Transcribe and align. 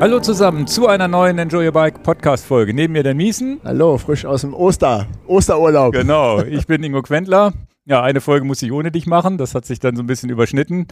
Hallo 0.00 0.18
zusammen 0.18 0.66
zu 0.66 0.86
einer 0.86 1.08
neuen 1.08 1.38
Enjoy 1.38 1.66
Your 1.66 1.72
Bike 1.72 2.02
Podcast 2.02 2.46
Folge. 2.46 2.72
Neben 2.72 2.94
mir 2.94 3.02
der 3.02 3.14
Miesen. 3.14 3.60
Hallo, 3.64 3.98
frisch 3.98 4.24
aus 4.24 4.40
dem 4.40 4.54
Oster, 4.54 5.06
Osterurlaub. 5.26 5.92
Genau, 5.92 6.40
ich 6.44 6.66
bin 6.66 6.82
Ingo 6.82 7.02
Quentler. 7.02 7.52
Ja, 7.84 8.02
eine 8.02 8.22
Folge 8.22 8.46
muss 8.46 8.62
ich 8.62 8.72
ohne 8.72 8.90
dich 8.90 9.06
machen. 9.06 9.36
Das 9.36 9.54
hat 9.54 9.66
sich 9.66 9.78
dann 9.78 9.96
so 9.96 10.02
ein 10.02 10.06
bisschen 10.06 10.30
überschnitten. 10.30 10.86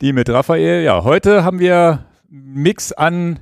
Die 0.00 0.12
mit 0.12 0.30
Raphael. 0.30 0.84
Ja, 0.84 1.02
heute 1.02 1.42
haben 1.42 1.58
wir 1.58 2.04
Mix 2.28 2.92
an 2.92 3.40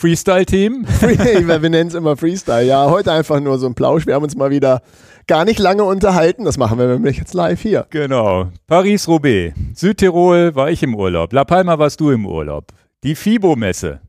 Freestyle-Themen. 0.00 0.86
wir 1.00 1.58
nennen 1.68 1.88
es 1.88 1.94
immer 1.94 2.16
Freestyle. 2.16 2.64
Ja, 2.64 2.88
heute 2.88 3.12
einfach 3.12 3.38
nur 3.38 3.58
so 3.58 3.66
ein 3.66 3.74
Plausch. 3.74 4.06
Wir 4.06 4.14
haben 4.14 4.22
uns 4.22 4.34
mal 4.34 4.48
wieder 4.48 4.80
gar 5.26 5.44
nicht 5.44 5.58
lange 5.58 5.84
unterhalten. 5.84 6.46
Das 6.46 6.56
machen 6.56 6.78
wir 6.78 6.86
nämlich 6.86 7.18
jetzt 7.18 7.34
live 7.34 7.60
hier. 7.60 7.86
Genau. 7.90 8.48
Paris-Roubaix. 8.66 9.54
Südtirol 9.74 10.54
war 10.54 10.70
ich 10.70 10.82
im 10.82 10.94
Urlaub. 10.94 11.34
La 11.34 11.44
Palma 11.44 11.78
warst 11.78 12.00
du 12.00 12.12
im 12.12 12.24
Urlaub. 12.24 12.68
Die 13.04 13.14
FIBO-Messe. 13.14 14.00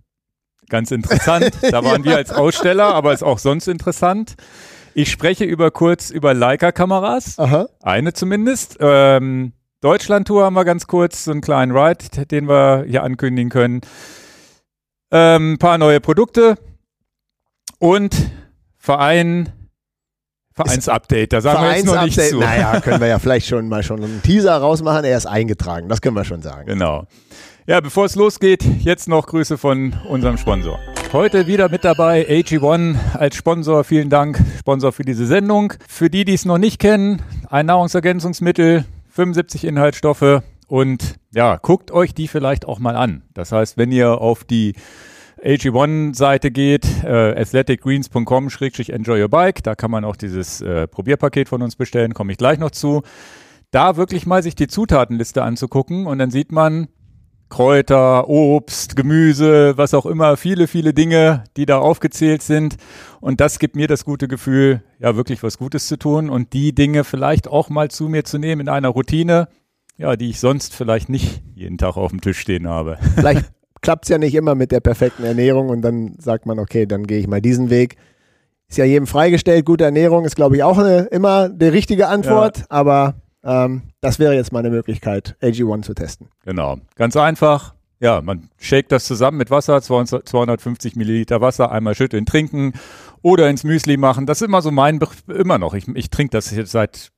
Ganz 0.69 0.91
interessant. 0.91 1.51
Da 1.61 1.83
waren 1.83 2.05
wir 2.05 2.15
als 2.15 2.31
Aussteller, 2.31 2.95
aber 2.95 3.11
ist 3.11 3.23
auch 3.23 3.39
sonst 3.39 3.67
interessant. 3.67 4.35
Ich 4.93 5.11
spreche 5.11 5.43
über 5.43 5.71
kurz 5.71 6.09
über 6.09 6.33
Leica-Kameras. 6.33 7.37
Eine 7.81 8.13
zumindest. 8.13 8.77
Ähm, 8.79 9.51
Deutschland-Tour 9.81 10.45
haben 10.45 10.53
wir 10.53 10.63
ganz 10.63 10.87
kurz, 10.87 11.25
so 11.25 11.31
einen 11.31 11.41
kleinen 11.41 11.75
Ride, 11.75 12.27
den 12.27 12.47
wir 12.47 12.85
hier 12.87 13.03
ankündigen 13.03 13.49
können. 13.49 13.81
Ein 15.13 15.41
ähm, 15.41 15.57
paar 15.59 15.77
neue 15.77 15.99
Produkte 15.99 16.57
und 17.79 18.15
Verein, 18.77 19.51
Vereinsupdate. 20.53 21.33
Da 21.33 21.41
sagen 21.41 21.59
Vereins 21.59 21.85
wir 21.85 21.91
jetzt 21.91 21.95
noch 21.95 22.03
nicht 22.05 22.29
zu. 22.29 22.39
Naja, 22.39 22.79
können 22.81 23.01
wir 23.01 23.07
ja 23.07 23.19
vielleicht 23.19 23.47
schon 23.47 23.67
mal 23.67 23.83
schon 23.83 24.01
einen 24.01 24.21
Teaser 24.21 24.55
rausmachen. 24.55 25.03
Er 25.03 25.17
ist 25.17 25.25
eingetragen, 25.25 25.89
das 25.89 25.99
können 25.99 26.15
wir 26.15 26.23
schon 26.23 26.41
sagen. 26.41 26.65
Genau. 26.65 27.07
Ja, 27.67 27.81
bevor 27.81 28.05
es 28.05 28.15
losgeht, 28.15 28.63
jetzt 28.63 29.09
noch 29.09 29.27
Grüße 29.27 29.57
von 29.57 29.93
unserem 30.07 30.37
Sponsor. 30.37 30.79
Heute 31.11 31.45
wieder 31.45 31.67
mit 31.67 31.83
dabei 31.83 32.25
AG1 32.29 32.95
als 33.13 33.35
Sponsor. 33.35 33.83
Vielen 33.83 34.09
Dank, 34.09 34.39
Sponsor 34.59 34.93
für 34.93 35.03
diese 35.03 35.25
Sendung. 35.25 35.73
Für 35.89 36.09
die, 36.09 36.23
die 36.23 36.35
es 36.35 36.45
noch 36.45 36.57
nicht 36.57 36.79
kennen, 36.79 37.21
ein 37.49 37.65
Nahrungsergänzungsmittel, 37.65 38.85
75 39.09 39.65
Inhaltsstoffe, 39.65 40.41
und 40.71 41.15
ja, 41.33 41.57
guckt 41.57 41.91
euch 41.91 42.13
die 42.13 42.29
vielleicht 42.29 42.65
auch 42.65 42.79
mal 42.79 42.95
an. 42.95 43.23
Das 43.33 43.51
heißt, 43.51 43.75
wenn 43.75 43.91
ihr 43.91 44.21
auf 44.21 44.45
die 44.45 44.71
AG1-Seite 45.43 46.49
geht, 46.49 46.85
äh, 47.03 47.35
athleticgreens.com-enjoy 47.37 49.21
your 49.21 49.27
bike, 49.27 49.63
da 49.63 49.75
kann 49.75 49.91
man 49.91 50.05
auch 50.05 50.15
dieses 50.15 50.61
äh, 50.61 50.87
Probierpaket 50.87 51.49
von 51.49 51.61
uns 51.61 51.75
bestellen, 51.75 52.13
komme 52.13 52.31
ich 52.31 52.37
gleich 52.37 52.57
noch 52.57 52.71
zu. 52.71 53.01
Da 53.71 53.97
wirklich 53.97 54.25
mal 54.25 54.41
sich 54.41 54.55
die 54.55 54.67
Zutatenliste 54.67 55.43
anzugucken 55.43 56.05
und 56.07 56.19
dann 56.19 56.31
sieht 56.31 56.53
man 56.53 56.87
Kräuter, 57.49 58.29
Obst, 58.29 58.95
Gemüse, 58.95 59.77
was 59.77 59.93
auch 59.93 60.05
immer, 60.05 60.37
viele, 60.37 60.67
viele 60.67 60.93
Dinge, 60.93 61.43
die 61.57 61.65
da 61.65 61.79
aufgezählt 61.79 62.43
sind. 62.43 62.77
Und 63.19 63.41
das 63.41 63.59
gibt 63.59 63.75
mir 63.75 63.89
das 63.89 64.05
gute 64.05 64.29
Gefühl, 64.29 64.83
ja, 64.99 65.17
wirklich 65.17 65.43
was 65.43 65.57
Gutes 65.57 65.87
zu 65.87 65.97
tun 65.97 66.29
und 66.29 66.53
die 66.53 66.73
Dinge 66.73 67.03
vielleicht 67.03 67.49
auch 67.49 67.67
mal 67.67 67.91
zu 67.91 68.07
mir 68.07 68.23
zu 68.23 68.37
nehmen 68.37 68.61
in 68.61 68.69
einer 68.69 68.87
Routine 68.87 69.49
ja, 70.01 70.15
die 70.15 70.31
ich 70.31 70.39
sonst 70.39 70.73
vielleicht 70.73 71.09
nicht 71.09 71.43
jeden 71.53 71.77
Tag 71.77 71.95
auf 71.95 72.09
dem 72.09 72.21
Tisch 72.21 72.39
stehen 72.39 72.67
habe. 72.67 72.97
Vielleicht 73.15 73.51
klappt 73.81 74.05
es 74.05 74.09
ja 74.09 74.17
nicht 74.17 74.33
immer 74.33 74.55
mit 74.55 74.71
der 74.71 74.79
perfekten 74.79 75.23
Ernährung 75.23 75.69
und 75.69 75.83
dann 75.83 76.15
sagt 76.17 76.47
man, 76.47 76.57
okay, 76.57 76.87
dann 76.87 77.05
gehe 77.05 77.19
ich 77.19 77.27
mal 77.27 77.39
diesen 77.39 77.69
Weg. 77.69 77.97
Ist 78.67 78.77
ja 78.77 78.85
jedem 78.85 79.05
freigestellt, 79.05 79.63
gute 79.63 79.83
Ernährung 79.83 80.25
ist, 80.25 80.35
glaube 80.35 80.55
ich, 80.55 80.63
auch 80.63 80.79
eine, 80.79 81.01
immer 81.11 81.49
die 81.49 81.65
richtige 81.65 82.07
Antwort, 82.07 82.59
ja. 82.59 82.65
aber 82.69 83.15
ähm, 83.43 83.83
das 84.01 84.17
wäre 84.17 84.33
jetzt 84.33 84.51
mal 84.51 84.59
eine 84.59 84.71
Möglichkeit, 84.71 85.35
AG1 85.41 85.83
zu 85.83 85.93
testen. 85.93 86.29
Genau, 86.45 86.77
ganz 86.95 87.15
einfach. 87.15 87.75
Ja, 87.99 88.21
man 88.21 88.49
shakt 88.57 88.91
das 88.91 89.05
zusammen 89.05 89.37
mit 89.37 89.51
Wasser, 89.51 89.79
250 89.81 90.95
Milliliter 90.95 91.41
Wasser, 91.41 91.71
einmal 91.71 91.93
schütteln, 91.93 92.25
trinken 92.25 92.73
oder 93.21 93.47
ins 93.51 93.63
Müsli 93.63 93.97
machen. 93.97 94.25
Das 94.25 94.41
ist 94.41 94.47
immer 94.47 94.63
so 94.63 94.71
mein, 94.71 94.99
immer 95.27 95.59
noch. 95.59 95.75
Ich, 95.75 95.87
ich 95.87 96.09
trinke 96.09 96.31
das 96.31 96.49
jetzt 96.49 96.71
seit 96.71 97.11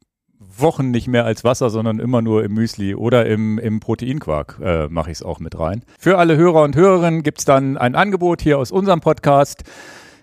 Wochen 0.58 0.92
nicht 0.92 1.08
mehr 1.08 1.26
als 1.26 1.44
Wasser, 1.44 1.70
sondern 1.70 2.00
immer 2.00 2.22
nur 2.22 2.44
im 2.44 2.54
Müsli 2.54 2.96
oder 2.96 3.26
im, 3.26 3.60
im 3.60 3.80
Proteinquark 3.80 4.60
äh, 4.62 4.88
mache 4.88 5.12
ich 5.12 5.18
es 5.18 5.24
auch 5.24 5.40
mit 5.40 5.58
rein. 5.60 5.84
Für 6.00 6.18
alle 6.18 6.38
Hörer 6.38 6.64
und 6.64 6.76
Hörerinnen 6.76 7.24
gibt 7.24 7.40
es 7.40 7.46
dann 7.46 7.78
ein 7.78 7.96
Angebot 7.96 8.42
hier 8.42 8.60
aus 8.60 8.72
unserem 8.72 9.02
Podcast. 9.02 9.64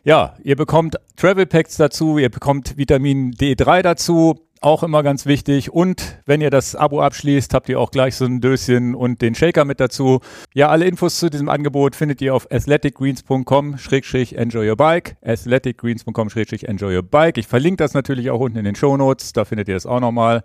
Ja, 0.02 0.34
ihr 0.42 0.56
bekommt 0.56 0.96
Travel 1.16 1.46
Packs 1.46 1.76
dazu, 1.76 2.16
ihr 2.16 2.30
bekommt 2.30 2.78
Vitamin 2.78 3.32
D3 3.32 3.82
dazu, 3.82 4.40
auch 4.60 4.82
immer 4.82 5.02
ganz 5.02 5.24
wichtig. 5.26 5.72
Und 5.72 6.18
wenn 6.26 6.40
ihr 6.40 6.50
das 6.50 6.76
Abo 6.76 7.00
abschließt, 7.00 7.54
habt 7.54 7.68
ihr 7.68 7.80
auch 7.80 7.90
gleich 7.90 8.14
so 8.16 8.26
ein 8.26 8.40
Döschen 8.40 8.94
und 8.94 9.22
den 9.22 9.34
Shaker 9.34 9.64
mit 9.64 9.80
dazu. 9.80 10.20
Ja, 10.54 10.68
alle 10.68 10.86
Infos 10.86 11.18
zu 11.18 11.30
diesem 11.30 11.48
Angebot 11.48 11.96
findet 11.96 12.20
ihr 12.20 12.34
auf 12.34 12.46
athleticgreens.com-enjoy 12.50 14.68
your 14.68 14.76
bike. 14.76 15.16
athleticgreens.com-enjoy 15.24 16.96
your 16.96 17.02
bike. 17.02 17.38
Ich 17.38 17.46
verlinke 17.46 17.82
das 17.82 17.94
natürlich 17.94 18.30
auch 18.30 18.40
unten 18.40 18.58
in 18.58 18.64
den 18.64 18.74
Show 18.74 18.96
Notes. 18.96 19.32
Da 19.32 19.44
findet 19.44 19.68
ihr 19.68 19.74
das 19.74 19.86
auch 19.86 20.00
nochmal. 20.00 20.42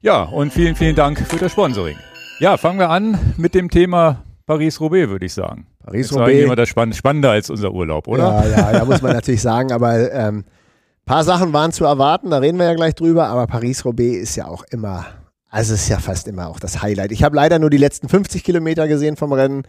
Ja, 0.00 0.22
und 0.22 0.52
vielen, 0.52 0.76
vielen 0.76 0.94
Dank 0.94 1.18
für 1.18 1.38
das 1.38 1.52
Sponsoring. 1.52 1.96
Ja, 2.38 2.56
fangen 2.56 2.78
wir 2.78 2.90
an 2.90 3.18
mit 3.36 3.54
dem 3.54 3.70
Thema 3.70 4.22
Paris-Roubaix, 4.46 5.08
würde 5.08 5.26
ich 5.26 5.32
sagen. 5.32 5.66
Paris-Roubaix. 5.84 6.44
immer 6.44 6.56
das 6.56 6.68
Spann 6.68 6.92
Spannende 6.92 7.30
als 7.30 7.50
unser 7.50 7.72
Urlaub, 7.72 8.06
oder? 8.06 8.44
Ja, 8.44 8.48
ja, 8.48 8.72
da 8.72 8.84
muss 8.84 9.02
man 9.02 9.12
natürlich 9.12 9.42
sagen, 9.42 9.72
aber 9.72 10.12
ähm, 10.12 10.44
paar 11.04 11.24
Sachen 11.24 11.52
waren 11.52 11.72
zu 11.72 11.84
erwarten, 11.84 12.30
da 12.30 12.38
reden 12.38 12.58
wir 12.58 12.66
ja 12.66 12.74
gleich 12.74 12.94
drüber, 12.94 13.26
aber 13.26 13.46
Paris-Roubaix 13.46 14.16
ist 14.16 14.36
ja 14.36 14.46
auch 14.46 14.64
immer, 14.70 15.06
also 15.50 15.74
ist 15.74 15.88
ja 15.88 15.98
fast 15.98 16.28
immer 16.28 16.48
auch 16.48 16.58
das 16.58 16.82
Highlight. 16.82 17.12
Ich 17.12 17.22
habe 17.22 17.36
leider 17.36 17.58
nur 17.58 17.70
die 17.70 17.76
letzten 17.76 18.08
50 18.08 18.42
Kilometer 18.42 18.88
gesehen 18.88 19.16
vom 19.16 19.32
Rennen 19.32 19.64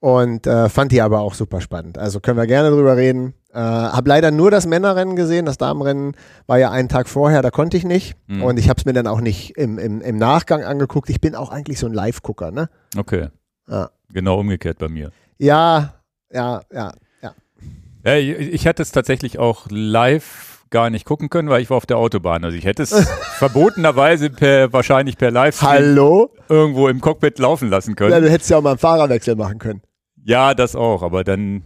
und 0.00 0.46
äh, 0.46 0.68
fand 0.68 0.92
die 0.92 1.00
aber 1.00 1.20
auch 1.20 1.34
super 1.34 1.60
spannend. 1.60 1.98
Also 1.98 2.20
können 2.20 2.36
wir 2.36 2.46
gerne 2.46 2.70
drüber 2.70 2.96
reden. 2.96 3.34
Äh, 3.52 3.58
habe 3.58 4.08
leider 4.08 4.30
nur 4.30 4.50
das 4.50 4.66
Männerrennen 4.66 5.16
gesehen, 5.16 5.46
das 5.46 5.56
Damenrennen 5.56 6.14
war 6.46 6.58
ja 6.58 6.70
einen 6.70 6.88
Tag 6.88 7.08
vorher, 7.08 7.42
da 7.42 7.50
konnte 7.50 7.76
ich 7.76 7.84
nicht. 7.84 8.16
Mhm. 8.26 8.42
Und 8.42 8.58
ich 8.58 8.68
habe 8.68 8.78
es 8.78 8.84
mir 8.84 8.92
dann 8.92 9.06
auch 9.06 9.20
nicht 9.20 9.56
im, 9.56 9.78
im, 9.78 10.00
im 10.02 10.16
Nachgang 10.18 10.64
angeguckt. 10.64 11.08
Ich 11.10 11.20
bin 11.20 11.34
auch 11.34 11.50
eigentlich 11.50 11.78
so 11.78 11.86
ein 11.86 11.94
Live-Gucker, 11.94 12.50
ne? 12.50 12.68
Okay. 12.96 13.28
Ja. 13.68 13.90
Genau 14.10 14.38
umgekehrt 14.38 14.78
bei 14.78 14.88
mir. 14.88 15.10
Ja, 15.38 15.94
ja, 16.30 16.62
ja, 16.72 16.92
ja. 17.22 18.14
ich 18.14 18.66
hatte 18.66 18.82
es 18.82 18.92
tatsächlich 18.92 19.38
auch 19.38 19.66
live 19.70 20.55
gar 20.76 20.90
nicht 20.90 21.06
gucken 21.06 21.30
können, 21.30 21.48
weil 21.48 21.62
ich 21.62 21.70
war 21.70 21.78
auf 21.78 21.86
der 21.86 21.96
Autobahn. 21.96 22.44
Also 22.44 22.54
ich 22.54 22.66
hätte 22.66 22.82
es 22.82 22.90
verbotenerweise 23.38 24.28
per, 24.28 24.74
wahrscheinlich 24.74 25.16
per 25.16 25.30
Livestream 25.30 25.70
Hallo? 25.70 26.30
irgendwo 26.50 26.88
im 26.88 27.00
Cockpit 27.00 27.38
laufen 27.38 27.70
lassen 27.70 27.96
können. 27.96 28.12
Ja, 28.12 28.20
du 28.20 28.28
hättest 28.28 28.50
ja 28.50 28.58
auch 28.58 28.62
mal 28.62 28.72
einen 28.72 28.78
Fahrerwechsel 28.78 29.36
machen 29.36 29.58
können. 29.58 29.80
Ja, 30.22 30.52
das 30.52 30.76
auch, 30.76 31.02
aber 31.02 31.24
dann 31.24 31.64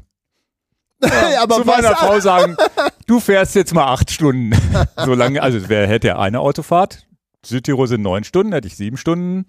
ja, 1.03 1.43
aber 1.43 1.57
zu 1.57 1.65
meiner 1.65 1.97
Frau 1.97 2.21
sagen, 2.21 2.57
du 3.09 3.19
fährst 3.19 3.57
jetzt 3.57 3.75
mal 3.75 3.87
acht 3.87 4.13
Stunden. 4.13 4.53
so 4.97 5.15
lange, 5.15 5.43
also 5.43 5.59
wer 5.69 5.89
hätte 5.89 6.07
ja 6.07 6.19
eine 6.21 6.39
Autofahrt. 6.39 7.09
Südtirol 7.45 7.89
sind 7.89 8.03
neun 8.03 8.23
Stunden, 8.23 8.53
hätte 8.53 8.69
ich 8.69 8.77
sieben 8.77 8.97
Stunden 8.97 9.47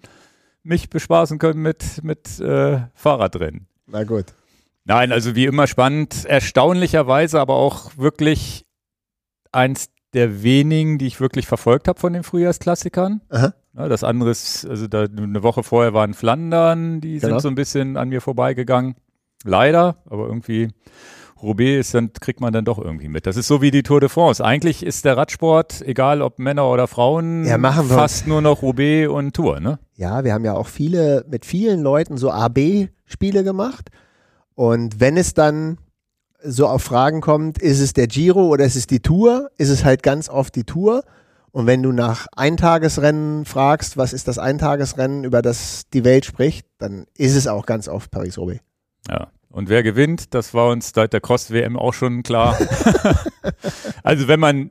mich 0.64 0.90
bespaßen 0.90 1.38
können 1.38 1.62
mit, 1.62 2.02
mit 2.02 2.40
äh, 2.40 2.80
Fahrradrennen. 2.94 3.68
Na 3.86 4.02
gut. 4.02 4.26
Nein, 4.84 5.12
also 5.12 5.36
wie 5.36 5.46
immer 5.46 5.68
spannend, 5.68 6.24
erstaunlicherweise 6.24 7.38
aber 7.38 7.54
auch 7.54 7.92
wirklich 7.96 8.66
eins 9.52 9.90
der 10.14 10.42
wenigen, 10.42 10.98
die 10.98 11.06
ich 11.06 11.20
wirklich 11.20 11.46
verfolgt 11.46 11.88
habe 11.88 11.98
von 11.98 12.12
den 12.12 12.22
Frühjahrsklassikern. 12.22 13.22
Aha. 13.30 13.54
Ja, 13.74 13.88
das 13.88 14.04
andere 14.04 14.30
ist, 14.30 14.66
also 14.66 14.86
da, 14.86 15.04
eine 15.04 15.42
Woche 15.42 15.62
vorher 15.62 15.94
waren 15.94 16.12
Flandern, 16.12 17.00
die 17.00 17.18
genau. 17.18 17.34
sind 17.34 17.40
so 17.40 17.48
ein 17.48 17.54
bisschen 17.54 17.96
an 17.96 18.10
mir 18.10 18.20
vorbeigegangen. 18.20 18.96
Leider, 19.44 19.96
aber 20.04 20.26
irgendwie 20.26 20.68
Roubaix 21.42 21.80
ist 21.80 21.94
dann, 21.94 22.12
kriegt 22.12 22.40
man 22.40 22.52
dann 22.52 22.64
doch 22.64 22.78
irgendwie 22.78 23.08
mit. 23.08 23.26
Das 23.26 23.36
ist 23.36 23.48
so 23.48 23.60
wie 23.60 23.70
die 23.70 23.82
Tour 23.82 24.00
de 24.00 24.08
France. 24.08 24.44
Eigentlich 24.44 24.84
ist 24.84 25.04
der 25.04 25.16
Radsport, 25.16 25.82
egal 25.82 26.22
ob 26.22 26.38
Männer 26.38 26.68
oder 26.68 26.86
Frauen, 26.86 27.44
ja, 27.44 27.58
fast 27.58 28.26
nur 28.26 28.42
noch 28.42 28.62
Roubaix 28.62 29.08
und 29.08 29.34
Tour, 29.34 29.58
ne? 29.58 29.78
Ja, 29.96 30.22
wir 30.22 30.34
haben 30.34 30.44
ja 30.44 30.54
auch 30.54 30.68
viele, 30.68 31.24
mit 31.28 31.44
vielen 31.44 31.80
Leuten 31.80 32.16
so 32.16 32.30
AB-Spiele 32.30 33.42
gemacht. 33.42 33.90
Und 34.54 35.00
wenn 35.00 35.16
es 35.16 35.34
dann 35.34 35.78
so 36.44 36.66
auf 36.66 36.82
Fragen 36.82 37.20
kommt, 37.20 37.58
ist 37.58 37.80
es 37.80 37.92
der 37.92 38.06
Giro 38.06 38.48
oder 38.48 38.64
ist 38.64 38.76
es 38.76 38.86
die 38.86 39.00
Tour, 39.00 39.50
ist 39.58 39.68
es 39.68 39.84
halt 39.84 40.02
ganz 40.02 40.28
oft 40.28 40.54
die 40.54 40.64
Tour. 40.64 41.04
Und 41.50 41.66
wenn 41.66 41.82
du 41.82 41.92
nach 41.92 42.26
Eintagesrennen 42.34 43.44
fragst, 43.44 43.96
was 43.96 44.12
ist 44.12 44.26
das 44.26 44.38
Eintagesrennen, 44.38 45.24
über 45.24 45.42
das 45.42 45.82
die 45.92 46.02
Welt 46.02 46.24
spricht, 46.24 46.66
dann 46.78 47.06
ist 47.16 47.36
es 47.36 47.46
auch 47.46 47.66
ganz 47.66 47.88
oft 47.88 48.10
Paris-Roubaix. 48.10 48.60
Ja. 49.08 49.28
Und 49.50 49.68
wer 49.68 49.82
gewinnt, 49.82 50.32
das 50.32 50.54
war 50.54 50.70
uns 50.70 50.92
seit 50.94 51.12
der 51.12 51.20
Cross-WM 51.20 51.76
auch 51.76 51.92
schon 51.92 52.22
klar. 52.22 52.58
also 54.02 54.26
wenn 54.26 54.40
man 54.40 54.70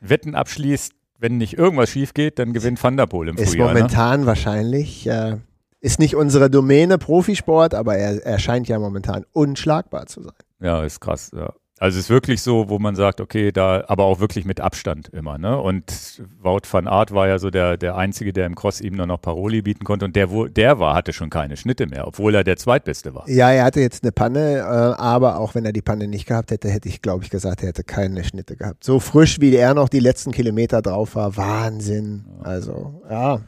Wetten 0.00 0.34
abschließt, 0.34 0.92
wenn 1.18 1.38
nicht 1.38 1.56
irgendwas 1.56 1.88
schief 1.88 2.12
geht, 2.12 2.38
dann 2.38 2.52
gewinnt 2.52 2.82
Van 2.82 2.98
der 2.98 3.06
Poel 3.06 3.28
im 3.28 3.36
ist 3.36 3.50
Frühjahr. 3.50 3.68
Ist 3.68 3.74
ne? 3.74 3.80
momentan 3.80 4.20
ne? 4.20 4.26
wahrscheinlich, 4.26 5.06
äh, 5.06 5.36
ist 5.80 5.98
nicht 5.98 6.14
unsere 6.14 6.50
Domäne 6.50 6.98
Profisport, 6.98 7.74
aber 7.74 7.96
er, 7.96 8.24
er 8.24 8.38
scheint 8.38 8.68
ja 8.68 8.78
momentan 8.78 9.24
unschlagbar 9.32 10.06
zu 10.06 10.22
sein. 10.22 10.32
Ja, 10.60 10.82
ist 10.82 11.00
krass, 11.00 11.30
ja. 11.34 11.52
Also 11.80 11.96
es 11.96 12.06
ist 12.06 12.10
wirklich 12.10 12.42
so, 12.42 12.68
wo 12.68 12.80
man 12.80 12.96
sagt, 12.96 13.20
okay, 13.20 13.52
da, 13.52 13.84
aber 13.86 14.04
auch 14.04 14.18
wirklich 14.18 14.44
mit 14.44 14.60
Abstand 14.60 15.08
immer, 15.10 15.38
ne? 15.38 15.60
Und 15.60 16.20
Wout 16.40 16.62
van 16.68 16.88
Aert 16.88 17.14
war 17.14 17.28
ja 17.28 17.38
so 17.38 17.50
der, 17.50 17.76
der 17.76 17.96
Einzige, 17.96 18.32
der 18.32 18.46
im 18.46 18.56
Cross 18.56 18.80
ihm 18.80 18.94
nur 18.94 19.06
noch 19.06 19.20
Paroli 19.20 19.62
bieten 19.62 19.84
konnte 19.84 20.04
und 20.04 20.16
der, 20.16 20.30
wo, 20.30 20.46
der 20.46 20.80
war, 20.80 20.96
hatte 20.96 21.12
schon 21.12 21.30
keine 21.30 21.56
Schnitte 21.56 21.86
mehr, 21.86 22.08
obwohl 22.08 22.34
er 22.34 22.42
der 22.42 22.56
Zweitbeste 22.56 23.14
war. 23.14 23.28
Ja, 23.28 23.52
er 23.52 23.64
hatte 23.64 23.80
jetzt 23.80 24.02
eine 24.02 24.10
Panne, 24.10 24.58
äh, 24.58 24.62
aber 24.62 25.38
auch 25.38 25.54
wenn 25.54 25.64
er 25.64 25.72
die 25.72 25.82
Panne 25.82 26.08
nicht 26.08 26.26
gehabt 26.26 26.50
hätte, 26.50 26.68
hätte 26.68 26.88
ich, 26.88 27.00
glaube 27.00 27.22
ich, 27.22 27.30
gesagt, 27.30 27.62
er 27.62 27.68
hätte 27.68 27.84
keine 27.84 28.24
Schnitte 28.24 28.56
gehabt. 28.56 28.82
So 28.82 28.98
frisch, 28.98 29.40
wie 29.40 29.54
er 29.54 29.74
noch 29.74 29.88
die 29.88 30.00
letzten 30.00 30.32
Kilometer 30.32 30.82
drauf 30.82 31.14
war, 31.14 31.36
Wahnsinn. 31.36 32.24
Also, 32.42 33.02
ja. 33.08 33.40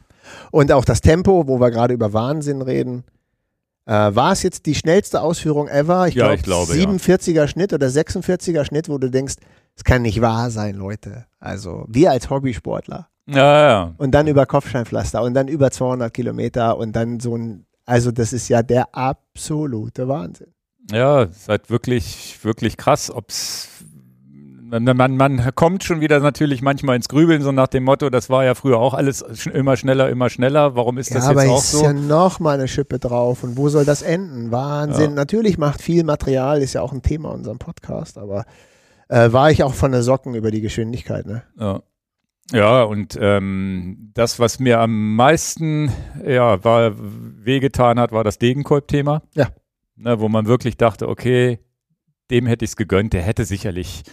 Und 0.51 0.71
auch 0.71 0.85
das 0.85 1.01
Tempo, 1.01 1.47
wo 1.47 1.59
wir 1.59 1.69
gerade 1.69 1.93
über 1.93 2.13
Wahnsinn 2.13 2.61
reden, 2.61 3.03
äh, 3.85 3.91
war 3.91 4.31
es 4.31 4.43
jetzt 4.43 4.65
die 4.65 4.75
schnellste 4.75 5.21
Ausführung 5.21 5.67
ever? 5.67 6.07
Ich, 6.07 6.15
Ja, 6.15 6.35
glaub, 6.35 6.69
ich 6.69 6.73
glaube, 6.73 6.73
47er 6.73 7.47
Schnitt 7.47 7.73
oder 7.73 7.87
46er 7.87 8.65
Schnitt, 8.65 8.89
wo 8.89 8.97
du 8.97 9.09
denkst, 9.09 9.35
es 9.75 9.83
kann 9.83 10.01
nicht 10.01 10.21
wahr 10.21 10.51
sein, 10.51 10.75
Leute. 10.75 11.25
Also 11.39 11.85
wir 11.87 12.11
als 12.11 12.29
Hobbysportler. 12.29 13.07
Ja, 13.27 13.69
ja. 13.69 13.93
Und 13.97 14.11
dann 14.11 14.27
über 14.27 14.45
Kopfsteinpflaster 14.45 15.21
und 15.21 15.33
dann 15.33 15.47
über 15.47 15.71
200 15.71 16.13
Kilometer 16.13 16.77
und 16.77 16.93
dann 16.93 17.19
so 17.19 17.35
ein, 17.37 17.65
also 17.85 18.11
das 18.11 18.33
ist 18.33 18.49
ja 18.49 18.63
der 18.63 18.93
absolute 18.93 20.07
Wahnsinn. 20.07 20.53
Ja, 20.91 21.23
es 21.23 21.37
ist 21.37 21.49
halt 21.49 21.69
wirklich, 21.69 22.39
wirklich 22.43 22.77
krass, 22.77 23.09
ob's 23.09 23.69
man, 24.71 24.95
man, 24.95 25.17
man 25.17 25.55
kommt 25.55 25.83
schon 25.83 25.99
wieder 25.99 26.19
natürlich 26.21 26.61
manchmal 26.61 26.95
ins 26.95 27.09
Grübeln, 27.09 27.41
so 27.41 27.51
nach 27.51 27.67
dem 27.67 27.83
Motto, 27.83 28.09
das 28.09 28.29
war 28.29 28.45
ja 28.45 28.55
früher 28.55 28.77
auch 28.77 28.93
alles 28.93 29.21
immer 29.53 29.75
schneller, 29.75 30.09
immer 30.09 30.29
schneller. 30.29 30.75
Warum 30.75 30.97
ist 30.97 31.13
das 31.13 31.25
ja, 31.25 31.31
aber 31.31 31.43
jetzt 31.43 31.51
auch 31.51 31.57
ist 31.57 31.71
so? 31.71 31.83
ja 31.83 31.93
noch 31.93 32.39
mal 32.39 32.57
eine 32.57 32.69
Schippe 32.69 32.97
drauf 32.97 33.43
und 33.43 33.57
wo 33.57 33.67
soll 33.67 33.83
das 33.83 34.01
enden? 34.01 34.51
Wahnsinn. 34.51 35.11
Ja. 35.11 35.15
Natürlich 35.15 35.57
macht 35.57 35.81
viel 35.81 36.05
Material, 36.05 36.61
ist 36.61 36.73
ja 36.73 36.81
auch 36.81 36.93
ein 36.93 37.01
Thema 37.01 37.29
in 37.29 37.39
unserem 37.39 37.59
Podcast, 37.59 38.17
aber 38.17 38.45
äh, 39.09 39.31
war 39.33 39.51
ich 39.51 39.63
auch 39.63 39.73
von 39.73 39.91
der 39.91 40.03
Socken 40.03 40.35
über 40.35 40.51
die 40.51 40.61
Geschwindigkeit, 40.61 41.25
ne? 41.25 41.43
Ja. 41.59 41.81
Ja, 42.53 42.83
und 42.83 43.17
ähm, 43.21 44.11
das, 44.13 44.39
was 44.39 44.59
mir 44.59 44.79
am 44.79 45.15
meisten 45.15 45.89
ja, 46.25 46.61
war, 46.65 46.93
wehgetan 46.97 47.97
hat, 47.97 48.11
war 48.11 48.25
das 48.25 48.39
Degenkolb-Thema. 48.39 49.21
Ja. 49.35 49.47
Ne, 49.95 50.19
wo 50.19 50.27
man 50.27 50.47
wirklich 50.47 50.75
dachte, 50.75 51.07
okay, 51.07 51.59
dem 52.29 52.47
hätte 52.47 52.65
ich 52.65 52.71
es 52.71 52.75
gegönnt, 52.75 53.13
der 53.13 53.21
hätte 53.21 53.45
sicherlich 53.45 54.03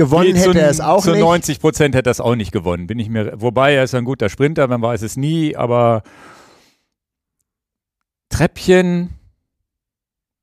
Gewonnen 0.00 0.34
zu, 0.34 0.48
hätte 0.48 0.60
er 0.60 0.70
es 0.70 0.80
auch 0.80 1.02
zu 1.02 1.10
nicht. 1.10 1.20
90 1.20 1.60
Prozent 1.60 1.94
hätte 1.94 2.08
er 2.08 2.12
es 2.12 2.20
auch 2.20 2.34
nicht 2.34 2.52
gewonnen, 2.52 2.86
bin 2.86 2.98
ich 2.98 3.10
mir. 3.10 3.34
Wobei 3.36 3.74
er 3.74 3.84
ist 3.84 3.94
ein 3.94 4.06
guter 4.06 4.30
Sprinter, 4.30 4.66
man 4.66 4.80
weiß 4.80 5.02
es 5.02 5.18
nie, 5.18 5.54
aber 5.56 6.02
Treppchen, 8.30 9.10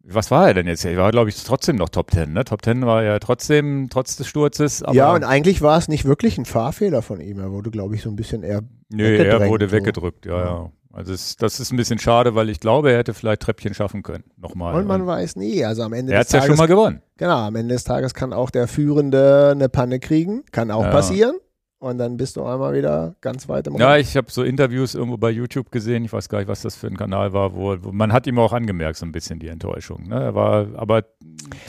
was 0.04 0.30
war 0.32 0.48
er 0.48 0.54
denn 0.54 0.68
jetzt? 0.68 0.86
Er 0.86 0.96
war, 0.98 1.12
glaube 1.12 1.30
ich, 1.30 1.44
trotzdem 1.44 1.76
noch 1.76 1.90
Top 1.90 2.12
10. 2.12 2.34
Ne? 2.34 2.46
Top 2.46 2.64
10 2.64 2.86
war 2.86 3.04
er 3.04 3.20
trotzdem, 3.20 3.88
trotz 3.90 4.16
des 4.16 4.28
Sturzes. 4.28 4.84
Ja, 4.94 5.14
und 5.14 5.24
eigentlich 5.24 5.62
war 5.62 5.78
es 5.78 5.88
nicht 5.88 6.06
wirklich 6.06 6.38
ein 6.38 6.46
Fahrfehler 6.46 7.02
von 7.02 7.20
ihm. 7.20 7.40
Er 7.40 7.52
wurde, 7.52 7.72
glaube 7.72 7.96
ich, 7.96 8.04
so 8.04 8.10
ein 8.10 8.16
bisschen 8.16 8.44
eher. 8.44 8.62
Nö, 8.90 9.18
er 9.18 9.50
wurde 9.50 9.68
so. 9.68 9.72
weggedrückt, 9.74 10.26
ja, 10.26 10.38
Ja. 10.38 10.46
ja. 10.46 10.72
Also 10.98 11.14
es, 11.14 11.36
das 11.38 11.60
ist 11.60 11.72
ein 11.72 11.78
bisschen 11.78 12.00
schade, 12.00 12.34
weil 12.34 12.50
ich 12.50 12.60
glaube, 12.60 12.92
er 12.92 12.98
hätte 12.98 13.14
vielleicht 13.14 13.44
Treppchen 13.44 13.74
schaffen 13.76 14.02
können. 14.02 14.24
Nochmal. 14.36 14.74
Und 14.76 14.88
man 14.88 15.06
weiß 15.06 15.36
nie. 15.36 15.64
Also 15.64 15.84
am 15.84 15.94
Ende 15.94 16.12
er 16.14 16.20
hat 16.22 16.26
es 16.28 16.34
ja 16.34 16.42
schon 16.42 16.58
mal 16.58 16.66
gewonnen. 16.68 17.02
genau, 17.18 17.38
am 17.38 17.56
Ende 17.56 17.76
des 17.76 17.84
Tages 17.84 18.16
kann 18.16 18.34
auch 18.34 18.50
der 18.50 18.68
Führende 18.68 19.50
eine 19.52 19.70
Panne 19.70 20.00
kriegen. 20.00 20.44
Kann 20.52 20.72
auch 20.72 20.84
Ja. 20.86 20.90
passieren. 20.90 21.36
Und 21.80 22.00
dann 22.00 22.18
bist 22.18 22.36
du 22.36 22.44
einmal 22.44 22.74
wieder 22.74 23.14
ganz 23.22 23.48
weit 23.48 23.68
im 23.68 23.76
Ja, 23.76 23.92
Rennen. 23.92 24.02
ich 24.02 24.18
habe 24.18 24.32
so 24.32 24.42
Interviews 24.42 24.96
irgendwo 24.96 25.18
bei 25.18 25.30
YouTube 25.30 25.70
gesehen, 25.72 26.04
ich 26.06 26.12
weiß 26.12 26.28
gar 26.30 26.40
nicht, 26.40 26.48
was 26.48 26.64
das 26.64 26.76
für 26.76 26.88
ein 26.88 26.98
Kanal 26.98 27.32
war, 27.34 27.54
wo, 27.54 27.76
wo 27.84 27.92
man 27.92 28.12
hat 28.12 28.26
ihm 28.26 28.40
auch 28.40 28.52
angemerkt, 28.52 28.98
so 28.98 29.06
ein 29.06 29.12
bisschen 29.12 29.38
die 29.38 29.50
Enttäuschung. 29.50 30.08
Ne? 30.08 30.16
Er 30.20 30.34
war, 30.34 30.66
aber 30.78 31.04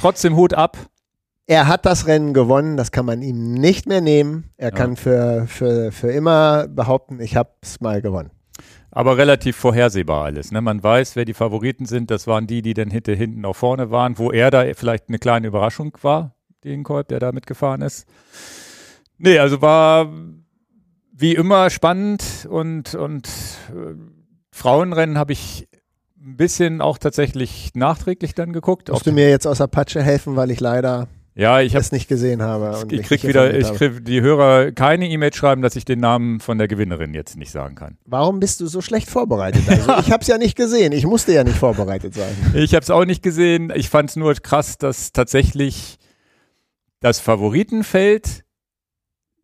trotzdem 0.00 0.34
Hut 0.36 0.54
ab. 0.54 0.78
Er 1.46 1.66
hat 1.68 1.84
das 1.84 2.06
Rennen 2.06 2.32
gewonnen, 2.32 2.78
das 2.78 2.90
kann 2.92 3.04
man 3.04 3.20
ihm 3.20 3.52
nicht 3.52 3.86
mehr 3.86 4.00
nehmen. 4.00 4.50
Er 4.56 4.70
Ja. 4.70 4.74
kann 4.74 4.96
für, 4.96 5.44
für, 5.46 5.92
für 5.92 6.10
immer 6.10 6.66
behaupten, 6.68 7.20
ich 7.20 7.36
habe 7.36 7.50
es 7.60 7.80
mal 7.82 8.00
gewonnen. 8.00 8.30
Aber 8.90 9.18
relativ 9.18 9.56
vorhersehbar 9.56 10.24
alles. 10.24 10.50
Ne? 10.50 10.60
Man 10.60 10.82
weiß, 10.82 11.14
wer 11.16 11.24
die 11.24 11.34
Favoriten 11.34 11.86
sind. 11.86 12.10
Das 12.10 12.26
waren 12.26 12.46
die, 12.46 12.62
die 12.62 12.74
dann 12.74 12.90
hinter 12.90 13.14
hinten 13.14 13.44
auch 13.44 13.56
vorne 13.56 13.90
waren, 13.90 14.18
wo 14.18 14.30
er 14.30 14.50
da 14.50 14.64
vielleicht 14.74 15.08
eine 15.08 15.18
kleine 15.18 15.48
Überraschung 15.48 15.96
war, 16.02 16.34
den 16.64 16.84
Kolb, 16.84 17.08
der 17.08 17.20
da 17.20 17.32
mitgefahren 17.32 17.82
ist. 17.82 18.06
Nee, 19.18 19.38
also 19.38 19.60
war 19.60 20.12
wie 21.12 21.34
immer 21.34 21.68
spannend 21.70 22.46
und, 22.48 22.94
und 22.94 23.26
äh, 23.26 23.94
Frauenrennen 24.52 25.18
habe 25.18 25.32
ich 25.32 25.68
ein 26.20 26.36
bisschen 26.36 26.80
auch 26.80 26.98
tatsächlich 26.98 27.72
nachträglich 27.74 28.34
dann 28.34 28.52
geguckt. 28.52 28.88
Musst 28.88 29.06
du 29.06 29.12
mir 29.12 29.28
jetzt 29.28 29.46
aus 29.46 29.60
Apache 29.60 30.02
helfen, 30.02 30.36
weil 30.36 30.50
ich 30.50 30.60
leider 30.60 31.08
ja, 31.38 31.60
ich 31.60 31.74
habe 31.74 31.82
es 31.82 31.92
nicht 31.92 32.08
gesehen 32.08 32.42
habe. 32.42 32.76
und 32.80 32.92
ich 32.92 33.02
krieg 33.02 33.22
wieder, 33.22 33.56
ich 33.56 33.72
krieg 33.74 34.04
die 34.04 34.20
Hörer 34.20 34.72
keine 34.72 35.08
E-Mail 35.08 35.32
schreiben, 35.32 35.62
dass 35.62 35.76
ich 35.76 35.84
den 35.84 36.00
Namen 36.00 36.40
von 36.40 36.58
der 36.58 36.66
Gewinnerin 36.66 37.14
jetzt 37.14 37.36
nicht 37.36 37.52
sagen 37.52 37.76
kann. 37.76 37.96
Warum 38.06 38.40
bist 38.40 38.60
du 38.60 38.66
so 38.66 38.80
schlecht 38.80 39.08
vorbereitet? 39.08 39.62
Also, 39.68 39.92
ich 40.00 40.10
habe 40.10 40.22
es 40.22 40.26
ja 40.26 40.36
nicht 40.36 40.56
gesehen. 40.56 40.90
Ich 40.90 41.06
musste 41.06 41.32
ja 41.32 41.44
nicht 41.44 41.56
vorbereitet 41.56 42.14
sein. 42.14 42.34
Ich 42.54 42.74
habe 42.74 42.82
es 42.82 42.90
auch 42.90 43.04
nicht 43.04 43.22
gesehen. 43.22 43.72
Ich 43.72 43.88
fand 43.88 44.10
es 44.10 44.16
nur 44.16 44.34
krass, 44.34 44.78
dass 44.78 45.12
tatsächlich 45.12 45.98
das 46.98 47.20
Favoritenfeld, 47.20 48.44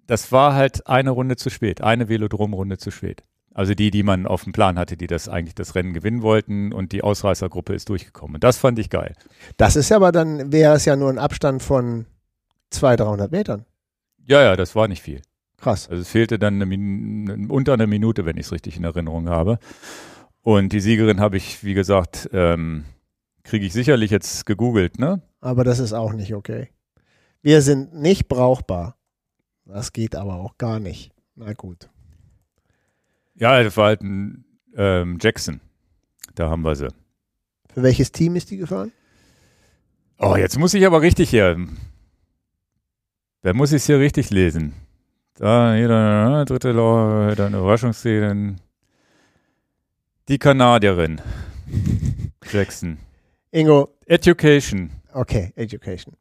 das 0.09 0.33
war 0.33 0.55
halt 0.55 0.89
eine 0.89 1.11
Runde 1.11 1.37
zu 1.37 1.49
spät, 1.49 1.81
eine 1.81 2.09
Velodrom-Runde 2.09 2.77
zu 2.77 2.91
spät. 2.91 3.23
Also 3.55 3.75
die, 3.75 3.93
die 3.93 4.03
man 4.03 4.27
auf 4.27 4.43
dem 4.45 4.53
Plan 4.53 4.79
hatte, 4.79 4.97
die 4.97 5.07
das 5.07 5.29
eigentlich 5.29 5.55
das 5.55 5.77
Rennen 5.77 5.95
gewinnen 5.95 6.23
wollten 6.23 6.73
und 6.73 6.91
die 6.91 7.03
Ausreißergruppe 7.05 7.73
ist 7.73 7.89
durchgekommen. 7.89 8.35
Und 8.35 8.45
das 8.45 8.59
fand 8.59 8.81
ich 8.81 8.91
geil. 8.91 9.15
Das 9.57 9.77
ist 9.77 9.93
aber 9.93 10.11
dann, 10.11 10.53
wäre 10.53 10.75
es 10.75 10.85
ja 10.85 10.97
nur 10.97 11.09
ein 11.09 11.19
Abstand 11.19 11.63
von 11.63 12.07
200, 12.71 13.07
300 13.07 13.33
Metern. 13.33 13.65
Ja, 14.27 14.43
ja, 14.43 14.57
das 14.57 14.75
war 14.75 14.89
nicht 14.89 15.03
viel. 15.03 15.23
Krass. 15.57 15.89
Also 15.89 16.03
es 16.03 16.09
fehlte 16.09 16.39
dann 16.39 16.61
eine 16.61 17.49
unter 17.49 17.75
einer 17.75 17.87
Minute, 17.87 18.25
wenn 18.27 18.37
ich 18.37 18.47
es 18.47 18.53
richtig 18.53 18.77
in 18.77 18.85
Erinnerung 18.85 19.29
habe. 19.29 19.59
Und 20.43 20.73
die 20.73 20.81
Siegerin 20.81 21.21
habe 21.21 21.37
ich, 21.37 21.63
wie 21.63 21.75
gesagt, 21.75 22.29
ähm, 22.33 22.85
kriege 23.45 23.65
ich 23.65 23.73
sicherlich 23.73 24.11
jetzt 24.11 24.47
gegoogelt, 24.47 24.99
ne? 24.99 25.23
Aber 25.41 25.63
das 25.63 25.79
ist 25.79 25.93
auch 25.93 26.13
nicht 26.13 26.35
okay. 26.35 26.71
Wir 27.41 27.63
sind 27.63 27.95
nicht 27.95 28.29
brauchbar. 28.29 28.97
Das 29.65 29.93
geht 29.93 30.17
aber 30.17 30.37
auch 30.37 30.59
gar 30.59 30.81
nicht. 30.81 31.13
Na 31.37 31.53
gut. 31.53 31.89
Ja, 33.37 33.63
das 33.63 33.77
war 33.77 33.87
halt 33.87 34.03
ein 34.03 34.45
ähm, 34.77 35.19
Jackson. 35.21 35.61
Da 36.35 36.49
haben 36.51 36.63
wir 36.63 36.75
sie. 36.77 36.89
Für 37.73 37.83
welches 37.83 38.13
Team 38.13 38.37
ist 38.37 38.51
die 38.51 38.57
gefahren? 38.57 38.93
Oh, 40.19 40.37
jetzt 40.37 40.59
muss 40.59 40.75
ich 40.75 40.87
aber 40.87 41.01
richtig 41.03 41.31
hier. 41.31 41.57
Wer 43.43 43.55
muss 43.55 43.73
ich 43.73 43.77
es 43.83 43.87
hier 43.87 43.99
richtig 43.99 44.31
lesen? 44.31 44.73
Da, 45.35 45.75
hier, 45.75 45.89
da, 45.89 46.45
dritte 46.45 46.71
Lau- 46.73 47.35
dann 47.35 47.55
Überraschungsszenen. 47.55 48.61
Die 50.29 50.39
Kanadierin. 50.39 51.21
Jackson. 52.53 52.99
Ingo, 53.51 53.89
Education. 54.07 54.91
okay, 55.13 55.53
Education. 55.57 56.15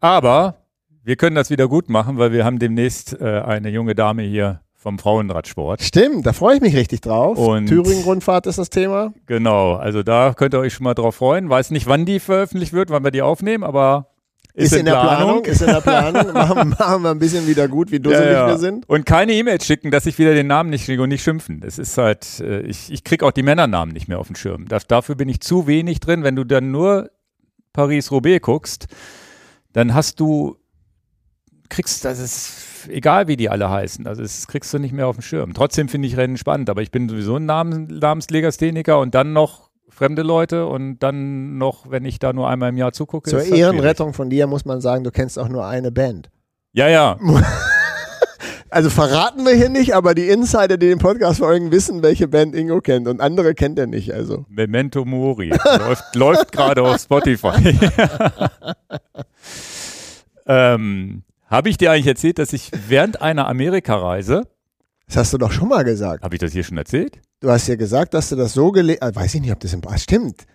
Aber 0.00 0.66
wir 1.02 1.16
können 1.16 1.36
das 1.36 1.50
wieder 1.50 1.68
gut 1.68 1.88
machen, 1.88 2.18
weil 2.18 2.32
wir 2.32 2.44
haben 2.44 2.58
demnächst 2.58 3.18
äh, 3.20 3.40
eine 3.40 3.70
junge 3.70 3.94
Dame 3.94 4.22
hier 4.22 4.60
vom 4.80 4.98
Frauenradsport. 4.98 5.82
Stimmt, 5.82 6.24
da 6.24 6.32
freue 6.32 6.56
ich 6.56 6.62
mich 6.62 6.74
richtig 6.74 7.02
drauf. 7.02 7.36
Und- 7.36 7.66
Thüringen-Rundfahrt 7.66 8.46
ist 8.46 8.58
das 8.58 8.70
Thema. 8.70 9.12
Genau, 9.26 9.74
also 9.74 10.02
da 10.02 10.32
könnt 10.34 10.54
ihr 10.54 10.58
euch 10.60 10.72
schon 10.72 10.84
mal 10.84 10.94
drauf 10.94 11.16
freuen. 11.16 11.50
Weiß 11.50 11.70
nicht, 11.70 11.86
wann 11.86 12.06
die 12.06 12.18
veröffentlicht 12.18 12.72
wird, 12.72 12.88
wann 12.88 13.04
wir 13.04 13.10
die 13.10 13.20
aufnehmen, 13.20 13.62
aber 13.62 14.06
ist, 14.54 14.72
in, 14.72 14.86
der 14.86 14.92
Planung. 14.92 15.44
Ist 15.44 15.60
in 15.60 15.66
der 15.68 15.82
Planung. 15.82 16.32
machen, 16.32 16.74
machen 16.78 17.02
wir 17.02 17.10
ein 17.10 17.18
bisschen 17.18 17.46
wieder 17.46 17.68
gut, 17.68 17.92
wie 17.92 18.00
dusselig 18.00 18.32
Ja, 18.32 18.32
ja. 18.32 18.46
wir 18.48 18.58
sind. 18.58 18.88
Und 18.88 19.04
keine 19.04 19.32
E-Mails 19.34 19.66
schicken, 19.66 19.90
dass 19.90 20.06
ich 20.06 20.18
wieder 20.18 20.32
den 20.34 20.46
Namen 20.46 20.70
nicht 20.70 20.86
kriege 20.86 21.02
und 21.02 21.10
nicht 21.10 21.22
schimpfen. 21.22 21.62
Es 21.64 21.78
ist 21.78 21.98
halt, 21.98 22.40
äh, 22.40 22.62
ich, 22.62 22.90
ich 22.90 23.04
kriege 23.04 23.24
auch 23.26 23.32
die 23.32 23.42
Männernamen 23.42 23.92
nicht 23.92 24.08
mehr 24.08 24.18
auf 24.18 24.28
den 24.28 24.36
Schirm. 24.36 24.66
Da, 24.66 24.78
dafür 24.78 25.14
bin 25.14 25.28
ich 25.28 25.40
zu 25.40 25.66
wenig 25.66 26.00
drin. 26.00 26.24
Wenn 26.24 26.36
du 26.36 26.44
dann 26.44 26.70
nur 26.70 27.10
Paris-Roubaix 27.74 28.40
guckst, 28.42 28.86
dann 29.74 29.94
hast 29.94 30.18
du, 30.20 30.56
kriegst, 31.70 32.04
das 32.04 32.18
ist 32.18 32.88
egal, 32.88 33.28
wie 33.28 33.36
die 33.36 33.48
alle 33.48 33.70
heißen. 33.70 34.06
Also 34.06 34.22
das 34.22 34.46
kriegst 34.46 34.72
du 34.74 34.78
nicht 34.78 34.92
mehr 34.92 35.06
auf 35.06 35.16
den 35.16 35.22
Schirm. 35.22 35.54
Trotzdem 35.54 35.88
finde 35.88 36.08
ich 36.08 36.16
Rennen 36.16 36.36
spannend, 36.36 36.68
aber 36.68 36.82
ich 36.82 36.90
bin 36.90 37.08
sowieso 37.08 37.36
ein 37.36 37.46
Namen, 37.46 37.86
Namenslegastheniker 37.86 38.98
und 38.98 39.14
dann 39.14 39.32
noch 39.32 39.70
fremde 39.88 40.22
Leute 40.22 40.66
und 40.66 40.98
dann 41.00 41.58
noch, 41.58 41.90
wenn 41.90 42.04
ich 42.04 42.18
da 42.18 42.32
nur 42.32 42.48
einmal 42.48 42.70
im 42.70 42.76
Jahr 42.76 42.92
zugucke. 42.92 43.30
Zur. 43.30 43.42
Ehrenrettung 43.42 44.14
von 44.14 44.30
dir 44.30 44.46
muss 44.46 44.64
man 44.64 44.80
sagen, 44.80 45.04
du 45.04 45.10
kennst 45.10 45.38
auch 45.38 45.48
nur 45.48 45.66
eine 45.66 45.90
Band. 45.90 46.30
Ja, 46.72 46.88
ja. 46.88 47.18
Also 48.72 48.88
verraten 48.88 49.44
wir 49.44 49.54
hier 49.54 49.68
nicht, 49.68 49.96
aber 49.96 50.14
die 50.14 50.28
Insider, 50.28 50.76
die 50.76 50.86
den 50.86 50.98
Podcast 50.98 51.40
folgen, 51.40 51.72
wissen, 51.72 52.04
welche 52.04 52.28
Band 52.28 52.54
Ingo 52.54 52.80
kennt 52.80 53.08
und 53.08 53.20
andere 53.20 53.54
kennt 53.54 53.80
er 53.80 53.88
nicht. 53.88 54.14
Also 54.14 54.44
Memento 54.48 55.04
Mori. 55.04 55.48
läuft 55.78 56.14
läuft 56.14 56.52
gerade 56.52 56.82
auf 56.82 57.00
Spotify. 57.00 57.76
ähm, 60.46 61.24
Habe 61.50 61.68
ich 61.68 61.76
dir 61.76 61.90
eigentlich 61.90 62.06
erzählt, 62.06 62.38
dass 62.38 62.52
ich 62.52 62.70
während 62.88 63.20
einer 63.20 63.48
Amerikareise, 63.48 64.46
das 65.06 65.16
hast 65.16 65.32
du 65.32 65.38
doch 65.38 65.50
schon 65.50 65.68
mal 65.68 65.82
gesagt. 65.82 66.22
habe 66.22 66.34
ich 66.36 66.40
das 66.40 66.52
hier 66.52 66.62
schon 66.62 66.78
erzählt? 66.78 67.20
Du 67.40 67.50
hast 67.50 67.66
ja 67.66 67.74
gesagt, 67.74 68.14
dass 68.14 68.28
du 68.28 68.36
das 68.36 68.52
so 68.52 68.70
gelesen, 68.70 69.00
weiß 69.02 69.34
ich 69.34 69.40
nicht, 69.40 69.52
ob 69.52 69.58
das 69.58 69.72
im 69.72 69.80
ah, 69.86 69.98
stimmt. 69.98 70.46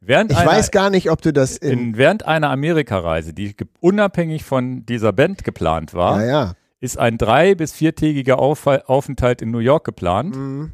Während 0.00 0.30
Ich 0.30 0.38
einer, 0.38 0.50
weiß 0.50 0.70
gar 0.70 0.90
nicht, 0.90 1.10
ob 1.10 1.22
du 1.22 1.32
das 1.32 1.56
in. 1.56 1.78
in, 1.78 1.96
während 1.96 2.26
einer 2.26 2.50
Amerikareise, 2.50 3.32
die 3.32 3.56
unabhängig 3.80 4.44
von 4.44 4.84
dieser 4.86 5.12
Band 5.12 5.42
geplant 5.44 5.94
war, 5.94 6.20
ja, 6.20 6.26
ja. 6.26 6.52
ist 6.78 6.98
ein 6.98 7.18
drei- 7.18 7.54
bis 7.54 7.72
viertägiger 7.72 8.38
Auffall, 8.38 8.82
Aufenthalt 8.86 9.42
in 9.42 9.50
New 9.50 9.58
York 9.58 9.84
geplant. 9.84 10.36
Mhm. 10.36 10.72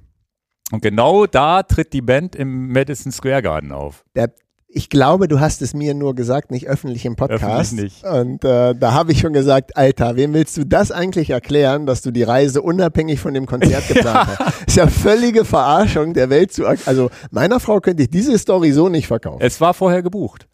Und 0.73 0.83
genau 0.83 1.27
da 1.27 1.63
tritt 1.63 1.93
die 1.93 2.03
Band 2.03 2.37
im 2.37 2.73
Madison 2.73 3.13
Square 3.13 3.43
Garden 3.43 3.73
auf. 3.73 4.05
Der, 4.15 4.33
ich 4.73 4.89
glaube, 4.89 5.27
du 5.27 5.41
hast 5.41 5.63
es 5.63 5.75
mir 5.75 5.95
nur 5.95 6.15
gesagt, 6.15 6.51
nicht 6.51 6.69
öffentlich 6.69 7.05
im 7.05 7.17
Podcast. 7.17 7.73
Öffentlich 7.73 8.03
nicht. 8.03 8.05
Und 8.05 8.45
äh, 8.45 8.75
da 8.75 8.93
habe 8.93 9.13
ich 9.13 9.21
schon 9.21 9.33
gesagt, 9.33 9.77
Alter, 9.77 10.17
wem 10.17 10.33
willst 10.33 10.57
du 10.57 10.65
das 10.65 10.93
eigentlich 10.93 11.31
erklären, 11.31 11.87
dass 11.87 12.03
du 12.03 12.11
die 12.11 12.23
Reise 12.23 12.63
unabhängig 12.63 13.19
von 13.21 13.35
dem 13.35 13.47
Konzert 13.47 13.89
geplant 13.89 14.39
hast? 14.39 14.69
Ist 14.69 14.77
ja 14.77 14.87
völlige 14.87 15.45
Verarschung 15.45 16.15
der 16.15 16.31
Welt 16.31 16.53
zu. 16.53 16.67
Also 16.67 17.11
meiner 17.31 17.59
Frau 17.59 17.81
könnte 17.81 18.05
ich 18.05 18.11
diese 18.11 18.39
Story 18.39 18.73
so 18.73 18.89
nicht 18.89 19.09
verkaufen. 19.09 19.43
Es 19.43 19.61
war 19.61 19.75
vorher 19.75 20.03
gebucht. 20.03 20.47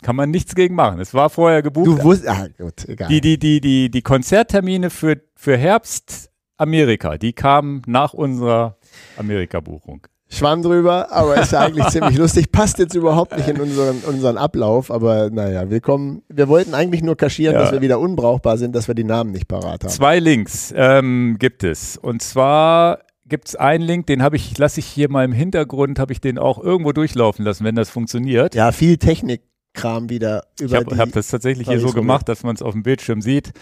Kann 0.00 0.16
man 0.16 0.30
nichts 0.30 0.54
gegen 0.54 0.74
machen. 0.74 1.00
Es 1.00 1.12
war 1.12 1.28
vorher 1.28 1.62
gebucht. 1.62 1.86
Du 1.86 2.02
wusstest, 2.02 2.30
ah 2.30 2.46
gut, 2.56 2.88
egal. 2.88 3.08
die, 3.08 3.20
die, 3.20 3.38
die, 3.38 3.60
die, 3.60 3.90
die 3.90 4.02
Konzerttermine 4.02 4.90
für, 4.90 5.20
für 5.34 5.56
Herbst 5.56 6.30
Amerika, 6.56 7.18
die 7.18 7.32
kamen 7.32 7.82
nach 7.86 8.14
unserer 8.14 8.78
Amerika-Buchung. 9.16 10.06
Schwamm 10.30 10.62
drüber, 10.62 11.10
aber 11.10 11.36
ist 11.40 11.52
ja 11.52 11.60
eigentlich 11.60 11.86
ziemlich 11.88 12.18
lustig. 12.18 12.52
Passt 12.52 12.78
jetzt 12.78 12.94
überhaupt 12.94 13.34
nicht 13.36 13.48
in 13.48 13.58
unseren, 13.60 13.98
unseren 14.06 14.36
Ablauf, 14.36 14.90
aber 14.90 15.30
naja, 15.30 15.70
wir 15.70 15.80
kommen, 15.80 16.22
wir 16.28 16.48
wollten 16.48 16.74
eigentlich 16.74 17.02
nur 17.02 17.16
kaschieren, 17.16 17.54
Ja. 17.54 17.62
dass 17.62 17.72
wir 17.72 17.80
wieder 17.80 17.98
unbrauchbar 17.98 18.58
sind, 18.58 18.74
dass 18.74 18.88
wir 18.88 18.94
die 18.94 19.04
Namen 19.04 19.30
nicht 19.30 19.48
parat 19.48 19.84
haben. 19.84 19.88
Zwei 19.88 20.18
Links 20.18 20.72
ähm, 20.76 21.36
gibt 21.38 21.64
es. 21.64 21.96
Und 21.96 22.20
zwar 22.22 22.98
gibt 23.26 23.48
es 23.48 23.56
einen 23.56 23.84
Link, 23.84 24.06
den 24.06 24.22
habe 24.22 24.36
ich, 24.36 24.56
lasse 24.58 24.80
ich 24.80 24.86
hier 24.86 25.10
mal 25.10 25.24
im 25.24 25.32
Hintergrund, 25.32 25.98
habe 25.98 26.12
ich 26.12 26.20
den 26.20 26.38
auch 26.38 26.58
irgendwo 26.62 26.92
durchlaufen 26.92 27.44
lassen, 27.44 27.64
wenn 27.64 27.74
das 27.74 27.88
funktioniert. 27.88 28.54
Ja, 28.54 28.70
viel 28.72 28.98
Technikkram 28.98 30.10
wieder 30.10 30.44
ich 30.58 30.66
über 30.66 30.76
habe 30.76 30.94
die. 30.94 31.00
hab 31.00 31.12
das 31.12 31.28
tatsächlich 31.28 31.68
hier 31.68 31.80
so 31.80 31.92
gemacht, 31.92 32.28
dass 32.28 32.42
man 32.42 32.54
es 32.54 32.60
auf 32.62 32.72
dem 32.72 32.82
Bildschirm 32.82 33.22
sieht. 33.22 33.52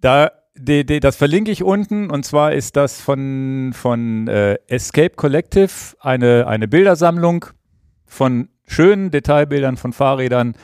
Da, 0.00 0.30
die, 0.58 0.84
die, 0.84 1.00
das 1.00 1.16
verlinke 1.16 1.50
ich 1.50 1.62
unten 1.62 2.10
und 2.10 2.24
zwar 2.24 2.52
ist 2.52 2.76
das 2.76 3.00
von, 3.00 3.72
von 3.74 4.28
äh, 4.28 4.58
Escape 4.68 5.10
Collective 5.16 5.70
eine, 6.00 6.46
eine 6.46 6.68
Bildersammlung 6.68 7.46
von 8.06 8.48
schönen 8.66 9.10
Detailbildern 9.10 9.76
von 9.76 9.92
Fahrrädern. 9.92 10.54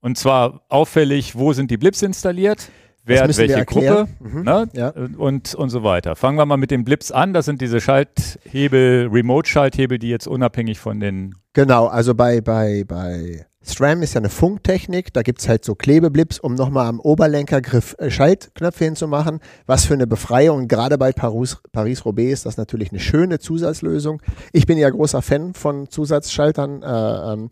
Und 0.00 0.18
zwar 0.18 0.62
auffällig, 0.68 1.34
wo 1.36 1.52
sind 1.52 1.70
die 1.70 1.78
Blips 1.78 2.02
installiert, 2.02 2.68
wer 3.04 3.22
hat 3.22 3.36
welche. 3.38 3.64
Gruppe 3.64 4.08
Mhm. 4.20 4.42
ne? 4.42 4.68
Ja. 4.74 4.92
und, 5.16 5.54
und 5.54 5.70
so 5.70 5.82
weiter. 5.82 6.14
Fangen 6.16 6.36
wir 6.36 6.44
mal 6.44 6.58
mit 6.58 6.70
den 6.70 6.84
Blips 6.84 7.10
an. 7.10 7.32
Das 7.32 7.46
sind 7.46 7.60
diese 7.62 7.80
Schalthebel, 7.80 9.08
Remote-Schalthebel, 9.10 9.98
die 9.98 10.10
jetzt 10.10 10.26
unabhängig 10.26 10.78
von 10.78 11.00
den 11.00 11.34
Genau, 11.54 11.86
also 11.86 12.14
bei, 12.14 12.40
bei, 12.40 12.84
bei 12.86 13.46
SRAM 13.64 14.02
ist 14.02 14.14
ja 14.14 14.20
eine 14.20 14.28
Funktechnik, 14.28 15.12
da 15.12 15.22
gibt 15.22 15.40
es 15.40 15.48
halt 15.48 15.64
so 15.64 15.74
Klebeblips, 15.74 16.38
um 16.38 16.54
nochmal 16.54 16.86
am 16.86 17.00
Oberlenkergriff 17.00 17.96
äh, 17.98 18.10
Schaltknöpfe 18.10 18.84
hinzumachen. 18.84 19.40
Was 19.66 19.84
für 19.86 19.94
eine 19.94 20.06
Befreiung, 20.06 20.68
gerade 20.68 20.98
bei 20.98 21.12
Paris- 21.12 21.58
Paris-Roubaix 21.72 22.32
ist 22.32 22.46
das 22.46 22.56
natürlich 22.56 22.90
eine 22.90 23.00
schöne 23.00 23.38
Zusatzlösung. 23.38 24.20
Ich 24.52 24.66
bin 24.66 24.78
ja 24.78 24.90
großer 24.90 25.22
Fan 25.22 25.54
von 25.54 25.88
Zusatzschaltern. 25.88 26.82
Äh, 26.82 27.32
ähm, 27.32 27.48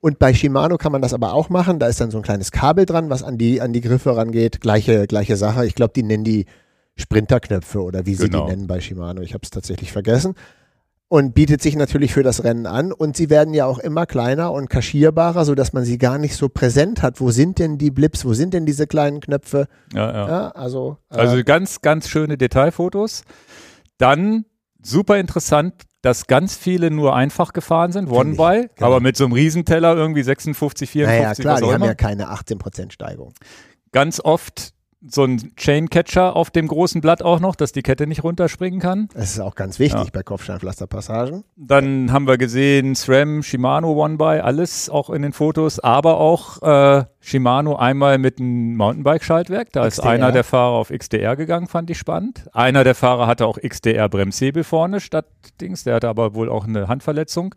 und 0.00 0.18
bei 0.18 0.32
Shimano 0.32 0.76
kann 0.76 0.92
man 0.92 1.02
das 1.02 1.12
aber 1.14 1.32
auch 1.34 1.48
machen. 1.48 1.78
Da 1.78 1.88
ist 1.88 2.00
dann 2.00 2.10
so 2.10 2.18
ein 2.18 2.22
kleines 2.22 2.52
Kabel 2.52 2.86
dran, 2.86 3.10
was 3.10 3.22
an 3.24 3.36
die, 3.38 3.60
an 3.60 3.72
die 3.72 3.80
Griffe 3.80 4.16
rangeht. 4.16 4.60
Gleiche, 4.60 5.06
gleiche 5.08 5.36
Sache. 5.36 5.66
Ich 5.66 5.74
glaube, 5.74 5.92
die 5.96 6.04
nennen 6.04 6.22
die 6.24 6.46
Sprinterknöpfe 6.94 7.82
oder 7.82 8.06
wie 8.06 8.14
sie 8.14 8.24
Genau. 8.24 8.44
die 8.46 8.50
nennen 8.52 8.66
bei 8.66 8.80
Shimano. 8.80 9.22
Ich 9.22 9.34
habe 9.34 9.42
es 9.44 9.50
tatsächlich 9.50 9.92
vergessen 9.92 10.34
und 11.08 11.34
bietet 11.34 11.62
sich 11.62 11.74
natürlich 11.74 12.12
für 12.12 12.22
das 12.22 12.44
Rennen 12.44 12.66
an. 12.66 12.92
Und 12.92 13.16
sie 13.16 13.30
werden 13.30 13.54
ja 13.54 13.64
auch 13.66 13.78
immer 13.78 14.06
kleiner 14.06 14.52
und 14.52 14.68
kaschierbarer, 14.68 15.44
sodass 15.44 15.72
man 15.72 15.84
sie 15.84 15.98
gar 15.98 16.18
nicht 16.18 16.36
so 16.36 16.48
präsent 16.48 17.02
hat. 17.02 17.20
Wo 17.20 17.30
sind 17.30 17.58
denn 17.58 17.78
die 17.78 17.90
Blips? 17.90 18.24
Wo 18.24 18.34
sind 18.34 18.52
denn 18.52 18.66
diese 18.66 18.86
kleinen 18.86 19.20
Knöpfe? 19.20 19.68
ja, 19.94 20.12
ja. 20.12 20.28
Ja, 20.28 20.48
also, 20.50 20.98
äh, 21.10 21.16
Also 21.16 21.42
ganz, 21.44 21.80
ganz 21.80 22.08
schöne 22.08 22.36
Detailfotos. 22.36 23.22
Dann 23.96 24.44
super 24.82 25.18
interessant, 25.18 25.74
dass 26.02 26.26
ganz 26.26 26.56
viele 26.56 26.90
nur 26.90 27.16
einfach 27.16 27.52
gefahren 27.52 27.90
sind, 27.90 28.06
ich, 28.06 28.12
One-By, 28.12 28.68
genau. 28.74 28.86
aber 28.86 29.00
mit 29.00 29.16
so 29.16 29.24
einem 29.24 29.32
Riesenteller 29.32 29.96
irgendwie 29.96 30.22
56, 30.22 30.90
54, 30.90 31.18
naja, 31.18 31.34
klar, 31.34 31.54
was 31.54 31.60
die 31.60 31.64
auch 31.66 31.72
haben 31.72 31.82
immer. 31.82 31.86
ja 31.86 31.94
keine 31.94 32.30
18% 32.30 32.92
Steigung. 32.92 33.32
Ganz 33.92 34.20
oft 34.20 34.74
so 35.06 35.22
ein 35.24 35.52
Chaincatcher 35.56 36.34
auf 36.34 36.50
dem 36.50 36.66
großen 36.66 37.00
Blatt 37.00 37.22
auch 37.22 37.38
noch, 37.38 37.54
dass 37.54 37.70
die 37.72 37.82
Kette 37.82 38.06
nicht 38.08 38.24
runterspringen 38.24 38.80
kann. 38.80 39.08
Das 39.14 39.30
ist 39.30 39.38
auch 39.40 39.54
ganz 39.54 39.78
wichtig 39.78 40.00
Ja. 40.06 40.10
bei 40.12 40.22
Kopfsteinpflasterpassagen. 40.24 41.44
Dann 41.56 42.10
haben 42.12 42.26
wir 42.26 42.36
gesehen 42.36 42.94
SRAM, 42.96 43.42
Shimano 43.44 43.92
One-By, 43.92 44.40
alles 44.40 44.90
auch 44.90 45.10
in 45.10 45.22
den 45.22 45.32
Fotos, 45.32 45.78
aber 45.78 46.18
auch 46.18 46.62
äh, 46.62 47.04
Shimano 47.20 47.76
einmal 47.76 48.18
mit 48.18 48.40
einem 48.40 48.76
Mountainbike-Schaltwerk. 48.76 49.72
Da 49.72 49.86
ist 49.86 49.94
XDR. 49.98 50.10
einer 50.10 50.32
der 50.32 50.42
Fahrer 50.44 50.72
auf 50.74 50.88
XDR 50.90 51.36
gegangen, 51.36 51.68
fand 51.68 51.90
ich 51.90 51.98
spannend. 51.98 52.48
Einer 52.52 52.82
der 52.82 52.96
Fahrer 52.96 53.26
hatte 53.28 53.46
auch 53.46 53.58
XDR-Bremshebel 53.58 54.64
vorne 54.64 55.00
statt 55.00 55.26
Dings, 55.60 55.84
der 55.84 55.94
hatte 55.94 56.08
aber 56.08 56.34
wohl 56.34 56.48
auch 56.48 56.66
eine 56.66 56.88
Handverletzung. 56.88 57.54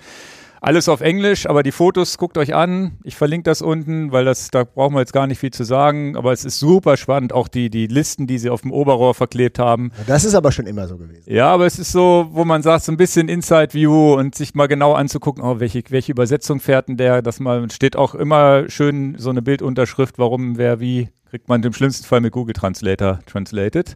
Alles 0.63 0.87
auf 0.87 1.01
Englisch, 1.01 1.49
aber 1.49 1.63
die 1.63 1.71
Fotos 1.71 2.19
guckt 2.19 2.37
euch 2.37 2.53
an. 2.53 2.99
Ich 3.03 3.15
verlinke 3.15 3.45
das 3.45 3.63
unten, 3.63 4.11
weil 4.11 4.25
das, 4.25 4.51
da 4.51 4.63
brauchen 4.63 4.93
wir 4.93 4.99
jetzt 4.99 5.11
gar 5.11 5.25
nicht 5.25 5.39
viel 5.39 5.49
zu 5.49 5.63
sagen. 5.63 6.15
Aber 6.15 6.33
es 6.33 6.45
ist 6.45 6.59
super 6.59 6.97
spannend, 6.97 7.33
auch 7.33 7.47
die, 7.47 7.71
die 7.71 7.87
Listen, 7.87 8.27
die 8.27 8.37
sie 8.37 8.51
auf 8.51 8.61
dem 8.61 8.71
Oberrohr 8.71 9.15
verklebt 9.15 9.57
haben. 9.57 9.91
Das 10.05 10.23
ist 10.23 10.35
aber 10.35 10.51
schon 10.51 10.67
immer 10.67 10.87
so 10.87 10.99
gewesen. 10.99 11.23
Ja, 11.25 11.47
aber 11.47 11.65
es 11.65 11.79
ist 11.79 11.91
so, 11.91 12.27
wo 12.29 12.45
man 12.45 12.61
sagt, 12.61 12.85
so 12.85 12.91
ein 12.91 12.97
bisschen 12.97 13.27
Inside 13.27 13.73
View 13.73 14.13
und 14.13 14.35
sich 14.35 14.53
mal 14.53 14.67
genau 14.67 14.93
anzugucken, 14.93 15.43
oh, 15.43 15.59
welche, 15.59 15.81
welche 15.89 16.11
Übersetzung 16.11 16.59
fährt 16.59 16.89
denn 16.89 16.97
der, 16.97 17.23
dass 17.23 17.39
mal 17.39 17.67
steht 17.71 17.95
auch 17.95 18.13
immer 18.13 18.69
schön 18.69 19.15
so 19.17 19.31
eine 19.31 19.41
Bildunterschrift, 19.41 20.19
warum, 20.19 20.59
wer, 20.59 20.79
wie, 20.79 21.09
kriegt 21.31 21.49
man 21.49 21.63
im 21.63 21.73
schlimmsten 21.73 22.05
Fall 22.05 22.21
mit 22.21 22.33
Google 22.33 22.53
Translator 22.53 23.19
translated. 23.25 23.95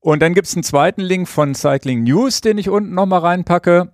Und 0.00 0.22
dann 0.22 0.32
gibt's 0.32 0.54
einen 0.54 0.62
zweiten 0.62 1.02
Link 1.02 1.28
von 1.28 1.54
Cycling 1.54 2.04
News, 2.04 2.40
den 2.40 2.56
ich 2.56 2.70
unten 2.70 2.94
nochmal 2.94 3.20
reinpacke. 3.20 3.92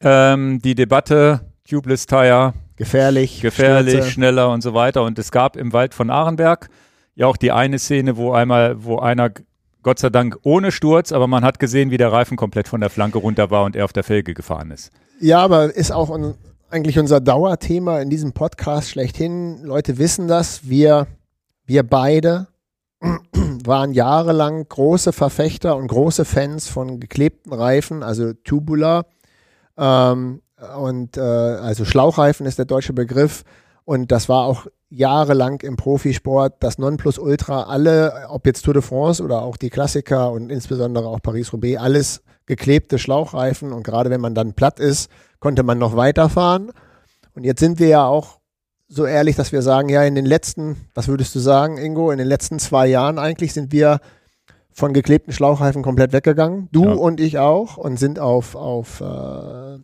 Ähm, 0.00 0.60
die 0.60 0.74
Debatte, 0.74 1.40
Tubeless 1.68 2.06
Tire, 2.06 2.54
Gefährlich. 2.76 3.40
gefährlich, 3.40 3.94
Stürze. 3.94 4.10
schneller 4.10 4.50
und 4.50 4.62
so 4.62 4.74
weiter. 4.74 5.02
Und 5.02 5.18
es 5.18 5.32
gab 5.32 5.56
im 5.56 5.72
Wald 5.72 5.94
von 5.94 6.10
Arenberg 6.10 6.68
ja 7.14 7.26
auch 7.26 7.36
die 7.36 7.50
eine 7.50 7.78
Szene, 7.78 8.16
wo 8.16 8.32
einmal, 8.32 8.84
wo 8.84 8.98
einer 8.98 9.30
Gott 9.82 9.98
sei 9.98 10.10
Dank 10.10 10.36
ohne 10.42 10.70
Sturz, 10.70 11.12
aber 11.12 11.26
man 11.26 11.44
hat 11.44 11.58
gesehen, 11.58 11.90
wie 11.90 11.96
der 11.96 12.12
Reifen 12.12 12.36
komplett 12.36 12.68
von 12.68 12.80
der 12.80 12.90
Flanke 12.90 13.18
runter 13.18 13.50
war 13.50 13.64
und 13.64 13.74
er 13.74 13.84
auf 13.84 13.92
der 13.92 14.04
Felge 14.04 14.34
gefahren 14.34 14.70
ist. 14.70 14.90
Ja, 15.20 15.40
aber 15.40 15.74
ist 15.74 15.90
auch 15.92 16.10
un 16.10 16.34
eigentlich 16.70 16.98
unser 16.98 17.20
Dauerthema 17.20 18.00
in 18.00 18.10
diesem 18.10 18.32
Podcast 18.32 18.90
schlechthin. 18.90 19.62
Leute 19.62 19.96
wissen 19.96 20.28
das. 20.28 20.68
Wir, 20.68 21.06
wir 21.64 21.82
beide 21.82 22.48
waren 23.64 23.92
jahrelang 23.92 24.68
große 24.68 25.12
Verfechter 25.14 25.76
und 25.76 25.88
große 25.88 26.26
Fans 26.26 26.68
von 26.68 27.00
geklebten 27.00 27.52
Reifen, 27.54 28.02
also 28.02 28.34
Tubular. 28.34 29.06
Ähm, 29.78 30.42
und 30.76 31.16
äh, 31.16 31.20
also 31.20 31.84
Schlauchreifen 31.84 32.46
ist 32.46 32.58
der 32.58 32.64
deutsche 32.64 32.92
Begriff. 32.92 33.44
Und 33.84 34.12
das 34.12 34.28
war 34.28 34.44
auch 34.44 34.66
jahrelang 34.90 35.60
im 35.60 35.76
Profisport 35.76 36.56
das 36.60 36.78
Nonplusultra. 36.78 37.64
Alle, 37.64 38.26
ob 38.28 38.46
jetzt 38.46 38.62
Tour 38.64 38.74
de 38.74 38.82
France 38.82 39.22
oder 39.22 39.42
auch 39.42 39.56
die 39.56 39.70
Klassiker 39.70 40.32
und 40.32 40.50
insbesondere 40.50 41.06
auch 41.06 41.22
Paris-Roubaix, 41.22 41.80
alles 41.80 42.22
geklebte 42.46 42.98
Schlauchreifen. 42.98 43.72
Und 43.72 43.84
gerade 43.84 44.10
wenn 44.10 44.20
man 44.20 44.34
dann 44.34 44.54
platt 44.54 44.80
ist, 44.80 45.10
konnte 45.40 45.62
man 45.62 45.78
noch 45.78 45.96
weiterfahren. 45.96 46.72
Und 47.34 47.44
jetzt 47.44 47.60
sind 47.60 47.78
wir 47.78 47.88
ja 47.88 48.04
auch 48.04 48.38
so 48.88 49.04
ehrlich, 49.04 49.36
dass 49.36 49.52
wir 49.52 49.62
sagen, 49.62 49.90
ja, 49.90 50.02
in 50.02 50.14
den 50.14 50.26
letzten, 50.26 50.88
was 50.94 51.08
würdest 51.08 51.34
du 51.34 51.38
sagen, 51.38 51.76
Ingo, 51.76 52.10
in 52.10 52.18
den 52.18 52.26
letzten 52.26 52.58
zwei 52.58 52.86
Jahren 52.86 53.18
eigentlich 53.18 53.52
sind 53.52 53.70
wir 53.70 54.00
von 54.78 54.92
geklebten 54.92 55.32
Schlauchreifen 55.32 55.82
komplett 55.82 56.12
weggegangen. 56.12 56.68
Du 56.70 56.84
Ja. 56.84 56.92
und 56.92 57.20
ich 57.20 57.38
auch 57.38 57.76
und 57.76 57.98
sind 57.98 58.20
auf, 58.20 58.54
auf, 58.54 59.00
äh, 59.00 59.78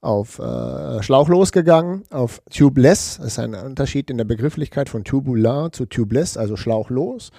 auf 0.00 0.40
äh, 0.40 1.02
Schlauch 1.02 1.28
losgegangen, 1.28 2.02
auf 2.10 2.42
tubeless. 2.50 3.18
Das 3.18 3.26
ist 3.28 3.38
ein 3.38 3.54
Unterschied 3.54 4.10
in 4.10 4.18
der 4.18 4.24
Begrifflichkeit 4.24 4.88
von 4.88 5.04
tubular 5.04 5.70
zu 5.70 5.86
tubeless, 5.86 6.36
also 6.36 6.56
schlauchlos. 6.56 7.30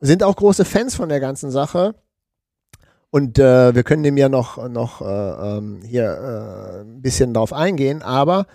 Sind 0.00 0.24
auch 0.24 0.34
große 0.34 0.64
Fans 0.64 0.96
von 0.96 1.08
der 1.08 1.20
ganzen 1.20 1.52
Sache. 1.52 1.94
Und 3.10 3.38
äh, 3.38 3.74
wir 3.74 3.84
können 3.84 4.02
dem 4.02 4.16
ja 4.16 4.28
noch, 4.28 4.68
noch 4.68 5.02
äh, 5.02 5.04
ähm, 5.58 5.80
hier 5.84 6.04
äh, 6.04 6.80
ein 6.82 7.00
bisschen 7.00 7.32
drauf 7.32 7.52
eingehen, 7.52 8.02
aber 8.02 8.46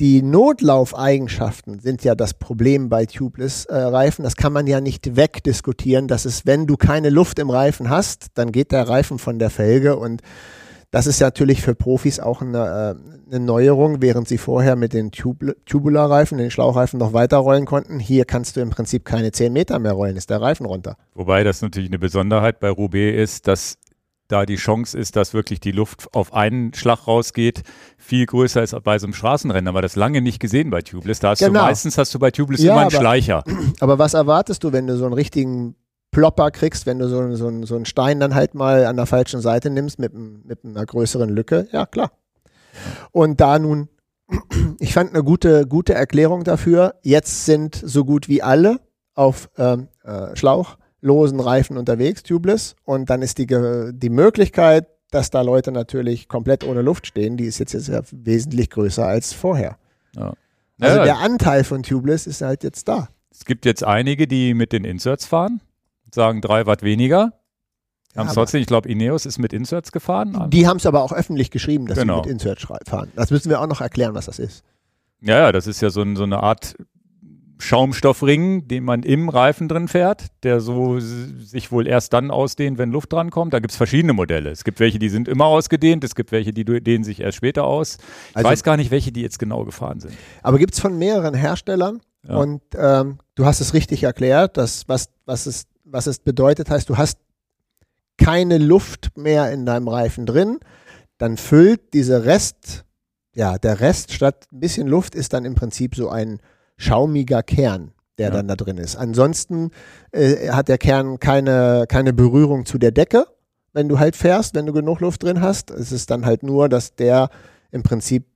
die 0.00 0.22
Notlaufeigenschaften 0.22 1.78
sind 1.78 2.02
ja 2.02 2.14
das 2.14 2.34
Problem 2.34 2.88
bei 2.88 3.06
Tubeless-Reifen. 3.06 4.24
das 4.24 4.36
kann 4.36 4.52
man 4.52 4.66
ja 4.66 4.80
nicht 4.80 5.16
wegdiskutieren. 5.16 6.08
Das 6.08 6.26
ist, 6.26 6.46
wenn 6.46 6.66
du 6.66 6.76
keine 6.76 7.10
Luft 7.10 7.38
im 7.38 7.50
Reifen 7.50 7.90
hast, 7.90 8.26
dann 8.34 8.50
geht 8.50 8.72
der 8.72 8.88
Reifen 8.88 9.18
von 9.18 9.38
der 9.38 9.50
Felge 9.50 9.96
und 9.96 10.22
das 10.90 11.08
ist 11.08 11.20
natürlich 11.20 11.60
für 11.60 11.74
Profis 11.74 12.20
auch 12.20 12.40
eine, 12.40 12.96
äh, 12.96 13.34
eine 13.34 13.44
Neuerung, 13.44 14.00
während 14.00 14.28
sie 14.28 14.38
vorher 14.38 14.76
mit 14.76 14.92
den 14.92 15.10
Tubul- 15.10 15.56
Tubular-Reifen, 15.66 16.38
den 16.38 16.52
Schlauchreifen 16.52 17.00
noch 17.00 17.12
weiterrollen 17.12 17.64
konnten. 17.64 17.98
Hier 17.98 18.24
kannst 18.24 18.54
du 18.54 18.60
im 18.60 18.70
Prinzip 18.70 19.04
keine 19.04 19.32
10 19.32 19.52
Meter 19.52 19.80
mehr 19.80 19.90
rollen, 19.90 20.16
ist 20.16 20.30
der 20.30 20.40
Reifen 20.40 20.66
runter. 20.66 20.96
Wobei 21.14 21.42
das 21.42 21.62
natürlich 21.62 21.90
eine 21.90 21.98
Besonderheit 21.98 22.60
bei 22.60 22.70
Roubaix 22.70 23.20
ist, 23.20 23.48
dass 23.48 23.76
da 24.28 24.46
die 24.46 24.56
Chance 24.56 24.96
ist, 24.98 25.16
dass 25.16 25.34
wirklich 25.34 25.60
die 25.60 25.72
Luft 25.72 26.08
auf 26.14 26.32
einen 26.32 26.72
Schlag 26.74 27.06
rausgeht, 27.06 27.62
viel 27.98 28.24
größer 28.26 28.62
ist 28.62 28.74
bei 28.82 28.98
so 28.98 29.06
einem 29.06 29.12
Straßenrennen. 29.14 29.68
Aber 29.68 29.82
das 29.82 29.96
lange 29.96 30.20
nicht 30.22 30.40
gesehen 30.40 30.70
bei 30.70 30.80
Tubeless. 30.82 31.20
Da 31.20 31.30
hast 31.30 31.40
Genau. 31.40 31.60
du 31.60 31.66
meistens 31.66 31.98
hast 31.98 32.14
du 32.14 32.18
bei 32.18 32.30
Tubeless 32.30 32.62
Ja, 32.62 32.72
immer 32.72 32.82
einen 32.82 32.90
aber- 32.90 33.00
Schleicher. 33.00 33.44
Aber 33.80 33.98
was 33.98 34.14
erwartest 34.14 34.64
du, 34.64 34.72
wenn 34.72 34.86
du 34.86 34.96
so 34.96 35.04
einen 35.04 35.14
richtigen 35.14 35.76
Plopper 36.10 36.50
kriegst, 36.52 36.86
wenn 36.86 36.98
du 37.00 37.08
so, 37.08 37.34
so, 37.34 37.64
so 37.66 37.74
einen 37.76 37.84
Stein 37.86 38.20
dann 38.20 38.34
halt 38.34 38.54
mal 38.54 38.86
an 38.86 38.96
der 38.96 39.06
falschen 39.06 39.40
Seite 39.40 39.68
nimmst 39.68 39.98
mit, 39.98 40.14
mit 40.14 40.64
einer 40.64 40.86
größeren 40.86 41.28
Lücke? 41.28 41.68
Ja, 41.72 41.86
klar. 41.86 42.12
Und 43.12 43.40
da 43.40 43.58
nun, 43.58 43.88
ich 44.78 44.94
fand 44.94 45.10
eine 45.14 45.22
gute, 45.22 45.66
gute 45.66 45.92
Erklärung 45.94 46.44
dafür. 46.44 46.94
Jetzt 47.02 47.44
sind 47.44 47.74
so 47.84 48.04
gut 48.04 48.28
wie 48.28 48.42
alle 48.42 48.80
auf 49.14 49.50
ähm, 49.58 49.88
äh, 50.02 50.34
schlauchlosen 51.04 51.40
Reifen 51.40 51.76
unterwegs, 51.76 52.22
tubeless. 52.22 52.76
Und 52.84 53.10
dann 53.10 53.22
ist 53.22 53.38
die, 53.38 53.46
die 53.46 54.10
Möglichkeit, 54.10 54.86
dass 55.10 55.30
da 55.30 55.42
Leute 55.42 55.70
natürlich 55.70 56.28
komplett 56.28 56.64
ohne 56.64 56.82
Luft 56.82 57.06
stehen, 57.06 57.36
die 57.36 57.44
ist 57.44 57.58
jetzt, 57.58 57.72
jetzt 57.74 57.88
ja 57.88 58.00
wesentlich 58.10 58.70
größer 58.70 59.06
als 59.06 59.32
vorher. 59.32 59.76
Also 60.16 60.34
Ja, 60.98 61.04
der 61.04 61.18
Anteil 61.18 61.62
von 61.64 61.82
tubeless 61.82 62.26
ist 62.26 62.40
halt 62.40 62.64
jetzt 62.64 62.88
da. 62.88 63.08
es 63.30 63.44
gibt 63.44 63.64
jetzt 63.64 63.84
einige, 63.84 64.26
die 64.26 64.54
mit 64.54 64.72
den 64.72 64.84
Inserts 64.84 65.24
fahren, 65.26 65.60
sagen 66.12 66.40
drei 66.40 66.66
Watt 66.66 66.82
weniger. 66.82 67.32
Haben 68.16 68.28
es 68.28 68.34
trotzdem, 68.34 68.60
ich 68.60 68.66
glaube, 68.68 68.88
Ineos 68.88 69.26
ist 69.26 69.38
mit 69.38 69.52
Inserts 69.52 69.90
gefahren. 69.92 70.48
Die 70.50 70.66
haben 70.68 70.76
es 70.76 70.86
aber 70.86 71.02
auch 71.02 71.12
öffentlich 71.12 71.50
geschrieben, 71.50 71.86
dass 71.86 71.98
Genau. 71.98 72.22
sie 72.22 72.28
mit 72.28 72.32
Insert 72.32 72.60
schrei- 72.60 72.78
fahren. 72.86 73.10
Das 73.16 73.30
müssen 73.30 73.50
wir 73.50 73.60
auch 73.60 73.66
noch 73.66 73.80
erklären, 73.80 74.14
was 74.14 74.26
das 74.26 74.38
ist. 74.38 74.62
Ja, 75.20 75.38
ja, 75.38 75.52
das 75.52 75.66
ist 75.66 75.80
ja 75.82 75.90
so, 75.90 76.02
ein, 76.02 76.14
so 76.14 76.22
eine 76.22 76.40
Art 76.42 76.76
Schaumstoffring, 77.64 78.68
den 78.68 78.84
man 78.84 79.02
im 79.02 79.28
Reifen 79.28 79.68
drin 79.68 79.88
fährt, 79.88 80.26
der 80.42 80.60
so 80.60 81.00
sich 81.00 81.72
wohl 81.72 81.86
erst 81.86 82.12
dann 82.12 82.30
ausdehnt, 82.30 82.78
wenn 82.78 82.90
Luft 82.90 83.12
drankommt. 83.12 83.52
Da 83.54 83.58
gibt 83.58 83.70
es 83.72 83.76
verschiedene 83.76 84.12
Modelle. 84.12 84.50
Es 84.50 84.64
gibt 84.64 84.80
welche, 84.80 84.98
die 84.98 85.08
sind 85.08 85.28
immer 85.28 85.46
ausgedehnt, 85.46 86.04
es 86.04 86.14
gibt 86.14 86.30
welche, 86.32 86.52
die 86.52 86.64
dehnen 86.64 87.04
sich 87.04 87.20
erst 87.20 87.36
später 87.36 87.64
aus. 87.64 87.98
Ich 88.30 88.36
Also- 88.36 88.48
weiß 88.48 88.62
gar 88.64 88.76
nicht, 88.76 88.90
welche 88.90 89.12
die 89.12 89.22
jetzt 89.22 89.38
genau 89.38 89.64
gefahren 89.64 90.00
sind. 90.00 90.14
Aber 90.42 90.58
gibt 90.58 90.74
es 90.74 90.80
von 90.80 90.98
mehreren 90.98 91.34
Herstellern 91.34 92.00
Ja. 92.28 92.36
und 92.36 92.62
ähm, 92.76 93.18
du 93.34 93.44
hast 93.46 93.60
es 93.60 93.74
richtig 93.74 94.02
erklärt, 94.04 94.56
dass 94.56 94.88
was, 94.88 95.08
was, 95.24 95.46
es, 95.46 95.64
was 95.84 96.06
es 96.06 96.18
bedeutet, 96.18 96.70
heißt, 96.70 96.88
du 96.88 96.96
hast 96.98 97.18
keine 98.16 98.58
Luft 98.58 99.16
mehr 99.16 99.50
in 99.52 99.66
deinem 99.66 99.88
Reifen 99.88 100.26
drin, 100.26 100.58
dann 101.18 101.36
füllt 101.36 101.94
diese 101.94 102.24
Rest, 102.24 102.84
ja, 103.34 103.58
der 103.58 103.80
Rest 103.80 104.12
statt 104.12 104.46
ein 104.52 104.60
bisschen 104.60 104.86
Luft 104.86 105.14
ist 105.14 105.32
dann 105.32 105.44
im 105.44 105.54
Prinzip 105.54 105.94
so 105.96 106.08
ein 106.08 106.38
schaumiger 106.76 107.42
Kern, 107.42 107.92
der 108.18 108.28
Ja. 108.28 108.34
dann 108.34 108.48
da 108.48 108.56
drin 108.56 108.78
ist. 108.78 108.96
Ansonsten 108.96 109.70
äh, 110.12 110.50
hat 110.50 110.68
der 110.68 110.78
Kern 110.78 111.18
keine, 111.18 111.86
keine 111.88 112.12
Berührung 112.12 112.66
zu 112.66 112.78
der 112.78 112.90
Decke, 112.92 113.26
wenn 113.72 113.88
du 113.88 113.98
halt 113.98 114.16
fährst, 114.16 114.54
wenn 114.54 114.66
du 114.66 114.72
genug 114.72 115.00
Luft 115.00 115.22
drin 115.22 115.40
hast. 115.40 115.70
Es 115.70 115.92
ist 115.92 116.10
dann 116.10 116.24
halt 116.26 116.42
nur, 116.42 116.68
dass 116.68 116.94
der 116.94 117.28
im 117.70 117.82
Prinzip 117.82 118.26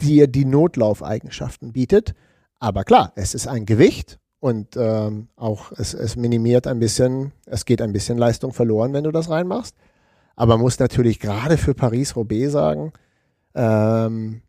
dir 0.00 0.26
die 0.26 0.44
Notlaufeigenschaften 0.44 1.72
bietet. 1.72 2.14
Aber 2.58 2.84
klar, 2.84 3.12
es 3.16 3.34
ist 3.34 3.48
ein 3.48 3.66
Gewicht 3.66 4.18
und 4.40 4.76
ähm, 4.76 5.28
auch 5.36 5.72
es, 5.72 5.92
es 5.94 6.16
minimiert 6.16 6.66
ein 6.66 6.78
bisschen, 6.78 7.32
es 7.46 7.64
geht 7.64 7.82
ein 7.82 7.92
bisschen 7.92 8.16
Leistung 8.18 8.52
verloren, 8.52 8.92
wenn 8.92 9.04
du 9.04 9.12
das 9.12 9.28
reinmachst. 9.28 9.74
Aber 10.36 10.58
muss 10.58 10.78
natürlich 10.78 11.18
gerade 11.20 11.56
für 11.56 11.74
Paris-Roubaix 11.74 12.52
sagen, 12.52 12.92
ähm, 13.54 14.42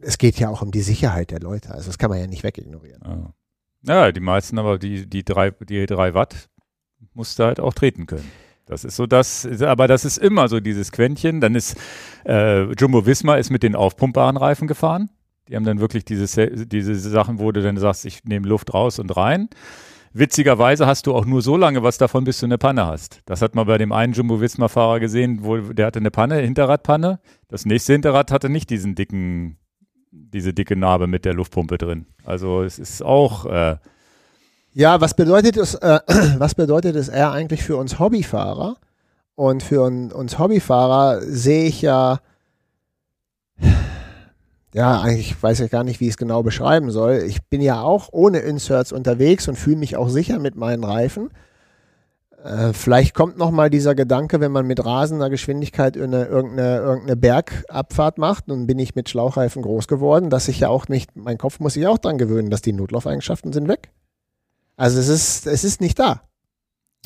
es 0.00 0.18
geht 0.18 0.38
ja 0.38 0.48
auch 0.48 0.62
um 0.62 0.70
die 0.70 0.82
Sicherheit 0.82 1.30
der 1.30 1.40
Leute. 1.40 1.70
Also 1.72 1.86
das 1.88 1.98
kann 1.98 2.10
man 2.10 2.18
ja 2.18 2.26
nicht 2.26 2.42
wegignorieren. 2.42 3.32
Ja. 3.84 3.94
ja, 4.06 4.12
die 4.12 4.20
meisten, 4.20 4.58
aber 4.58 4.78
die, 4.78 5.08
die, 5.08 5.24
drei, 5.24 5.50
die 5.50 5.86
drei 5.86 6.14
Watt 6.14 6.48
musst 7.14 7.38
du 7.38 7.44
halt 7.44 7.60
auch 7.60 7.74
treten 7.74 8.06
können. 8.06 8.30
Das 8.66 8.84
ist 8.84 8.96
so 8.96 9.06
das, 9.06 9.48
aber 9.62 9.88
das 9.88 10.04
ist 10.04 10.18
immer 10.18 10.48
so 10.48 10.60
dieses 10.60 10.92
Quäntchen. 10.92 11.40
Dann 11.40 11.54
ist 11.54 11.76
äh, 12.24 12.72
Jumbo 12.74 13.04
Visma 13.04 13.36
ist 13.36 13.50
mit 13.50 13.62
den 13.62 13.74
aufpumpbaren 13.74 14.36
Reifen 14.36 14.68
gefahren. 14.68 15.10
Die 15.48 15.56
haben 15.56 15.64
dann 15.64 15.80
wirklich 15.80 16.04
diese, 16.04 16.26
Se- 16.28 16.66
diese 16.66 16.94
Sachen, 16.94 17.40
wo 17.40 17.50
du 17.50 17.62
dann 17.62 17.76
sagst, 17.78 18.04
ich 18.04 18.22
nehme 18.24 18.46
Luft 18.46 18.72
raus 18.72 19.00
und 19.00 19.16
rein. 19.16 19.48
Witzigerweise 20.12 20.86
hast 20.86 21.06
du 21.06 21.14
auch 21.14 21.24
nur 21.24 21.40
so 21.40 21.56
lange 21.56 21.82
was 21.84 21.96
davon, 21.96 22.24
bis 22.24 22.40
du 22.40 22.46
eine 22.46 22.58
Panne 22.58 22.84
hast. 22.86 23.20
Das 23.26 23.42
hat 23.42 23.54
man 23.54 23.66
bei 23.66 23.78
dem 23.78 23.92
einen 23.92 24.12
Jumbo-Visma-Fahrer 24.12 24.98
gesehen, 24.98 25.44
wo 25.44 25.56
der 25.58 25.86
hatte 25.86 26.00
eine 26.00 26.10
Panne, 26.10 26.36
Hinterradpanne. 26.38 27.20
Das 27.48 27.64
nächste 27.64 27.92
Hinterrad 27.92 28.32
hatte 28.32 28.48
nicht 28.48 28.70
diesen 28.70 28.96
dicken, 28.96 29.58
diese 30.10 30.52
dicke 30.52 30.76
Narbe 30.76 31.06
mit 31.06 31.24
der 31.24 31.34
Luftpumpe 31.34 31.78
drin. 31.78 32.06
Also 32.24 32.62
es 32.62 32.78
ist 32.78 33.02
auch, 33.02 33.46
äh, 33.46 33.76
Ja, 34.72 35.00
was 35.00 35.14
bedeutet 35.14 35.56
es, 35.56 35.74
äh, 35.74 36.00
was 36.38 36.54
bedeutet 36.54 36.96
es 36.96 37.08
eher 37.08 37.32
eigentlich 37.32 37.62
für 37.62 37.76
uns 37.76 37.98
Hobbyfahrer? 37.98 38.76
Und 39.34 39.62
für 39.62 39.82
un, 39.82 40.12
uns 40.12 40.38
Hobbyfahrer 40.38 41.22
sehe 41.22 41.64
ich 41.64 41.80
ja, 41.82 42.20
ja, 44.74 45.00
eigentlich 45.00 45.42
weiß 45.42 45.60
ich 45.60 45.70
gar 45.70 45.82
nicht, 45.82 46.00
wie 46.00 46.04
ich 46.04 46.10
es 46.10 46.16
genau 46.16 46.42
beschreiben 46.42 46.90
soll. 46.90 47.24
Ich 47.26 47.42
bin 47.48 47.60
ja 47.60 47.80
auch 47.80 48.08
ohne 48.12 48.38
Inserts 48.40 48.92
unterwegs 48.92 49.48
und 49.48 49.56
fühle 49.56 49.76
mich 49.76 49.96
auch 49.96 50.08
sicher 50.08 50.38
mit 50.38 50.54
meinen 50.56 50.84
Reifen. 50.84 51.30
Äh, 52.44 52.72
vielleicht 52.72 53.14
kommt 53.14 53.36
noch 53.36 53.50
mal 53.50 53.68
dieser 53.68 53.94
Gedanke, 53.94 54.40
wenn 54.40 54.52
man 54.52 54.66
mit 54.66 54.84
rasender 54.84 55.28
Geschwindigkeit 55.28 55.96
eine, 55.96 56.24
irgendeine, 56.24 56.78
irgendeine 56.78 57.16
Bergabfahrt 57.16 58.18
macht, 58.18 58.48
nun 58.48 58.66
bin 58.66 58.78
ich 58.78 58.94
mit 58.94 59.08
Schlauchreifen 59.08 59.62
groß 59.62 59.88
geworden, 59.88 60.30
dass 60.30 60.48
ich 60.48 60.60
ja 60.60 60.68
auch 60.68 60.88
nicht, 60.88 61.16
mein 61.16 61.38
Kopf 61.38 61.60
muss 61.60 61.74
sich 61.74 61.86
auch 61.86 61.98
dran 61.98 62.18
gewöhnen, 62.18 62.50
dass 62.50 62.62
die 62.62 62.72
Notlaufeigenschaften 62.72 63.52
sind 63.52 63.68
weg. 63.68 63.90
Also 64.76 64.98
es 64.98 65.08
ist, 65.08 65.46
es 65.46 65.64
ist 65.64 65.80
nicht 65.82 65.98
da. 65.98 66.22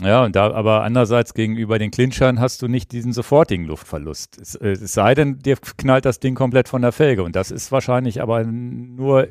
Ja, 0.00 0.24
und 0.24 0.34
da, 0.34 0.52
aber 0.52 0.82
andererseits 0.82 1.34
gegenüber 1.34 1.78
den 1.78 1.90
Clinchern 1.90 2.40
hast 2.40 2.62
du 2.62 2.68
nicht 2.68 2.90
diesen 2.90 3.12
sofortigen 3.12 3.64
Luftverlust. 3.64 4.38
Es, 4.40 4.54
äh, 4.56 4.70
es 4.70 4.92
sei 4.92 5.14
denn, 5.14 5.38
dir 5.38 5.56
knallt 5.56 6.04
das 6.04 6.20
Ding 6.20 6.34
komplett 6.34 6.68
von 6.68 6.82
der 6.82 6.92
Felge. 6.92 7.22
Und 7.22 7.36
das 7.36 7.50
ist 7.50 7.70
wahrscheinlich 7.70 8.20
aber 8.20 8.44
nur 8.44 9.28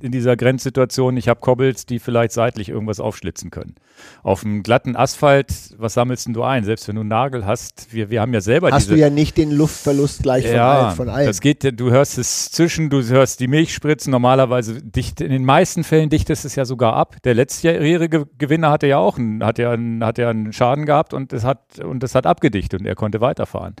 in 0.00 0.12
dieser 0.12 0.36
Grenzsituation. 0.36 1.16
Ich 1.16 1.28
habe 1.28 1.40
Cobbles, 1.40 1.86
die 1.86 1.98
vielleicht 1.98 2.32
seitlich 2.32 2.68
irgendwas 2.68 3.00
aufschlitzen 3.00 3.50
können. 3.50 3.74
Auf 4.22 4.42
dem 4.42 4.62
glatten 4.62 4.96
Asphalt, 4.96 5.74
was 5.78 5.94
sammelst 5.94 6.26
denn 6.26 6.34
du 6.34 6.42
ein? 6.42 6.64
Selbst 6.64 6.88
wenn 6.88 6.96
du 6.96 7.00
einen 7.00 7.08
Nagel 7.08 7.46
hast, 7.46 7.92
wir, 7.92 8.10
wir 8.10 8.20
haben 8.20 8.34
ja 8.34 8.40
selber 8.40 8.70
Hast 8.70 8.86
diese. 8.86 8.94
du 8.94 9.00
ja 9.00 9.10
nicht 9.10 9.36
den 9.36 9.50
Luftverlust 9.50 10.22
gleich 10.22 10.46
von, 10.46 10.54
ja, 10.54 10.80
allen, 10.80 10.96
von 10.96 11.08
allen. 11.08 11.26
das 11.26 11.40
geht, 11.40 11.78
du 11.78 11.90
hörst 11.90 12.18
es 12.18 12.50
zwischen, 12.50 12.90
du 12.90 13.02
hörst 13.02 13.40
die 13.40 13.48
Milchspritzen, 13.48 14.10
normalerweise 14.10 14.82
dicht, 14.82 15.20
in 15.20 15.30
den 15.30 15.44
meisten 15.44 15.84
Fällen 15.84 16.10
dichtest 16.10 16.44
es 16.44 16.54
ja 16.56 16.64
sogar 16.64 16.94
ab. 16.94 17.16
Der 17.24 17.34
letztjährige 17.34 18.26
Gewinner 18.38 18.70
hatte 18.70 18.86
ja 18.86 18.98
auch 18.98 19.18
einen, 19.18 19.44
hat 19.44 19.58
ja 19.58 19.70
einen, 19.70 20.04
hat 20.04 20.18
ja 20.18 20.30
einen 20.30 20.52
Schaden 20.52 20.86
gehabt 20.86 21.14
und 21.14 21.32
es 21.32 21.44
hat, 21.44 21.78
und 21.78 22.02
es 22.04 22.14
hat 22.14 22.26
abgedichtet 22.26 22.80
und 22.80 22.86
er 22.86 22.94
konnte 22.94 23.20
weiterfahren. 23.20 23.74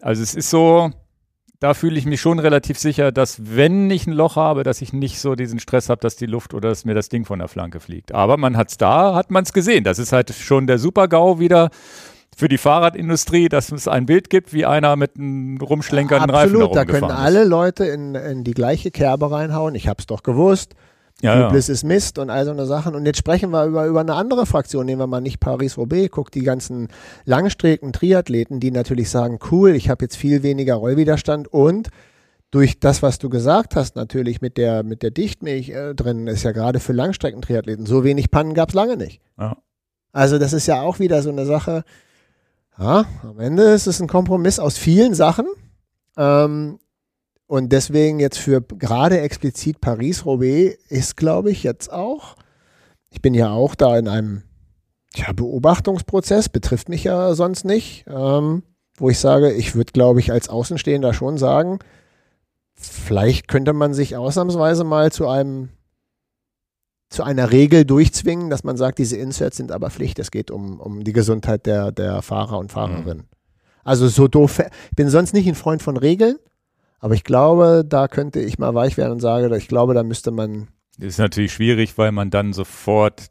Also 0.00 0.22
es 0.22 0.34
ist 0.34 0.50
so, 0.50 0.90
da 1.60 1.74
fühle 1.74 1.98
ich 1.98 2.06
mich 2.06 2.20
schon 2.20 2.38
relativ 2.38 2.78
sicher, 2.78 3.10
dass 3.10 3.56
wenn 3.56 3.90
ich 3.90 4.06
ein 4.06 4.12
Loch 4.12 4.36
habe, 4.36 4.62
dass 4.62 4.80
ich 4.80 4.92
nicht 4.92 5.18
so 5.18 5.34
diesen 5.34 5.58
Stress 5.58 5.88
habe, 5.88 6.00
dass 6.00 6.16
die 6.16 6.26
Luft 6.26 6.54
oder 6.54 6.68
dass 6.68 6.84
mir 6.84 6.94
das 6.94 7.08
Ding 7.08 7.24
von 7.24 7.40
der 7.40 7.48
Flanke 7.48 7.80
fliegt. 7.80 8.14
Aber 8.14 8.36
man 8.36 8.56
hat 8.56 8.70
es 8.70 8.78
da, 8.78 9.14
hat 9.14 9.30
man 9.30 9.42
es 9.42 9.52
gesehen. 9.52 9.82
Das 9.82 9.98
ist 9.98 10.12
halt 10.12 10.32
schon 10.32 10.66
der 10.68 10.78
Super-GAU 10.78 11.40
wieder 11.40 11.70
für 12.36 12.48
die 12.48 12.58
Fahrradindustrie, 12.58 13.48
dass 13.48 13.72
es 13.72 13.88
ein 13.88 14.06
Bild 14.06 14.30
gibt, 14.30 14.52
wie 14.52 14.64
einer 14.64 14.94
mit 14.94 15.16
einem 15.16 15.58
rumschlenkernden 15.60 16.30
Reifen 16.30 16.54
Absolut, 16.54 16.76
da 16.76 16.84
können 16.84 17.10
alle 17.10 17.44
Leute 17.44 17.84
in, 17.86 18.14
in 18.14 18.44
die 18.44 18.54
gleiche 18.54 18.92
Kerbe 18.92 19.32
reinhauen. 19.32 19.74
Ich 19.74 19.88
hab's 19.88 20.06
doch 20.06 20.22
gewusst. 20.22 20.74
Ja, 21.20 21.34
ja. 21.34 21.46
Tubeless 21.46 21.68
ist 21.68 21.84
Mist 21.84 22.18
und 22.18 22.30
all 22.30 22.44
so 22.44 22.52
eine 22.52 22.66
Sachen. 22.66 22.94
Und 22.94 23.04
jetzt 23.04 23.18
sprechen 23.18 23.50
wir 23.50 23.64
über, 23.64 23.86
über 23.86 24.00
eine 24.00 24.14
andere 24.14 24.46
Fraktion. 24.46 24.86
Nehmen 24.86 25.00
wir 25.00 25.06
mal 25.06 25.20
nicht 25.20 25.40
Paris-Roubaix. 25.40 26.10
Guck 26.12 26.30
die 26.30 26.42
ganzen 26.42 26.88
Langstrecken-Triathleten, 27.24 28.60
die 28.60 28.70
natürlich 28.70 29.10
sagen, 29.10 29.38
cool, 29.50 29.74
ich 29.74 29.90
habe 29.90 30.04
jetzt 30.04 30.16
viel 30.16 30.42
weniger 30.42 30.76
Rollwiderstand 30.76 31.48
und 31.48 31.88
durch 32.50 32.80
das, 32.80 33.02
was 33.02 33.18
du 33.18 33.28
gesagt 33.28 33.76
hast, 33.76 33.96
natürlich 33.96 34.40
mit 34.40 34.56
der, 34.56 34.82
mit 34.82 35.02
der 35.02 35.10
Dichtmilch 35.10 35.70
äh, 35.70 35.94
drin, 35.94 36.26
ist 36.26 36.44
ja 36.44 36.52
gerade 36.52 36.80
für 36.80 36.92
Langstrecken-Triathleten, 36.92 37.84
so 37.84 38.04
wenig 38.04 38.30
Pannen 38.30 38.54
gab's 38.54 38.74
lange 38.74 38.96
nicht. 38.96 39.20
Ja. 39.38 39.56
Also 40.12 40.38
das 40.38 40.52
ist 40.52 40.66
ja 40.66 40.80
auch 40.80 40.98
wieder 40.98 41.20
so 41.22 41.30
eine 41.30 41.44
Sache, 41.44 41.84
ja, 42.78 43.04
am 43.22 43.38
Ende 43.40 43.64
ist 43.64 43.86
es 43.86 44.00
ein 44.00 44.06
Kompromiss 44.06 44.58
aus 44.58 44.78
vielen 44.78 45.14
Sachen. 45.14 45.46
Ähm, 46.16 46.78
und 47.48 47.72
deswegen 47.72 48.20
jetzt 48.20 48.38
für 48.38 48.60
gerade 48.60 49.20
explizit 49.20 49.80
Paris-Roubaix 49.80 50.76
ist, 50.90 51.16
glaube 51.16 51.50
ich, 51.50 51.62
jetzt 51.62 51.90
auch, 51.90 52.36
ich 53.10 53.22
bin 53.22 53.32
ja 53.32 53.50
auch 53.50 53.74
da 53.74 53.98
in 53.98 54.06
einem 54.06 54.42
ja, 55.14 55.32
Beobachtungsprozess, 55.32 56.50
betrifft 56.50 56.90
mich 56.90 57.04
ja 57.04 57.34
sonst 57.34 57.64
nicht, 57.64 58.04
ähm, 58.06 58.62
wo 58.98 59.08
ich 59.08 59.18
sage, 59.18 59.50
ich 59.52 59.74
würde, 59.74 59.92
glaube 59.92 60.20
ich, 60.20 60.30
als 60.30 60.50
Außenstehender 60.50 61.14
schon 61.14 61.38
sagen, 61.38 61.78
vielleicht 62.74 63.48
könnte 63.48 63.72
man 63.72 63.94
sich 63.94 64.14
ausnahmsweise 64.14 64.84
mal 64.84 65.10
zu 65.10 65.26
einem 65.26 65.70
zu 67.08 67.22
einer 67.22 67.50
Regel 67.50 67.86
durchzwingen, 67.86 68.50
dass 68.50 68.64
man 68.64 68.76
sagt, 68.76 68.98
diese 68.98 69.16
Inserts 69.16 69.56
sind 69.56 69.72
aber 69.72 69.88
Pflicht. 69.88 70.18
Es 70.18 70.30
geht 70.30 70.50
um, 70.50 70.78
um 70.78 71.04
die 71.04 71.14
Gesundheit 71.14 71.64
der, 71.64 71.90
der 71.90 72.20
Fahrer 72.20 72.58
und 72.58 72.70
Fahrerinnen. 72.70 73.26
Also 73.82 74.08
so 74.08 74.28
doof. 74.28 74.58
Ich 74.90 74.96
bin 74.96 75.08
sonst 75.08 75.32
nicht 75.32 75.48
ein 75.48 75.54
Freund 75.54 75.80
von 75.80 75.96
Regeln, 75.96 76.38
aber 77.00 77.14
ich 77.14 77.24
glaube, 77.24 77.84
da 77.86 78.08
könnte 78.08 78.40
ich 78.40 78.58
mal 78.58 78.74
weich 78.74 78.96
werden 78.96 79.12
und 79.12 79.20
sage, 79.20 79.56
ich 79.56 79.68
glaube, 79.68 79.94
da 79.94 80.02
müsste 80.02 80.30
man. 80.30 80.68
Das 80.98 81.08
ist 81.08 81.18
natürlich 81.18 81.52
schwierig, 81.52 81.96
weil 81.96 82.12
man 82.12 82.30
dann 82.30 82.52
sofort 82.52 83.28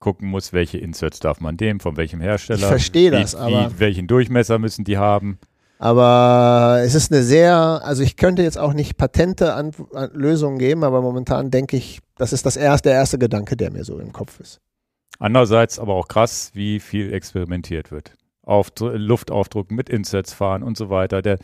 gucken 0.00 0.28
muss, 0.28 0.52
welche 0.52 0.78
Inserts 0.78 1.20
darf 1.20 1.40
man 1.40 1.56
dem, 1.56 1.80
von 1.80 1.96
welchem 1.96 2.20
Hersteller. 2.20 2.60
Ich 2.60 2.66
verstehe 2.66 3.10
das, 3.10 3.34
wie, 3.34 3.38
aber. 3.38 3.70
Wie, 3.70 3.80
welchen 3.80 4.06
Durchmesser 4.06 4.58
müssen 4.58 4.84
die 4.84 4.98
haben? 4.98 5.38
Aber 5.78 6.80
es 6.84 6.94
ist 6.94 7.12
eine 7.12 7.22
sehr, 7.22 7.56
also 7.56 8.02
ich 8.02 8.16
könnte 8.16 8.42
jetzt 8.42 8.58
auch 8.58 8.74
nicht 8.74 8.96
patente 8.96 9.54
An 9.54 9.72
An 9.92 10.10
Lösungen 10.12 10.58
geben, 10.58 10.84
aber 10.84 11.02
momentan 11.02 11.50
denke 11.50 11.76
ich, 11.76 12.00
das 12.16 12.32
ist 12.32 12.46
das 12.46 12.56
erste, 12.56 12.90
der 12.90 12.98
erste 12.98 13.18
Gedanke, 13.18 13.56
der 13.56 13.70
mir 13.70 13.84
so 13.84 13.98
im 13.98 14.12
Kopf 14.12 14.40
ist. 14.40 14.60
Andererseits 15.18 15.78
aber 15.78 15.94
auch 15.94 16.08
krass, 16.08 16.50
wie 16.54 16.80
viel 16.80 17.12
experimentiert 17.12 17.90
wird. 17.90 18.14
Aufdru 18.44 18.90
Luftaufdruck 18.90 19.70
mit 19.70 19.88
Insets 19.88 20.32
fahren 20.32 20.62
und 20.62 20.76
so 20.76 20.90
weiter. 20.90 21.22
Der, 21.22 21.38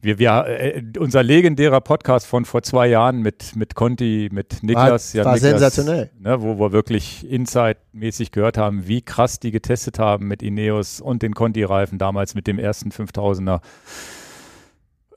wir, 0.00 0.18
wir, 0.18 0.46
äh, 0.46 0.82
unser 0.98 1.22
legendärer 1.22 1.80
Podcast 1.80 2.26
von 2.26 2.44
vor 2.44 2.62
zwei 2.62 2.88
Jahren 2.88 3.20
mit, 3.20 3.56
mit 3.56 3.74
Conti, 3.74 4.28
mit 4.32 4.62
Niklas. 4.62 5.14
War, 5.14 5.18
ja, 5.18 5.24
war 5.24 5.34
Niklas, 5.34 5.50
sensationell. 5.50 6.10
Ne, 6.18 6.40
wo 6.42 6.58
wir 6.58 6.72
wirklich 6.72 7.28
Inside-mäßig 7.28 8.32
gehört 8.32 8.58
haben, 8.58 8.86
wie 8.86 9.02
krass 9.02 9.40
die 9.40 9.50
getestet 9.50 9.98
haben 9.98 10.28
mit 10.28 10.42
Ineos 10.42 11.00
und 11.00 11.22
den 11.22 11.34
Conti-Reifen 11.34 11.98
damals 11.98 12.34
mit 12.34 12.46
dem 12.46 12.58
ersten 12.58 12.90
5000er. 12.90 13.60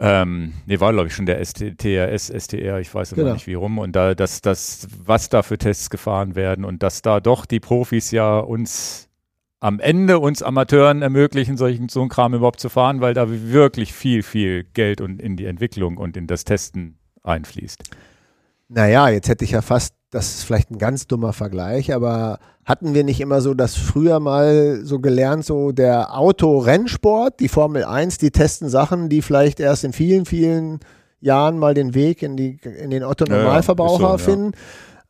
Ähm, 0.04 0.54
nee, 0.66 0.80
war 0.80 0.94
glaube 0.94 1.10
ich 1.10 1.14
schon 1.14 1.28
der 1.28 1.40
TRS, 1.44 2.34
STR, 2.36 2.80
ich 2.80 2.92
weiß 2.92 3.12
immer 3.12 3.22
genau. 3.22 3.34
nicht 3.36 3.46
wie 3.46 3.54
rum. 3.54 3.78
Und 3.78 3.96
da, 3.96 4.16
dass 4.16 4.42
das, 4.42 4.88
was 4.98 5.30
da 5.30 5.44
für 5.44 5.60
Tests 5.60 5.92
gefahren 5.92 6.36
werden 6.36 6.66
und 6.66 6.82
dass 6.82 7.04
da 7.04 7.20
doch 7.20 7.46
die 7.46 7.60
Profis 7.60 8.10
ja 8.10 8.40
uns 8.40 9.11
am 9.62 9.80
Ende 9.80 10.20
uns 10.20 10.42
Amateuren 10.42 11.04
ermöglichen, 11.04 11.56
solchen, 11.56 11.88
so 11.88 12.02
einen 12.02 12.10
Kram 12.10 12.34
überhaupt 12.34 12.60
zu 12.60 12.68
fahren, 12.68 13.00
weil 13.00 13.14
da 13.14 13.28
wirklich 13.30 13.94
viel, 13.94 14.24
viel 14.24 14.66
Geld 14.74 15.02
und 15.02 15.22
in 15.22 15.38
die 15.38 15.46
Entwicklung 15.46 15.98
und 15.98 16.18
in 16.18 16.26
das 16.26 16.44
Testen 16.44 16.98
einfließt. 17.24 17.84
Naja, 18.70 19.10
jetzt 19.10 19.30
hätte 19.30 19.46
ich 19.46 19.52
ja 19.52 19.62
fast, 19.62 19.94
das 20.10 20.34
ist 20.34 20.44
vielleicht 20.44 20.72
ein 20.72 20.80
ganz 20.80 21.06
dummer 21.06 21.32
Vergleich, 21.32 21.94
aber 21.94 22.40
hatten 22.66 22.96
wir 22.96 23.04
nicht 23.04 23.22
immer 23.22 23.40
so 23.40 23.54
das 23.54 23.76
früher 23.76 24.20
mal 24.20 24.82
so 24.84 25.00
gelernt, 25.00 25.46
so 25.46 25.72
der 25.72 26.18
Autorennsport, 26.18 27.40
die 27.40 27.48
Formel 27.48 27.84
1, 27.84 28.18
die 28.18 28.32
testen 28.32 28.68
Sachen, 28.68 29.10
die 29.10 29.22
vielleicht 29.22 29.60
erst 29.60 29.84
in 29.84 29.94
vielen, 29.94 30.26
vielen 30.26 30.80
Jahren 31.20 31.60
mal 31.60 31.76
den 31.76 31.94
Weg 31.94 32.24
in, 32.24 32.36
die, 32.36 32.60
in 32.64 32.90
den 32.90 33.04
Otto-Normalverbraucher 33.04 34.04
ja, 34.04 34.18
so, 34.18 34.24
finden. 34.24 34.52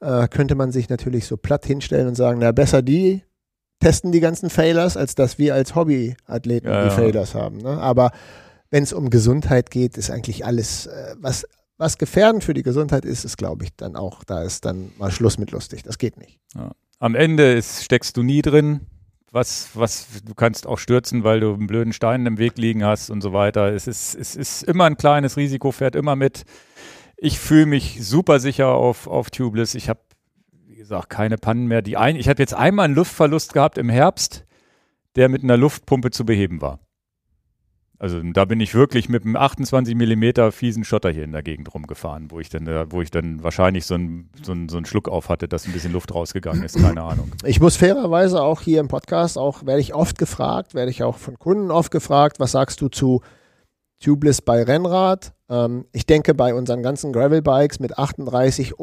Ja. 0.01 0.23
Äh, 0.23 0.27
könnte 0.27 0.55
man 0.55 0.73
sich 0.73 0.89
natürlich 0.89 1.25
so 1.25 1.37
platt 1.37 1.65
hinstellen 1.65 2.09
und 2.09 2.15
sagen, 2.15 2.39
na 2.41 2.51
besser 2.51 2.81
die 2.81 3.23
testen 3.81 4.11
die 4.11 4.21
ganzen 4.21 4.49
Failers, 4.49 4.95
als 4.95 5.15
dass 5.15 5.37
wir 5.37 5.53
als 5.53 5.75
Hobbyathleten 5.75 6.69
ja, 6.69 6.85
die. 6.85 6.89
Failers 6.91 7.35
haben. 7.35 7.57
Ne? 7.57 7.77
Aber 7.79 8.11
wenn 8.69 8.83
es 8.83 8.93
um 8.93 9.09
Gesundheit 9.09 9.69
geht, 9.69 9.97
ist 9.97 10.09
eigentlich 10.09 10.45
alles, 10.45 10.85
äh, 10.85 11.15
was, 11.19 11.45
was 11.77 11.97
gefährdend 11.97 12.43
für 12.43 12.53
die 12.53 12.63
Gesundheit 12.63 13.03
ist, 13.03 13.25
ist, 13.25 13.37
glaube 13.37 13.65
ich, 13.65 13.75
dann 13.75 13.95
auch, 13.95 14.23
da 14.23 14.43
ist 14.43 14.65
dann 14.65 14.91
mal 14.97 15.11
Schluss 15.11 15.37
mit 15.37 15.51
lustig. 15.51 15.83
Das 15.83 15.97
geht 15.97 16.17
nicht. 16.17 16.39
Ja. 16.55 16.71
Am 16.99 17.15
Ende 17.15 17.53
ist, 17.53 17.83
steckst 17.83 18.15
du 18.15 18.23
nie 18.23 18.41
drin. 18.41 18.81
Was, 19.33 19.69
was, 19.73 20.07
du 20.25 20.33
kannst 20.33 20.67
auch 20.67 20.77
stürzen, 20.77 21.23
weil 21.23 21.39
du 21.39 21.53
einen 21.53 21.67
blöden 21.67 21.93
Stein 21.93 22.25
im 22.25 22.37
Weg 22.37 22.57
liegen 22.57 22.83
hast 22.83 23.09
und 23.09 23.21
so 23.21 23.33
weiter. 23.33 23.73
Es 23.73 23.87
ist, 23.87 24.13
es 24.13 24.35
ist 24.35 24.63
immer 24.63 24.85
ein 24.85 24.97
kleines 24.97 25.37
Risiko, 25.37 25.71
fährt 25.71 25.95
immer 25.95 26.15
mit. 26.15 26.43
Ich 27.15 27.39
fühle 27.39 27.65
mich 27.65 28.05
super 28.05 28.39
sicher 28.39 28.67
auf, 28.67 29.07
auf 29.07 29.29
Tubeless. 29.29 29.73
Ich 29.73 29.87
habe 29.87 30.01
gesagt, 30.81 31.09
keine 31.11 31.37
Pannen 31.37 31.67
mehr. 31.67 31.81
Die 31.81 31.95
ein, 31.95 32.15
ich 32.15 32.27
habe 32.27 32.41
jetzt 32.41 32.55
einmal 32.55 32.85
einen 32.85 32.95
Luftverlust 32.95 33.53
gehabt 33.53 33.77
im 33.77 33.87
Herbst, 33.87 34.45
der 35.15 35.29
mit 35.29 35.43
einer 35.43 35.55
Luftpumpe 35.55 36.09
zu 36.09 36.25
beheben 36.25 36.59
war. 36.61 36.79
Also 37.99 38.19
da 38.19 38.45
bin 38.45 38.59
ich 38.59 38.73
wirklich 38.73 39.09
mit 39.09 39.23
einem 39.23 39.35
28 39.35 39.93
Millimeter 39.93 40.51
fiesen 40.51 40.83
Schotter 40.83 41.11
hier 41.11 41.23
in 41.23 41.33
der 41.33 41.43
Gegend 41.43 41.71
rumgefahren, 41.71 42.31
wo 42.31 42.39
ich 42.39 42.49
dann, 42.49 42.65
äh, 42.65 42.91
wo 42.91 43.03
ich 43.03 43.11
dann 43.11 43.43
wahrscheinlich 43.43 43.85
so 43.85 43.93
einen 43.93 44.31
so 44.41 44.55
so 44.67 44.77
einen 44.77 44.87
Schluck 44.87 45.07
auf 45.07 45.29
hatte, 45.29 45.47
dass 45.47 45.67
ein 45.67 45.71
bisschen 45.71 45.93
Luft 45.93 46.15
rausgegangen 46.15 46.63
ist, 46.63 46.79
keine 46.81 47.03
Ahnung. 47.03 47.31
Ich 47.45 47.59
muss 47.59 47.75
fairerweise 47.75 48.41
auch 48.41 48.61
hier 48.61 48.79
im 48.79 48.87
Podcast, 48.87 49.37
auch 49.37 49.67
werde 49.67 49.81
ich 49.81 49.93
oft 49.93 50.17
gefragt, 50.17 50.73
werde 50.73 50.89
ich 50.89 51.03
auch 51.03 51.17
von 51.17 51.37
Kunden 51.37 51.69
oft 51.69 51.91
gefragt, 51.91 52.39
was 52.39 52.53
sagst 52.53 52.81
du 52.81 52.87
zu 52.87 53.21
Tubeless 53.99 54.41
bei 54.41 54.63
Rennrad? 54.63 55.33
Ähm, 55.47 55.85
ich 55.91 56.07
denke, 56.07 56.33
bei 56.33 56.55
unseren 56.55 56.81
ganzen 56.81 57.13
Gravel-Bikes 57.13 57.79
mit 57.79 57.99
38 57.99 58.73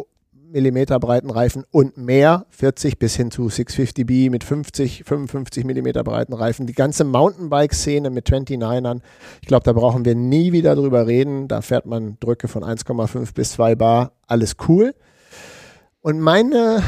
Millimeter 0.50 0.98
breiten 0.98 1.30
Reifen 1.30 1.64
und 1.70 1.96
mehr, 1.96 2.46
40 2.50 2.98
bis 2.98 3.16
hin 3.16 3.30
zu 3.30 3.46
650B 3.46 4.30
mit 4.30 4.44
50, 4.44 5.04
55 5.04 5.64
Millimeter 5.64 6.02
breiten 6.04 6.32
Reifen. 6.32 6.66
Die 6.66 6.72
ganze 6.72 7.04
Mountainbike-Szene 7.04 8.10
mit 8.10 8.28
29ern, 8.28 9.00
ich 9.40 9.48
glaube, 9.48 9.64
da 9.64 9.72
brauchen 9.72 10.04
wir 10.04 10.14
nie 10.14 10.52
wieder 10.52 10.74
drüber 10.74 11.06
reden. 11.06 11.48
Da 11.48 11.60
fährt 11.60 11.86
man 11.86 12.16
Drücke 12.20 12.48
von 12.48 12.64
1,5 12.64 13.34
bis 13.34 13.52
2 13.52 13.74
Bar, 13.74 14.12
alles 14.26 14.56
cool. 14.68 14.94
Und 16.00 16.20
meine, 16.20 16.82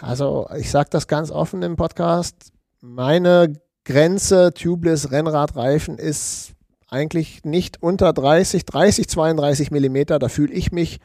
also 0.00 0.48
ich 0.56 0.70
sage 0.70 0.90
das 0.90 1.08
ganz 1.08 1.30
offen 1.30 1.62
im 1.62 1.76
Podcast, 1.76 2.52
meine 2.80 3.54
Grenze 3.84 4.52
Tubeless 4.54 5.10
Rennradreifen 5.10 5.98
ist 5.98 6.52
eigentlich 6.88 7.44
nicht 7.44 7.82
unter 7.82 8.12
30, 8.12 8.64
30, 8.64 9.08
32 9.08 9.70
Millimeter. 9.70 10.18
Da 10.18 10.28
fühle 10.28 10.52
ich 10.52 10.72
mich 10.72 11.00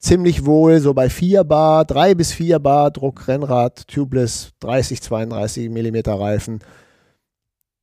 ziemlich 0.00 0.46
wohl, 0.46 0.80
so 0.80 0.94
bei 0.94 1.08
4 1.08 1.44
Bar, 1.44 1.84
3 1.84 2.14
bis 2.14 2.32
4 2.32 2.58
Bar 2.58 2.90
Druck, 2.90 3.28
Rennrad, 3.28 3.86
Tubeless, 3.86 4.52
30, 4.60 5.02
32 5.02 5.70
Millimeter 5.70 6.18
Reifen. 6.18 6.60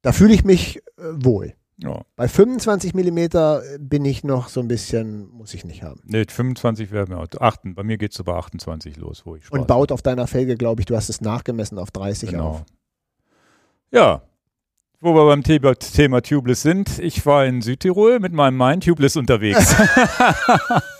Da 0.01 0.12
fühle 0.12 0.34
ich 0.34 0.43
mich 0.43 0.77
äh, 0.77 0.82
wohl. 1.13 1.53
Ja. 1.80 2.01
Bei 2.15 2.27
25 2.27 2.95
Millimeter 2.95 3.62
bin 3.80 4.03
ich 4.03 4.23
noch 4.23 4.49
so 4.49 4.62
ein 4.62 4.67
bisschen, 4.67 5.30
muss 5.30 5.53
ich 5.53 5.63
nicht 5.63 5.84
haben. 5.84 6.01
Nee, 6.06 6.25
25 6.27 6.91
wäre 6.91 7.08
mir, 7.08 7.23
achten, 7.39 7.75
bei 7.75 7.84
mir 7.84 7.99
geht 7.99 8.12
es 8.12 8.17
so 8.17 8.23
bei 8.23 8.34
28 8.34 8.97
los, 8.97 9.25
wo 9.25 9.36
ich 9.36 9.45
Spaß 9.45 9.60
Und 9.60 9.67
baut 9.67 9.91
auf 9.91 10.01
deiner 10.01 10.25
Felge, 10.25 10.58
glaube 10.58 10.82
ich, 10.82 10.88
du 10.88 10.95
hast 10.95 11.10
es 11.10 11.21
nachgemessen 11.21 11.77
auf 11.77 11.91
30 11.91 12.32
genau. 12.32 12.49
auf. 12.49 12.65
Ja, 13.91 14.23
wo 14.99 15.13
wir 15.13 15.27
beim 15.27 15.43
Thema, 15.43 15.75
Thema 15.75 16.21
Tubeless 16.21 16.63
sind, 16.63 16.97
ich 16.97 17.23
war 17.27 17.45
in 17.45 17.62
Südtirol 17.62 18.19
mit 18.19 18.34
meinem 18.34 18.58
Main 18.58 18.82
Tubeless 18.82 19.15
unterwegs. 19.15 19.75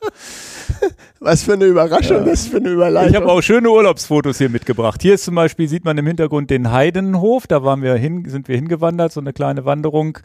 Was 1.20 1.42
für 1.42 1.54
eine 1.54 1.64
Überraschung, 1.64 2.18
ja. 2.18 2.26
was 2.26 2.46
für 2.46 2.58
eine 2.58 2.68
Überleitung. 2.68 3.10
Ich 3.10 3.16
habe 3.16 3.28
auch 3.28 3.40
schöne 3.40 3.70
Urlaubsfotos 3.70 4.38
hier 4.38 4.50
mitgebracht. 4.50 5.02
Hier 5.02 5.14
ist 5.14 5.24
zum 5.24 5.34
Beispiel, 5.34 5.68
sieht 5.68 5.84
man 5.84 5.96
im 5.98 6.06
Hintergrund 6.06 6.50
den 6.50 6.70
Heidenhof, 6.70 7.46
da 7.46 7.64
waren 7.64 7.82
wir 7.82 7.94
hin, 7.94 8.24
sind 8.28 8.48
wir 8.48 8.56
hingewandert, 8.56 9.12
so 9.12 9.20
eine 9.20 9.32
kleine 9.32 9.64
Wanderung. 9.64 10.18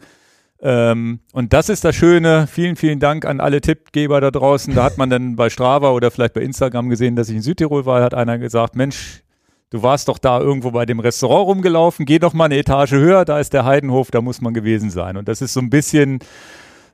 Ähm, 0.60 1.20
und 1.32 1.52
das 1.52 1.68
ist 1.68 1.84
das 1.84 1.96
Schöne. 1.96 2.46
Vielen, 2.46 2.76
vielen 2.76 3.00
Dank 3.00 3.24
an 3.24 3.40
alle 3.40 3.60
Tippgeber 3.60 4.20
da 4.20 4.30
draußen. 4.30 4.74
Da 4.74 4.84
hat 4.84 4.96
man 4.96 5.10
dann 5.10 5.34
bei 5.34 5.50
Strava 5.50 5.90
oder 5.90 6.10
vielleicht 6.10 6.34
bei 6.34 6.42
Instagram 6.42 6.88
gesehen, 6.88 7.16
dass 7.16 7.28
ich 7.28 7.36
in 7.36 7.42
Südtirol 7.42 7.84
war. 7.84 8.02
Hat 8.02 8.14
einer 8.14 8.38
gesagt, 8.38 8.76
Mensch, 8.76 9.22
du 9.70 9.82
warst 9.82 10.06
doch 10.06 10.18
da 10.18 10.40
irgendwo 10.40 10.70
bei 10.70 10.86
dem 10.86 11.00
Restaurant 11.00 11.48
rumgelaufen. 11.48 12.06
Geh 12.06 12.20
doch 12.20 12.32
mal 12.32 12.44
eine 12.44 12.58
Etage 12.58 12.92
höher. 12.92 13.24
Da 13.24 13.40
ist 13.40 13.52
der 13.52 13.64
Heidenhof. 13.64 14.12
Da 14.12 14.20
muss 14.20 14.40
man 14.40 14.54
gewesen 14.54 14.90
sein. 14.90 15.16
Und 15.16 15.26
das 15.26 15.42
ist 15.42 15.52
so 15.52 15.60
ein 15.60 15.70
bisschen 15.70 16.20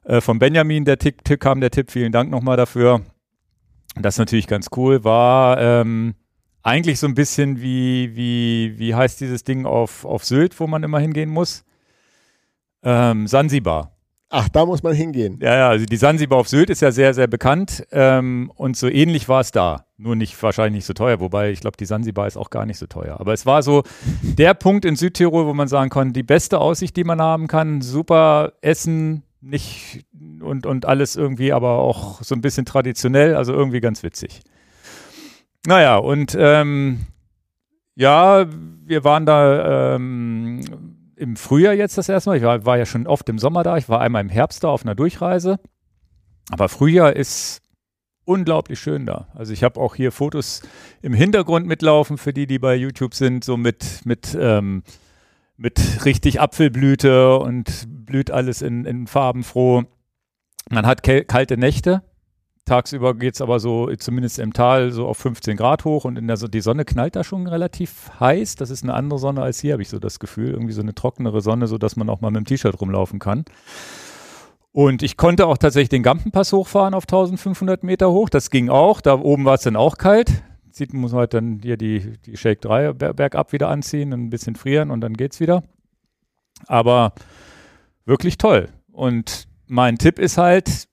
äh, 0.08 0.20
von 0.20 0.38
Benjamin, 0.38 0.84
der 0.84 0.98
Tipp, 0.98 1.22
Tipp 1.22 1.40
kam 1.40 1.60
der 1.60 1.70
Tipp, 1.70 1.90
vielen 1.90 2.12
Dank 2.12 2.30
nochmal 2.30 2.56
dafür. 2.56 3.02
Das 3.94 4.14
ist 4.14 4.18
natürlich 4.18 4.46
ganz 4.46 4.68
cool, 4.76 5.04
war 5.04 5.60
ähm, 5.60 6.14
eigentlich 6.62 6.98
so 6.98 7.06
ein 7.06 7.14
bisschen 7.14 7.60
wie, 7.60 8.16
wie, 8.16 8.78
wie 8.78 8.94
heißt 8.94 9.20
dieses 9.20 9.44
Ding 9.44 9.66
auf, 9.66 10.04
auf 10.04 10.24
Sylt, 10.24 10.58
wo 10.60 10.66
man 10.66 10.82
immer 10.82 10.98
hingehen 10.98 11.30
muss? 11.30 11.64
Ähm, 12.82 13.26
Sansibar. 13.26 13.92
Ach, 14.30 14.48
da 14.50 14.66
muss 14.66 14.82
man 14.82 14.94
hingehen. 14.94 15.38
Ja, 15.40 15.56
ja, 15.56 15.68
also 15.70 15.86
die 15.86 15.96
Sansibar 15.96 16.38
auf 16.38 16.48
Sylt 16.48 16.70
ist 16.70 16.82
ja 16.82 16.92
sehr, 16.92 17.14
sehr 17.14 17.26
bekannt 17.26 17.86
ähm, 17.92 18.52
und 18.54 18.76
so 18.76 18.88
ähnlich 18.88 19.28
war 19.28 19.40
es 19.40 19.52
da. 19.52 19.86
Nur 19.96 20.16
nicht 20.16 20.40
wahrscheinlich 20.42 20.80
nicht 20.80 20.86
so 20.86 20.92
teuer, 20.92 21.20
wobei 21.20 21.50
ich 21.50 21.60
glaube, 21.60 21.76
die 21.76 21.86
Sansibar 21.86 22.26
ist 22.26 22.36
auch 22.36 22.50
gar 22.50 22.66
nicht 22.66 22.78
so 22.78 22.86
teuer. 22.86 23.20
Aber 23.20 23.32
es 23.32 23.46
war 23.46 23.62
so 23.62 23.82
der 24.22 24.54
Punkt 24.54 24.84
in 24.84 24.96
Südtirol, 24.96 25.46
wo 25.46 25.54
man 25.54 25.68
sagen 25.68 25.90
konnte, 25.90 26.12
die 26.12 26.22
beste 26.22 26.60
Aussicht, 26.60 26.96
die 26.96 27.04
man 27.04 27.20
haben 27.20 27.46
kann, 27.46 27.80
super 27.80 28.52
Essen, 28.60 29.24
nicht 29.40 30.04
und, 30.40 30.66
und 30.66 30.86
alles 30.86 31.16
irgendwie, 31.16 31.52
aber 31.52 31.78
auch 31.78 32.22
so 32.22 32.34
ein 32.34 32.40
bisschen 32.40 32.64
traditionell, 32.66 33.34
also 33.34 33.52
irgendwie 33.52 33.80
ganz 33.80 34.02
witzig. 34.02 34.42
Naja, 35.66 35.96
und 35.96 36.36
ähm, 36.38 37.06
ja, 37.94 38.46
wir 38.84 39.04
waren 39.04 39.26
da 39.26 39.94
ähm, 39.94 40.60
im 41.16 41.36
Frühjahr 41.36 41.74
jetzt 41.74 41.98
das 41.98 42.08
erste 42.08 42.30
Mal. 42.30 42.36
Ich 42.36 42.42
war, 42.42 42.64
war 42.64 42.78
ja 42.78 42.86
schon 42.86 43.06
oft 43.06 43.28
im 43.28 43.38
Sommer 43.38 43.62
da. 43.62 43.76
Ich 43.76 43.88
war 43.88 44.00
einmal 44.00 44.22
im 44.22 44.28
Herbst 44.28 44.64
da 44.64 44.68
auf 44.68 44.84
einer 44.84 44.94
Durchreise. 44.94 45.58
Aber 46.50 46.68
Frühjahr 46.68 47.14
ist 47.14 47.60
unglaublich 48.24 48.78
schön 48.78 49.06
da. 49.06 49.28
Also 49.34 49.52
ich 49.52 49.64
habe 49.64 49.80
auch 49.80 49.94
hier 49.94 50.12
Fotos 50.12 50.62
im 51.02 51.12
Hintergrund 51.12 51.66
mitlaufen 51.66 52.18
für 52.18 52.32
die, 52.32 52.46
die 52.46 52.58
bei 52.58 52.74
YouTube 52.74 53.14
sind, 53.14 53.42
so 53.42 53.56
mit, 53.56 54.02
mit 54.04 54.36
ähm, 54.38 54.82
mit 55.58 56.04
richtig 56.04 56.40
Apfelblüte 56.40 57.36
und 57.38 57.86
blüht 57.88 58.30
alles 58.30 58.62
in, 58.62 58.84
in 58.84 59.06
Farben 59.06 59.42
froh. 59.42 59.82
Man 60.70 60.86
hat 60.86 61.02
kalte 61.02 61.58
Nächte. 61.58 62.02
Tagsüber 62.64 63.14
geht 63.14 63.34
es 63.34 63.40
aber 63.40 63.58
so, 63.58 63.90
zumindest 63.96 64.38
im 64.38 64.52
Tal, 64.52 64.92
so 64.92 65.06
auf 65.06 65.16
15 65.18 65.56
Grad 65.56 65.84
hoch 65.84 66.04
und 66.04 66.16
in 66.16 66.28
der, 66.28 66.36
die 66.36 66.60
Sonne 66.60 66.84
knallt 66.84 67.16
da 67.16 67.24
schon 67.24 67.46
relativ 67.46 68.10
heiß. 68.20 68.56
Das 68.56 68.70
ist 68.70 68.84
eine 68.84 68.94
andere 68.94 69.18
Sonne 69.18 69.42
als 69.42 69.58
hier, 69.58 69.72
habe 69.72 69.82
ich 69.82 69.88
so 69.88 69.98
das 69.98 70.18
Gefühl. 70.20 70.50
Irgendwie 70.50 70.74
so 70.74 70.82
eine 70.82 70.94
trockenere 70.94 71.40
Sonne, 71.40 71.66
sodass 71.66 71.96
man 71.96 72.08
auch 72.08 72.20
mal 72.20 72.30
mit 72.30 72.40
dem 72.40 72.44
T-Shirt 72.44 72.80
rumlaufen 72.80 73.18
kann. 73.18 73.44
Und 74.70 75.02
ich 75.02 75.16
konnte 75.16 75.46
auch 75.46 75.58
tatsächlich 75.58 75.88
den 75.88 76.02
Gampenpass 76.02 76.52
hochfahren 76.52 76.94
auf 76.94 77.04
1500 77.04 77.82
Meter 77.82 78.12
hoch. 78.12 78.28
Das 78.28 78.50
ging 78.50 78.68
auch. 78.68 79.00
Da 79.00 79.18
oben 79.18 79.44
war 79.46 79.54
es 79.54 79.62
dann 79.62 79.74
auch 79.74 79.96
kalt 79.96 80.42
Zieht, 80.78 80.94
muss 80.94 81.10
man 81.10 81.22
halt 81.22 81.34
dann 81.34 81.58
hier 81.60 81.76
die, 81.76 82.18
die 82.24 82.36
Shake 82.36 82.60
3 82.60 82.92
bergab 82.92 83.52
wieder 83.52 83.68
anziehen, 83.68 84.12
ein 84.12 84.30
bisschen 84.30 84.54
frieren 84.54 84.92
und 84.92 85.00
dann 85.00 85.14
geht's 85.14 85.40
wieder. 85.40 85.64
Aber 86.68 87.14
wirklich 88.04 88.38
toll. 88.38 88.68
Und 88.92 89.48
mein 89.66 89.98
Tipp 89.98 90.20
ist 90.20 90.38
halt, 90.38 90.86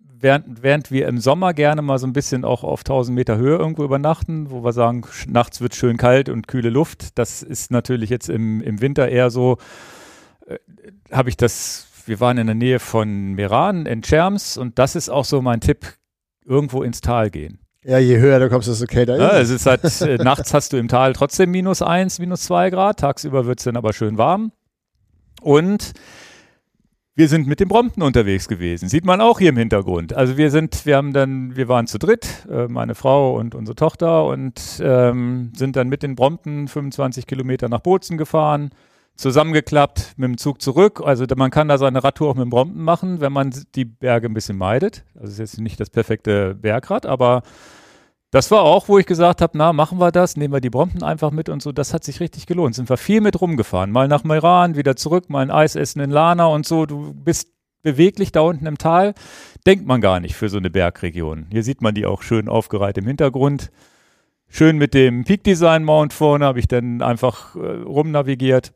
während, 0.00 0.64
während 0.64 0.90
wir 0.90 1.06
im 1.06 1.18
Sommer 1.18 1.54
gerne 1.54 1.80
mal 1.80 1.98
so 1.98 2.08
ein 2.08 2.12
bisschen 2.12 2.44
auch 2.44 2.64
auf 2.64 2.80
1000 2.80 3.14
Meter 3.14 3.36
Höhe 3.36 3.56
irgendwo 3.56 3.84
übernachten, 3.84 4.50
wo 4.50 4.64
wir 4.64 4.72
sagen, 4.72 5.02
nachts 5.28 5.60
wird 5.60 5.76
schön 5.76 5.96
kalt 5.96 6.28
und 6.28 6.48
kühle 6.48 6.70
Luft, 6.70 7.16
das 7.16 7.44
ist 7.44 7.70
natürlich 7.70 8.10
jetzt 8.10 8.28
im, 8.28 8.60
im 8.62 8.80
Winter 8.80 9.08
eher 9.08 9.30
so, 9.30 9.58
äh, 10.48 10.58
habe 11.12 11.28
ich 11.28 11.36
das, 11.36 11.86
wir 12.06 12.18
waren 12.18 12.38
in 12.38 12.48
der 12.48 12.56
Nähe 12.56 12.80
von 12.80 13.34
Meran 13.34 13.86
in 13.86 14.02
Cherms 14.02 14.56
und 14.56 14.80
das 14.80 14.96
ist 14.96 15.08
auch 15.08 15.24
so 15.24 15.40
mein 15.40 15.60
Tipp, 15.60 15.86
irgendwo 16.44 16.82
ins 16.82 17.00
Tal 17.00 17.30
gehen. 17.30 17.60
Ja, 17.84 17.98
je 17.98 18.18
höher 18.18 18.40
du 18.40 18.48
kommst, 18.48 18.66
desto 18.66 18.86
kälter 18.86 19.18
ja, 19.18 19.28
ist 19.28 19.50
es. 19.50 19.56
Ist 19.56 19.66
halt, 19.66 20.00
äh, 20.00 20.22
nachts 20.22 20.54
hast 20.54 20.72
du 20.72 20.78
im 20.78 20.88
Tal 20.88 21.12
trotzdem 21.12 21.50
minus 21.50 21.82
eins, 21.82 22.18
minus 22.18 22.42
zwei 22.42 22.70
Grad, 22.70 23.00
tagsüber 23.00 23.44
wird 23.44 23.58
es 23.58 23.64
dann 23.64 23.76
aber 23.76 23.92
schön 23.92 24.16
warm. 24.16 24.52
Und 25.42 25.92
wir 27.14 27.28
sind 27.28 27.46
mit 27.46 27.60
dem 27.60 27.68
Brompton 27.68 28.02
unterwegs 28.02 28.48
gewesen. 28.48 28.88
Sieht 28.88 29.04
man 29.04 29.20
auch 29.20 29.38
hier 29.38 29.50
im 29.50 29.56
Hintergrund. 29.56 30.14
Also 30.14 30.36
wir 30.36 30.50
sind, 30.50 30.86
wir 30.86 30.96
haben 30.96 31.12
dann, 31.12 31.54
wir 31.56 31.68
waren 31.68 31.86
zu 31.86 31.98
dritt, 31.98 32.46
äh, 32.50 32.66
meine 32.66 32.94
Frau 32.94 33.36
und 33.36 33.54
unsere 33.54 33.76
Tochter 33.76 34.24
und 34.24 34.80
ähm, 34.82 35.52
sind 35.54 35.76
dann 35.76 35.88
mit 35.88 36.02
den 36.02 36.16
Brompton 36.16 36.66
25 36.66 37.26
Kilometer 37.26 37.68
nach 37.68 37.80
Bozen 37.80 38.16
gefahren, 38.16 38.70
zusammengeklappt 39.16 40.14
mit 40.16 40.28
dem 40.28 40.38
Zug 40.38 40.60
zurück. 40.60 41.00
Also 41.04 41.24
man 41.36 41.50
kann 41.50 41.68
da 41.68 41.78
seine 41.78 42.02
Radtour 42.02 42.30
auch 42.30 42.34
mit 42.34 42.42
dem 42.42 42.50
Brompton 42.50 42.82
machen, 42.82 43.20
wenn 43.20 43.32
man 43.32 43.54
die 43.74 43.84
Berge 43.84 44.28
ein 44.28 44.34
bisschen 44.34 44.58
meidet. 44.58 45.04
Also 45.14 45.26
es 45.26 45.32
ist 45.34 45.38
jetzt 45.38 45.60
nicht 45.60 45.78
das 45.78 45.90
perfekte 45.90 46.54
Bergrad, 46.54 47.06
aber 47.06 47.42
das 48.30 48.50
war 48.50 48.62
auch, 48.62 48.88
wo 48.88 48.98
ich 48.98 49.06
gesagt 49.06 49.40
habe, 49.40 49.56
na, 49.56 49.72
machen 49.72 50.00
wir 50.00 50.10
das, 50.10 50.36
nehmen 50.36 50.52
wir 50.52 50.60
die 50.60 50.70
Brompton 50.70 51.04
einfach 51.04 51.30
mit 51.30 51.48
und 51.48 51.62
so. 51.62 51.70
Das 51.70 51.94
hat 51.94 52.02
sich 52.02 52.18
richtig 52.18 52.46
gelohnt. 52.46 52.74
Sind 52.74 52.88
wir 52.88 52.96
viel 52.96 53.20
mit 53.20 53.40
rumgefahren. 53.40 53.92
Mal 53.92 54.08
nach 54.08 54.24
Meran, 54.24 54.74
wieder 54.74 54.96
zurück, 54.96 55.30
mal 55.30 55.40
ein 55.40 55.52
Eis 55.52 55.76
essen 55.76 56.00
in 56.00 56.10
Lana 56.10 56.46
und 56.46 56.66
so. 56.66 56.84
Du 56.84 57.14
bist 57.14 57.50
beweglich 57.82 58.32
da 58.32 58.40
unten 58.40 58.66
im 58.66 58.78
Tal. 58.78 59.14
Denkt 59.66 59.86
man 59.86 60.00
gar 60.00 60.18
nicht 60.18 60.34
für 60.34 60.48
so 60.48 60.56
eine 60.56 60.70
Bergregion. 60.70 61.46
Hier 61.52 61.62
sieht 61.62 61.80
man 61.80 61.94
die 61.94 62.06
auch 62.06 62.22
schön 62.22 62.48
aufgereiht 62.48 62.98
im 62.98 63.06
Hintergrund. 63.06 63.70
Schön 64.48 64.78
mit 64.78 64.94
dem 64.94 65.24
Peak 65.24 65.44
Design 65.44 65.84
Mount 65.84 66.12
vorne 66.12 66.44
habe 66.44 66.58
ich 66.58 66.66
dann 66.66 67.02
einfach 67.02 67.54
äh, 67.54 67.60
rumnavigiert. 67.60 68.72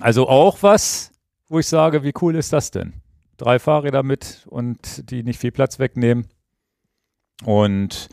Also 0.00 0.28
auch 0.28 0.62
was, 0.62 1.12
wo 1.48 1.58
ich 1.58 1.66
sage, 1.66 2.02
wie 2.02 2.12
cool 2.20 2.36
ist 2.36 2.52
das 2.52 2.70
denn? 2.70 2.94
Drei 3.36 3.58
Fahrräder 3.58 4.02
mit 4.02 4.46
und 4.48 5.10
die 5.10 5.22
nicht 5.22 5.40
viel 5.40 5.52
Platz 5.52 5.78
wegnehmen. 5.78 6.26
Und 7.44 8.08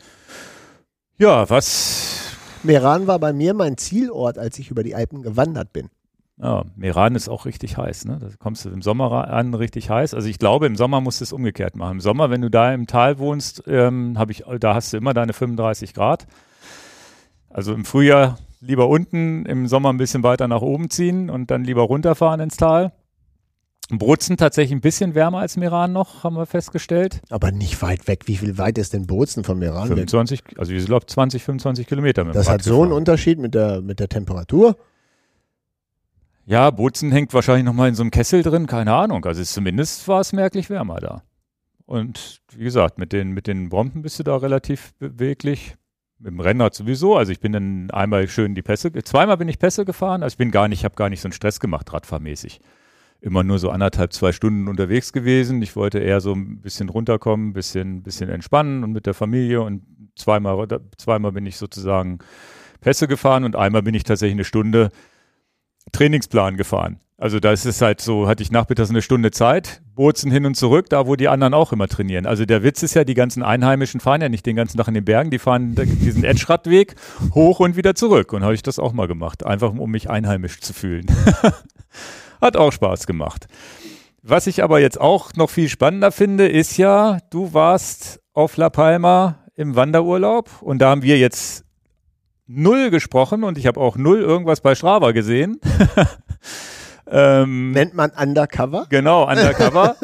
ja, 1.18 1.48
was. 1.48 2.36
Meran 2.62 3.06
war 3.06 3.18
bei 3.18 3.32
mir 3.32 3.54
mein 3.54 3.76
Zielort, 3.76 4.38
als 4.38 4.58
ich 4.58 4.70
über 4.70 4.82
die 4.82 4.94
Alpen 4.94 5.22
gewandert 5.22 5.72
bin. 5.72 5.90
Ja, 6.38 6.64
Meran 6.76 7.14
ist 7.14 7.28
auch 7.28 7.44
richtig 7.44 7.76
heiß, 7.76 8.04
ne? 8.06 8.18
Da 8.20 8.28
kommst 8.38 8.64
du 8.64 8.70
im 8.70 8.82
Sommer 8.82 9.28
an, 9.28 9.54
richtig 9.54 9.90
heiß. 9.90 10.14
Also 10.14 10.28
ich 10.28 10.38
glaube, 10.38 10.66
im 10.66 10.76
Sommer 10.76 11.00
musst 11.00 11.20
du 11.20 11.24
es 11.24 11.32
umgekehrt 11.32 11.76
machen. 11.76 11.92
Im 11.92 12.00
Sommer, 12.00 12.30
wenn 12.30 12.40
du 12.40 12.50
da 12.50 12.72
im 12.72 12.86
Tal 12.86 13.18
wohnst, 13.18 13.62
ähm, 13.66 14.16
ich, 14.28 14.44
da 14.58 14.74
hast 14.74 14.92
du 14.92 14.96
immer 14.96 15.14
deine 15.14 15.32
35 15.32 15.94
Grad. 15.94 16.26
Also 17.48 17.74
im 17.74 17.84
Frühjahr 17.84 18.38
lieber 18.62 18.88
unten, 18.88 19.44
im 19.44 19.66
Sommer 19.66 19.92
ein 19.92 19.98
bisschen 19.98 20.22
weiter 20.22 20.48
nach 20.48 20.62
oben 20.62 20.88
ziehen 20.88 21.28
und 21.28 21.50
dann 21.50 21.64
lieber 21.64 21.82
runterfahren 21.82 22.40
ins 22.40 22.56
Tal. 22.56 22.92
Bozen 23.90 24.36
tatsächlich 24.36 24.72
ein 24.72 24.80
bisschen 24.80 25.14
wärmer 25.14 25.40
als 25.40 25.56
Meran 25.56 25.92
noch, 25.92 26.24
haben 26.24 26.36
wir 26.36 26.46
festgestellt. 26.46 27.20
Aber 27.28 27.50
nicht 27.50 27.82
weit 27.82 28.06
weg. 28.08 28.22
Wie 28.26 28.36
viel 28.36 28.56
weit 28.56 28.78
ist 28.78 28.94
denn 28.94 29.06
Bozen 29.06 29.44
von 29.44 29.58
Meran 29.58 29.88
25, 29.88 30.44
weg? 30.44 30.58
also 30.58 30.72
ich 30.72 30.86
glaube 30.86 31.04
20, 31.04 31.42
25 31.42 31.86
Kilometer. 31.86 32.24
Das 32.24 32.48
hat 32.48 32.62
so 32.62 32.82
einen 32.82 32.92
Unterschied 32.92 33.38
mit 33.38 33.54
der, 33.54 33.82
mit 33.82 34.00
der 34.00 34.08
Temperatur? 34.08 34.76
Ja, 36.46 36.70
Bozen 36.70 37.12
hängt 37.12 37.34
wahrscheinlich 37.34 37.64
nochmal 37.64 37.88
in 37.88 37.94
so 37.94 38.02
einem 38.02 38.10
Kessel 38.10 38.42
drin, 38.42 38.66
keine 38.66 38.94
Ahnung. 38.94 39.24
Also 39.24 39.42
zumindest 39.42 40.06
war 40.08 40.20
es 40.20 40.32
merklich 40.32 40.70
wärmer 40.70 41.00
da. 41.00 41.22
Und 41.84 42.40
wie 42.56 42.64
gesagt, 42.64 42.98
mit 42.98 43.12
den, 43.12 43.32
mit 43.32 43.46
den 43.46 43.68
Bomben 43.68 44.02
bist 44.02 44.18
du 44.18 44.22
da 44.22 44.36
relativ 44.36 44.94
beweglich. 44.98 45.76
Dem 46.24 46.40
Rennrad 46.40 46.74
sowieso. 46.74 47.16
Also 47.16 47.32
ich 47.32 47.40
bin 47.40 47.52
dann 47.52 47.90
einmal 47.90 48.28
schön 48.28 48.54
die 48.54 48.62
Pässe, 48.62 48.92
zweimal 48.92 49.36
bin 49.36 49.48
ich 49.48 49.58
Pässe 49.58 49.84
gefahren. 49.84 50.22
Also 50.22 50.34
ich 50.34 50.38
bin 50.38 50.50
gar 50.50 50.68
nicht, 50.68 50.80
ich 50.80 50.84
habe 50.84 50.94
gar 50.94 51.08
nicht 51.08 51.20
so 51.20 51.26
einen 51.26 51.32
Stress 51.32 51.60
gemacht, 51.60 51.92
radfahrmäßig 51.92 52.60
immer 53.22 53.44
nur 53.44 53.58
so 53.60 53.70
anderthalb, 53.70 54.12
zwei 54.12 54.32
Stunden 54.32 54.68
unterwegs 54.68 55.12
gewesen. 55.12 55.62
Ich 55.62 55.76
wollte 55.76 56.00
eher 56.00 56.20
so 56.20 56.32
ein 56.32 56.60
bisschen 56.60 56.88
runterkommen, 56.88 57.50
ein 57.50 57.52
bisschen, 57.52 58.02
bisschen 58.02 58.28
entspannen 58.28 58.82
und 58.82 58.92
mit 58.92 59.06
der 59.06 59.14
Familie 59.14 59.62
und 59.62 59.82
zweimal, 60.16 60.66
zweimal 60.98 61.32
bin 61.32 61.46
ich 61.46 61.56
sozusagen 61.56 62.18
Pässe 62.80 63.06
gefahren 63.06 63.44
und 63.44 63.54
einmal 63.54 63.82
bin 63.82 63.94
ich 63.94 64.02
tatsächlich 64.02 64.34
eine 64.34 64.44
Stunde 64.44 64.90
Trainingsplan 65.92 66.56
gefahren. 66.56 66.98
Also 67.22 67.38
da 67.38 67.52
ist 67.52 67.66
es 67.66 67.80
halt 67.80 68.00
so, 68.00 68.26
hatte 68.26 68.42
ich 68.42 68.50
nachmittags 68.50 68.90
eine 68.90 69.00
Stunde 69.00 69.30
Zeit, 69.30 69.80
Bozen 69.94 70.32
hin 70.32 70.44
und 70.44 70.56
zurück, 70.56 70.90
da 70.90 71.06
wo 71.06 71.14
die 71.14 71.28
anderen 71.28 71.54
auch 71.54 71.70
immer 71.70 71.86
trainieren. 71.86 72.26
Also 72.26 72.46
der 72.46 72.64
Witz 72.64 72.82
ist 72.82 72.94
ja, 72.94 73.04
die 73.04 73.14
ganzen 73.14 73.44
Einheimischen 73.44 74.00
fahren 74.00 74.20
ja 74.22 74.28
nicht 74.28 74.44
den 74.44 74.56
ganzen 74.56 74.76
Tag 74.76 74.88
in 74.88 74.94
den 74.94 75.04
Bergen, 75.04 75.30
die 75.30 75.38
fahren 75.38 75.76
diesen 75.76 76.24
Edge-Radweg 76.24 76.96
hoch 77.32 77.60
und 77.60 77.76
wieder 77.76 77.94
zurück. 77.94 78.32
Und 78.32 78.42
habe 78.42 78.54
ich 78.54 78.64
das 78.64 78.80
auch 78.80 78.92
mal 78.92 79.06
gemacht, 79.06 79.46
einfach 79.46 79.72
um 79.72 79.88
mich 79.88 80.10
einheimisch 80.10 80.58
zu 80.62 80.72
fühlen. 80.72 81.06
Hat 82.40 82.56
auch 82.56 82.72
Spaß 82.72 83.06
gemacht. 83.06 83.46
Was 84.24 84.48
ich 84.48 84.64
aber 84.64 84.80
jetzt 84.80 85.00
auch 85.00 85.32
noch 85.34 85.48
viel 85.48 85.68
spannender 85.68 86.10
finde, 86.10 86.48
ist 86.48 86.76
ja, 86.76 87.18
du 87.30 87.54
warst 87.54 88.20
auf 88.32 88.56
La 88.56 88.68
Palma 88.68 89.44
im 89.54 89.76
Wanderurlaub 89.76 90.50
und 90.60 90.80
da 90.80 90.90
haben 90.90 91.02
wir 91.02 91.18
jetzt 91.18 91.64
null 92.48 92.90
gesprochen 92.90 93.44
und 93.44 93.58
ich 93.58 93.68
habe 93.68 93.78
auch 93.78 93.96
null 93.96 94.18
irgendwas 94.18 94.60
bei 94.60 94.74
Strava 94.74 95.12
gesehen. 95.12 95.60
ähm, 97.12 97.72
Nennt 97.72 97.94
man 97.94 98.10
Undercover? 98.10 98.86
Genau, 98.88 99.28
Undercover. 99.28 99.96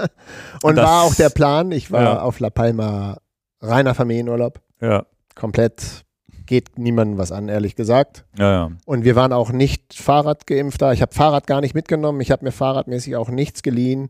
und, 0.62 0.76
das, 0.76 0.86
war 0.86 1.02
auch 1.02 1.14
der 1.14 1.28
Plan, 1.28 1.70
ich 1.72 1.92
war 1.92 2.02
ja. 2.02 2.20
auf 2.20 2.40
La 2.40 2.50
Palma 2.50 3.18
reiner 3.60 3.94
Familienurlaub. 3.94 4.60
Ja. 4.80 5.04
Komplett 5.34 6.04
geht 6.46 6.78
niemandem 6.78 7.18
was 7.18 7.32
an, 7.32 7.48
ehrlich 7.48 7.76
gesagt. 7.76 8.24
Ja, 8.38 8.52
ja. 8.52 8.70
Und 8.84 9.04
wir 9.04 9.16
waren 9.16 9.32
auch 9.32 9.50
nicht 9.50 9.94
Fahrrad 9.94 10.46
geimpft 10.46 10.82
da. 10.82 10.92
Ich 10.92 11.02
habe 11.02 11.14
Fahrrad 11.14 11.46
gar 11.46 11.60
nicht 11.60 11.74
mitgenommen. 11.74 12.20
Ich 12.20 12.30
habe 12.30 12.44
mir 12.44 12.52
fahrradmäßig 12.52 13.16
auch 13.16 13.28
nichts 13.28 13.62
geliehen. 13.62 14.08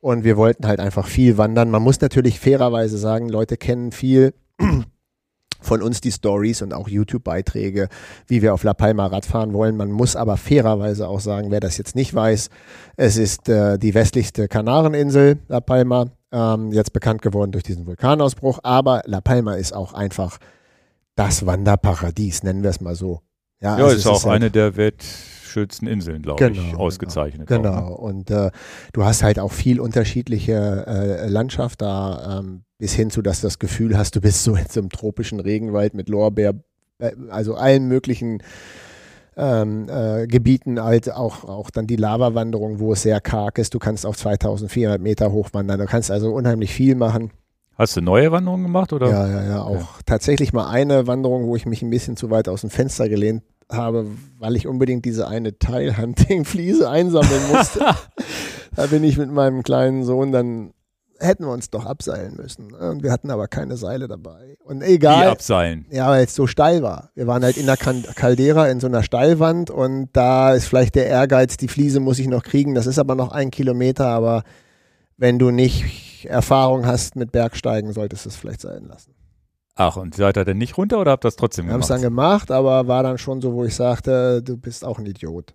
Und 0.00 0.24
wir 0.24 0.36
wollten 0.36 0.66
halt 0.66 0.80
einfach 0.80 1.06
viel 1.06 1.38
wandern. 1.38 1.70
Man 1.70 1.82
muss 1.82 2.00
natürlich 2.00 2.38
fairerweise 2.38 2.98
sagen, 2.98 3.28
Leute 3.28 3.56
kennen 3.56 3.92
viel 3.92 4.34
von 5.64 5.82
uns 5.82 6.00
die 6.00 6.12
Stories 6.12 6.62
und 6.62 6.72
auch 6.74 6.88
YouTube-Beiträge, 6.88 7.88
wie 8.26 8.42
wir 8.42 8.54
auf 8.54 8.62
La 8.62 8.74
Palma 8.74 9.06
Radfahren 9.06 9.52
wollen. 9.52 9.76
Man 9.76 9.90
muss 9.90 10.16
aber 10.16 10.36
fairerweise 10.36 11.08
auch 11.08 11.20
sagen, 11.20 11.50
wer 11.50 11.60
das 11.60 11.78
jetzt 11.78 11.96
nicht 11.96 12.14
weiß, 12.14 12.50
es 12.96 13.16
ist 13.16 13.48
äh, 13.48 13.78
die 13.78 13.94
westlichste 13.94 14.48
Kanareninsel, 14.48 15.38
La 15.48 15.60
Palma, 15.60 16.06
ähm, 16.32 16.72
jetzt 16.72 16.92
bekannt 16.92 17.22
geworden 17.22 17.52
durch 17.52 17.64
diesen 17.64 17.86
Vulkanausbruch. 17.86 18.60
Aber 18.62 19.02
La 19.06 19.20
Palma 19.20 19.54
ist 19.54 19.74
auch 19.74 19.94
einfach 19.94 20.38
das 21.16 21.46
Wanderparadies, 21.46 22.42
nennen 22.42 22.62
wir 22.62 22.70
es 22.70 22.80
mal 22.80 22.94
so. 22.94 23.20
Ja, 23.60 23.78
ja 23.78 23.84
also 23.84 23.96
ist 23.96 24.06
auch 24.06 24.16
ist 24.16 24.24
halt 24.24 24.34
eine 24.34 24.50
der 24.50 24.76
weltschönsten 25.54 25.88
Inseln, 25.88 26.22
glaube 26.22 26.38
genau, 26.38 26.60
ich, 26.60 26.70
genau. 26.70 26.82
ausgezeichnet. 26.82 27.48
Genau. 27.48 27.74
Auch, 27.74 27.88
ne? 27.88 27.96
und 27.96 28.30
äh, 28.30 28.50
du 28.92 29.04
hast 29.04 29.22
halt 29.22 29.38
auch 29.38 29.52
viel 29.52 29.80
unterschiedliche 29.80 30.84
äh, 30.86 31.28
Landschaft 31.28 31.82
da, 31.82 32.40
ähm, 32.40 32.64
bis 32.78 32.92
hin 32.94 33.10
zu, 33.10 33.22
dass 33.22 33.40
du 33.40 33.46
das 33.46 33.58
Gefühl 33.58 33.96
hast, 33.96 34.16
du 34.16 34.20
bist 34.20 34.44
so 34.44 34.54
in 34.54 34.66
so 34.68 34.80
einem 34.80 34.90
tropischen 34.90 35.40
Regenwald 35.40 35.94
mit 35.94 36.08
Lorbeer, 36.08 36.54
äh, 36.98 37.12
also 37.30 37.54
allen 37.54 37.86
möglichen 37.88 38.42
ähm, 39.36 39.88
äh, 39.88 40.26
Gebieten, 40.26 40.82
halt 40.82 41.12
auch, 41.12 41.44
auch 41.44 41.70
dann 41.70 41.86
die 41.86 41.96
Lavawanderung, 41.96 42.78
wo 42.78 42.92
es 42.92 43.02
sehr 43.02 43.20
karg 43.20 43.58
ist. 43.58 43.74
Du 43.74 43.78
kannst 43.78 44.06
auf 44.06 44.16
2400 44.16 45.00
Meter 45.00 45.32
hochwandern, 45.32 45.80
du 45.80 45.86
kannst 45.86 46.10
also 46.10 46.32
unheimlich 46.32 46.72
viel 46.72 46.94
machen. 46.94 47.32
Hast 47.76 47.96
du 47.96 48.00
neue 48.00 48.30
Wanderungen 48.30 48.62
gemacht 48.62 48.92
oder? 48.92 49.10
Ja, 49.10 49.26
ja, 49.26 49.44
ja, 49.44 49.62
auch 49.62 49.94
okay. 49.94 50.02
tatsächlich 50.06 50.52
mal 50.52 50.68
eine 50.68 51.08
Wanderung, 51.08 51.48
wo 51.48 51.56
ich 51.56 51.66
mich 51.66 51.82
ein 51.82 51.90
bisschen 51.90 52.16
zu 52.16 52.30
weit 52.30 52.48
aus 52.48 52.60
dem 52.60 52.70
Fenster 52.70 53.08
gelehnt 53.08 53.42
habe, 53.70 54.06
weil 54.38 54.56
ich 54.56 54.66
unbedingt 54.66 55.04
diese 55.04 55.28
eine 55.28 55.58
Teilhunting-Fliese 55.58 56.88
einsammeln 56.88 57.42
musste. 57.52 57.80
da 58.76 58.86
bin 58.86 59.04
ich 59.04 59.18
mit 59.18 59.30
meinem 59.30 59.62
kleinen 59.62 60.04
Sohn 60.04 60.32
dann 60.32 60.72
hätten 61.18 61.44
wir 61.44 61.52
uns 61.52 61.70
doch 61.70 61.86
abseilen 61.86 62.36
müssen. 62.36 62.68
Ne? 62.68 62.90
Und 62.90 63.02
wir 63.02 63.12
hatten 63.12 63.30
aber 63.30 63.48
keine 63.48 63.76
Seile 63.76 64.08
dabei. 64.08 64.56
Und 64.64 64.82
egal. 64.82 65.26
Wie 65.26 65.30
abseilen? 65.30 65.86
Ja, 65.90 66.08
weil 66.08 66.24
es 66.24 66.34
so 66.34 66.46
steil 66.46 66.82
war. 66.82 67.10
Wir 67.14 67.26
waren 67.26 67.42
halt 67.42 67.56
in 67.56 67.66
der 67.66 67.76
Caldera 67.76 68.68
in 68.68 68.80
so 68.80 68.86
einer 68.86 69.02
Steilwand 69.02 69.70
und 69.70 70.08
da 70.12 70.54
ist 70.54 70.66
vielleicht 70.66 70.94
der 70.94 71.06
Ehrgeiz, 71.06 71.56
die 71.56 71.68
Fliese 71.68 72.00
muss 72.00 72.18
ich 72.18 72.28
noch 72.28 72.42
kriegen. 72.42 72.74
Das 72.74 72.86
ist 72.86 72.98
aber 72.98 73.14
noch 73.14 73.32
ein 73.32 73.50
Kilometer, 73.50 74.06
aber 74.06 74.42
wenn 75.16 75.38
du 75.38 75.50
nicht 75.50 76.26
Erfahrung 76.26 76.86
hast 76.86 77.16
mit 77.16 77.32
Bergsteigen, 77.32 77.92
solltest 77.92 78.24
du 78.24 78.30
es 78.30 78.36
vielleicht 78.36 78.60
sein 78.60 78.86
lassen. 78.86 79.14
Ach, 79.76 79.96
und 79.96 80.14
seid 80.14 80.36
ihr 80.36 80.44
denn 80.44 80.58
nicht 80.58 80.76
runter 80.78 81.00
oder 81.00 81.10
habt 81.12 81.24
ihr 81.24 81.28
das 81.28 81.36
trotzdem 81.36 81.64
gemacht? 81.66 81.70
Wir 81.70 81.74
haben 81.74 81.80
es 81.82 81.88
dann 81.88 82.02
gemacht, 82.02 82.50
aber 82.50 82.86
war 82.86 83.02
dann 83.02 83.18
schon 83.18 83.40
so, 83.40 83.52
wo 83.54 83.64
ich 83.64 83.74
sagte, 83.74 84.42
du 84.42 84.56
bist 84.56 84.84
auch 84.84 84.98
ein 84.98 85.06
Idiot. 85.06 85.54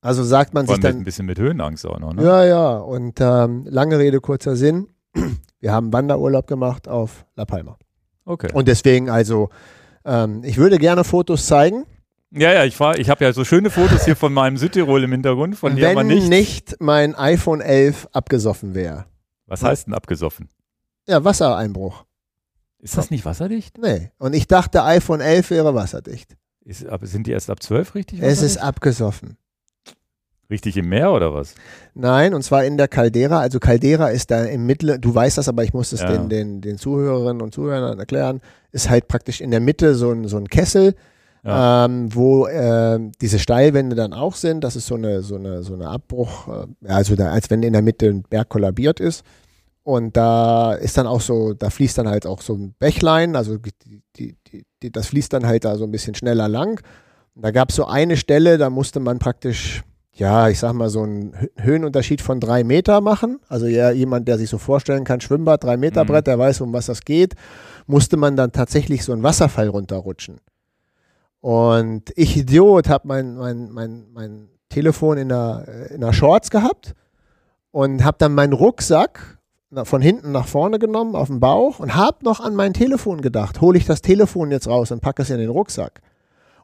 Also 0.00 0.22
sagt 0.22 0.54
man 0.54 0.66
Vor 0.66 0.76
sich 0.76 0.82
dann. 0.82 0.96
ein 0.96 1.04
bisschen 1.04 1.26
mit 1.26 1.38
Höhenangst 1.38 1.84
auch 1.86 1.98
noch, 1.98 2.12
ne? 2.14 2.22
Ja, 2.24 2.44
ja. 2.44 2.76
Und 2.78 3.20
ähm, 3.20 3.66
lange 3.68 3.98
Rede, 3.98 4.20
kurzer 4.20 4.56
Sinn. 4.56 4.88
Wir 5.60 5.72
haben 5.72 5.92
Wanderurlaub 5.92 6.46
gemacht 6.46 6.86
auf 6.88 7.26
La 7.34 7.44
Palma. 7.44 7.76
Okay. 8.24 8.50
Und 8.54 8.68
deswegen 8.68 9.10
also 9.10 9.48
Ähm, 10.04 10.42
ich 10.44 10.56
würde 10.56 10.78
gerne 10.78 11.04
Fotos 11.04 11.44
zeigen. 11.46 11.84
Ja, 12.30 12.52
ja, 12.52 12.64
ich, 12.64 12.78
war- 12.80 12.98
ich 12.98 13.10
habe 13.10 13.24
ja 13.24 13.32
so 13.32 13.44
schöne 13.44 13.68
Fotos 13.68 14.04
hier 14.04 14.16
von 14.16 14.32
meinem 14.32 14.56
Südtirol 14.56 15.02
im 15.04 15.10
Hintergrund, 15.12 15.56
von 15.56 15.76
dir 15.76 15.90
aber 15.90 16.00
wenn 16.00 16.06
nicht. 16.06 16.28
nicht 16.28 16.76
mein 16.80 17.14
iPhone 17.14 17.60
11 17.60 18.08
abgesoffen 18.12 18.74
wäre. 18.74 19.04
Was 19.46 19.62
heißt 19.62 19.86
denn 19.88 19.94
abgesoffen? 19.94 20.48
Ja, 21.08 21.24
Wassereinbruch. 21.24 22.04
Ist 22.80 22.96
das 22.96 23.10
nicht 23.10 23.24
wasserdicht? 23.24 23.76
Nee. 23.78 24.10
Und 24.18 24.34
ich 24.34 24.46
dachte, 24.46 24.84
iPhone 24.84 25.20
11 25.20 25.50
wäre 25.50 25.74
wasserdicht. 25.74 26.36
Ist, 26.64 26.86
aber 26.86 27.06
sind 27.06 27.26
die 27.26 27.32
erst 27.32 27.50
ab 27.50 27.62
12 27.62 27.94
richtig? 27.94 28.20
Es 28.22 28.42
ist 28.42 28.58
abgesoffen. 28.58 29.36
richtig 30.50 30.76
im 30.76 30.88
Meer 30.88 31.12
oder 31.12 31.34
was? 31.34 31.54
Nein, 31.94 32.32
und 32.34 32.42
zwar 32.42 32.64
in 32.64 32.76
der 32.78 32.88
Caldera. 32.88 33.40
Also 33.40 33.58
Caldera 33.58 34.08
ist 34.08 34.30
da 34.30 34.44
im 34.44 34.64
Mittel, 34.66 34.98
du 34.98 35.14
weißt 35.14 35.36
das, 35.38 35.48
aber 35.48 35.64
ich 35.64 35.74
muss 35.74 35.92
es 35.92 36.00
Ja. 36.00 36.12
den, 36.16 36.28
den, 36.28 36.60
den 36.60 36.78
Zuhörerinnen 36.78 37.42
und 37.42 37.52
Zuhörern 37.52 37.98
erklären, 37.98 38.40
ist 38.72 38.88
halt 38.88 39.08
praktisch 39.08 39.40
in 39.40 39.50
der 39.50 39.60
Mitte 39.60 39.94
so 39.94 40.10
ein, 40.12 40.26
so 40.28 40.36
ein 40.38 40.48
Kessel, 40.48 40.94
Ja. 41.44 41.84
ähm, 41.84 42.14
wo 42.14 42.46
ähm, 42.48 43.12
diese 43.20 43.38
Steilwände 43.38 43.94
dann 43.96 44.12
auch 44.12 44.34
sind. 44.36 44.62
Das 44.62 44.76
ist 44.76 44.86
so 44.86 44.94
eine, 44.94 45.22
so 45.22 45.36
eine, 45.36 45.62
so 45.62 45.74
eine 45.74 45.88
Abbruch, 45.88 46.48
äh, 46.48 46.66
also 46.88 47.14
da, 47.16 47.30
als 47.30 47.50
wenn 47.50 47.62
in 47.62 47.72
der 47.72 47.82
Mitte 47.82 48.06
ein 48.08 48.22
Berg 48.22 48.48
kollabiert 48.48 49.00
ist. 49.00 49.24
Und 49.88 50.18
da 50.18 50.74
ist 50.74 50.98
dann 50.98 51.06
auch 51.06 51.22
so, 51.22 51.54
da 51.54 51.70
fließt 51.70 51.96
dann 51.96 52.08
halt 52.08 52.26
auch 52.26 52.42
so 52.42 52.52
ein 52.52 52.74
Bächlein, 52.78 53.34
also 53.34 53.56
die, 53.56 54.02
die, 54.16 54.36
die, 54.82 54.92
das 54.92 55.06
fließt 55.06 55.32
dann 55.32 55.46
halt 55.46 55.64
da 55.64 55.76
so 55.76 55.84
ein 55.84 55.90
bisschen 55.90 56.14
schneller 56.14 56.46
lang. 56.46 56.78
Und 57.34 57.42
da 57.42 57.52
gab 57.52 57.70
es 57.70 57.76
so 57.76 57.86
eine 57.86 58.18
Stelle, 58.18 58.58
da 58.58 58.68
musste 58.68 59.00
man 59.00 59.18
praktisch, 59.18 59.82
ja, 60.12 60.50
ich 60.50 60.58
sag 60.58 60.74
mal, 60.74 60.90
so 60.90 61.00
einen 61.04 61.32
Hö- 61.32 61.48
Höhenunterschied 61.56 62.20
von 62.20 62.38
drei 62.38 62.64
Meter 62.64 63.00
machen. 63.00 63.40
Also 63.48 63.64
ja, 63.64 63.90
jemand, 63.90 64.28
der 64.28 64.36
sich 64.36 64.50
so 64.50 64.58
vorstellen 64.58 65.04
kann, 65.04 65.22
Schwimmbad, 65.22 65.64
drei 65.64 65.78
Meter 65.78 66.04
Mhm. 66.04 66.08
Brett, 66.08 66.26
der 66.26 66.38
weiß, 66.38 66.60
um 66.60 66.74
was 66.74 66.84
das 66.84 67.00
geht, 67.00 67.32
musste 67.86 68.18
man 68.18 68.36
dann 68.36 68.52
tatsächlich 68.52 69.02
so 69.06 69.12
einen 69.12 69.22
Wasserfall 69.22 69.68
runterrutschen. 69.68 70.36
Und 71.40 72.12
ich 72.14 72.36
Idiot 72.36 72.90
habe 72.90 73.08
mein, 73.08 73.36
mein, 73.36 73.70
mein, 73.70 74.04
mein 74.12 74.48
Telefon 74.68 75.16
in 75.16 75.30
der, 75.30 75.64
äh, 75.66 75.94
in 75.94 76.02
der 76.02 76.12
Shorts 76.12 76.50
gehabt 76.50 76.94
und 77.70 78.04
habe 78.04 78.18
dann 78.18 78.34
meinen 78.34 78.52
Rucksack 78.52 79.37
von 79.84 80.00
hinten 80.00 80.32
nach 80.32 80.46
vorne 80.46 80.78
genommen 80.78 81.14
auf 81.14 81.28
den 81.28 81.40
Bauch 81.40 81.78
und 81.78 81.94
habe 81.94 82.24
noch 82.24 82.40
an 82.40 82.54
mein 82.54 82.72
Telefon 82.72 83.20
gedacht. 83.20 83.60
Hole 83.60 83.78
ich 83.78 83.84
das 83.84 84.00
Telefon 84.00 84.50
jetzt 84.50 84.66
raus 84.66 84.90
und 84.90 85.00
packe 85.00 85.22
es 85.22 85.30
in 85.30 85.38
den 85.38 85.50
Rucksack. 85.50 86.00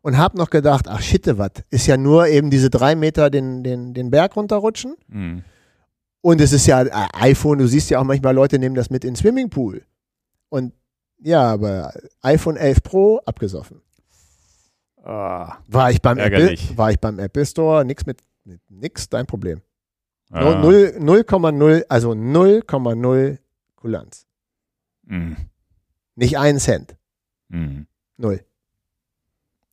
Und 0.01 0.19
habe 0.19 0.37
noch 0.37 0.51
gedacht, 0.51 0.87
ach 0.89 1.01
shitte, 1.01 1.39
was, 1.39 1.51
ist 1.71 1.87
ja 1.87 1.97
nur 1.97 2.27
eben 2.27 2.51
diese 2.51 2.69
drei 2.69 2.95
Meter 2.95 3.31
den, 3.31 3.63
den, 3.65 3.95
den 3.95 4.11
Berg 4.11 4.37
runterrutschen. 4.37 4.97
Hm. 5.11 5.43
Und 6.21 6.41
es 6.41 6.53
ist 6.53 6.67
ja 6.67 6.83
äh, 6.83 6.91
iPhone, 7.13 7.59
du 7.59 7.67
siehst 7.67 7.91
ja 7.91 8.01
auch 8.01 8.05
manchmal 8.05 8.35
Leute 8.35 8.59
nehmen 8.59 8.75
das 8.75 8.91
mit 8.91 9.05
in 9.05 9.11
den 9.11 9.17
Swimmingpool. 9.17 9.83
Und 10.51 10.73
ja, 11.19 11.43
aber 11.43 11.93
iPhone 12.23 12.57
11 12.57 12.83
Pro 12.83 13.19
abgesoffen. 13.25 13.81
Ah, 15.03 15.57
War 15.69 15.91
ich 15.91 16.01
beim 16.01 16.19
Apple, 16.19 16.33
Ärgerlich. 16.33 16.77
war 16.77 16.91
ich 16.91 16.99
beim 16.99 17.19
Apple 17.19 17.45
Store, 17.45 17.85
nix 17.85 18.07
mit, 18.07 18.21
mit 18.45 18.61
nix, 18.71 19.09
dein 19.09 19.27
Problem. 19.27 19.61
Ah. 20.35 20.61
Null- 20.61 20.97
0,0, 20.99 21.85
also 21.89 22.13
0,0 22.13 23.39
Kulanz. 23.77 24.27
Hm. 25.07 25.37
Nicht 26.17 26.39
einen 26.39 26.59
Cent. 26.59 26.97
Hm. 27.51 27.87
Null. 28.17 28.45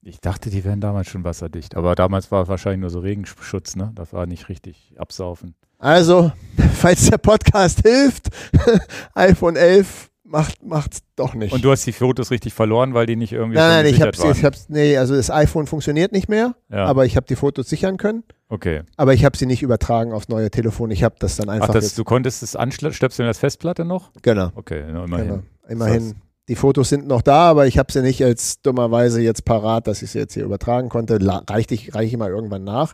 Ich 0.04 0.19
dachte, 0.19 0.50
die 0.50 0.63
wären 0.63 0.82
damals 0.82 1.08
schon 1.10 1.24
wasserdicht, 1.24 1.76
aber 1.76 1.93
damals 1.95 2.32
war 2.32 2.43
es 2.43 2.50
wahrscheinlich 2.50 2.82
nur 2.82 2.89
so 2.89 3.00
Regenschutz, 3.00 3.76
ne? 3.76 3.91
Das 3.95 4.13
war 4.13 4.26
nicht 4.26 4.50
richtig 4.50 4.95
absaufen. 4.97 5.56
Also, 5.78 6.32
falls 6.74 7.10
der 7.10 7.17
Podcast 7.17 7.82
hilft, 7.82 8.30
iPhone 9.13 9.56
11 9.56 10.11
macht 10.32 10.63
macht's 10.63 11.02
doch 11.15 11.34
nicht. 11.34 11.54
Und 11.54 11.63
du 11.63 11.72
hast 11.72 11.86
die 11.86 11.91
Fotos 11.91 12.32
richtig 12.32 12.54
verloren, 12.54 12.94
weil 12.94 13.06
die 13.06 13.15
nicht 13.15 13.34
irgendwie 13.34 13.58
nein, 13.58 13.84
nein, 13.84 13.94
ich 13.94 14.02
hab's, 14.02 14.20
waren. 14.20 14.32
ich 14.32 14.44
hab's, 14.44 14.70
nee, 14.70 14.98
also 14.98 15.15
das 15.15 15.30
iPhone 15.30 15.67
funktioniert 15.67 16.12
nicht 16.12 16.30
mehr, 16.30 16.56
ja. 16.70 16.86
aber 16.86 17.06
ich 17.06 17.15
habe 17.17 17.28
die 17.28 17.36
Fotos 17.36 17.70
sichern 17.70 17.98
können. 17.98 18.24
okay. 18.50 18.82
Aber 18.98 19.13
ich 19.13 19.26
habe 19.26 19.38
sie 19.38 19.46
nicht 19.46 19.62
übertragen 19.62 20.13
aufs 20.13 20.30
neue 20.30 20.50
Telefon. 20.50 20.89
Ich 20.91 21.04
habe 21.04 21.15
das 21.20 21.36
dann 21.36 21.50
einfach 21.50 21.70
Ach, 21.70 21.74
das, 21.74 21.94
du 21.96 22.04
konntest 22.04 22.41
es 22.41 22.56
anstöpseln 22.56 23.28
als 23.28 23.38
Festplatte 23.38 23.86
noch? 23.86 24.12
Genau, 24.22 24.52
Okay, 24.56 24.84
na, 24.91 25.04
immerhin. 25.04 25.28
genau. 25.28 25.44
Immerhin. 25.67 26.15
Die 26.48 26.56
Fotos 26.56 26.89
sind 26.89 27.08
noch 27.08 27.22
da, 27.22 27.50
aber 27.50 27.67
ich 27.67 27.78
habe 27.78 27.91
sie 27.91 28.02
nicht 28.02 28.24
als 28.24 28.62
dummerweise 28.62 29.22
jetzt 29.22 29.46
parat, 29.46 29.88
dass 29.88 30.02
ich 30.02 30.12
sie 30.12 30.20
jetzt 30.20 30.34
hier 30.34 30.44
übertragen 30.44 30.89
konnte. 30.89 31.17
La 31.17 31.44
reichte 31.50 31.74
ich, 31.76 31.94
reiche 31.94 32.08
ich 32.13 32.17
mal 32.17 32.30
irgendwann 32.30 32.63
nach. 32.63 32.94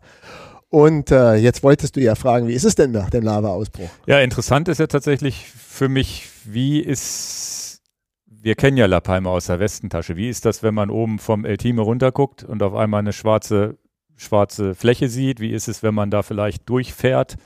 Und 0.70 1.12
äh, 1.12 1.36
jetzt 1.36 1.64
wolltest 1.64 1.96
du 1.96 2.02
ja 2.02 2.16
fragen, 2.16 2.48
wie 2.48 2.54
ist 2.54 2.66
es 2.66 2.76
denn 2.76 2.92
nach 2.92 3.10
dem 3.10 3.24
Lava-Ausbruch? 3.24 3.90
Ja, 4.06 4.20
interessant 4.20 4.68
ist 4.68 4.80
ja 4.80 4.88
tatsächlich 4.88 5.48
für 5.48 5.88
mich, 5.88 6.30
wie 6.44 6.80
ist, 6.80 7.82
wir 8.26 8.56
kennen 8.56 8.76
ja 8.76 8.86
La 8.86 9.00
Palma 9.00 9.30
aus 9.30 9.46
der 9.46 9.60
Westentasche. 9.60 10.18
Wie 10.18 10.28
ist 10.28 10.46
das, 10.46 10.64
wenn 10.64 10.74
man 10.74 10.90
oben 10.90 11.20
vom 11.20 11.46
El 11.46 11.58
Time 11.58 11.82
runterguckt 11.82 12.44
und 12.44 12.62
auf 12.64 12.74
einmal 12.74 13.00
eine 13.00 13.14
schwarze, 13.14 13.78
schwarze 14.18 14.76
Fläche 14.76 15.08
sieht? 15.08 15.40
Wie 15.40 15.52
ist 15.52 15.70
es, 15.70 15.84
wenn 15.84 15.96
man 15.96 16.12
da 16.12 16.22
vielleicht 16.22 16.68
durchfährt? 16.68 17.38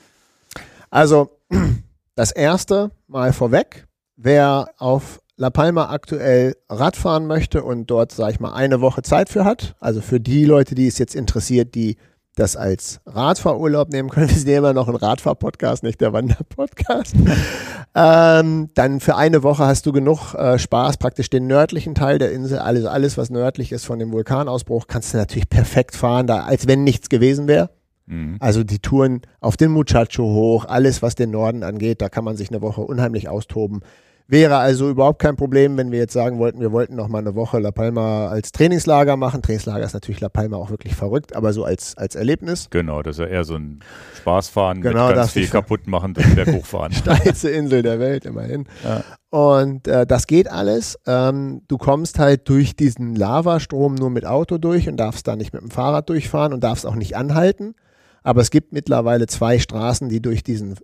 Also, 0.90 1.30
das 2.16 2.32
erste 2.32 2.90
Mal 3.08 3.34
vorweg, 3.34 3.88
wer 4.16 4.72
auf 4.78 5.22
La 5.38 5.52
Palma 5.52 5.90
aktuell 5.90 6.56
Radfahren 6.70 7.28
möchte 7.28 7.64
und 7.64 7.88
dort, 7.88 8.12
sage 8.12 8.34
ich 8.34 8.40
mal, 8.40 8.54
eine 8.54 8.82
Woche 8.82 9.02
Zeit 9.04 9.30
für 9.30 9.46
hat, 9.46 9.76
also 9.80 10.02
für 10.02 10.20
die 10.20 10.46
Leute, 10.46 10.76
die 10.76 10.88
es 10.88 10.98
jetzt 10.98 11.16
interessiert, 11.16 11.74
die 11.76 11.98
das 12.36 12.56
als 12.56 13.02
Radfahrurlaub 13.06 13.90
nehmen 13.90 14.10
können, 14.10 14.30
wir 14.30 14.36
sind 14.36 14.50
ja 14.50 14.60
immer 14.60 14.74
noch 14.74 14.88
ein 14.88 14.96
Radfahr-Podcast, 14.96 15.84
nicht 15.84 16.00
der 16.00 16.14
Wander-Podcast, 16.14 17.16
ähm, 17.96 18.70
dann 18.74 19.00
für 19.00 19.16
eine 19.16 19.44
Woche 19.44 19.66
hast 19.66 19.86
du 19.86 19.92
genug 19.92 20.34
äh, 20.36 20.58
Spaß, 20.58 20.98
praktisch 20.98 21.30
den 21.30 21.48
nördlichen 21.48 21.94
Teil 21.94 22.20
der 22.20 22.32
Insel, 22.32 22.60
alles, 22.60 22.86
alles, 22.86 23.18
was 23.18 23.30
nördlich 23.30 23.72
ist 23.72 23.86
von 23.86 24.00
dem 24.00 24.12
Vulkanausbruch, 24.12 24.88
kannst 24.88 25.14
du 25.14 25.18
natürlich 25.18 25.50
perfekt 25.50 25.96
fahren, 25.96 26.28
da, 26.28 26.44
als 26.44 26.68
wenn 26.68 26.84
nichts 26.84 27.10
gewesen 27.10 27.48
wäre. 27.48 27.70
Mhm. 28.06 28.38
Also 28.40 28.64
die 28.64 28.80
Touren 28.80 29.22
auf 29.40 29.58
den 29.58 29.72
Muchacho 29.72 30.24
hoch, 30.24 30.66
alles 30.66 31.02
was 31.02 31.16
den 31.16 31.32
Norden 31.32 31.64
angeht, 31.64 32.02
da 32.02 32.10
kann 32.10 32.24
man 32.24 32.38
sich 32.38 32.50
eine 32.50 32.62
Woche 32.62 32.82
unheimlich 32.82 33.30
austoben. 33.30 33.82
Wäre 34.28 34.58
also 34.58 34.90
überhaupt 34.90 35.22
kein 35.22 35.36
Problem, 35.36 35.78
wenn 35.78 35.92
wir 35.92 36.00
jetzt 36.00 36.14
sagen 36.14 36.40
wollten, 36.40 36.60
wir 36.60 36.72
wollten 36.72 36.96
noch 36.96 37.08
mal 37.08 37.20
eine 37.20 37.36
Woche 37.36 37.60
La 37.60 37.72
Palma 37.72 38.28
als 38.28 38.52
Trainingslager 38.52 39.18
machen. 39.18 39.42
Trainingslager 39.42 39.86
ist 39.86 39.94
natürlich 39.94 40.22
La 40.22 40.30
Palma 40.30 40.58
auch 40.58 40.70
wirklich 40.70 40.96
verrückt, 40.96 41.36
aber 41.36 41.54
so 41.54 41.64
als, 41.64 41.98
als 41.98 42.16
Erlebnis. 42.16 42.68
Genau, 42.70 43.02
das 43.02 43.18
ist 43.18 43.26
ja 43.26 43.28
eher 43.28 43.44
so 43.44 43.56
ein 43.56 43.80
Spaßfahren 44.18 44.82
Genau, 44.82 45.08
mit 45.08 45.16
ganz 45.16 45.32
viel 45.32 45.48
kaputt 45.48 45.88
machen 45.88 46.14
und 46.16 46.36
Berg 46.36 46.48
hochfahren. 46.54 46.92
Steilste 46.94 47.50
Insel 47.50 47.82
der 47.82 48.00
Welt 48.00 48.26
immerhin. 48.26 48.68
Ja. 48.84 49.04
Und 49.32 49.88
äh, 49.88 50.06
das 50.06 50.28
geht 50.28 50.52
alles. 50.52 51.00
Ähm, 51.08 51.62
du 51.68 51.78
kommst 51.78 52.20
halt 52.20 52.50
durch 52.50 52.76
diesen 52.76 53.16
Lavastrom 53.16 53.96
nur 53.96 54.10
mit 54.10 54.26
Auto 54.26 54.58
durch 54.58 54.90
und 54.90 54.98
darfst 54.98 55.28
da 55.28 55.36
nicht 55.36 55.54
mit 55.54 55.62
dem 55.62 55.72
Fahrrad 55.72 56.10
durchfahren 56.10 56.54
und 56.54 56.64
darfst 56.64 56.86
auch 56.86 56.96
nicht 56.96 57.16
anhalten. 57.16 57.76
Aber 58.24 58.42
es 58.42 58.52
gibt 58.52 58.74
mittlerweile 58.74 59.28
zwei 59.28 59.58
Straßen, 59.58 60.10
die 60.10 60.22
durch 60.22 60.44
diesen 60.44 60.76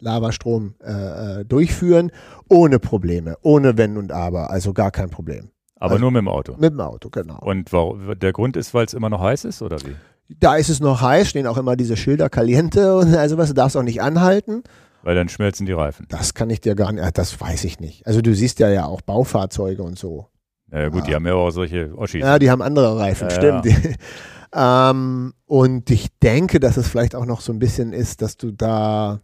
Lavastrom 0.00 0.74
äh, 0.84 1.40
äh, 1.40 1.44
durchführen, 1.44 2.10
ohne 2.48 2.78
Probleme, 2.78 3.36
ohne 3.42 3.76
Wenn 3.78 3.96
und 3.96 4.12
Aber, 4.12 4.50
also 4.50 4.72
gar 4.72 4.90
kein 4.90 5.10
Problem. 5.10 5.50
Aber 5.78 5.92
Also- 5.92 6.02
nur 6.02 6.10
mit 6.10 6.20
dem 6.20 6.28
Auto. 6.28 6.54
Mit 6.58 6.72
dem 6.72 6.80
Auto, 6.80 7.10
genau. 7.10 7.38
Und 7.40 7.72
warum, 7.72 8.18
der 8.18 8.32
Grund 8.32 8.56
ist, 8.56 8.72
weil 8.74 8.86
es 8.86 8.94
immer 8.94 9.10
noch 9.10 9.20
heiß 9.20 9.44
ist, 9.44 9.62
oder 9.62 9.78
wie? 9.82 9.94
Da 10.40 10.56
ist 10.56 10.68
es 10.70 10.80
noch 10.80 11.02
heiß, 11.02 11.28
stehen 11.28 11.46
auch 11.46 11.56
immer 11.58 11.76
diese 11.76 11.96
Schilder 11.96 12.28
Caliente 12.28 12.96
und 12.96 13.14
also 13.16 13.38
was, 13.38 13.48
du 13.48 13.54
darfst 13.54 13.76
auch 13.76 13.82
nicht 13.82 14.02
anhalten. 14.02 14.62
Weil 15.02 15.14
dann 15.14 15.28
schmelzen 15.28 15.66
die 15.66 15.72
Reifen. 15.72 16.06
Das 16.08 16.34
kann 16.34 16.50
ich 16.50 16.60
dir 16.60 16.74
gar 16.74 16.90
nicht, 16.92 17.04
äh, 17.04 17.12
das 17.12 17.40
weiß 17.40 17.64
ich 17.64 17.78
nicht. 17.78 18.06
Also 18.06 18.22
du 18.22 18.34
siehst 18.34 18.58
ja 18.58 18.68
ja 18.70 18.86
auch 18.86 19.02
Baufahrzeuge 19.02 19.82
und 19.82 19.98
so. 19.98 20.26
Naja 20.68 20.88
gut, 20.88 21.02
Ah. 21.02 21.06
die 21.06 21.14
haben 21.14 21.26
ja 21.26 21.34
auch 21.34 21.50
solche 21.50 21.96
Oschis. 21.96 22.22
Ja, 22.22 22.38
die 22.40 22.50
haben 22.50 22.60
andere 22.60 22.98
Reifen, 22.98 23.28
Ja, 23.28 23.34
stimmt. 23.62 23.66
ähm, 24.54 25.32
und 25.46 25.90
ich 25.90 26.08
denke, 26.20 26.58
dass 26.60 26.76
es 26.76 26.88
vielleicht 26.88 27.14
auch 27.14 27.26
noch 27.26 27.40
so 27.40 27.52
ein 27.52 27.58
bisschen 27.58 27.92
ist, 27.92 28.22
dass 28.22 28.36
du 28.36 28.50
da, 28.50 29.20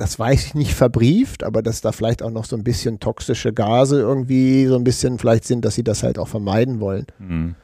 das 0.00 0.18
weiß 0.18 0.46
ich 0.46 0.54
nicht 0.54 0.74
verbrieft, 0.74 1.44
aber 1.44 1.62
dass 1.62 1.80
da 1.80 1.92
vielleicht 1.92 2.22
auch 2.22 2.30
noch 2.30 2.44
so 2.46 2.56
ein 2.56 2.64
bisschen 2.64 2.98
toxische 3.00 3.52
Gase 3.52 4.00
irgendwie 4.00 4.66
so 4.66 4.74
ein 4.76 4.84
bisschen 4.84 5.18
vielleicht 5.18 5.44
sind, 5.44 5.64
dass 5.64 5.74
sie 5.74 5.84
das 5.84 6.02
halt 6.02 6.18
auch 6.18 6.28
vermeiden 6.28 6.80
wollen. 6.80 7.06
Mhm. 7.18 7.54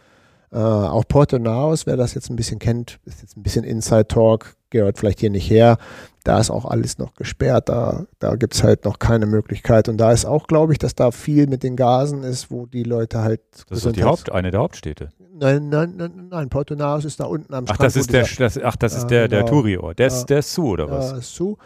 Äh, 0.53 0.59
auch 0.59 1.05
Porto 1.09 1.39
Naos, 1.39 1.87
wer 1.87 1.97
das 1.97 2.15
jetzt 2.15 2.31
ein 2.31 2.37
bisschen 2.37 2.59
kennt, 2.61 2.99
ist 3.05 3.21
jetzt 3.23 3.37
ein 3.37 3.43
bisschen 3.43 3.65
Inside 3.65 4.07
Talk, 4.09 4.55
gehört 4.71 4.99
vielleicht 4.99 5.19
hier 5.21 5.31
nicht 5.31 5.51
her. 5.51 5.77
Da 6.23 6.39
ist 6.39 6.51
auch 6.51 6.65
alles 6.65 6.99
noch 6.99 7.15
gesperrt, 7.15 7.69
da, 7.69 8.05
da 8.19 8.35
gibt 8.37 8.55
es 8.55 8.63
halt 8.63 8.85
noch 8.85 8.99
keine 8.99 9.27
Möglichkeit. 9.27 9.89
Und 9.89 9.97
da 9.99 10.13
ist 10.13 10.25
auch, 10.25 10.47
glaube 10.47 10.73
ich, 10.73 10.79
dass 10.79 10.95
da 10.95 11.11
viel 11.11 11.47
mit 11.47 11.63
den 11.63 11.75
Gasen 11.77 12.23
ist, 12.23 12.51
wo 12.51 12.67
die 12.67 12.83
Leute 12.85 13.21
halt. 13.23 13.41
Das 13.69 13.85
ist 13.85 13.97
die 13.97 14.05
Haupt, 14.05 14.31
eine 14.31 14.51
der 14.51 14.61
Hauptstädte. 14.61 15.09
Nein, 15.39 15.69
nein, 15.69 15.95
nein, 15.97 16.29
nein, 16.31 16.49
Porto 16.49 16.75
Naos 16.75 17.05
ist 17.05 17.21
da 17.21 17.25
unten 17.25 17.53
am 17.53 17.65
Ach, 17.69 17.75
Strand. 17.75 17.87
das 17.87 17.97
ist 17.97 18.13
der, 18.13 18.27
das, 18.39 18.59
ach, 18.63 18.77
das 18.77 18.97
ist 18.97 19.07
der, 19.09 19.29
der 19.29 19.41
genau. 19.41 19.51
Touri-Ort. 19.53 19.99
Der, 19.99 20.09
Ja. 20.09 20.15
ist, 20.15 20.27
der 20.27 20.39
ist 20.39 20.53
zu, 20.53 20.65
oder 20.67 20.91
was? 20.91 21.11
Ja, 21.11 21.19
ist 21.19 21.35
zu. 21.35 21.59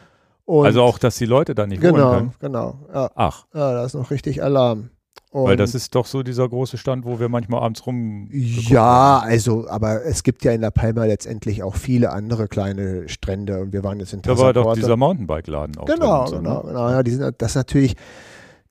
Und 0.45 0.67
also 0.67 0.83
auch, 0.83 0.99
dass 0.99 1.17
die 1.17 1.27
Leute 1.27 1.55
da 1.55 1.67
nicht 1.67 1.83
wohnen 1.83 1.95
Genau, 1.95 2.11
können? 2.13 2.33
genau. 2.41 2.79
Ja, 2.93 3.11
Ach, 3.15 3.47
ja, 3.55 3.73
da 3.73 3.85
ist 3.85 3.95
noch 3.95 4.11
richtig 4.11 4.43
Alarm. 4.43 4.91
Und 5.33 5.45
weil 5.45 5.57
das 5.57 5.77
ist 5.77 5.95
doch 5.95 6.07
so 6.07 6.25
dieser 6.25 6.49
große 6.49 6.77
Stand, 6.77 7.05
wo 7.05 7.21
wir 7.21 7.29
manchmal 7.29 7.63
abends 7.63 7.87
rum. 7.87 8.29
Ja, 8.33 9.21
also, 9.21 9.69
aber 9.69 10.05
es 10.05 10.25
gibt 10.25 10.45
ja 10.45 10.51
in 10.51 10.61
La 10.61 10.73
Palma 10.73 11.05
letztendlich 11.05 11.63
auch 11.63 11.77
viele 11.77 12.11
andere 12.11 12.49
kleine 12.49 13.09
Strände 13.09 13.61
und 13.61 13.73
wir 13.73 13.85
waren 13.85 14.01
jetzt 14.01 14.13
in 14.13 14.23
Da 14.23 14.37
war 14.39 14.53
doch 14.53 14.75
dieser 14.75 14.97
Mountainbike-Laden 14.97 15.79
auch. 15.79 15.87
Genau, 15.87 16.25
drin 16.25 16.31
so, 16.31 16.37
genau, 16.39 16.63
ne? 16.63 16.69
genau. 16.69 16.91
Ja, 16.91 17.03
die 17.05 17.11
sind, 17.13 17.35
das 17.39 17.53
ist 17.53 17.57
natürlich, 17.57 17.95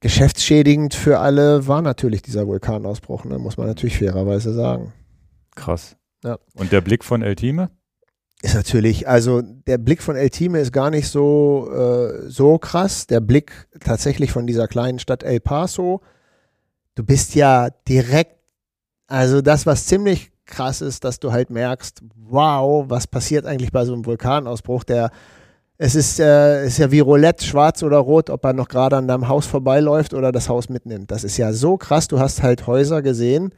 geschäftsschädigend 0.02 0.94
für 0.96 1.20
alle 1.20 1.68
war 1.68 1.82
natürlich 1.82 2.22
dieser 2.22 2.46
Vulkanausbruch, 2.48 3.24
ne? 3.26 3.40
muss 3.40 3.58
man 3.58 3.68
natürlich 3.68 3.98
fairerweise 3.98 4.54
sagen. 4.54 4.92
Krass. 5.56 5.96
Ja. 6.24 6.38
Und 6.56 6.72
der 6.74 6.82
Blick 6.82 7.06
von 7.06 7.22
El 7.22 7.36
Time? 7.36 7.70
Ist 8.42 8.56
natürlich, 8.56 9.08
also 9.08 9.42
der 9.42 9.78
Blick 9.78 10.02
von 10.02 10.16
El 10.16 10.30
Time 10.30 10.60
ist 10.60 10.72
gar 10.72 10.90
nicht 10.90 11.10
so, 11.10 11.70
äh, 11.74 12.30
so 12.30 12.58
krass. 12.58 13.06
Der 13.06 13.20
Blick 13.20 13.68
tatsächlich 13.84 14.32
von 14.32 14.48
dieser 14.48 14.68
kleinen 14.68 15.00
Stadt 15.00 15.24
El 15.24 15.42
Paso. 15.42 16.02
Du 16.96 17.04
bist 17.04 17.36
ja 17.36 17.70
direkt, 17.88 18.38
also 19.08 19.42
das, 19.42 19.66
was 19.66 19.88
ziemlich 19.88 20.32
krass 20.46 20.82
ist, 20.82 21.04
dass 21.04 21.20
du 21.20 21.34
halt 21.34 21.50
merkst, 21.50 22.02
wow, 22.16 22.86
was 22.88 23.08
passiert 23.08 23.46
eigentlich 23.46 23.72
bei 23.72 23.84
so 23.84 23.94
einem 23.94 24.06
Vulkanausbruch, 24.06 24.86
der 24.86 25.12
es 25.82 25.96
ist, 25.96 26.20
äh, 26.20 26.66
ist 26.66 26.78
ja 26.78 26.92
wie 26.92 27.00
Roulette, 27.00 27.46
schwarz 27.46 27.84
oder 27.84 27.98
rot, 27.98 28.30
ob 28.30 28.44
er 28.44 28.52
noch 28.52 28.68
gerade 28.68 28.98
an 28.98 29.08
deinem 29.08 29.30
Haus 29.30 29.46
vorbeiläuft 29.46 30.14
oder 30.14 30.34
das 30.34 30.50
Haus 30.50 30.68
mitnimmt. 30.68 31.10
Das 31.10 31.24
ist 31.24 31.38
ja 31.38 31.54
so 31.54 31.78
krass. 31.78 32.10
Du 32.10 32.20
hast 32.20 32.44
halt 32.44 32.68
Häuser 32.68 33.02
gesehen, 33.02 33.54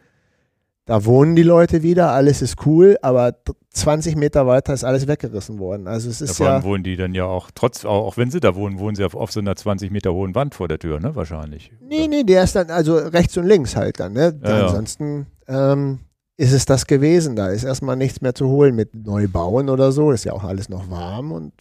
da 0.91 1.05
wohnen 1.05 1.37
die 1.37 1.43
Leute 1.43 1.83
wieder, 1.83 2.11
alles 2.11 2.41
ist 2.41 2.65
cool, 2.65 2.97
aber 3.01 3.37
20 3.69 4.17
Meter 4.17 4.45
weiter 4.45 4.73
ist 4.73 4.83
alles 4.83 5.07
weggerissen 5.07 5.57
worden. 5.57 5.87
Also 5.87 6.09
es 6.09 6.19
ist 6.19 6.37
ja, 6.37 6.57
ja. 6.57 6.63
wohnen 6.65 6.83
die 6.83 6.97
dann 6.97 7.13
ja 7.13 7.23
auch, 7.23 7.49
trotz, 7.55 7.85
auch, 7.85 8.17
wenn 8.17 8.29
sie 8.29 8.41
da 8.41 8.55
wohnen, 8.55 8.77
wohnen 8.77 8.97
sie 8.97 9.05
auf, 9.05 9.15
auf 9.15 9.31
so 9.31 9.39
einer 9.39 9.55
20 9.55 9.89
Meter 9.89 10.11
hohen 10.11 10.35
Wand 10.35 10.53
vor 10.53 10.67
der 10.67 10.79
Tür, 10.79 10.99
ne? 10.99 11.15
Wahrscheinlich. 11.15 11.71
Nee, 11.79 12.09
nee, 12.09 12.25
der 12.25 12.43
ist 12.43 12.57
dann 12.57 12.69
also 12.69 12.97
rechts 12.97 13.37
und 13.37 13.45
links 13.45 13.77
halt 13.77 14.01
dann, 14.01 14.11
ne? 14.11 14.37
Ja, 14.43 14.49
ja. 14.49 14.67
Ansonsten 14.67 15.27
ähm, 15.47 15.99
ist 16.35 16.51
es 16.51 16.65
das 16.65 16.85
gewesen. 16.85 17.37
Da 17.37 17.47
ist 17.47 17.63
erstmal 17.63 17.95
nichts 17.95 18.19
mehr 18.19 18.35
zu 18.35 18.49
holen 18.49 18.75
mit 18.75 18.93
Neubauen 18.93 19.69
oder 19.69 19.93
so. 19.93 20.11
Ist 20.11 20.25
ja 20.25 20.33
auch 20.33 20.43
alles 20.43 20.67
noch 20.67 20.89
warm 20.89 21.31
und 21.31 21.53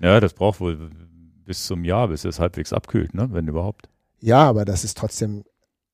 Ja, 0.00 0.18
das 0.18 0.34
braucht 0.34 0.58
wohl 0.58 0.90
bis 1.44 1.64
zum 1.64 1.84
Jahr, 1.84 2.08
bis 2.08 2.24
es 2.24 2.40
halbwegs 2.40 2.72
abkühlt, 2.72 3.14
ne? 3.14 3.28
Wenn 3.30 3.46
überhaupt. 3.46 3.88
Ja, 4.18 4.48
aber 4.48 4.64
das 4.64 4.82
ist 4.82 4.98
trotzdem 4.98 5.44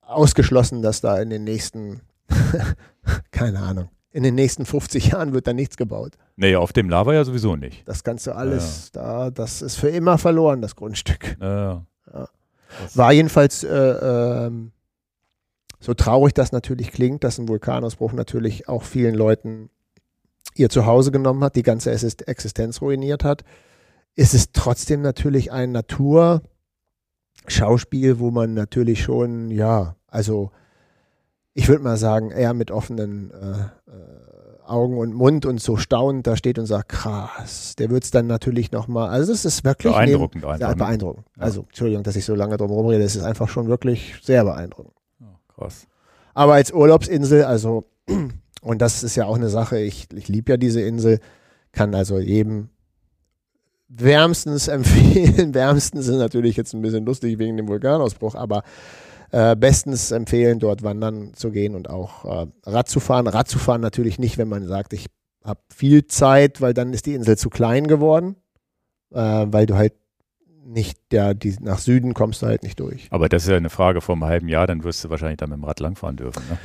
ausgeschlossen, 0.01 0.81
dass 0.81 1.03
da 1.03 1.21
in 1.21 1.29
den 1.29 1.45
nächsten, 1.45 2.01
keine 3.31 3.61
Ahnung, 3.61 3.89
in 4.11 4.23
den 4.23 4.35
nächsten 4.35 4.67
50 4.67 5.09
Jahren 5.09 5.33
wird 5.33 5.47
da 5.47 5.53
nichts 5.53 5.77
gebaut. 5.77 6.13
Nee, 6.37 6.57
auf 6.57 6.73
dem 6.73 6.89
Lava 6.89 7.13
ja 7.15 7.25
sowieso 7.25 7.57
nicht. 7.57 7.87
Das 7.89 8.05
Ganze 8.05 8.35
alles 8.37 8.91
da, 8.93 9.31
das 9.31 9.63
ist 9.63 9.77
für 9.77 9.89
immer 9.89 10.19
verloren, 10.19 10.61
das 10.63 10.77
Grundstück. 10.77 11.37
Ja, 11.41 11.85
Ja. 12.13 12.29
War 12.95 13.13
jedenfalls 13.13 13.65
äh, 13.65 13.69
ähm, 13.77 14.73
so 15.81 15.95
traurig 15.95 16.35
das 16.35 16.53
natürlich 16.53 16.93
klingt, 16.93 17.25
dass 17.25 17.39
ein 17.39 17.49
Vulkanausbruch 17.49 18.13
natürlich 18.13 18.69
auch 18.69 18.83
vielen 18.83 19.15
Leuten 19.15 19.71
ihr 20.55 20.69
Zuhause 20.69 21.11
genommen 21.13 21.43
hat, 21.45 21.57
die 21.57 21.63
ganze 21.63 21.91
Exist- 21.93 22.27
Existenz 22.29 22.81
ruiniert 22.83 23.25
hat, 23.25 23.45
ist 24.17 24.35
es 24.35 24.53
trotzdem 24.53 25.01
natürlich 25.03 25.51
ein 25.53 25.73
Naturschauspiel, 25.73 28.19
wo 28.19 28.31
man 28.31 28.53
natürlich 28.55 29.03
schon, 29.03 29.51
ja, 29.51 29.97
also 30.09 30.51
ich 31.59 31.69
würde 31.69 31.83
mal 31.83 31.97
sagen, 31.97 32.31
eher 32.31 32.55
mit 32.55 32.71
offenen 32.71 33.33
äh, 33.33 33.91
äh, 33.91 34.65
Augen 34.65 34.97
und 34.97 35.13
Mund 35.13 35.45
und 35.45 35.61
so 35.61 35.77
staunend 35.77 36.25
da 36.29 36.37
steht 36.37 36.57
und 36.57 36.67
sagt, 36.67 36.89
krass, 36.91 37.75
der 37.77 37.91
wird 37.91 38.05
es 38.05 38.13
dann 38.13 38.29
natürlich 38.29 38.71
nochmal, 38.71 39.09
also 39.09 39.33
es 39.33 39.45
ist 39.45 39.65
wirklich 39.65 39.93
neben- 39.93 40.05
Beeindruckend 40.07 40.45
einfach. 40.45 40.61
ja, 40.61 40.69
ne? 40.69 40.77
beeindruckend. 40.77 41.27
Ja. 41.37 41.43
Also, 41.43 41.63
Entschuldigung, 41.63 42.05
dass 42.05 42.15
ich 42.15 42.25
so 42.25 42.37
lange 42.37 42.57
drum 42.59 42.71
rumrede. 42.71 43.03
Es 43.03 43.17
ist 43.17 43.25
einfach 43.25 43.49
schon 43.49 43.67
wirklich 43.67 44.15
sehr 44.23 44.45
beeindruckend. 44.45 44.95
Ja, 45.19 45.27
krass. 45.53 45.89
Aber 46.33 46.53
als 46.55 46.73
Urlaubsinsel, 46.73 47.43
also, 47.43 47.87
und 48.63 48.81
das 48.81 49.03
ist 49.03 49.17
ja 49.17 49.25
auch 49.25 49.35
eine 49.37 49.49
Sache, 49.49 49.81
ich, 49.81 50.07
ich 50.15 50.29
liebe 50.29 50.53
ja 50.53 50.57
diese 50.57 50.81
Insel, 50.83 51.19
kann 51.73 51.93
also 51.93 52.21
jedem 52.21 52.69
wärmstens 53.89 54.69
empfehlen. 54.79 55.55
wärmstens 55.55 56.07
ist 56.07 56.19
natürlich 56.19 56.57
jetzt 56.57 56.73
ein 56.73 56.83
bisschen 56.83 57.05
lustig 57.05 57.41
wegen 57.41 57.57
dem 57.57 57.67
Vulkanausbruch, 57.67 58.37
aber 58.37 58.63
äh, 59.31 59.57
bestens 59.57 60.11
empfehlen, 60.11 60.59
dort 60.59 60.83
wandern 60.83 61.35
zu 61.35 61.51
gehen 61.51 61.75
und 61.75 61.91
auch 61.91 62.25
äh, 62.25 62.47
Rad 62.65 62.89
zu 62.89 63.01
fahren. 63.01 63.27
Rad 63.27 63.49
zu 63.49 63.59
fahren 63.59 63.81
natürlich 63.81 64.19
nicht, 64.19 64.39
wenn 64.39 64.49
man 64.49 64.67
sagt, 64.67 64.93
ich 64.93 65.07
habe 65.45 65.61
viel 65.75 66.07
Zeit, 66.07 66.61
weil 66.61 66.75
dann 66.75 66.93
ist 66.93 67.07
die 67.07 67.15
Insel 67.15 67.37
zu 67.37 67.51
klein 67.51 67.87
geworden, 67.87 68.37
äh, 69.13 69.47
weil 69.49 69.67
du 69.67 69.77
halt 69.77 69.95
nicht, 70.65 70.99
ja, 71.13 71.33
die, 71.35 71.57
nach 71.61 71.79
Süden 71.79 72.13
kommst 72.15 72.43
du 72.43 72.47
halt 72.47 72.63
nicht 72.63 72.79
durch. 72.79 73.09
Aber 73.11 73.29
das 73.29 73.45
ist 73.45 73.49
ja 73.49 73.57
eine 73.57 73.71
Frage 73.71 74.01
vor 74.01 74.15
einem 74.15 74.25
halben 74.25 74.49
Jahr, 74.49 74.67
dann 74.67 74.85
wirst 74.85 75.05
du 75.05 75.11
wahrscheinlich 75.11 75.39
dann 75.39 75.51
mit 75.51 75.59
dem 75.59 75.65
Rad 75.65 75.81
langfahren 75.81 76.17
dürfen. 76.17 76.43
Ne? 76.51 76.59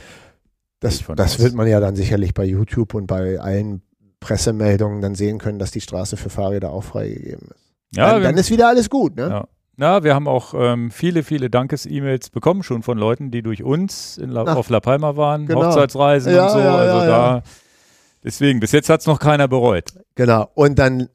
Das, 0.80 1.04
das 1.16 1.40
wird 1.40 1.54
man 1.54 1.68
ja 1.68 1.80
dann 1.80 1.96
sicherlich 1.96 2.34
bei 2.34 2.44
YouTube 2.44 2.94
und 2.94 3.08
bei 3.08 3.40
allen 3.40 3.82
Pressemeldungen 4.20 5.02
dann 5.02 5.16
sehen 5.16 5.38
können, 5.38 5.60
dass 5.60 5.72
die 5.72 5.80
Straße 5.80 6.18
für 6.18 6.30
Fahrräder 6.30 6.72
auch 6.72 6.84
freigegeben 6.84 7.48
ist. 7.50 7.64
Ja, 7.96 8.14
dann, 8.14 8.24
dann 8.24 8.38
ist 8.38 8.52
wieder 8.52 8.68
alles 8.68 8.90
gut, 8.90 9.16
ne? 9.16 9.30
Ja. 9.30 9.48
Na, 9.76 10.04
wir 10.04 10.14
haben 10.14 10.28
auch 10.28 10.54
ähm, 10.56 10.92
viele, 10.92 11.24
viele 11.24 11.50
Dankes-E-Mails 11.50 12.30
bekommen, 12.30 12.62
schon 12.62 12.84
von 12.84 12.98
Leuten, 12.98 13.32
die 13.32 13.42
durch 13.42 13.64
uns 13.64 14.20
La, 14.24 14.44
Ach, 14.48 14.56
auf 14.56 14.70
La 14.70 14.80
Palma 14.80 15.16
waren, 15.18 15.48
genau. 15.48 15.66
Hochzeitsreisen 15.66 16.34
Ja, 16.36 16.46
und 16.46 16.52
so. 16.52 16.60
ja, 16.60 16.76
also 16.76 16.98
ja, 17.00 17.06
da, 17.08 17.44
deswegen, 18.24 18.60
bis 18.60 18.72
jetzt 18.72 18.90
hat 18.90 19.00
es 19.02 19.08
noch 19.08 19.20
keiner 19.20 19.48
bereut. 19.48 19.94
Genau. 20.14 20.48
Und 20.54 20.78
dann, 20.78 21.10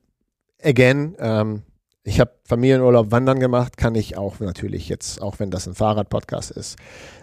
again, 0.63 1.15
ähm, 1.21 1.63
ich 2.03 2.19
habe 2.19 2.33
Familienurlaub 2.47 3.13
wandern 3.13 3.39
gemacht, 3.39 3.77
kann 3.77 3.95
ich 3.95 4.17
auch 4.17 4.41
natürlich 4.41 4.89
jetzt, 4.89 5.23
auch 5.23 5.39
wenn 5.39 5.51
das 5.53 5.69
ein 5.69 5.75
Fahrradpodcast 5.75 6.51
ist. 6.51 6.77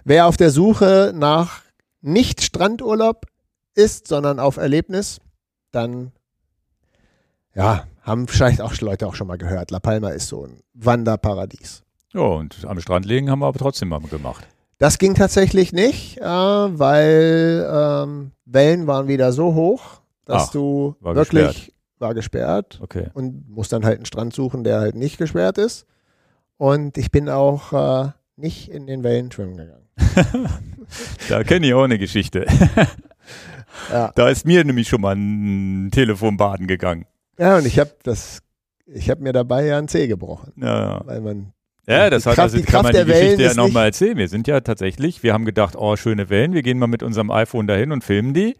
Wer 0.05 0.27
auf 0.27 0.37
der 0.37 0.51
Suche 0.51 1.11
nach 1.13 1.63
nicht 2.01 2.43
Strandurlaub 2.43 3.25
ist, 3.73 4.07
sondern 4.07 4.39
auf 4.39 4.55
Erlebnis, 4.57 5.19
dann 5.71 6.11
ja, 7.55 7.85
haben 8.05 8.27
vielleicht 8.27 8.61
auch 8.61 8.73
Leute 8.79 9.07
auch 9.07 9.15
schon 9.15 9.27
mal 9.27 9.37
gehört. 9.37 9.71
La 9.71 9.79
Palma 9.79 10.09
ist 10.09 10.27
so 10.29 10.45
ein 10.45 10.61
Wanderparadies. 10.73 11.81
Ja, 12.13 12.21
und 12.21 12.63
am 12.65 12.79
Strand 12.79 13.05
liegen 13.05 13.29
haben 13.29 13.39
wir 13.39 13.47
aber 13.47 13.59
trotzdem 13.59 13.89
mal 13.89 13.99
gemacht. 13.99 14.47
Das 14.77 14.97
ging 14.97 15.15
tatsächlich 15.15 15.73
nicht, 15.73 16.17
äh, 16.17 16.23
weil 16.23 17.67
ähm, 17.69 18.31
Wellen 18.45 18.87
waren 18.87 19.07
wieder 19.07 19.31
so 19.33 19.53
hoch, 19.53 19.99
dass 20.25 20.47
Ach, 20.47 20.51
du 20.51 20.95
war 20.99 21.15
wirklich 21.15 21.45
gesperrt. 21.55 21.73
war 21.99 22.13
gesperrt 22.13 22.79
Okay. 22.81 23.07
und 23.13 23.49
musst 23.49 23.71
dann 23.73 23.83
halt 23.85 23.97
einen 23.97 24.05
Strand 24.05 24.33
suchen, 24.33 24.63
der 24.63 24.79
halt 24.79 24.95
nicht 24.95 25.17
gesperrt 25.17 25.57
ist. 25.57 25.85
Und 26.57 26.97
ich 26.97 27.11
bin 27.11 27.27
auch 27.29 27.73
äh, 28.05 28.11
nicht 28.37 28.69
in 28.69 28.85
den 28.87 29.03
Wellen 29.03 29.31
schwimmen 29.31 29.57
gegangen. 29.57 29.87
Da 31.29 31.43
kenne 31.43 31.65
ich 31.65 31.73
auch 31.73 31.83
eine 31.83 31.97
Geschichte. 31.97 32.45
Ja, 33.91 34.11
Da 34.15 34.29
ist 34.29 34.45
mir 34.45 34.63
nämlich 34.63 34.87
schon 34.87 35.01
mal 35.01 35.15
ein 35.15 35.89
Telefon 35.91 36.37
baden 36.37 36.65
gegangen. 36.65 37.05
Ja 37.37 37.57
und 37.57 37.65
ich 37.65 37.79
habe 37.79 37.91
das, 38.03 38.41
ich 38.85 39.09
habe 39.09 39.21
mir 39.23 39.33
dabei 39.33 39.65
ja 39.65 39.77
einen 39.77 39.87
Zeh 39.87 40.07
gebrochen, 40.07 40.53
Ja, 40.57 41.01
weil 41.05 41.21
man 41.21 41.53
ja 41.87 42.09
das 42.09 42.23
Die 42.23 42.29
hat 42.29 42.35
Kraft- 42.35 42.43
also 42.45 42.57
die 42.57 42.63
kann 42.63 42.81
Kraft 42.83 42.93
man 42.95 43.05
die 43.05 43.11
Geschichte 43.11 43.43
ja 43.43 43.53
nochmal 43.53 43.85
erzählen. 43.85 44.17
Wir 44.17 44.27
sind 44.27 44.47
ja 44.47 44.59
tatsächlich, 44.61 45.23
wir 45.23 45.33
haben 45.33 45.45
gedacht, 45.45 45.75
oh, 45.77 45.95
schöne 45.95 46.29
Wellen, 46.29 46.53
wir 46.53 46.61
gehen 46.63 46.79
mal 46.79 46.87
mit 46.87 47.03
unserem 47.03 47.31
iPhone 47.31 47.67
dahin 47.67 47.91
und 47.91 48.03
filmen 48.03 48.33
die. 48.33 48.55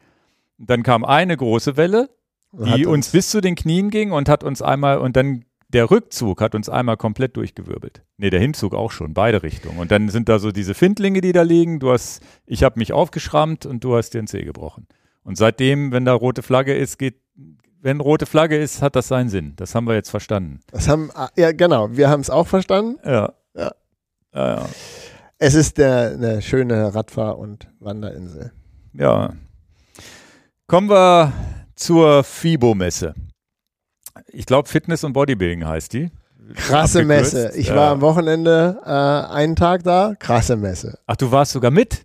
Dann 0.58 0.84
kam 0.84 1.04
eine 1.04 1.36
große 1.36 1.76
Welle, 1.78 2.10
die 2.54 2.86
uns 2.86 3.10
bis 3.10 3.30
zu 3.30 3.42
den 3.42 3.56
Knien 3.56 3.90
ging 3.90 4.12
und 4.12 4.30
hat 4.30 4.44
uns 4.44 4.62
einmal, 4.62 5.00
und 5.00 5.18
dann 5.18 5.44
der 5.68 5.92
Rückzug 5.92 6.40
hat 6.40 6.56
uns 6.56 6.70
einmal 6.70 6.96
komplett 6.96 7.36
durchgewirbelt. 7.36 8.04
Nee, 8.18 8.30
der 8.30 8.40
Hinzug 8.40 8.74
auch 8.74 8.92
schon, 8.92 9.14
beide 9.14 9.44
Richtungen. 9.44 9.78
Und 9.80 9.92
dann 9.92 10.08
sind 10.10 10.30
da 10.30 10.40
so 10.40 10.52
diese 10.54 10.74
Findlinge, 10.74 11.20
die 11.20 11.34
da 11.34 11.42
liegen. 11.42 11.80
Du 11.80 11.92
hast, 11.92 12.22
ich 12.46 12.64
habe 12.64 12.80
mich 12.80 12.94
aufgeschrammt 12.94 13.66
und 13.66 13.84
du 13.84 13.98
hast 13.98 14.12
dir 14.12 14.22
den 14.22 14.28
Zeh 14.28 14.44
gebrochen. 14.44 14.88
Und 15.24 15.38
seitdem, 15.38 15.92
wenn 15.92 16.06
da 16.06 16.14
rote 16.14 16.44
Flagge 16.44 16.74
ist, 16.76 16.98
geht, 17.00 17.16
wenn 17.86 18.00
rote 18.00 18.26
Flagge 18.26 18.58
ist, 18.58 18.82
hat 18.82 18.96
das 18.96 19.08
seinen 19.08 19.30
Sinn. 19.30 19.54
Das 19.58 19.76
haben 19.76 19.86
wir 19.88 19.94
jetzt 19.94 20.10
verstanden. 20.10 20.60
das 20.72 20.88
haben 20.88 21.12
ah, 21.14 21.30
ja 21.38 21.52
genau, 21.52 21.96
wir 21.96 22.10
haben 22.10 22.22
es 22.22 22.32
auch 22.32 22.48
verstanden. 22.48 22.98
Ja. 23.06 23.32
Ja. 23.56 23.72
Ja, 24.34 24.56
ja. 24.56 24.66
Es 25.38 25.54
ist 25.54 25.78
der, 25.78 26.12
eine 26.14 26.42
schöne 26.42 26.96
Radfahr- 26.96 27.38
und 27.38 27.68
Wanderinsel. 27.80 28.52
ja. 28.94 29.34
Kommen 30.68 30.90
wir 30.90 31.32
zur 31.76 32.24
FIBO-Messe. 32.24 33.14
Ich 34.30 34.48
glaube, 34.48 34.68
Fitness 34.68 35.04
und 35.04 35.14
Bodybuilding 35.14 35.64
heißt 35.64 35.94
die. 35.94 36.10
Krasse. 36.56 37.04
Messe. 37.04 37.52
Ich 37.56 37.68
Ja. 37.68 37.76
war 37.76 37.92
am 37.92 38.02
Wochenende 38.02 38.80
äh, 38.84 38.90
einen 38.90 39.56
Tag 39.56 39.84
da. 39.84 40.16
Krasse 40.18 40.56
Messe. 40.56 40.98
Ach, 41.06 41.16
du 41.16 41.32
warst 41.32 41.52
sogar 41.52 41.70
mit? 41.70 42.05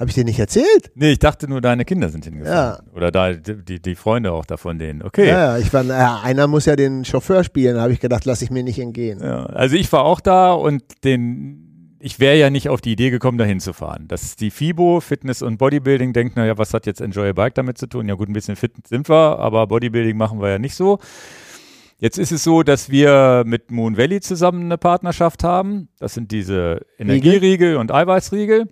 Habe 0.00 0.08
ich 0.08 0.14
dir 0.14 0.24
nicht 0.24 0.38
erzählt? 0.38 0.90
Nee, 0.94 1.12
ich 1.12 1.18
dachte 1.18 1.46
nur, 1.46 1.60
deine 1.60 1.84
Kinder 1.84 2.08
sind 2.08 2.24
hingefahren. 2.24 2.86
Ja. 2.86 2.92
Oder 2.96 3.10
da, 3.10 3.34
die, 3.34 3.82
die 3.82 3.94
Freunde 3.94 4.32
auch 4.32 4.46
da 4.46 4.56
von 4.56 4.78
denen. 4.78 5.02
Okay. 5.02 5.28
Ja, 5.28 5.58
ich 5.58 5.74
war, 5.74 5.84
ja, 5.84 6.20
einer 6.24 6.46
muss 6.46 6.64
ja 6.64 6.74
den 6.74 7.04
Chauffeur 7.04 7.44
spielen. 7.44 7.74
Da 7.74 7.82
habe 7.82 7.92
ich 7.92 8.00
gedacht, 8.00 8.24
lass 8.24 8.40
ich 8.40 8.50
mir 8.50 8.62
nicht 8.62 8.78
entgehen. 8.78 9.20
Ja, 9.22 9.44
also 9.44 9.76
ich 9.76 9.92
war 9.92 10.06
auch 10.06 10.20
da 10.20 10.52
und 10.54 10.82
den, 11.04 11.96
ich 12.00 12.18
wäre 12.18 12.38
ja 12.38 12.48
nicht 12.48 12.70
auf 12.70 12.80
die 12.80 12.92
Idee 12.92 13.10
gekommen, 13.10 13.36
da 13.36 13.44
hinzufahren. 13.44 14.08
Dass 14.08 14.36
die 14.36 14.50
FIBO, 14.50 15.00
Fitness 15.00 15.42
und 15.42 15.58
Bodybuilding, 15.58 16.14
denkt, 16.14 16.34
naja, 16.34 16.56
was 16.56 16.72
hat 16.72 16.86
jetzt 16.86 17.02
Enjoy 17.02 17.28
a 17.28 17.32
Bike 17.34 17.54
damit 17.54 17.76
zu 17.76 17.86
tun? 17.86 18.08
Ja 18.08 18.14
gut, 18.14 18.30
ein 18.30 18.32
bisschen 18.32 18.56
fit 18.56 18.72
sind 18.88 19.06
wir, 19.06 19.38
aber 19.38 19.66
Bodybuilding 19.66 20.16
machen 20.16 20.40
wir 20.40 20.48
ja 20.48 20.58
nicht 20.58 20.76
so. 20.76 20.98
Jetzt 21.98 22.16
ist 22.16 22.32
es 22.32 22.42
so, 22.42 22.62
dass 22.62 22.88
wir 22.88 23.42
mit 23.44 23.70
Moon 23.70 23.98
Valley 23.98 24.20
zusammen 24.20 24.64
eine 24.64 24.78
Partnerschaft 24.78 25.44
haben. 25.44 25.90
Das 25.98 26.14
sind 26.14 26.32
diese 26.32 26.86
Energieriegel 26.96 27.76
und 27.76 27.92
Eiweißriegel. 27.92 28.66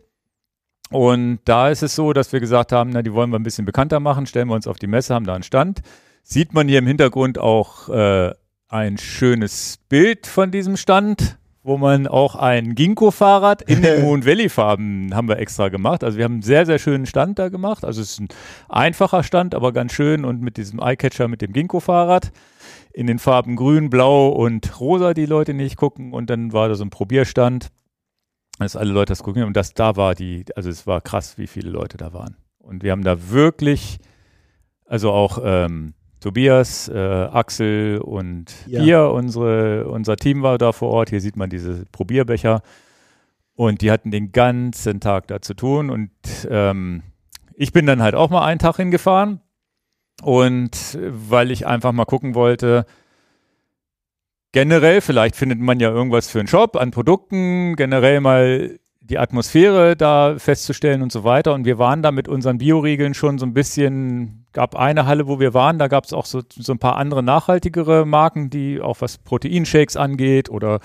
Und 0.91 1.41
da 1.45 1.69
ist 1.69 1.83
es 1.83 1.95
so, 1.95 2.13
dass 2.13 2.33
wir 2.33 2.41
gesagt 2.41 2.73
haben, 2.73 2.91
na, 2.91 3.03
die 3.03 3.13
wollen 3.13 3.31
wir 3.31 3.39
ein 3.39 3.43
bisschen 3.43 3.65
bekannter 3.65 4.01
machen, 4.01 4.27
stellen 4.27 4.49
wir 4.49 4.55
uns 4.55 4.67
auf 4.67 4.79
die 4.79 4.87
Messe, 4.87 5.15
haben 5.15 5.27
da 5.27 5.35
einen 5.35 5.43
Stand. 5.43 5.81
Sieht 6.23 6.55
man 6.55 6.69
hier 6.69 6.79
im 6.79 6.87
Hintergrund 6.87 7.39
auch 7.39 7.89
äh, 7.89 8.33
ein 8.69 8.99
schönes 8.99 9.79
Bild 9.89 10.27
von 10.27 10.51
diesem 10.51 10.77
Stand, 10.77 11.39
wo 11.63 11.77
man 11.77 12.07
auch 12.07 12.35
ein 12.35 12.75
Ginkgo-Fahrrad 12.75 13.63
in 13.63 13.83
den 13.83 14.01
Moon 14.05 14.25
Valley-Farben 14.25 15.15
haben 15.15 15.29
wir 15.29 15.39
extra 15.39 15.69
gemacht. 15.69 16.05
Also 16.05 16.17
wir 16.17 16.25
haben 16.25 16.35
einen 16.35 16.43
sehr, 16.43 16.65
sehr 16.65 16.79
schönen 16.79 17.07
Stand 17.07 17.39
da 17.39 17.49
gemacht. 17.49 17.85
Also 17.85 18.01
es 18.01 18.13
ist 18.13 18.21
ein 18.21 18.29
einfacher 18.69 19.23
Stand, 19.23 19.55
aber 19.55 19.73
ganz 19.73 19.93
schön 19.93 20.25
und 20.25 20.41
mit 20.41 20.57
diesem 20.57 20.81
Eyecatcher 20.81 21.29
mit 21.29 21.43
dem 21.43 21.53
Ginkgo-Fahrrad 21.53 22.31
in 22.93 23.07
den 23.07 23.19
Farben 23.19 23.57
grün, 23.57 23.91
blau 23.91 24.29
und 24.29 24.81
rosa, 24.81 25.15
die 25.15 25.27
Leute 25.27 25.55
nicht 25.55 25.77
gucken. 25.77 26.13
Und 26.13 26.31
dann 26.31 26.53
war 26.53 26.69
da 26.69 26.75
so 26.75 26.85
ein 26.85 26.91
Probierstand, 26.91 27.69
dass 28.59 28.77
alle 28.77 28.93
Leute 28.93 29.13
das 29.13 29.23
gucken. 29.23 29.45
Und 29.45 29.57
das 29.57 29.75
da 29.75 29.97
war 29.97 30.15
die, 30.15 30.45
also 30.57 30.69
es 30.71 30.87
war 30.87 31.01
krass, 31.01 31.39
wie 31.39 31.47
viele 31.47 31.71
Leute 31.71 31.97
da 31.97 32.13
waren. 32.13 32.37
Und 32.59 32.83
wir 32.83 32.93
haben 32.93 33.05
da 33.05 33.31
wirklich, 33.31 33.99
also 34.85 35.13
auch 35.13 35.39
ähm, 35.43 35.95
Tobias, 36.21 36.89
äh, 36.89 36.99
Axel 36.99 37.99
und 37.99 38.53
ja. 38.67 38.85
wir, 38.85 39.11
unsere, 39.11 39.89
unser 39.89 40.17
Team 40.17 40.43
war 40.43 40.59
da 40.59 40.73
vor 40.73 40.91
Ort. 40.91 41.11
Hier 41.11 41.21
sieht 41.21 41.37
man 41.37 41.51
diese 41.51 41.85
Probierbecher. 41.93 42.63
Und 43.55 43.83
die 43.83 43.91
hatten 43.91 44.11
den 44.11 44.33
ganzen 44.33 45.01
Tag 45.01 45.29
da 45.29 45.41
zu 45.41 45.55
tun. 45.55 45.91
Und 45.91 46.11
ähm, 46.49 47.03
ich 47.55 47.73
bin 47.73 47.87
dann 47.87 48.03
halt 48.03 48.15
auch 48.15 48.31
mal 48.31 48.45
einen 48.45 48.59
Tag 48.59 48.77
hingefahren. 48.77 49.41
Und 50.23 50.99
weil 51.01 51.51
ich 51.51 51.67
einfach 51.67 51.93
mal 51.93 52.05
gucken 52.05 52.35
wollte, 52.35 52.87
generell, 54.53 55.01
vielleicht 55.01 55.37
findet 55.37 55.61
man 55.61 55.81
ja 55.81 55.91
irgendwas 55.91 56.29
für 56.29 56.39
einen 56.39 56.49
Shop 56.49 56.77
an 56.77 56.91
Produkten, 56.91 57.77
generell 57.77 58.21
mal 58.21 58.79
die 59.01 59.19
Atmosphäre 59.19 59.97
da 59.97 60.37
festzustellen 60.39 61.03
und 61.03 61.11
so 61.11 61.25
weiter. 61.25 61.55
Und 61.55 61.65
wir 61.65 61.79
waren 61.79 62.03
da 62.03 62.13
mit 62.13 62.29
unseren 62.29 62.59
Bioriegeln 62.59 63.15
schon 63.15 63.39
so 63.39 63.47
ein 63.47 63.55
bisschen, 63.55 64.47
gab 64.53 64.77
eine 64.77 65.07
Halle, 65.07 65.27
wo 65.27 65.41
wir 65.41 65.55
waren, 65.55 65.79
da 65.79 65.89
gab 65.89 66.05
es 66.05 66.13
auch 66.13 66.27
so, 66.27 66.43
so 66.51 66.73
ein 66.73 66.79
paar 66.79 66.97
andere 66.97 67.23
nachhaltigere 67.23 68.05
Marken, 68.05 68.51
die 68.51 68.81
auch 68.81 69.01
was 69.01 69.19
Proteinshakes 69.19 69.97
angeht 69.97 70.51
oder 70.51 70.81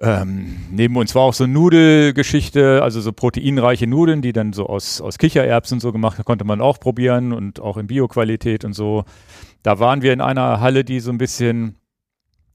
ähm, 0.00 0.56
neben 0.70 0.96
uns 0.96 1.14
war 1.16 1.22
auch 1.22 1.34
so 1.34 1.46
Nudelgeschichte, 1.46 2.82
also 2.82 3.00
so 3.00 3.12
proteinreiche 3.12 3.88
Nudeln, 3.88 4.22
die 4.22 4.32
dann 4.32 4.52
so 4.52 4.66
aus, 4.66 5.00
aus 5.00 5.18
Kichererbsen 5.18 5.80
so 5.80 5.92
gemacht, 5.92 6.24
konnte 6.24 6.44
man 6.44 6.60
auch 6.60 6.78
probieren 6.78 7.32
und 7.32 7.60
auch 7.60 7.76
in 7.76 7.88
Bioqualität 7.88 8.64
und 8.64 8.74
so. 8.74 9.04
Da 9.64 9.80
waren 9.80 10.02
wir 10.02 10.12
in 10.12 10.20
einer 10.20 10.60
Halle, 10.60 10.84
die 10.84 11.00
so 11.00 11.10
ein 11.10 11.18
bisschen 11.18 11.78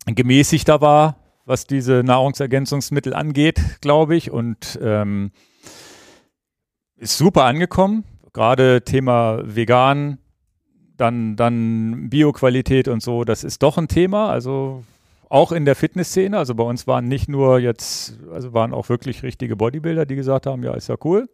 gemäßigter 0.05 0.81
war, 0.81 1.17
was 1.45 1.65
diese 1.65 2.03
Nahrungsergänzungsmittel 2.03 3.13
angeht, 3.13 3.61
glaube 3.81 4.15
ich. 4.15 4.31
Und 4.31 4.79
ähm, 4.81 5.31
ist 6.97 7.17
super 7.17 7.45
angekommen. 7.45 8.03
Gerade 8.33 8.83
Thema 8.83 9.41
vegan, 9.43 10.17
dann, 10.97 11.35
dann 11.35 12.09
Bioqualität 12.09 12.87
und 12.87 13.03
so, 13.03 13.23
das 13.23 13.43
ist 13.43 13.61
doch 13.61 13.77
ein 13.77 13.87
Thema. 13.87 14.29
Also 14.29 14.83
auch 15.29 15.51
in 15.51 15.65
der 15.65 15.75
Fitnessszene. 15.75 16.37
Also 16.37 16.55
bei 16.55 16.63
uns 16.63 16.87
waren 16.87 17.07
nicht 17.07 17.27
nur 17.27 17.59
jetzt, 17.59 18.17
also 18.31 18.53
waren 18.53 18.73
auch 18.73 18.89
wirklich 18.89 19.23
richtige 19.23 19.55
Bodybuilder, 19.55 20.05
die 20.05 20.15
gesagt 20.15 20.45
haben, 20.45 20.63
ja, 20.63 20.73
ist 20.73 20.89
ja 20.89 20.95
cool. 21.03 21.27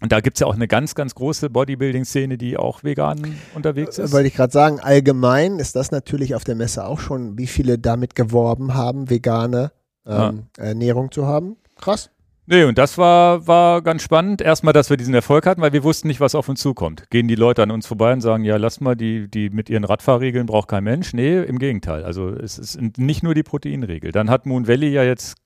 Und 0.00 0.12
da 0.12 0.20
gibt 0.20 0.36
es 0.36 0.40
ja 0.40 0.46
auch 0.46 0.54
eine 0.54 0.68
ganz, 0.68 0.94
ganz 0.94 1.14
große 1.14 1.48
Bodybuilding-Szene, 1.48 2.36
die 2.36 2.56
auch 2.56 2.84
vegan 2.84 3.34
unterwegs 3.54 3.98
ist. 3.98 4.12
Wollte 4.12 4.28
ich 4.28 4.34
gerade 4.34 4.52
sagen, 4.52 4.78
allgemein 4.78 5.58
ist 5.58 5.74
das 5.74 5.90
natürlich 5.90 6.34
auf 6.34 6.44
der 6.44 6.54
Messe 6.54 6.84
auch 6.84 7.00
schon, 7.00 7.38
wie 7.38 7.46
viele 7.46 7.78
damit 7.78 8.14
geworben 8.14 8.74
haben, 8.74 9.08
vegane 9.08 9.72
ähm, 10.06 10.44
ja. 10.58 10.64
Ernährung 10.64 11.10
zu 11.10 11.26
haben. 11.26 11.56
Krass. 11.80 12.10
Nee, 12.48 12.62
und 12.62 12.78
das 12.78 12.96
war, 12.96 13.48
war 13.48 13.82
ganz 13.82 14.02
spannend. 14.02 14.40
Erstmal, 14.40 14.72
dass 14.72 14.88
wir 14.88 14.96
diesen 14.96 15.14
Erfolg 15.14 15.46
hatten, 15.46 15.62
weil 15.62 15.72
wir 15.72 15.82
wussten 15.82 16.06
nicht, 16.06 16.20
was 16.20 16.36
auf 16.36 16.48
uns 16.48 16.60
zukommt. 16.60 17.10
Gehen 17.10 17.26
die 17.26 17.34
Leute 17.34 17.62
an 17.62 17.72
uns 17.72 17.88
vorbei 17.88 18.12
und 18.12 18.20
sagen, 18.20 18.44
ja, 18.44 18.56
lass 18.56 18.80
mal, 18.80 18.94
die, 18.94 19.28
die 19.28 19.50
mit 19.50 19.68
ihren 19.68 19.82
Radfahrregeln 19.82 20.46
braucht 20.46 20.68
kein 20.68 20.84
Mensch. 20.84 21.12
Nee, 21.12 21.42
im 21.42 21.58
Gegenteil. 21.58 22.04
Also 22.04 22.28
es 22.28 22.56
ist 22.58 22.78
nicht 22.98 23.24
nur 23.24 23.34
die 23.34 23.42
Proteinregel. 23.42 24.12
Dann 24.12 24.30
hat 24.30 24.46
Moon 24.46 24.68
Valley 24.68 24.90
ja 24.90 25.02
jetzt 25.02 25.36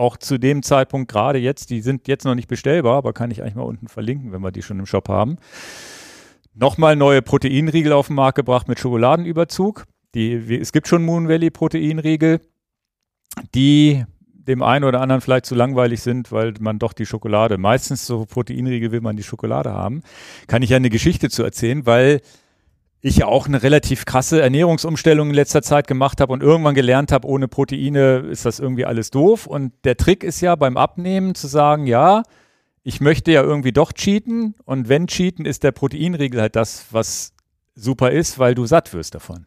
auch 0.00 0.16
zu 0.16 0.38
dem 0.38 0.62
Zeitpunkt 0.62 1.10
gerade 1.10 1.38
jetzt, 1.38 1.70
die 1.70 1.82
sind 1.82 2.08
jetzt 2.08 2.24
noch 2.24 2.34
nicht 2.34 2.48
bestellbar, 2.48 2.96
aber 2.96 3.12
kann 3.12 3.30
ich 3.30 3.42
eigentlich 3.42 3.54
mal 3.54 3.62
unten 3.62 3.86
verlinken, 3.86 4.32
wenn 4.32 4.40
wir 4.40 4.50
die 4.50 4.62
schon 4.62 4.78
im 4.78 4.86
Shop 4.86 5.08
haben. 5.08 5.36
Nochmal 6.54 6.96
neue 6.96 7.22
Proteinriegel 7.22 7.92
auf 7.92 8.06
den 8.06 8.16
Markt 8.16 8.36
gebracht 8.36 8.66
mit 8.66 8.80
Schokoladenüberzug. 8.80 9.84
Die, 10.14 10.32
es 10.56 10.72
gibt 10.72 10.88
schon 10.88 11.04
Moon 11.04 11.28
Valley 11.28 11.50
Proteinriegel, 11.50 12.40
die 13.54 14.04
dem 14.32 14.62
einen 14.62 14.84
oder 14.84 15.00
anderen 15.02 15.20
vielleicht 15.20 15.46
zu 15.46 15.54
langweilig 15.54 16.00
sind, 16.00 16.32
weil 16.32 16.54
man 16.58 16.78
doch 16.78 16.94
die 16.94 17.06
Schokolade, 17.06 17.58
meistens 17.58 18.06
so 18.06 18.24
Proteinriegel 18.24 18.90
will 18.90 19.02
man 19.02 19.16
die 19.16 19.22
Schokolade 19.22 19.72
haben. 19.72 20.02
Kann 20.48 20.62
ich 20.62 20.70
ja 20.70 20.76
eine 20.76 20.90
Geschichte 20.90 21.28
zu 21.28 21.44
erzählen, 21.44 21.84
weil 21.84 22.22
ich 23.02 23.16
ja 23.18 23.26
auch 23.26 23.46
eine 23.46 23.62
relativ 23.62 24.04
krasse 24.04 24.42
Ernährungsumstellung 24.42 25.30
in 25.30 25.34
letzter 25.34 25.62
Zeit 25.62 25.86
gemacht 25.86 26.20
habe 26.20 26.32
und 26.32 26.42
irgendwann 26.42 26.74
gelernt 26.74 27.12
habe, 27.12 27.26
ohne 27.26 27.48
Proteine 27.48 28.18
ist 28.30 28.44
das 28.44 28.60
irgendwie 28.60 28.84
alles 28.84 29.10
doof. 29.10 29.46
Und 29.46 29.72
der 29.84 29.96
Trick 29.96 30.22
ist 30.22 30.40
ja 30.40 30.54
beim 30.54 30.76
Abnehmen 30.76 31.34
zu 31.34 31.46
sagen, 31.46 31.86
ja, 31.86 32.22
ich 32.82 33.00
möchte 33.00 33.32
ja 33.32 33.42
irgendwie 33.42 33.72
doch 33.72 33.92
cheaten 33.92 34.54
und 34.64 34.88
wenn 34.88 35.06
cheaten, 35.06 35.44
ist 35.44 35.62
der 35.64 35.72
Proteinriegel 35.72 36.40
halt 36.40 36.56
das, 36.56 36.86
was 36.90 37.34
super 37.74 38.10
ist, 38.10 38.38
weil 38.38 38.54
du 38.54 38.66
satt 38.66 38.92
wirst 38.92 39.14
davon. 39.14 39.46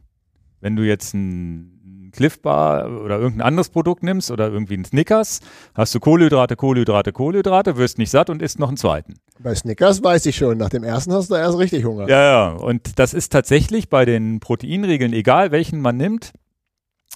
Wenn 0.59 0.75
du 0.75 0.83
jetzt 0.83 1.13
ein 1.13 1.72
Cliff 2.14 2.41
Bar 2.41 2.89
oder 3.01 3.20
irgendein 3.20 3.47
anderes 3.47 3.70
Produkt 3.70 4.03
nimmst 4.03 4.32
oder 4.32 4.49
irgendwie 4.49 4.78
ein 4.78 4.86
Snickers, 4.86 5.41
hast 5.76 5.93
du 5.93 5.99
Kohlenhydrate, 5.99 6.55
Kohlenhydrate, 6.55 7.11
Kohlenhydrate, 7.11 7.78
wirst 7.78 7.97
nicht 7.97 8.11
satt 8.11 8.30
und 8.30 8.41
isst 8.41 8.59
noch 8.59 8.70
einen 8.70 8.78
zweiten. 8.78 9.16
Bei 9.39 9.53
Snickers 9.53 10.03
weiß 10.03 10.26
ich 10.28 10.36
schon, 10.36 10.57
nach 10.57 10.70
dem 10.70 10.84
ersten 10.84 11.11
hast 11.11 11.30
du 11.30 11.36
erst 11.36 11.57
richtig 11.57 11.84
Hunger. 11.84 12.07
Ja, 12.07 12.22
ja, 12.22 12.49
und 12.49 12.99
das 12.99 13.14
ist 13.14 13.32
tatsächlich 13.32 13.89
bei 13.89 14.05
den 14.05 14.39
Proteinregeln, 14.39 15.11
egal 15.11 15.51
welchen 15.51 15.82
man 15.82 15.97
nimmt, 15.97 16.34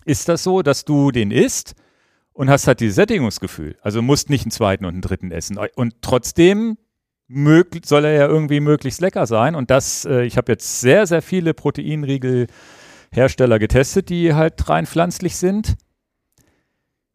ist 0.05 0.27
das 0.27 0.43
so, 0.43 0.61
dass 0.61 0.85
du 0.85 1.11
den 1.11 1.31
isst 1.31 1.75
und 2.33 2.49
hast 2.49 2.67
halt 2.67 2.79
dieses 2.79 2.95
Sättigungsgefühl. 2.95 3.77
Also 3.81 4.01
musst 4.01 4.29
nicht 4.29 4.45
einen 4.45 4.51
zweiten 4.51 4.85
und 4.85 4.93
einen 4.93 5.01
dritten 5.01 5.31
essen. 5.31 5.57
Und 5.75 5.95
trotzdem 6.01 6.77
soll 7.83 8.05
er 8.05 8.13
ja 8.13 8.27
irgendwie 8.27 8.59
möglichst 8.59 9.01
lecker 9.01 9.25
sein. 9.25 9.55
Und 9.55 9.69
das, 9.69 10.05
äh, 10.05 10.23
ich 10.23 10.37
habe 10.37 10.51
jetzt 10.51 10.81
sehr, 10.81 11.07
sehr 11.07 11.21
viele 11.21 11.53
Proteinriegel 11.53 12.47
Hersteller 13.11 13.59
getestet, 13.59 14.09
die 14.09 14.33
halt 14.33 14.69
rein 14.69 14.85
pflanzlich 14.85 15.37
sind. 15.37 15.75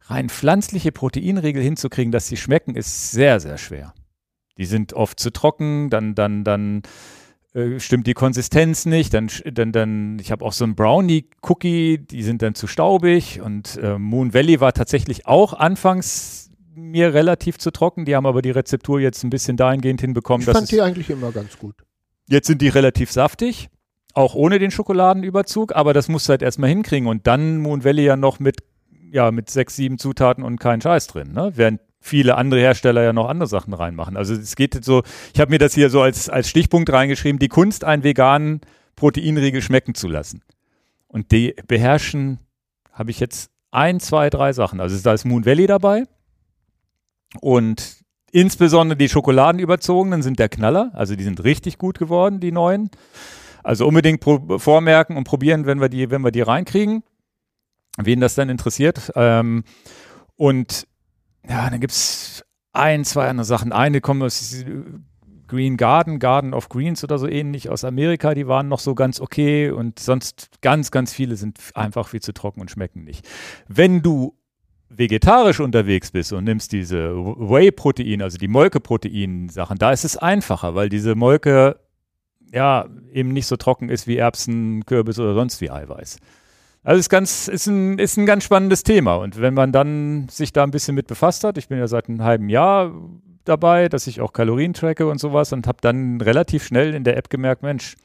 Rein 0.01 0.29
pflanzliche 0.29 0.91
Proteinriegel 0.91 1.63
hinzukriegen, 1.63 2.11
dass 2.11 2.27
sie 2.27 2.37
schmecken, 2.37 2.75
ist 2.75 3.11
sehr, 3.11 3.39
sehr 3.39 3.57
schwer. 3.57 3.93
Die 4.57 4.65
sind 4.65 4.93
oft 4.93 5.19
zu 5.19 5.31
trocken, 5.31 5.89
dann, 5.89 6.13
dann, 6.13 6.43
dann 6.43 6.83
äh, 7.53 7.79
stimmt 7.79 8.05
die 8.07 8.13
Konsistenz 8.13 8.85
nicht, 8.85 9.13
dann, 9.13 9.29
dann, 9.45 9.71
dann, 9.71 10.19
ich 10.19 10.31
habe 10.31 10.43
auch 10.43 10.53
so 10.53 10.65
einen 10.65 10.75
Brownie-Cookie, 10.75 11.99
die 11.99 12.23
sind 12.23 12.41
dann 12.41 12.53
zu 12.53 12.67
staubig 12.67 13.41
und 13.41 13.77
äh, 13.77 13.97
Moon 13.97 14.33
Valley 14.33 14.59
war 14.59 14.73
tatsächlich 14.73 15.25
auch 15.25 15.53
anfangs 15.53 16.51
mir 16.75 17.13
relativ 17.13 17.57
zu 17.59 17.71
trocken, 17.71 18.05
die 18.05 18.15
haben 18.15 18.25
aber 18.25 18.41
die 18.41 18.51
Rezeptur 18.51 18.99
jetzt 18.99 19.23
ein 19.23 19.29
bisschen 19.29 19.57
dahingehend 19.57 20.01
hinbekommen. 20.01 20.47
Ich 20.47 20.53
fand 20.53 20.71
die 20.71 20.81
eigentlich 20.81 21.09
immer 21.09 21.31
ganz 21.31 21.57
gut. 21.57 21.75
Jetzt 22.27 22.47
sind 22.47 22.61
die 22.61 22.69
relativ 22.69 23.11
saftig 23.11 23.69
auch 24.13 24.35
ohne 24.35 24.59
den 24.59 24.71
Schokoladenüberzug, 24.71 25.75
aber 25.75 25.93
das 25.93 26.07
musst 26.07 26.27
du 26.27 26.31
halt 26.31 26.41
erstmal 26.41 26.69
hinkriegen 26.69 27.07
und 27.07 27.27
dann 27.27 27.57
Moon 27.57 27.83
Valley 27.83 28.05
ja 28.05 28.15
noch 28.15 28.39
mit, 28.39 28.57
ja, 29.11 29.31
mit 29.31 29.49
sechs, 29.49 29.75
sieben 29.75 29.97
Zutaten 29.97 30.43
und 30.43 30.59
kein 30.59 30.81
Scheiß 30.81 31.07
drin, 31.07 31.33
ne? 31.33 31.51
Während 31.55 31.81
viele 31.99 32.35
andere 32.35 32.59
Hersteller 32.59 33.01
ja 33.01 33.13
noch 33.13 33.29
andere 33.29 33.47
Sachen 33.47 33.73
reinmachen. 33.73 34.17
Also 34.17 34.33
es 34.33 34.55
geht 34.55 34.83
so, 34.83 35.03
ich 35.33 35.39
habe 35.39 35.51
mir 35.51 35.57
das 35.57 35.73
hier 35.73 35.89
so 35.89 36.01
als, 36.01 36.29
als 36.29 36.49
Stichpunkt 36.49 36.91
reingeschrieben, 36.91 37.39
die 37.39 37.47
Kunst, 37.47 37.85
einen 37.85 38.03
veganen 38.03 38.61
Proteinriegel 38.97 39.61
schmecken 39.61 39.95
zu 39.95 40.09
lassen. 40.09 40.41
Und 41.07 41.31
die 41.31 41.55
beherrschen, 41.67 42.39
habe 42.91 43.09
ich 43.09 43.19
jetzt 43.19 43.51
ein, 43.71 43.99
zwei, 43.99 44.29
drei 44.29 44.51
Sachen. 44.51 44.79
Also 44.79 45.01
da 45.01 45.13
ist 45.13 45.25
Moon 45.25 45.45
Valley 45.45 45.65
dabei 45.65 46.03
und 47.39 48.03
insbesondere 48.31 48.97
die 48.97 49.09
Schokoladenüberzogenen 49.09 50.21
sind 50.21 50.39
der 50.39 50.49
Knaller. 50.49 50.91
Also 50.93 51.15
die 51.15 51.23
sind 51.23 51.43
richtig 51.43 51.77
gut 51.77 51.97
geworden, 51.97 52.39
die 52.39 52.51
neuen. 52.51 52.89
Also 53.63 53.87
unbedingt 53.87 54.23
vormerken 54.23 55.17
und 55.17 55.23
probieren, 55.23 55.65
wenn 55.65 55.79
wir 55.79 55.89
die, 55.89 56.11
wenn 56.11 56.21
wir 56.21 56.31
die 56.31 56.41
reinkriegen, 56.41 57.03
wen 57.97 58.19
das 58.19 58.35
dann 58.35 58.49
interessiert. 58.49 59.11
Ähm, 59.15 59.63
und 60.35 60.87
ja, 61.47 61.69
dann 61.69 61.79
gibt 61.79 61.93
es 61.93 62.43
ein, 62.73 63.05
zwei 63.05 63.27
andere 63.29 63.45
Sachen. 63.45 63.71
Eine 63.71 64.01
kommt 64.01 64.23
aus 64.23 64.63
Green 65.47 65.77
Garden, 65.77 66.19
Garden 66.19 66.53
of 66.53 66.69
Greens 66.69 67.03
oder 67.03 67.19
so 67.19 67.27
ähnlich 67.27 67.69
aus 67.69 67.83
Amerika, 67.83 68.33
die 68.33 68.47
waren 68.47 68.67
noch 68.67 68.79
so 68.79 68.95
ganz 68.95 69.19
okay 69.19 69.69
und 69.69 69.99
sonst 69.99 70.49
ganz, 70.61 70.89
ganz 70.89 71.13
viele 71.13 71.35
sind 71.35 71.59
einfach 71.75 72.07
viel 72.07 72.21
zu 72.21 72.33
trocken 72.33 72.61
und 72.61 72.71
schmecken 72.71 73.03
nicht. 73.03 73.27
Wenn 73.67 74.01
du 74.01 74.35
vegetarisch 74.89 75.59
unterwegs 75.59 76.11
bist 76.11 76.33
und 76.33 76.45
nimmst 76.45 76.71
diese 76.71 77.13
Whey-Protein, 77.15 78.21
also 78.21 78.37
die 78.37 78.47
Molkeprotein-Sachen, 78.47 79.77
da 79.77 79.91
ist 79.91 80.05
es 80.05 80.17
einfacher, 80.17 80.73
weil 80.73 80.89
diese 80.89 81.13
Molke 81.13 81.79
ja, 82.53 82.87
eben 83.11 83.29
nicht 83.29 83.47
so 83.47 83.57
trocken 83.57 83.89
ist 83.89 84.07
wie 84.07 84.17
Erbsen, 84.17 84.85
Kürbis 84.85 85.19
oder 85.19 85.33
sonst 85.33 85.59
wie 85.59 85.71
Eiweiß. 85.71 86.17
Also 86.83 86.99
ist 86.99 87.09
ganz, 87.09 87.47
ist 87.47 87.67
ein, 87.67 87.97
ist 87.97 88.17
ein 88.17 88.25
ganz 88.25 88.43
spannendes 88.43 88.83
Thema. 88.83 89.15
Und 89.15 89.41
wenn 89.41 89.53
man 89.53 89.71
dann 89.71 90.27
sich 90.29 90.53
da 90.53 90.63
ein 90.63 90.71
bisschen 90.71 90.95
mit 90.95 91.07
befasst 91.07 91.43
hat, 91.43 91.57
ich 91.57 91.69
bin 91.69 91.79
ja 91.79 91.87
seit 91.87 92.09
einem 92.09 92.23
halben 92.23 92.49
Jahr 92.49 92.91
dabei, 93.45 93.89
dass 93.89 94.07
ich 94.07 94.21
auch 94.21 94.33
Kalorien 94.33 94.73
tracke 94.73 95.07
und 95.07 95.19
sowas 95.19 95.51
und 95.53 95.65
habe 95.65 95.79
dann 95.81 96.21
relativ 96.21 96.65
schnell 96.65 96.93
in 96.93 97.03
der 97.03 97.17
App 97.17 97.29
gemerkt, 97.29 97.63
Mensch, 97.63 97.95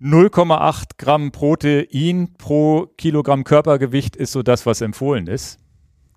0,8 0.00 0.90
Gramm 0.98 1.32
Protein 1.32 2.34
pro 2.36 2.86
Kilogramm 2.98 3.44
Körpergewicht 3.44 4.16
ist 4.16 4.32
so 4.32 4.42
das, 4.42 4.66
was 4.66 4.80
empfohlen 4.80 5.26
ist. 5.26 5.58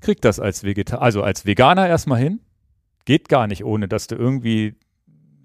kriegt 0.01 0.25
das 0.25 0.39
als 0.39 0.63
Vegetar 0.63 1.01
also 1.01 1.23
als 1.23 1.45
Veganer 1.45 1.87
erstmal 1.87 2.19
hin. 2.19 2.41
Geht 3.05 3.29
gar 3.29 3.47
nicht, 3.47 3.63
ohne 3.63 3.87
dass 3.87 4.07
du 4.07 4.15
irgendwie 4.15 4.75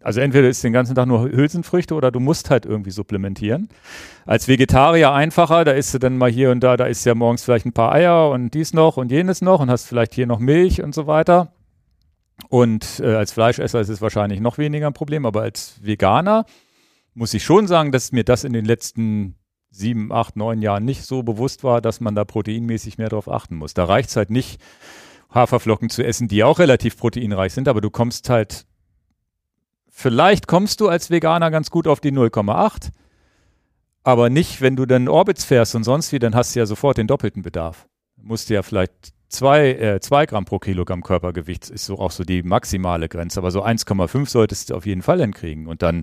also 0.03 0.21
entweder 0.21 0.49
ist 0.49 0.63
den 0.65 0.73
ganzen 0.73 0.95
Tag 0.95 1.07
nur 1.07 1.23
Hülsenfrüchte 1.23 1.95
oder 1.95 2.11
du 2.11 2.21
musst 2.21 2.51
halt 2.51 2.67
irgendwie 2.67 2.91
supplementieren. 2.91 3.69
Als 4.27 4.49
Vegetarier 4.49 5.13
einfacher, 5.13 5.65
da 5.65 5.73
isst 5.73 5.95
du 5.95 5.99
dann 5.99 6.19
mal 6.19 6.31
hier 6.31 6.51
und 6.51 6.61
da, 6.61 6.77
da 6.77 6.87
isst 6.87 7.07
ja 7.07 7.15
morgens 7.15 7.45
vielleicht 7.45 7.67
ein 7.67 7.73
paar 7.73 7.93
Eier 7.93 8.31
und 8.31 8.55
dies 8.55 8.75
noch 8.75 8.97
und 8.97 9.11
jenes 9.11 9.43
noch 9.43 9.61
und 9.61 9.71
hast 9.71 9.87
vielleicht 9.87 10.15
hier 10.15 10.27
noch 10.27 10.39
Milch 10.39 10.83
und 10.83 10.95
so 10.95 11.07
weiter. 11.07 11.53
Und 12.49 13.01
äh, 13.01 13.15
als 13.15 13.33
Fleischesser 13.33 13.81
ist 13.81 13.89
es 13.89 14.01
wahrscheinlich 14.01 14.41
noch 14.41 14.59
weniger 14.59 14.87
ein 14.87 14.95
Problem, 14.95 15.27
aber 15.27 15.43
als 15.43 15.77
Veganer 15.83 16.45
muss 17.15 17.35
ich 17.35 17.45
schon 17.45 17.67
sagen, 17.67 17.93
dass 17.93 18.13
mir 18.13 18.25
das 18.25 18.45
in 18.45 18.53
den 18.53 18.65
letzten 18.65 19.37
sieben, 19.71 20.13
acht, 20.13 20.37
neun 20.37 20.61
Jahren 20.61 20.85
nicht 20.85 21.05
so 21.05 21.23
bewusst 21.23 21.65
war, 21.65 21.81
dass 21.81 22.01
man 22.01 22.15
da 22.15 22.25
proteinmäßig 22.25 22.99
mehr 22.99 23.09
darauf 23.09 23.29
achten 23.29 23.57
muss. 23.57 23.75
Da 23.75 23.85
reicht 23.85 24.11
es 24.11 24.17
halt 24.17 24.31
nicht, 24.31 24.61
Haferflocken 25.35 25.89
zu 25.89 26.05
essen, 26.05 26.29
die 26.29 26.45
auch 26.45 26.59
relativ 26.59 26.99
proteinreich 26.99 27.55
sind, 27.55 27.69
aber 27.69 27.81
du 27.81 27.91
kommst 27.91 28.29
halt, 28.29 28.67
vielleicht 29.93 30.49
kommst 30.49 30.81
du 30.81 30.89
als 30.89 31.11
Veganer 31.11 31.53
ganz 31.53 31.71
gut 31.71 31.87
auf 31.87 32.01
die 32.01 32.11
0,8, 32.11 32.89
aber 34.03 34.31
nicht, 34.31 34.61
wenn 34.61 34.75
du 34.75 34.87
dann 34.87 35.07
Orbits 35.07 35.45
fährst 35.45 35.77
und 35.77 35.85
sonst 35.85 36.11
wie, 36.11 36.19
dann 36.19 36.35
hast 36.35 36.55
du 36.55 36.59
ja 36.59 36.67
sofort 36.67 36.99
den 36.99 37.07
doppelten 37.07 37.43
Bedarf. 37.43 37.87
Du 38.17 38.27
musst 38.27 38.51
ja 38.51 38.63
vielleicht 38.63 39.13
zwei, 39.29 39.71
äh, 39.73 40.01
zwei 40.01 40.27
Gramm 40.27 40.45
pro 40.45 40.59
Kilogramm 40.59 41.03
Körpergewicht 41.03 41.71
ist 41.71 41.87
so 41.87 41.99
auch 41.99 42.11
so 42.11 42.25
die 42.25 42.43
maximale 42.43 43.09
Grenze, 43.09 43.39
aber 43.39 43.53
so 43.53 43.65
1,5 43.65 44.29
solltest 44.29 44.71
du 44.71 44.75
auf 44.75 44.87
jeden 44.87 45.03
Fall 45.03 45.21
hinkriegen 45.21 45.69
und 45.69 45.83
dann 45.83 46.03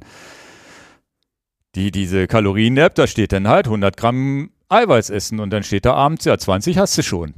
die, 1.75 1.91
diese 1.91 2.27
Kalorien-App, 2.27 2.95
da 2.95 3.05
steht 3.05 3.31
dann 3.31 3.47
halt 3.47 3.67
100 3.67 3.95
Gramm 3.97 4.51
Eiweiß 4.69 5.09
essen 5.09 5.39
und 5.39 5.49
dann 5.51 5.63
steht 5.63 5.85
da 5.85 5.93
abends, 5.93 6.25
ja, 6.25 6.37
20 6.37 6.77
hast 6.77 6.97
du 6.97 7.03
schon. 7.03 7.33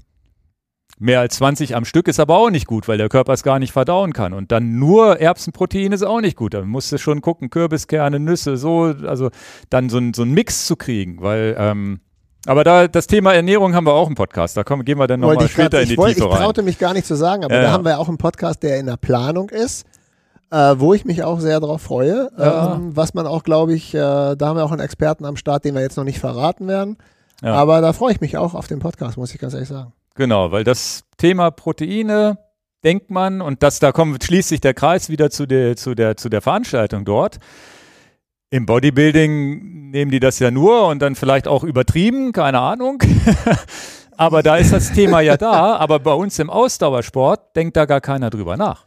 Mehr 1.01 1.19
als 1.19 1.37
20 1.37 1.75
am 1.75 1.83
Stück 1.83 2.07
ist 2.07 2.19
aber 2.19 2.37
auch 2.37 2.51
nicht 2.51 2.67
gut, 2.67 2.87
weil 2.87 2.99
der 2.99 3.09
Körper 3.09 3.33
es 3.33 3.41
gar 3.41 3.57
nicht 3.57 3.71
verdauen 3.71 4.13
kann. 4.13 4.33
Und 4.33 4.51
dann 4.51 4.77
nur 4.77 5.19
Erbsenprotein 5.19 5.91
ist 5.93 6.03
auch 6.03 6.21
nicht 6.21 6.37
gut. 6.37 6.53
Da 6.53 6.61
musst 6.61 6.91
du 6.91 6.99
schon 6.99 7.21
gucken, 7.21 7.49
Kürbiskerne, 7.49 8.19
Nüsse, 8.19 8.55
so, 8.55 8.93
also 9.07 9.31
dann 9.71 9.89
so, 9.89 9.97
ein, 9.97 10.13
so 10.13 10.21
einen 10.21 10.33
Mix 10.33 10.67
zu 10.67 10.75
kriegen, 10.75 11.19
weil, 11.21 11.55
ähm, 11.57 12.01
aber 12.45 12.63
da 12.63 12.87
das 12.87 13.07
Thema 13.07 13.33
Ernährung 13.33 13.73
haben 13.73 13.85
wir 13.85 13.93
auch 13.93 14.07
im 14.07 14.15
Podcast. 14.15 14.55
Da 14.55 14.63
kommen, 14.63 14.85
gehen 14.85 14.99
wir 14.99 15.07
dann 15.07 15.21
nochmal 15.21 15.49
später 15.49 15.77
grad, 15.77 15.83
in 15.83 15.89
die 15.89 15.97
wollte, 15.97 16.15
Tiefe 16.15 16.27
rein. 16.27 16.33
Ich 16.33 16.43
traute 16.43 16.61
mich 16.63 16.77
gar 16.77 16.93
nicht 16.93 17.07
zu 17.07 17.15
sagen, 17.15 17.43
aber 17.43 17.55
ja. 17.55 17.61
da 17.63 17.71
haben 17.71 17.83
wir 17.83 17.99
auch 17.99 18.07
einen 18.07 18.19
Podcast, 18.19 18.61
der 18.61 18.79
in 18.79 18.85
der 18.85 18.97
Planung 18.97 19.49
ist 19.49 19.85
äh, 20.51 20.75
wo 20.77 20.93
ich 20.93 21.05
mich 21.05 21.23
auch 21.23 21.39
sehr 21.39 21.59
darauf 21.59 21.81
freue. 21.81 22.29
Ja. 22.37 22.75
Ähm, 22.75 22.95
was 22.95 23.13
man 23.13 23.25
auch, 23.25 23.43
glaube 23.43 23.73
ich, 23.73 23.95
äh, 23.95 23.97
da 23.97 24.37
haben 24.41 24.57
wir 24.57 24.65
auch 24.65 24.71
einen 24.71 24.81
Experten 24.81 25.25
am 25.25 25.37
Start, 25.37 25.65
den 25.65 25.73
wir 25.73 25.81
jetzt 25.81 25.95
noch 25.95 26.03
nicht 26.03 26.19
verraten 26.19 26.67
werden. 26.67 26.97
Ja. 27.41 27.53
Aber 27.53 27.81
da 27.81 27.93
freue 27.93 28.11
ich 28.11 28.21
mich 28.21 28.37
auch 28.37 28.53
auf 28.53 28.67
den 28.67 28.79
Podcast, 28.79 29.17
muss 29.17 29.33
ich 29.33 29.39
ganz 29.39 29.53
ehrlich 29.53 29.69
sagen. 29.69 29.93
Genau, 30.15 30.51
weil 30.51 30.63
das 30.63 31.03
Thema 31.17 31.51
Proteine 31.51 32.37
denkt 32.83 33.09
man 33.11 33.41
und 33.41 33.63
das 33.63 33.79
da 33.79 33.91
kommt 33.91 34.23
schließt 34.23 34.49
sich 34.49 34.61
der 34.61 34.73
Kreis 34.73 35.09
wieder 35.09 35.29
zu 35.29 35.45
der 35.45 35.75
zu 35.75 35.95
der 35.95 36.17
zu 36.17 36.29
der 36.29 36.41
Veranstaltung 36.41 37.05
dort. 37.05 37.39
Im 38.49 38.65
Bodybuilding 38.65 39.91
nehmen 39.91 40.11
die 40.11 40.19
das 40.19 40.39
ja 40.39 40.51
nur 40.51 40.87
und 40.87 41.01
dann 41.01 41.15
vielleicht 41.15 41.47
auch 41.47 41.63
übertrieben, 41.63 42.33
keine 42.33 42.59
Ahnung. 42.59 43.01
aber 44.17 44.43
da 44.43 44.57
ist 44.57 44.73
das 44.73 44.91
Thema 44.91 45.21
ja 45.21 45.37
da. 45.37 45.77
Aber 45.77 45.99
bei 45.99 46.11
uns 46.11 46.37
im 46.37 46.49
Ausdauersport 46.49 47.55
denkt 47.55 47.77
da 47.77 47.85
gar 47.85 48.01
keiner 48.01 48.29
drüber 48.29 48.57
nach. 48.57 48.85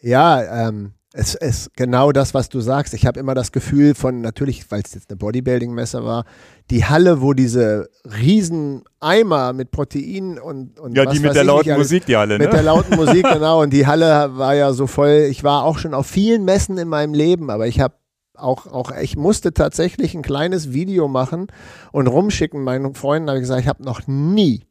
Ja, 0.00 0.68
ähm, 0.68 0.94
es 1.14 1.34
ist 1.34 1.74
genau 1.74 2.12
das, 2.12 2.34
was 2.34 2.50
du 2.50 2.60
sagst. 2.60 2.92
Ich 2.92 3.06
habe 3.06 3.18
immer 3.18 3.34
das 3.34 3.50
Gefühl 3.50 3.94
von, 3.94 4.20
natürlich, 4.20 4.70
weil 4.70 4.82
es 4.84 4.94
jetzt 4.94 5.08
eine 5.08 5.16
Bodybuilding-Messe 5.16 6.04
war, 6.04 6.24
die 6.70 6.84
Halle, 6.84 7.22
wo 7.22 7.32
diese 7.32 7.88
riesen 8.04 8.82
Eimer 9.00 9.54
mit 9.54 9.70
Protein 9.70 10.38
und, 10.38 10.78
und 10.78 10.94
Ja, 10.94 11.06
die 11.06 11.20
mit 11.20 11.34
der 11.34 11.44
lauten 11.44 11.70
alles, 11.70 11.86
Musik, 11.86 12.04
die 12.06 12.16
Halle, 12.16 12.38
ne? 12.38 12.44
Mit 12.44 12.52
der 12.52 12.62
lauten 12.62 12.96
Musik, 12.96 13.24
genau. 13.24 13.62
Und 13.62 13.72
die 13.72 13.86
Halle 13.86 14.36
war 14.36 14.54
ja 14.54 14.72
so 14.74 14.86
voll. 14.86 15.28
Ich 15.30 15.42
war 15.42 15.64
auch 15.64 15.78
schon 15.78 15.94
auf 15.94 16.06
vielen 16.06 16.44
Messen 16.44 16.76
in 16.76 16.88
meinem 16.88 17.14
Leben, 17.14 17.48
aber 17.48 17.66
ich 17.66 17.80
habe 17.80 17.94
auch, 18.34 18.66
auch, 18.66 18.92
ich 18.92 19.16
musste 19.16 19.54
tatsächlich 19.54 20.14
ein 20.14 20.22
kleines 20.22 20.72
Video 20.72 21.08
machen 21.08 21.46
und 21.90 22.06
rumschicken 22.06 22.62
meinen 22.62 22.94
Freunden. 22.94 23.30
habe 23.30 23.38
ich 23.38 23.44
gesagt, 23.44 23.62
ich 23.62 23.68
habe 23.68 23.82
noch 23.82 24.06
nie, 24.06 24.66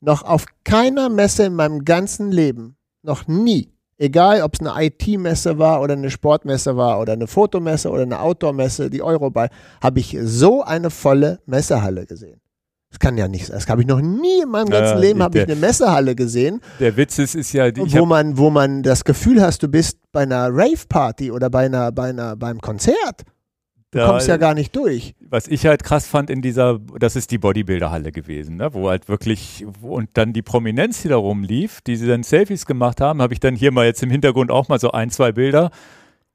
noch 0.00 0.22
auf 0.22 0.46
keiner 0.62 1.08
Messe 1.08 1.44
in 1.44 1.54
meinem 1.54 1.84
ganzen 1.84 2.30
Leben, 2.30 2.76
noch 3.02 3.26
nie 3.26 3.72
Egal, 4.02 4.40
ob 4.40 4.54
es 4.54 4.66
eine 4.66 4.86
IT-Messe 4.86 5.58
war 5.58 5.82
oder 5.82 5.92
eine 5.92 6.08
Sportmesse 6.08 6.74
war 6.74 7.00
oder 7.00 7.12
eine 7.12 7.26
Fotomesse 7.26 7.90
oder 7.90 8.04
eine 8.04 8.18
Outdoor-Messe, 8.18 8.88
die 8.88 9.02
Euroball, 9.02 9.50
habe 9.82 10.00
ich 10.00 10.16
so 10.22 10.62
eine 10.62 10.88
volle 10.88 11.40
Messehalle 11.44 12.06
gesehen. 12.06 12.40
Das 12.88 12.98
kann 12.98 13.18
ja 13.18 13.28
nicht 13.28 13.46
sein. 13.46 13.56
Das 13.56 13.68
habe 13.68 13.82
ich 13.82 13.86
noch 13.86 14.00
nie 14.00 14.40
in 14.42 14.48
meinem 14.48 14.70
ganzen 14.70 14.96
äh, 14.96 15.00
Leben 15.00 15.22
habe 15.22 15.38
ich 15.38 15.44
eine 15.44 15.54
Messehalle 15.54 16.14
gesehen. 16.14 16.62
Der 16.80 16.96
Witz 16.96 17.18
ist, 17.18 17.34
ist 17.34 17.52
ja, 17.52 17.70
die, 17.70 17.92
wo 17.92 18.06
man, 18.06 18.38
wo 18.38 18.48
man 18.48 18.82
das 18.82 19.04
Gefühl 19.04 19.42
hast, 19.42 19.62
du 19.62 19.68
bist 19.68 19.98
bei 20.12 20.22
einer 20.22 20.48
Rave-Party 20.50 21.30
oder 21.30 21.50
bei 21.50 21.66
einer, 21.66 21.92
bei 21.92 22.08
einer, 22.08 22.36
beim 22.36 22.58
Konzert. 22.58 23.24
Du 23.92 23.98
da, 23.98 24.06
kommst 24.06 24.28
ja 24.28 24.36
gar 24.36 24.54
nicht 24.54 24.74
durch. 24.76 25.14
Was 25.20 25.48
ich 25.48 25.66
halt 25.66 25.82
krass 25.82 26.06
fand 26.06 26.30
in 26.30 26.42
dieser, 26.42 26.78
das 26.98 27.16
ist 27.16 27.32
die 27.32 27.38
Bodybuilder-Halle 27.38 28.12
gewesen, 28.12 28.56
ne? 28.56 28.72
wo 28.72 28.88
halt 28.88 29.08
wirklich, 29.08 29.66
und 29.82 30.10
dann 30.14 30.32
die 30.32 30.42
Prominenz, 30.42 31.02
die 31.02 31.08
da 31.08 31.16
rumlief, 31.16 31.80
die 31.80 31.96
sie 31.96 32.06
dann 32.06 32.22
Selfies 32.22 32.66
gemacht 32.66 33.00
haben, 33.00 33.20
habe 33.20 33.32
ich 33.34 33.40
dann 33.40 33.56
hier 33.56 33.72
mal 33.72 33.86
jetzt 33.86 34.02
im 34.04 34.10
Hintergrund 34.10 34.52
auch 34.52 34.68
mal 34.68 34.78
so 34.78 34.92
ein, 34.92 35.10
zwei 35.10 35.32
Bilder. 35.32 35.70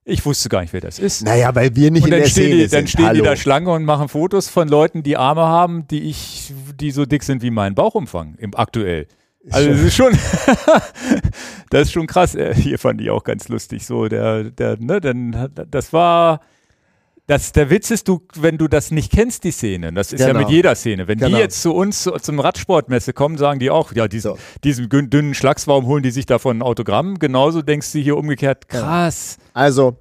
Ich 0.04 0.26
wusste 0.26 0.50
gar 0.50 0.62
nicht, 0.62 0.74
wer 0.74 0.82
das 0.82 1.00
ist. 1.00 1.24
Naja, 1.24 1.56
weil 1.56 1.76
wir 1.76 1.92
nicht 1.92 2.04
und 2.04 2.12
in 2.12 2.20
der 2.20 2.28
Szene 2.28 2.56
die, 2.56 2.62
sind. 2.62 2.74
Dann 2.74 2.88
stehen 2.88 3.06
Hallo. 3.06 3.24
die 3.24 3.28
da 3.28 3.36
Schlange 3.38 3.72
und 3.72 3.86
machen 3.86 4.10
Fotos 4.10 4.50
von 4.50 4.68
Leuten, 4.68 5.02
die 5.02 5.16
Arme 5.16 5.42
haben, 5.42 5.88
die 5.88 6.04
ich, 6.10 6.54
die 6.80 6.92
so 6.92 7.06
dick 7.06 7.24
sind 7.24 7.42
wie 7.42 7.52
mein 7.52 7.74
Bauchumfang 7.74 8.36
im 8.38 8.54
aktuell. 8.54 9.08
Also 9.50 9.70
das 9.70 9.80
ist 9.80 9.96
schon, 9.96 10.12
das 11.70 11.84
ist 11.84 11.92
schon 11.94 12.08
krass. 12.08 12.36
Äh, 12.36 12.54
hier 12.54 12.78
fand 12.80 13.00
ich 13.00 13.10
auch 13.10 13.24
ganz 13.24 13.48
lustig. 13.48 13.86
So 13.86 14.08
der, 14.08 14.44
der, 14.44 14.78
ne, 14.78 15.00
denn 15.00 15.50
das 15.72 15.94
war 15.94 16.42
das, 17.28 17.52
der 17.54 17.70
Witz 17.72 17.90
ist, 17.90 18.08
du, 18.08 18.22
wenn 18.36 18.58
du 18.58 18.68
das 18.68 18.92
nicht 18.92 19.12
kennst, 19.12 19.44
die 19.44 19.52
Szene, 19.52 19.92
das 19.92 20.14
ist 20.14 20.20
genau. 20.20 20.40
ja 20.40 20.46
mit 20.46 20.50
jeder 20.50 20.76
Szene. 20.76 21.08
Wenn 21.08 21.18
genau. 21.18 21.36
die 21.36 21.42
jetzt 21.42 21.62
zu 21.62 21.74
uns 21.74 22.04
zu, 22.04 22.12
zum 22.12 22.40
Radsportmesse 22.40 23.14
kommen, 23.14 23.38
sagen 23.38 23.60
die 23.60 23.72
auch, 23.72 23.94
ja, 23.94 24.08
diesen, 24.08 24.34
so. 24.34 24.38
diesen 24.64 24.90
dünnen 24.90 25.34
Schlagsbaum 25.34 25.88
holen 25.88 26.04
die 26.04 26.12
sich 26.12 26.28
davon 26.28 26.60
ein 26.60 26.62
Autogramm. 26.62 27.18
Genauso 27.18 27.64
denkst 27.64 27.92
du 27.94 28.00
hier 28.00 28.18
umgekehrt, 28.18 28.68
krass. 28.68 29.38
Also 29.54 29.98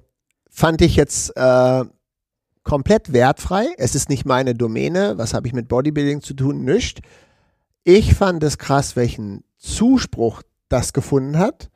fand 0.49 0.81
ich 0.81 0.95
jetzt 0.95 1.35
äh, 1.35 1.83
komplett 2.63 3.11
wertfrei. 3.11 3.67
Es 3.77 3.95
ist 3.95 4.09
nicht 4.09 4.25
meine 4.25 4.53
Domäne. 4.53 5.17
Was 5.17 5.33
habe 5.33 5.47
ich 5.47 5.53
mit 5.53 5.67
Bodybuilding 5.67 6.21
zu 6.21 6.35
tun? 6.35 6.63
Nicht. 6.63 7.01
Ich 7.83 8.13
fand 8.13 8.43
es 8.43 8.59
krass, 8.59 8.95
welchen 8.95 9.43
Zuspruch 9.57 10.43
das 10.69 10.93
gefunden 10.93 11.39
hat 11.39 11.69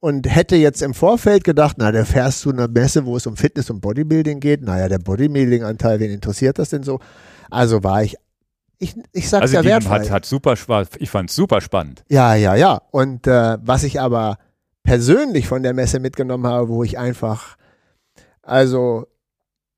und 0.00 0.34
hätte 0.34 0.56
jetzt 0.56 0.82
im 0.82 0.94
Vorfeld 0.94 1.44
gedacht, 1.44 1.76
na, 1.78 1.92
da 1.92 2.04
fährst 2.04 2.44
du 2.44 2.50
eine 2.50 2.68
Messe, 2.68 3.04
wo 3.04 3.16
es 3.16 3.26
um 3.26 3.36
Fitness 3.36 3.70
und 3.70 3.80
Bodybuilding 3.80 4.40
geht. 4.40 4.62
Naja, 4.62 4.88
der 4.88 4.98
Bodybuilding-Anteil, 4.98 6.00
wen 6.00 6.10
interessiert 6.10 6.58
das 6.58 6.70
denn 6.70 6.82
so? 6.82 7.00
Also 7.50 7.84
war 7.84 8.02
ich, 8.02 8.16
ich, 8.78 8.94
ich 9.12 9.28
sag's 9.28 9.42
also 9.42 9.56
ja 9.56 9.64
wertvoll. 9.64 10.00
Hat, 10.00 10.10
hat 10.10 10.26
super, 10.26 10.54
ich 10.98 11.10
fand's 11.10 11.34
super 11.34 11.60
spannend. 11.60 12.02
Ja, 12.08 12.34
ja, 12.34 12.54
ja. 12.54 12.80
Und 12.90 13.26
äh, 13.26 13.58
was 13.60 13.82
ich 13.84 14.00
aber 14.00 14.38
persönlich 14.82 15.46
von 15.46 15.62
der 15.62 15.74
Messe 15.74 16.00
mitgenommen 16.00 16.46
habe, 16.46 16.68
wo 16.68 16.82
ich 16.82 16.98
einfach, 16.98 17.56
also 18.42 19.06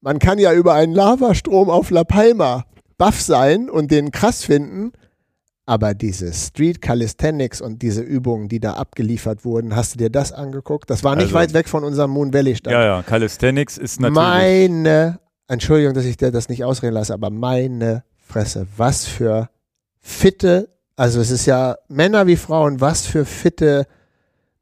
man 0.00 0.20
kann 0.20 0.38
ja 0.38 0.52
über 0.52 0.74
einen 0.74 0.94
Lavastrom 0.94 1.68
auf 1.68 1.90
La 1.90 2.04
Palma 2.04 2.64
baff 2.96 3.20
sein 3.20 3.68
und 3.68 3.90
den 3.90 4.12
krass 4.12 4.44
finden. 4.44 4.92
Aber 5.64 5.94
diese 5.94 6.32
Street 6.32 6.82
Calisthenics 6.82 7.60
und 7.60 7.82
diese 7.82 8.02
Übungen, 8.02 8.48
die 8.48 8.58
da 8.58 8.74
abgeliefert 8.74 9.44
wurden, 9.44 9.76
hast 9.76 9.94
du 9.94 9.98
dir 9.98 10.10
das 10.10 10.32
angeguckt? 10.32 10.90
Das 10.90 11.04
war 11.04 11.14
nicht 11.14 11.26
also, 11.26 11.36
weit 11.36 11.54
weg 11.54 11.68
von 11.68 11.84
unserem 11.84 12.10
Moon 12.10 12.34
Valley 12.34 12.56
Stand. 12.56 12.72
Ja, 12.72 12.84
ja, 12.84 13.02
Calisthenics 13.02 13.78
ist 13.78 14.00
natürlich. 14.00 14.16
Meine, 14.16 15.20
Entschuldigung, 15.46 15.94
dass 15.94 16.04
ich 16.04 16.16
dir 16.16 16.32
das 16.32 16.48
nicht 16.48 16.64
ausreden 16.64 16.94
lasse, 16.94 17.14
aber 17.14 17.30
meine 17.30 18.02
Fresse, 18.26 18.66
was 18.76 19.06
für 19.06 19.50
fitte, 20.00 20.68
also 20.96 21.20
es 21.20 21.30
ist 21.30 21.46
ja 21.46 21.76
Männer 21.88 22.26
wie 22.26 22.36
Frauen, 22.36 22.80
was 22.80 23.06
für 23.06 23.24
fitte 23.24 23.86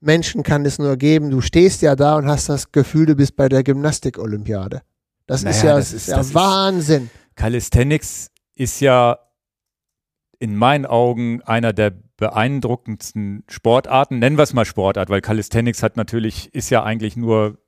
Menschen 0.00 0.42
kann 0.42 0.66
es 0.66 0.78
nur 0.78 0.96
geben. 0.96 1.30
Du 1.30 1.40
stehst 1.40 1.80
ja 1.80 1.96
da 1.96 2.16
und 2.16 2.26
hast 2.26 2.48
das 2.48 2.72
Gefühl, 2.72 3.06
du 3.06 3.14
bist 3.14 3.36
bei 3.36 3.48
der 3.48 3.62
Gymnastik-Olympiade. 3.62 4.82
Das 5.26 5.44
naja, 5.44 5.56
ist 5.56 5.62
ja, 5.62 5.76
das 5.76 5.92
ist, 5.92 6.08
ja 6.08 6.16
das 6.16 6.34
Wahnsinn. 6.34 7.04
Ist, 7.04 7.36
Calisthenics 7.36 8.30
ist 8.54 8.80
ja 8.80 9.18
in 10.40 10.56
meinen 10.56 10.86
Augen 10.86 11.42
einer 11.42 11.72
der 11.72 11.92
beeindruckendsten 12.16 13.44
Sportarten. 13.46 14.18
Nennen 14.18 14.38
wir 14.38 14.42
es 14.42 14.54
mal 14.54 14.64
Sportart, 14.64 15.10
weil 15.10 15.20
Calisthenics 15.20 15.82
hat 15.82 15.96
natürlich, 15.96 16.52
ist 16.54 16.70
ja 16.70 16.82
eigentlich 16.82 17.14
nur, 17.14 17.58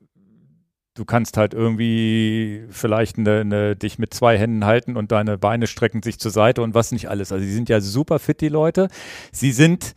du 0.95 1.05
kannst 1.05 1.37
halt 1.37 1.53
irgendwie 1.53 2.65
vielleicht 2.69 3.19
eine, 3.19 3.41
eine, 3.41 3.75
dich 3.75 3.99
mit 3.99 4.13
zwei 4.13 4.39
Händen 4.39 4.65
halten 4.65 4.97
und 4.97 5.11
deine 5.11 5.37
Beine 5.37 5.67
strecken 5.67 6.01
sich 6.01 6.19
zur 6.19 6.31
Seite 6.31 6.63
und 6.63 6.73
was 6.73 6.91
nicht 6.91 7.09
alles. 7.09 7.31
Also 7.31 7.45
sie 7.45 7.53
sind 7.53 7.69
ja 7.69 7.79
super 7.79 8.17
fit, 8.17 8.41
die 8.41 8.49
Leute. 8.49 8.87
Sie 9.31 9.51
sind 9.51 9.93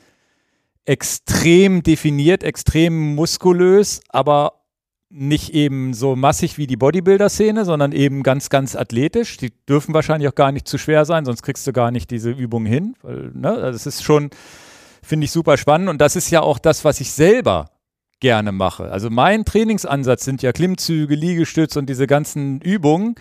extrem 0.85 1.83
definiert, 1.83 2.45
extrem 2.45 3.14
muskulös, 3.14 4.03
aber 4.11 4.66
nicht 5.09 5.54
eben 5.54 5.94
so 5.94 6.16
massig 6.16 6.59
wie 6.59 6.66
die 6.66 6.76
Bodybuilder-Szene, 6.76 7.64
sondern 7.64 7.92
eben 7.92 8.22
ganz, 8.22 8.50
ganz 8.50 8.74
athletisch. 8.74 9.36
Die 9.36 9.52
dürfen 9.68 9.94
wahrscheinlich 9.94 10.28
auch 10.28 10.34
gar 10.34 10.52
nicht 10.52 10.66
zu 10.66 10.78
schwer 10.78 11.04
sein, 11.04 11.24
sonst 11.24 11.42
kriegst 11.42 11.66
du 11.66 11.72
gar 11.72 11.90
nicht 11.90 12.11
diese 12.11 12.30
Übung 12.30 12.66
hin. 12.66 12.94
Weil, 13.02 13.30
ne, 13.32 13.50
also 13.50 13.76
es 13.76 13.86
ist 13.86 14.02
schon, 14.02 14.30
finde 15.02 15.24
ich 15.24 15.30
super 15.30 15.57
spannend 15.57 15.88
und 15.88 16.00
das 16.00 16.16
ist 16.16 16.30
ja 16.30 16.40
auch 16.40 16.59
das, 16.59 16.84
was 16.84 17.00
ich 17.00 17.12
selber 17.12 17.70
gerne 18.20 18.50
mache. 18.50 18.90
Also 18.90 19.11
mein 19.11 19.44
Trainingsansatz 19.44 20.24
sind 20.24 20.42
ja 20.42 20.52
Klimmzüge, 20.52 21.14
Liegestütz 21.14 21.76
und 21.76 21.88
diese 21.88 22.07
ganzen 22.07 22.61
Übungen. 22.61 23.14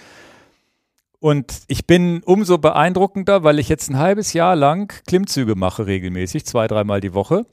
Und 1.20 1.62
ich 1.68 1.86
bin 1.86 2.22
umso 2.24 2.58
beeindruckender, 2.58 3.44
weil 3.44 3.60
ich 3.60 3.70
jetzt 3.70 3.90
ein 3.90 3.98
halbes 3.98 4.34
Jahr 4.34 4.56
lang 4.56 4.94
Klimmzüge 5.08 5.56
mache 5.56 5.86
regelmäßig, 5.86 6.46
zwei, 6.46 6.68
dreimal 6.68 7.02
die 7.02 7.14
Woche. 7.14 7.46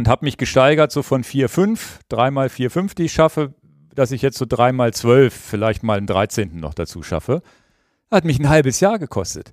Und 0.00 0.08
habe 0.08 0.24
mich 0.24 0.38
gesteigert 0.38 0.90
so 0.90 1.02
von 1.02 1.24
4, 1.24 1.50
5, 1.50 1.98
dreimal 2.08 2.48
4, 2.48 2.70
5, 2.70 2.94
die 2.94 3.02
ich 3.02 3.12
schaffe, 3.12 3.52
dass 3.94 4.12
ich 4.12 4.22
jetzt 4.22 4.38
so 4.38 4.46
dreimal 4.48 4.94
12, 4.94 5.34
vielleicht 5.34 5.82
mal 5.82 5.98
einen 5.98 6.06
13. 6.06 6.58
noch 6.58 6.72
dazu 6.72 7.02
schaffe. 7.02 7.42
Hat 8.10 8.24
mich 8.24 8.38
ein 8.38 8.48
halbes 8.48 8.80
Jahr 8.80 8.98
gekostet. 8.98 9.52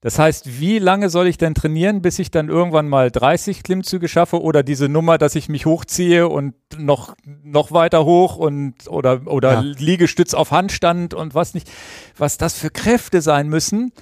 Das 0.00 0.18
heißt, 0.18 0.58
wie 0.58 0.80
lange 0.80 1.10
soll 1.10 1.28
ich 1.28 1.38
denn 1.38 1.54
trainieren, 1.54 2.02
bis 2.02 2.18
ich 2.18 2.32
dann 2.32 2.48
irgendwann 2.48 2.88
mal 2.88 3.12
30 3.12 3.62
Klimmzüge 3.62 4.08
schaffe 4.08 4.42
oder 4.42 4.64
diese 4.64 4.88
Nummer, 4.88 5.16
dass 5.16 5.36
ich 5.36 5.48
mich 5.48 5.64
hochziehe 5.64 6.26
und 6.26 6.56
noch, 6.76 7.14
noch 7.44 7.70
weiter 7.70 8.04
hoch 8.04 8.34
und 8.34 8.88
oder, 8.88 9.20
oder 9.26 9.52
ja. 9.52 9.60
Liegestütz 9.60 10.34
auf 10.34 10.50
Handstand 10.50 11.14
und 11.14 11.36
was 11.36 11.54
nicht, 11.54 11.70
was 12.18 12.36
das 12.36 12.58
für 12.58 12.70
Kräfte 12.70 13.22
sein 13.22 13.48
müssen. 13.48 13.92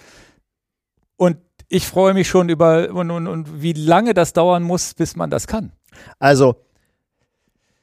Und 1.17 1.37
ich 1.71 1.87
freue 1.87 2.15
mich 2.15 2.29
schon 2.29 2.49
über 2.49 2.91
und, 2.91 3.11
und, 3.11 3.27
und 3.29 3.63
wie 3.63 3.73
lange 3.73 4.13
das 4.13 4.33
dauern 4.33 4.65
muss, 4.65 4.93
bis 4.93 5.15
man 5.15 5.31
das 5.31 5.47
kann. 5.47 5.73
Also, 6.19 6.57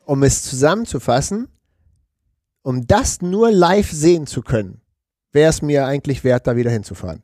um 0.05 0.23
es 0.23 0.43
zusammenzufassen, 0.43 1.47
um 2.63 2.85
das 2.85 3.21
nur 3.21 3.49
live 3.49 3.89
sehen 3.89 4.27
zu 4.27 4.41
können, 4.41 4.81
wäre 5.31 5.49
es 5.49 5.61
mir 5.61 5.85
eigentlich 5.85 6.25
wert, 6.25 6.47
da 6.47 6.57
wieder 6.57 6.69
hinzufahren. 6.69 7.23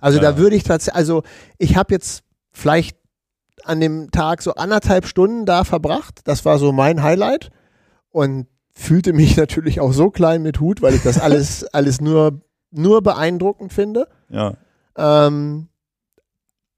Also 0.00 0.18
ja. 0.18 0.22
da 0.22 0.38
würde 0.38 0.56
ich 0.56 0.62
tatsächlich, 0.62 0.96
also 0.96 1.22
ich 1.58 1.76
habe 1.76 1.92
jetzt 1.92 2.24
vielleicht 2.52 2.96
an 3.64 3.80
dem 3.80 4.10
Tag 4.10 4.40
so 4.40 4.54
anderthalb 4.54 5.06
Stunden 5.06 5.44
da 5.44 5.64
verbracht. 5.64 6.20
Das 6.24 6.46
war 6.46 6.58
so 6.58 6.72
mein 6.72 7.02
Highlight 7.02 7.50
und 8.10 8.46
fühlte 8.72 9.12
mich 9.12 9.36
natürlich 9.36 9.80
auch 9.80 9.92
so 9.92 10.10
klein 10.10 10.42
mit 10.42 10.58
Hut, 10.60 10.80
weil 10.80 10.94
ich 10.94 11.02
das 11.02 11.20
alles, 11.20 11.64
alles 11.64 12.00
nur, 12.00 12.40
nur 12.70 13.02
beeindruckend 13.02 13.74
finde. 13.74 14.08
Ja. 14.30 14.54
Ähm, 14.96 15.68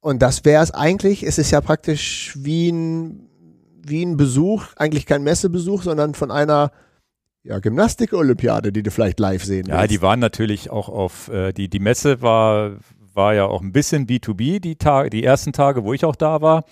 und 0.01 0.21
das 0.23 0.45
wäre 0.45 0.63
es 0.63 0.71
eigentlich. 0.71 1.23
Es 1.23 1.39
ist 1.39 1.51
ja 1.51 1.61
praktisch 1.61 2.35
wie 2.39 2.71
ein, 2.71 3.29
wie 3.83 4.03
ein 4.03 4.17
Besuch, 4.17 4.65
eigentlich 4.77 5.07
kein 5.07 5.23
Messebesuch, 5.23 5.83
sondern 5.83 6.15
von 6.15 6.31
einer 6.31 6.73
ja, 7.43 7.59
Gymnastik-Olympiade, 7.59 8.73
die 8.73 8.83
du 8.83 8.91
vielleicht 8.91 9.19
live 9.19 9.45
sehen 9.45 9.67
Ja, 9.67 9.81
willst. 9.81 9.93
die 9.93 10.03
waren 10.03 10.21
natürlich 10.21 10.71
auch 10.71 10.89
auf, 10.89 11.29
äh, 11.29 11.53
die, 11.53 11.69
die 11.69 11.81
Messe 11.81 12.21
war 12.21 12.73
war 13.15 13.35
ja 13.35 13.47
auch 13.47 13.61
ein 13.61 13.73
bisschen 13.73 14.07
B2B 14.07 14.61
die, 14.61 14.77
Tage, 14.77 15.11
die 15.11 15.25
ersten 15.25 15.53
Tage, 15.53 15.85
wo 15.85 15.93
ich 15.93 16.05
auch 16.05 16.17
da 16.17 16.41
war. 16.41 16.65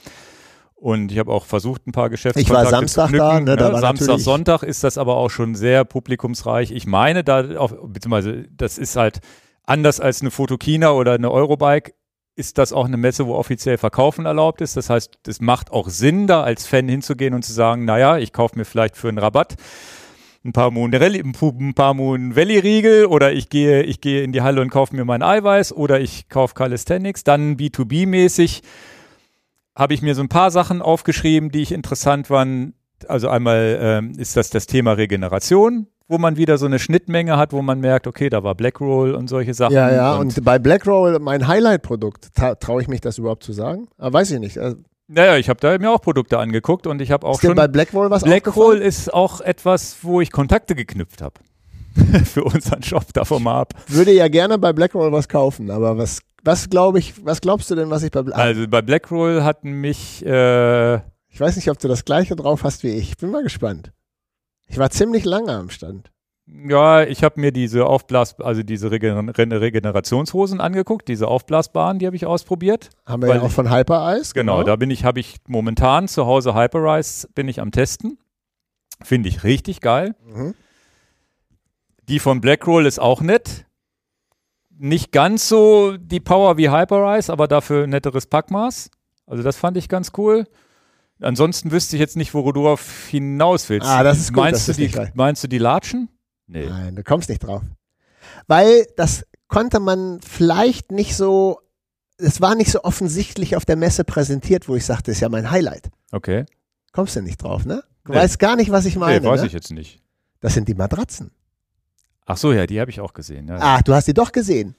Und 0.74 1.10
ich 1.10 1.18
habe 1.18 1.32
auch 1.32 1.44
versucht, 1.44 1.86
ein 1.86 1.92
paar 1.92 2.08
Geschäfte 2.08 2.40
Ich 2.40 2.50
war 2.50 2.64
Samstag 2.66 3.10
da, 3.12 3.40
ne, 3.40 3.56
da 3.56 3.72
war 3.72 3.80
Samstag, 3.80 4.20
Sonntag 4.20 4.62
ist 4.62 4.84
das 4.84 4.96
aber 4.96 5.16
auch 5.16 5.28
schon 5.28 5.56
sehr 5.56 5.84
publikumsreich. 5.84 6.70
Ich 6.70 6.86
meine, 6.86 7.24
da 7.24 7.56
auf, 7.58 7.74
beziehungsweise 7.82 8.44
das 8.52 8.78
ist 8.78 8.94
halt 8.94 9.18
anders 9.64 9.98
als 9.98 10.20
eine 10.20 10.30
Fotokina 10.30 10.92
oder 10.92 11.14
eine 11.14 11.32
Eurobike, 11.32 11.94
ist 12.38 12.56
das 12.56 12.72
auch 12.72 12.86
eine 12.86 12.96
Messe, 12.96 13.26
wo 13.26 13.34
offiziell 13.34 13.78
Verkaufen 13.78 14.24
erlaubt 14.24 14.60
ist. 14.60 14.76
Das 14.76 14.88
heißt, 14.88 15.18
es 15.26 15.40
macht 15.40 15.72
auch 15.72 15.88
Sinn, 15.88 16.26
da 16.26 16.42
als 16.42 16.66
Fan 16.66 16.88
hinzugehen 16.88 17.34
und 17.34 17.44
zu 17.44 17.52
sagen, 17.52 17.84
naja, 17.84 18.16
ich 18.18 18.32
kaufe 18.32 18.56
mir 18.56 18.64
vielleicht 18.64 18.96
für 18.96 19.08
einen 19.08 19.18
Rabatt 19.18 19.56
ein 20.44 20.52
paar 20.52 20.70
Moon 20.70 20.94
ein 20.94 21.74
paar 21.74 21.94
Moon 21.94 22.36
Valley 22.36 22.58
Riegel 22.58 23.06
oder 23.06 23.32
ich 23.32 23.48
gehe, 23.48 23.82
ich 23.82 24.00
gehe 24.00 24.22
in 24.22 24.32
die 24.32 24.42
Halle 24.42 24.60
und 24.60 24.70
kaufe 24.70 24.94
mir 24.94 25.04
mein 25.04 25.22
Eiweiß 25.22 25.72
oder 25.72 26.00
ich 26.00 26.28
kaufe 26.28 26.54
Calisthenics. 26.54 27.24
Dann 27.24 27.56
B2B-mäßig 27.56 28.62
habe 29.74 29.94
ich 29.94 30.02
mir 30.02 30.14
so 30.14 30.22
ein 30.22 30.28
paar 30.28 30.50
Sachen 30.50 30.80
aufgeschrieben, 30.80 31.50
die 31.50 31.62
ich 31.62 31.72
interessant 31.72 32.28
fand. 32.28 32.74
Also 33.06 33.28
einmal 33.28 33.78
ähm, 33.80 34.12
ist 34.16 34.36
das 34.36 34.50
das 34.50 34.66
Thema 34.66 34.92
Regeneration, 34.92 35.86
wo 36.08 36.18
man 36.18 36.36
wieder 36.36 36.58
so 36.58 36.66
eine 36.66 36.78
Schnittmenge 36.78 37.36
hat, 37.36 37.52
wo 37.52 37.62
man 37.62 37.80
merkt, 37.80 38.06
okay, 38.06 38.30
da 38.30 38.42
war 38.42 38.54
Blackroll 38.54 39.14
und 39.14 39.28
solche 39.28 39.54
Sachen. 39.54 39.74
Ja, 39.74 39.92
ja, 39.92 40.14
und, 40.14 40.36
und 40.36 40.44
bei 40.44 40.58
Blackroll 40.58 41.18
mein 41.20 41.46
Highlight-Produkt, 41.46 42.30
traue 42.60 42.82
ich 42.82 42.88
mich 42.88 43.02
das 43.02 43.18
überhaupt 43.18 43.42
zu 43.44 43.52
sagen? 43.52 43.88
Aber 43.98 44.08
ah, 44.08 44.20
weiß 44.20 44.30
ich 44.32 44.40
nicht. 44.40 44.58
Also 44.58 44.78
naja, 45.10 45.36
ich 45.38 45.48
habe 45.48 45.58
da 45.58 45.78
mir 45.78 45.90
auch 45.90 46.02
Produkte 46.02 46.38
angeguckt 46.38 46.86
und 46.86 47.00
ich 47.00 47.10
habe 47.10 47.26
auch 47.26 47.36
ist 47.36 47.46
schon. 47.46 47.56
bei 47.56 47.66
Blackroll 47.66 48.10
was 48.10 48.24
Blackroll 48.24 48.76
ist 48.76 49.12
auch 49.12 49.40
etwas, 49.40 49.96
wo 50.02 50.20
ich 50.20 50.30
Kontakte 50.30 50.74
geknüpft 50.74 51.22
habe. 51.22 51.34
Für 52.24 52.44
unseren 52.44 52.82
Shop 52.82 53.12
davon 53.14 53.42
mal 53.42 53.60
ab. 53.60 53.74
Würde 53.88 54.12
ja 54.12 54.28
gerne 54.28 54.58
bei 54.58 54.72
Blackroll 54.74 55.10
was 55.10 55.28
kaufen, 55.28 55.70
aber 55.70 55.96
was, 55.96 56.20
was 56.44 56.68
glaube 56.68 56.98
ich, 56.98 57.24
was 57.24 57.40
glaubst 57.40 57.70
du 57.70 57.74
denn, 57.74 57.88
was 57.88 58.02
ich 58.02 58.10
bei 58.10 58.22
Blackroll. 58.22 58.44
Also 58.44 58.68
bei 58.68 58.82
Blackroll 58.82 59.42
hatten 59.42 59.72
mich. 59.72 60.24
Äh, 60.24 60.96
ich 61.30 61.40
weiß 61.40 61.56
nicht, 61.56 61.70
ob 61.70 61.78
du 61.78 61.88
das 61.88 62.04
gleiche 62.04 62.36
drauf 62.36 62.62
hast 62.62 62.82
wie 62.82 62.90
ich. 62.90 63.16
Bin 63.16 63.30
mal 63.30 63.42
gespannt. 63.42 63.92
Ich 64.68 64.78
war 64.78 64.90
ziemlich 64.90 65.24
lange 65.24 65.52
am 65.52 65.70
Stand. 65.70 66.10
Ja, 66.46 67.02
ich 67.02 67.24
habe 67.24 67.40
mir 67.40 67.52
diese 67.52 67.84
Aufblas, 67.86 68.40
also 68.40 68.62
diese 68.62 68.90
Regen 68.90 69.28
Regenerationshosen 69.28 70.60
angeguckt, 70.60 71.08
diese 71.08 71.28
aufblasbaren, 71.28 71.98
die 71.98 72.06
habe 72.06 72.16
ich 72.16 72.24
ausprobiert. 72.24 72.88
Haben 73.04 73.22
wir 73.22 73.34
ja 73.34 73.42
auch 73.42 73.50
von 73.50 73.70
Hyper 73.70 74.14
Genau, 74.32 74.32
genau, 74.32 74.62
da 74.62 74.76
bin 74.76 74.90
ich, 74.90 75.04
habe 75.04 75.20
ich 75.20 75.36
momentan 75.46 76.08
zu 76.08 76.24
Hause 76.24 76.54
Hyper 76.54 77.00
bin 77.34 77.48
ich 77.48 77.60
am 77.60 77.70
Testen. 77.70 78.18
Finde 79.02 79.28
ich 79.28 79.44
richtig 79.44 79.80
geil. 79.80 80.14
Mhm. 80.24 80.54
Die 82.08 82.18
von 82.18 82.40
Blackroll 82.40 82.86
ist 82.86 82.98
auch 82.98 83.20
nett. 83.20 83.66
Nicht 84.70 85.12
ganz 85.12 85.48
so 85.48 85.96
die 85.98 86.20
Power 86.20 86.56
wie 86.56 86.70
Hyper 86.70 87.20
aber 87.28 87.46
dafür 87.46 87.86
netteres 87.86 88.26
Packmaß. 88.26 88.90
Also 89.26 89.42
das 89.42 89.56
fand 89.56 89.76
ich 89.76 89.88
ganz 89.88 90.12
cool. 90.16 90.46
Ansonsten 91.20 91.72
wüsste 91.72 91.96
ich 91.96 92.00
jetzt 92.00 92.16
nicht, 92.16 92.34
wo 92.34 92.50
du 92.52 92.68
auf 92.68 93.06
hinaus 93.08 93.68
willst. 93.68 93.86
Ah, 93.86 94.02
das 94.02 94.18
ist 94.18 94.32
gut. 94.32 94.44
Meinst, 94.44 94.68
das 94.68 94.76
du, 94.76 94.86
die, 94.86 95.10
meinst 95.14 95.42
du 95.42 95.48
die 95.48 95.58
Latschen? 95.58 96.08
Nee. 96.46 96.66
Nein, 96.66 96.96
du 96.96 97.02
kommst 97.02 97.28
nicht 97.28 97.40
drauf. 97.40 97.62
Weil 98.46 98.86
das 98.96 99.26
konnte 99.48 99.80
man 99.80 100.20
vielleicht 100.20 100.92
nicht 100.92 101.16
so, 101.16 101.60
es 102.18 102.40
war 102.40 102.54
nicht 102.54 102.70
so 102.70 102.84
offensichtlich 102.84 103.56
auf 103.56 103.64
der 103.64 103.76
Messe 103.76 104.04
präsentiert, 104.04 104.68
wo 104.68 104.76
ich 104.76 104.84
sagte, 104.84 105.10
das 105.10 105.16
ist 105.16 105.20
ja 105.20 105.28
mein 105.28 105.50
Highlight. 105.50 105.90
Okay. 106.12 106.46
Kommst 106.92 107.16
du 107.16 107.22
nicht 107.22 107.42
drauf, 107.42 107.64
ne? 107.64 107.82
Du 108.04 108.12
nee. 108.12 108.18
weißt 108.18 108.38
gar 108.38 108.56
nicht, 108.56 108.70
was 108.70 108.86
ich 108.86 108.96
meine. 108.96 109.20
Nee, 109.20 109.26
weiß 109.26 109.40
ne? 109.40 109.46
ich 109.48 109.52
jetzt 109.52 109.72
nicht. 109.72 110.00
Das 110.40 110.54
sind 110.54 110.68
die 110.68 110.74
Matratzen. 110.74 111.32
Ach 112.24 112.36
so, 112.36 112.52
ja, 112.52 112.66
die 112.66 112.80
habe 112.80 112.90
ich 112.90 113.00
auch 113.00 113.12
gesehen. 113.12 113.48
Ja. 113.48 113.58
Ah, 113.58 113.80
du 113.82 113.94
hast 113.94 114.06
die 114.06 114.14
doch 114.14 114.32
gesehen. 114.32 114.76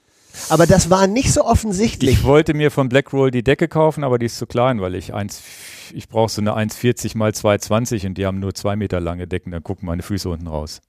Aber 0.49 0.67
das 0.67 0.89
war 0.89 1.07
nicht 1.07 1.33
so 1.33 1.43
offensichtlich. 1.43 2.11
Ich 2.11 2.23
wollte 2.23 2.53
mir 2.53 2.71
von 2.71 2.87
Blackroll 2.87 3.31
die 3.31 3.43
Decke 3.43 3.67
kaufen, 3.67 4.03
aber 4.03 4.19
die 4.19 4.27
ist 4.27 4.37
zu 4.37 4.45
klein, 4.45 4.79
weil 4.79 4.95
ich 4.95 5.13
eins, 5.13 5.41
ich 5.93 6.09
brauche 6.09 6.29
so 6.29 6.41
eine 6.41 6.53
1,40 6.53 7.17
mal 7.17 7.31
2,20 7.31 8.07
und 8.07 8.17
die 8.17 8.25
haben 8.25 8.39
nur 8.39 8.53
zwei 8.53 8.75
Meter 8.75 8.99
lange 8.99 9.27
Decken, 9.27 9.51
dann 9.51 9.63
gucken 9.63 9.85
meine 9.85 10.03
Füße 10.03 10.29
unten 10.29 10.47
raus. 10.47 10.81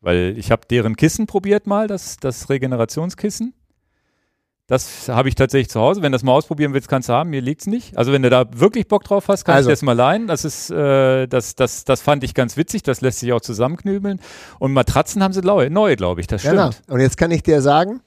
Weil 0.00 0.34
ich 0.36 0.50
habe 0.50 0.66
deren 0.68 0.96
Kissen 0.96 1.26
probiert 1.26 1.66
mal, 1.66 1.86
das, 1.86 2.16
das 2.16 2.50
Regenerationskissen. 2.50 3.54
Das 4.68 5.08
habe 5.08 5.28
ich 5.28 5.34
tatsächlich 5.34 5.68
zu 5.68 5.80
Hause. 5.80 6.02
Wenn 6.02 6.12
du 6.12 6.16
das 6.16 6.22
mal 6.22 6.32
ausprobieren 6.32 6.72
willst, 6.72 6.88
kannst 6.88 7.08
du 7.08 7.12
haben. 7.12 7.30
Mir 7.30 7.42
liegt 7.42 7.62
es 7.62 7.66
nicht. 7.66 7.96
Also 7.98 8.12
wenn 8.12 8.22
du 8.22 8.30
da 8.30 8.46
wirklich 8.54 8.88
Bock 8.88 9.04
drauf 9.04 9.28
hast, 9.28 9.44
kannst 9.44 9.56
also. 9.56 9.68
du 9.68 9.72
das 9.72 9.82
mal 9.82 9.92
leihen. 9.92 10.28
Das 10.28 10.44
ist, 10.44 10.70
äh, 10.70 11.26
das, 11.26 11.56
das, 11.56 11.84
das 11.84 12.00
fand 12.00 12.24
ich 12.24 12.32
ganz 12.32 12.56
witzig. 12.56 12.82
Das 12.82 13.00
lässt 13.00 13.18
sich 13.18 13.32
auch 13.32 13.40
zusammenknübeln. 13.40 14.20
Und 14.60 14.72
Matratzen 14.72 15.22
haben 15.22 15.32
sie 15.32 15.42
neu, 15.42 15.68
neu 15.68 15.96
glaube 15.96 16.20
ich. 16.20 16.26
Das 16.26 16.40
stimmt. 16.40 16.56
Genau. 16.56 16.70
Und 16.88 17.00
jetzt 17.00 17.16
kann 17.16 17.30
ich 17.32 17.42
dir 17.42 17.60
sagen, 17.60 18.00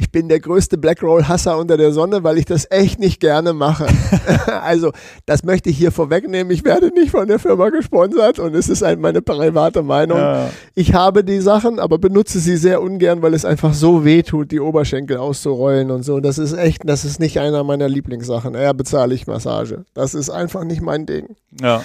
ich 0.00 0.10
bin 0.10 0.30
der 0.30 0.40
größte 0.40 0.78
Blackroll-Hasser 0.78 1.58
unter 1.58 1.76
der 1.76 1.92
Sonne, 1.92 2.24
weil 2.24 2.38
ich 2.38 2.46
das 2.46 2.66
echt 2.70 2.98
nicht 2.98 3.20
gerne 3.20 3.52
mache. 3.52 3.86
also, 4.62 4.92
das 5.26 5.44
möchte 5.44 5.68
ich 5.68 5.76
hier 5.76 5.92
vorwegnehmen. 5.92 6.50
Ich 6.50 6.64
werde 6.64 6.88
nicht 6.88 7.10
von 7.10 7.28
der 7.28 7.38
Firma 7.38 7.68
gesponsert 7.68 8.38
und 8.38 8.54
es 8.54 8.70
ist 8.70 8.80
halt 8.80 8.98
meine 8.98 9.20
private 9.20 9.82
Meinung. 9.82 10.18
Ja. 10.18 10.48
Ich 10.74 10.94
habe 10.94 11.22
die 11.22 11.40
Sachen, 11.40 11.78
aber 11.78 11.98
benutze 11.98 12.40
sie 12.40 12.56
sehr 12.56 12.80
ungern, 12.80 13.20
weil 13.20 13.34
es 13.34 13.44
einfach 13.44 13.74
so 13.74 14.02
weh 14.04 14.22
tut, 14.22 14.52
die 14.52 14.60
Oberschenkel 14.60 15.18
auszurollen 15.18 15.90
und 15.90 16.02
so. 16.02 16.20
Das 16.20 16.38
ist 16.38 16.54
echt, 16.54 16.80
das 16.86 17.04
ist 17.04 17.20
nicht 17.20 17.38
einer 17.38 17.62
meiner 17.62 17.88
Lieblingssachen. 17.88 18.54
Eher 18.54 18.72
bezahle 18.72 19.14
ich 19.14 19.26
Massage. 19.26 19.84
Das 19.92 20.14
ist 20.14 20.30
einfach 20.30 20.64
nicht 20.64 20.80
mein 20.80 21.04
Ding. 21.04 21.36
Ja. 21.60 21.82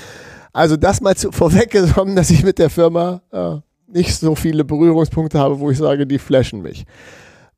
Also, 0.54 0.78
das 0.78 1.02
mal 1.02 1.18
zu, 1.18 1.34
vorweggenommen, 1.34 2.16
dass 2.16 2.30
ich 2.30 2.46
mit 2.46 2.60
der 2.60 2.70
Firma 2.70 3.22
äh, 3.34 3.58
nicht 3.88 4.16
so 4.16 4.36
viele 4.36 4.64
Berührungspunkte 4.64 5.38
habe, 5.38 5.60
wo 5.60 5.70
ich 5.70 5.78
sage, 5.78 6.08
die 6.08 6.18
flashen 6.18 6.62
mich. 6.62 6.86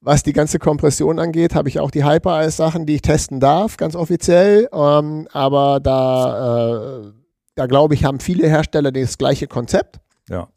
Was 0.08 0.24
die 0.24 0.32
ganze 0.32 0.58
Kompression 0.58 1.20
angeht, 1.20 1.54
habe 1.54 1.68
ich 1.68 1.82
auch 1.82 1.92
die 1.92 2.06
Hyper-Eis-Sachen, 2.06 2.86
die 2.86 2.96
ich 2.96 3.02
testen 3.02 3.42
darf, 3.42 3.76
ganz 3.76 3.94
offiziell. 3.94 4.70
Ähm, 4.72 5.28
aber 5.34 5.82
da, 5.82 7.02
äh, 7.02 7.12
da 7.56 7.66
glaube 7.66 7.94
ich, 7.94 8.06
haben 8.06 8.22
viele 8.22 8.48
Hersteller 8.48 8.94
das 8.94 9.18
gleiche 9.18 9.48
Konzept. 9.48 10.00
Ja. 10.30 10.48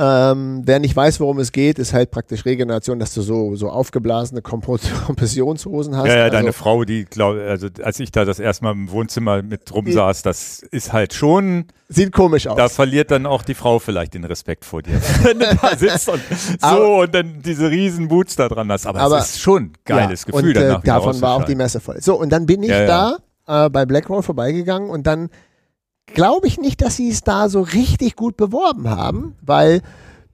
Ähm, 0.00 0.62
wer 0.64 0.78
nicht 0.78 0.94
weiß, 0.94 1.18
worum 1.18 1.40
es 1.40 1.50
geht, 1.50 1.80
ist 1.80 1.92
halt 1.92 2.12
praktisch 2.12 2.44
Regeneration, 2.44 3.00
dass 3.00 3.14
du 3.14 3.20
so, 3.20 3.56
so 3.56 3.68
aufgeblasene 3.68 4.42
Kompressionshosen 4.42 5.96
hast. 5.96 6.06
Ja, 6.06 6.18
ja, 6.18 6.22
also, 6.24 6.36
deine 6.36 6.52
Frau, 6.52 6.84
die, 6.84 7.04
glaub, 7.04 7.36
also 7.36 7.66
als 7.82 7.98
ich 7.98 8.12
da 8.12 8.24
das 8.24 8.38
erste 8.38 8.62
Mal 8.62 8.72
im 8.72 8.92
Wohnzimmer 8.92 9.42
mit 9.42 9.74
rumsaß, 9.74 10.22
das 10.22 10.60
ist 10.60 10.92
halt 10.92 11.14
schon. 11.14 11.64
Sieht 11.88 12.12
komisch 12.12 12.46
aus. 12.46 12.56
Da 12.56 12.68
verliert 12.68 13.10
dann 13.10 13.26
auch 13.26 13.42
die 13.42 13.54
Frau 13.54 13.80
vielleicht 13.80 14.14
den 14.14 14.22
Respekt 14.22 14.64
vor 14.64 14.82
dir. 14.82 15.00
Wenn 15.22 15.40
du 15.40 15.46
da 15.60 15.76
sitzt 15.76 16.08
und 16.08 16.20
so 16.60 16.66
aber, 16.66 16.98
und 16.98 17.14
dann 17.14 17.42
diese 17.42 17.68
riesen 17.68 18.06
Boots 18.06 18.36
da 18.36 18.48
dran 18.48 18.70
hast. 18.70 18.86
Aber, 18.86 19.00
aber 19.00 19.18
es 19.18 19.30
ist 19.30 19.40
schon 19.40 19.64
ein 19.64 19.72
geiles 19.84 20.26
ja, 20.26 20.30
Gefühl 20.30 20.56
und, 20.56 20.62
äh, 20.62 20.78
Davon 20.84 21.20
war 21.20 21.34
auch 21.34 21.44
die 21.44 21.56
Messe 21.56 21.80
voll. 21.80 22.00
So, 22.00 22.14
und 22.14 22.30
dann 22.30 22.46
bin 22.46 22.62
ich 22.62 22.70
ja, 22.70 22.86
da 22.86 23.66
äh, 23.66 23.68
bei 23.68 23.84
Blackroll 23.84 24.22
vorbeigegangen 24.22 24.90
und 24.90 25.08
dann 25.08 25.28
glaube 26.14 26.46
ich 26.46 26.58
nicht, 26.58 26.80
dass 26.82 26.96
sie 26.96 27.10
es 27.10 27.22
da 27.22 27.48
so 27.48 27.60
richtig 27.60 28.16
gut 28.16 28.36
beworben 28.36 28.88
haben, 28.88 29.36
weil 29.42 29.82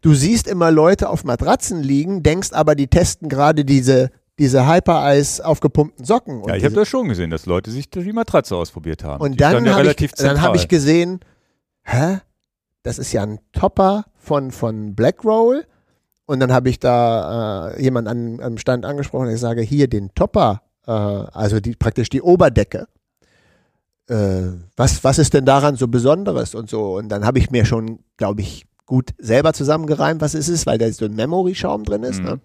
du 0.00 0.14
siehst 0.14 0.46
immer 0.46 0.70
Leute 0.70 1.08
auf 1.08 1.24
Matratzen 1.24 1.82
liegen, 1.82 2.22
denkst 2.22 2.52
aber, 2.52 2.74
die 2.74 2.88
testen 2.88 3.28
gerade 3.28 3.64
diese 3.64 4.10
diese 4.38 4.66
Hyper-Eis 4.66 5.40
aufgepumpten 5.40 6.04
Socken. 6.04 6.42
ja, 6.48 6.56
ich 6.56 6.64
habe 6.64 6.74
das 6.74 6.88
schon 6.88 7.08
gesehen, 7.08 7.30
dass 7.30 7.46
Leute 7.46 7.70
sich 7.70 7.88
die 7.88 8.12
Matratze 8.12 8.56
ausprobiert 8.56 9.04
haben. 9.04 9.22
Und 9.22 9.32
Die 9.32 9.36
dann 9.36 9.64
ja 9.64 9.74
habe 9.74 9.94
ich, 9.96 10.12
dann 10.12 10.42
hab 10.42 10.56
ich 10.56 10.68
gesehen, 10.68 11.20
hä? 11.84 12.18
Das 12.82 12.98
ist 12.98 13.12
ja 13.12 13.22
ein 13.22 13.38
Topper 13.52 14.04
von, 14.16 14.50
von 14.50 14.94
Blackroll. 14.94 15.64
Und 16.26 16.40
dann 16.40 16.52
habe 16.52 16.68
ich 16.68 16.78
da 16.78 17.70
äh, 17.70 17.82
jemanden 17.82 18.08
an, 18.08 18.40
am 18.40 18.58
Stand 18.58 18.84
angesprochen 18.84 19.28
und 19.28 19.34
ich 19.34 19.40
sage, 19.40 19.62
hier 19.62 19.88
den 19.88 20.14
Topper, 20.14 20.62
äh, 20.86 20.90
also 20.90 21.60
die, 21.60 21.76
praktisch 21.76 22.08
die 22.08 22.22
Oberdecke. 22.22 22.88
Äh, 24.09 24.52
was, 24.76 25.02
was 25.02 25.18
ist 25.18 25.34
denn 25.34 25.44
daran 25.44 25.76
so 25.76 25.88
Besonderes 25.88 26.55
und 26.55 26.68
so? 26.68 26.96
Und 26.96 27.09
dann 27.09 27.24
habe 27.24 27.38
ich 27.38 27.50
mir 27.50 27.64
schon, 27.64 28.00
glaube 28.16 28.42
ich, 28.42 28.66
gut 28.86 29.11
selber 29.18 29.52
zusammengereimt, 29.52 30.20
was 30.20 30.34
es 30.34 30.48
ist, 30.48 30.66
weil 30.66 30.78
da 30.78 30.90
so 30.92 31.07
ein 31.07 31.14
Memory-Schaum 31.14 31.84
drin 31.84 32.02
ist. 32.02 32.20
Mhm. 32.20 32.24
Ne? 32.26 32.40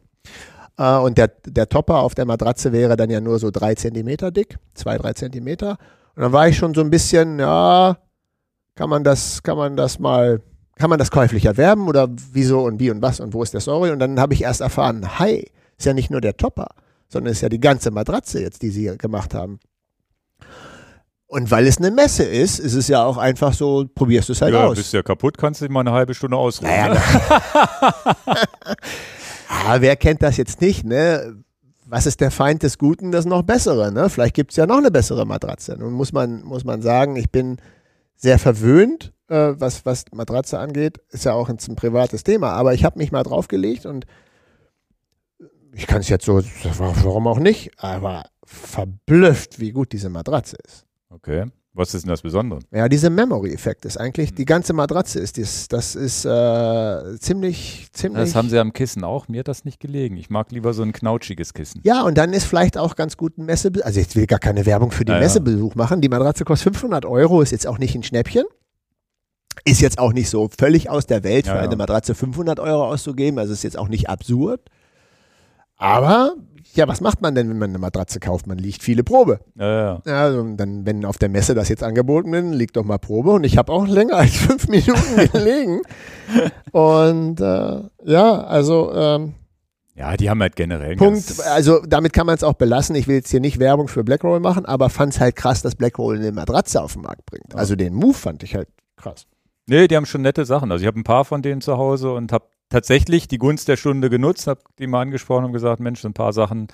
Äh, 0.77 0.97
und 0.97 1.17
der, 1.17 1.27
der 1.45 1.67
Topper 1.67 1.99
auf 1.99 2.15
der 2.15 2.25
Matratze 2.25 2.71
wäre 2.71 2.95
dann 2.95 3.09
ja 3.09 3.19
nur 3.21 3.39
so 3.39 3.51
drei 3.51 3.75
Zentimeter 3.75 4.31
dick, 4.31 4.57
zwei, 4.73 4.97
drei 4.97 5.13
Zentimeter. 5.13 5.77
Und 6.15 6.23
dann 6.23 6.31
war 6.31 6.47
ich 6.47 6.57
schon 6.57 6.73
so 6.73 6.81
ein 6.81 6.89
bisschen, 6.89 7.39
ja, 7.39 7.97
kann 8.75 8.89
man 8.89 9.03
das, 9.03 9.43
kann 9.43 9.57
man 9.57 9.75
das 9.75 9.99
mal, 9.99 10.41
kann 10.77 10.89
man 10.89 10.99
das 10.99 11.11
käuflich 11.11 11.45
erwerben 11.45 11.87
oder 11.87 12.07
wieso 12.31 12.61
und 12.61 12.79
wie 12.79 12.89
und 12.89 13.01
was 13.01 13.19
und 13.19 13.33
wo 13.33 13.43
ist 13.43 13.53
der 13.53 13.59
Story? 13.59 13.91
Und 13.91 13.99
dann 13.99 14.19
habe 14.19 14.33
ich 14.33 14.43
erst 14.43 14.61
erfahren, 14.61 15.19
hi, 15.19 15.51
ist 15.77 15.85
ja 15.85 15.93
nicht 15.93 16.09
nur 16.09 16.21
der 16.21 16.37
Topper, 16.37 16.67
sondern 17.09 17.33
ist 17.33 17.41
ja 17.41 17.49
die 17.49 17.59
ganze 17.59 17.91
Matratze 17.91 18.41
jetzt, 18.41 18.61
die 18.61 18.69
sie 18.69 18.97
gemacht 18.97 19.33
haben. 19.33 19.59
Und 21.29 21.51
weil 21.51 21.67
es 21.67 21.77
eine 21.77 21.91
Messe 21.91 22.23
ist, 22.23 22.57
ist 22.57 22.73
es 22.73 22.87
ja 22.87 23.03
auch 23.03 23.17
einfach 23.17 23.53
so, 23.53 23.85
probierst 23.93 24.29
du 24.29 24.33
es 24.33 24.41
halt 24.41 24.55
ja, 24.55 24.65
aus. 24.65 24.77
bist 24.77 24.93
ja 24.93 25.03
kaputt, 25.03 25.37
kannst 25.37 25.61
dich 25.61 25.69
mal 25.69 25.81
eine 25.81 25.91
halbe 25.91 26.15
Stunde 26.15 26.35
ausruhen. 26.35 26.71
Naja? 26.71 26.99
Ah, 29.47 29.75
wer 29.79 29.95
kennt 29.95 30.23
das 30.23 30.37
jetzt 30.37 30.59
nicht, 30.59 30.85
ne? 30.85 31.43
Was 31.85 32.07
ist 32.07 32.19
der 32.21 32.31
Feind 32.31 32.63
des 32.63 32.79
Guten, 32.79 33.11
das 33.11 33.25
noch 33.25 33.43
bessere, 33.43 33.91
ne? 33.91 34.09
Vielleicht 34.09 34.33
gibt 34.33 34.51
es 34.51 34.57
ja 34.57 34.65
noch 34.65 34.79
eine 34.79 34.89
bessere 34.89 35.27
Matratze. 35.27 35.77
Nun 35.77 35.93
muss 35.93 36.13
man, 36.13 36.43
muss 36.43 36.63
man 36.63 36.81
sagen, 36.81 37.15
ich 37.15 37.29
bin 37.29 37.57
sehr 38.15 38.39
verwöhnt, 38.39 39.13
äh, 39.27 39.53
was, 39.53 39.85
was 39.85 40.05
Matratze 40.11 40.57
angeht. 40.57 40.99
Ist 41.09 41.25
ja 41.25 41.33
auch 41.33 41.47
ein, 41.47 41.59
ein 41.67 41.75
privates 41.75 42.23
Thema, 42.23 42.53
aber 42.53 42.73
ich 42.73 42.83
habe 42.83 42.97
mich 42.97 43.11
mal 43.11 43.21
draufgelegt 43.21 43.85
und 43.85 44.07
ich 45.73 45.85
kann 45.85 46.01
es 46.01 46.09
jetzt 46.09 46.25
so, 46.25 46.41
warum 46.79 47.27
auch 47.27 47.39
nicht, 47.39 47.69
aber 47.77 48.23
verblüfft, 48.43 49.59
wie 49.59 49.71
gut 49.71 49.91
diese 49.91 50.09
Matratze 50.09 50.57
ist. 50.65 50.88
Okay. 51.09 51.45
Was 51.73 51.93
ist 51.93 52.01
denn 52.03 52.09
das 52.09 52.23
Besondere? 52.23 52.59
Ja, 52.71 52.89
dieser 52.89 53.09
Memory-Effekt 53.11 53.85
ist 53.85 53.97
eigentlich, 53.97 54.33
die 54.33 54.45
ganze 54.45 54.73
Matratze 54.73 55.19
ist, 55.19 55.37
dies, 55.37 55.67
das 55.67 55.95
ist 55.95 56.25
äh, 56.25 57.17
ziemlich, 57.19 57.87
ziemlich. 57.93 58.25
Das 58.25 58.35
haben 58.35 58.49
sie 58.49 58.57
am 58.59 58.73
Kissen 58.73 59.03
auch. 59.03 59.27
Mir 59.27 59.39
hat 59.41 59.47
das 59.47 59.65
nicht 59.65 59.79
gelegen. 59.79 60.17
Ich 60.17 60.29
mag 60.31 60.51
lieber 60.51 60.73
so 60.73 60.81
ein 60.81 60.91
knautschiges 60.93 61.53
Kissen. 61.53 61.81
Ja, 61.83 62.01
und 62.03 62.17
dann 62.17 62.33
ist 62.33 62.45
vielleicht 62.45 62.77
auch 62.77 62.95
ganz 62.95 63.17
gut 63.17 63.37
ein 63.37 63.45
Messebesuch. 63.45 63.85
Also 63.85 63.99
ich 63.99 64.13
will 64.15 64.25
gar 64.25 64.39
keine 64.39 64.65
Werbung 64.65 64.91
für 64.91 65.05
den 65.05 65.13
Ja, 65.13 65.19
ja. 65.19 65.23
Messebesuch 65.23 65.75
machen. 65.75 66.01
Die 66.01 66.09
Matratze 66.09 66.43
kostet 66.43 66.73
500 66.75 67.05
Euro, 67.05 67.41
ist 67.41 67.51
jetzt 67.51 67.67
auch 67.67 67.77
nicht 67.77 67.93
ein 67.95 68.03
Schnäppchen. 68.03 68.45
Ist 69.63 69.81
jetzt 69.81 69.99
auch 69.99 70.11
nicht 70.13 70.29
so 70.29 70.49
völlig 70.57 70.89
aus 70.89 71.05
der 71.05 71.23
Welt, 71.23 71.45
Ja, 71.45 71.53
für 71.53 71.59
ja. 71.59 71.63
eine 71.65 71.75
Matratze 71.75 72.15
500 72.15 72.59
Euro 72.59 72.87
auszugeben. 72.87 73.37
Also 73.39 73.53
ist 73.53 73.63
jetzt 73.63 73.77
auch 73.77 73.89
nicht 73.89 74.09
absurd. 74.09 74.61
Aber, 75.77 76.33
ja, 76.73 76.87
was 76.87 77.01
macht 77.01 77.21
man 77.21 77.35
denn, 77.35 77.49
wenn 77.49 77.57
man 77.57 77.69
eine 77.71 77.79
Matratze 77.79 78.19
kauft? 78.19 78.47
Man 78.47 78.57
liegt 78.57 78.83
viele 78.83 79.03
Probe. 79.03 79.39
Ja, 79.55 80.01
ja. 80.05 80.21
Also 80.23 80.43
dann, 80.55 80.85
wenn 80.85 81.05
auf 81.05 81.17
der 81.17 81.29
Messe 81.29 81.55
das 81.55 81.69
jetzt 81.69 81.83
angeboten 81.83 82.31
wird, 82.31 82.45
liegt 82.53 82.77
doch 82.77 82.83
mal 82.83 82.97
Probe. 82.97 83.31
Und 83.31 83.43
ich 83.43 83.57
habe 83.57 83.71
auch 83.71 83.87
länger 83.87 84.15
als 84.15 84.35
fünf 84.35 84.67
Minuten 84.67 85.31
gelegen. 85.31 85.81
Und 86.71 87.39
äh, 87.41 87.79
ja, 88.05 88.43
also 88.43 88.91
ähm, 88.93 89.33
Ja, 89.95 90.15
die 90.15 90.29
haben 90.29 90.41
halt 90.41 90.55
generell 90.55 90.95
Punkt, 90.95 91.41
also 91.47 91.81
damit 91.87 92.13
kann 92.13 92.25
man 92.25 92.35
es 92.35 92.43
auch 92.43 92.53
belassen. 92.53 92.95
Ich 92.95 93.07
will 93.07 93.15
jetzt 93.15 93.31
hier 93.31 93.39
nicht 93.39 93.59
Werbung 93.59 93.87
für 93.87 94.03
Blackroll 94.03 94.39
machen, 94.39 94.65
aber 94.65 94.89
fand 94.89 95.13
es 95.13 95.19
halt 95.19 95.35
krass, 95.35 95.61
dass 95.61 95.75
Blackroll 95.75 96.17
eine 96.17 96.31
Matratze 96.31 96.81
auf 96.81 96.93
den 96.93 97.01
Markt 97.01 97.25
bringt. 97.25 97.55
Also 97.55 97.75
den 97.75 97.93
Move 97.93 98.13
fand 98.13 98.43
ich 98.43 98.55
halt 98.55 98.69
krass. 98.95 99.25
Nee, 99.65 99.87
die 99.87 99.95
haben 99.95 100.05
schon 100.05 100.21
nette 100.21 100.45
Sachen. 100.45 100.71
Also 100.71 100.83
ich 100.83 100.87
habe 100.87 100.99
ein 100.99 101.03
paar 101.03 101.25
von 101.25 101.41
denen 101.41 101.61
zu 101.61 101.77
Hause 101.77 102.11
und 102.13 102.31
habe 102.31 102.45
tatsächlich 102.69 103.27
die 103.27 103.37
Gunst 103.37 103.67
der 103.67 103.77
Stunde 103.77 104.09
genutzt, 104.09 104.47
habe 104.47 104.61
die 104.77 104.87
mal 104.87 105.01
angesprochen 105.01 105.45
und 105.45 105.53
gesagt, 105.53 105.79
Mensch, 105.79 106.01
so 106.01 106.07
ein 106.07 106.13
paar 106.13 106.33
Sachen. 106.33 106.67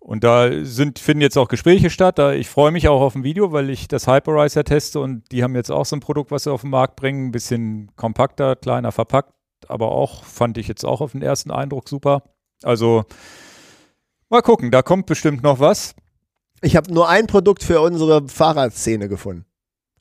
Und 0.00 0.22
da 0.22 0.50
sind, 0.64 0.98
finden 0.98 1.22
jetzt 1.22 1.38
auch 1.38 1.48
Gespräche 1.48 1.88
statt. 1.88 2.18
Da, 2.18 2.32
ich 2.32 2.48
freue 2.50 2.70
mich 2.72 2.88
auch 2.88 3.00
auf 3.00 3.14
ein 3.14 3.24
Video, 3.24 3.52
weil 3.52 3.70
ich 3.70 3.88
das 3.88 4.06
Hyperizer 4.06 4.62
teste 4.64 5.00
und 5.00 5.22
die 5.32 5.42
haben 5.42 5.54
jetzt 5.54 5.70
auch 5.70 5.86
so 5.86 5.96
ein 5.96 6.00
Produkt, 6.00 6.30
was 6.30 6.44
sie 6.44 6.52
auf 6.52 6.60
den 6.60 6.70
Markt 6.70 6.96
bringen. 6.96 7.28
Ein 7.28 7.32
bisschen 7.32 7.90
kompakter, 7.96 8.54
kleiner 8.54 8.92
verpackt, 8.92 9.32
aber 9.66 9.92
auch, 9.92 10.22
fand 10.24 10.58
ich 10.58 10.68
jetzt 10.68 10.84
auch 10.84 11.00
auf 11.00 11.12
den 11.12 11.22
ersten 11.22 11.50
Eindruck 11.50 11.88
super. 11.88 12.22
Also 12.62 13.04
mal 14.28 14.42
gucken, 14.42 14.70
da 14.70 14.82
kommt 14.82 15.06
bestimmt 15.06 15.42
noch 15.42 15.58
was. 15.58 15.94
Ich 16.60 16.76
habe 16.76 16.92
nur 16.92 17.08
ein 17.08 17.26
Produkt 17.26 17.62
für 17.62 17.80
unsere 17.80 18.28
Fahrradszene 18.28 19.08
gefunden. 19.08 19.46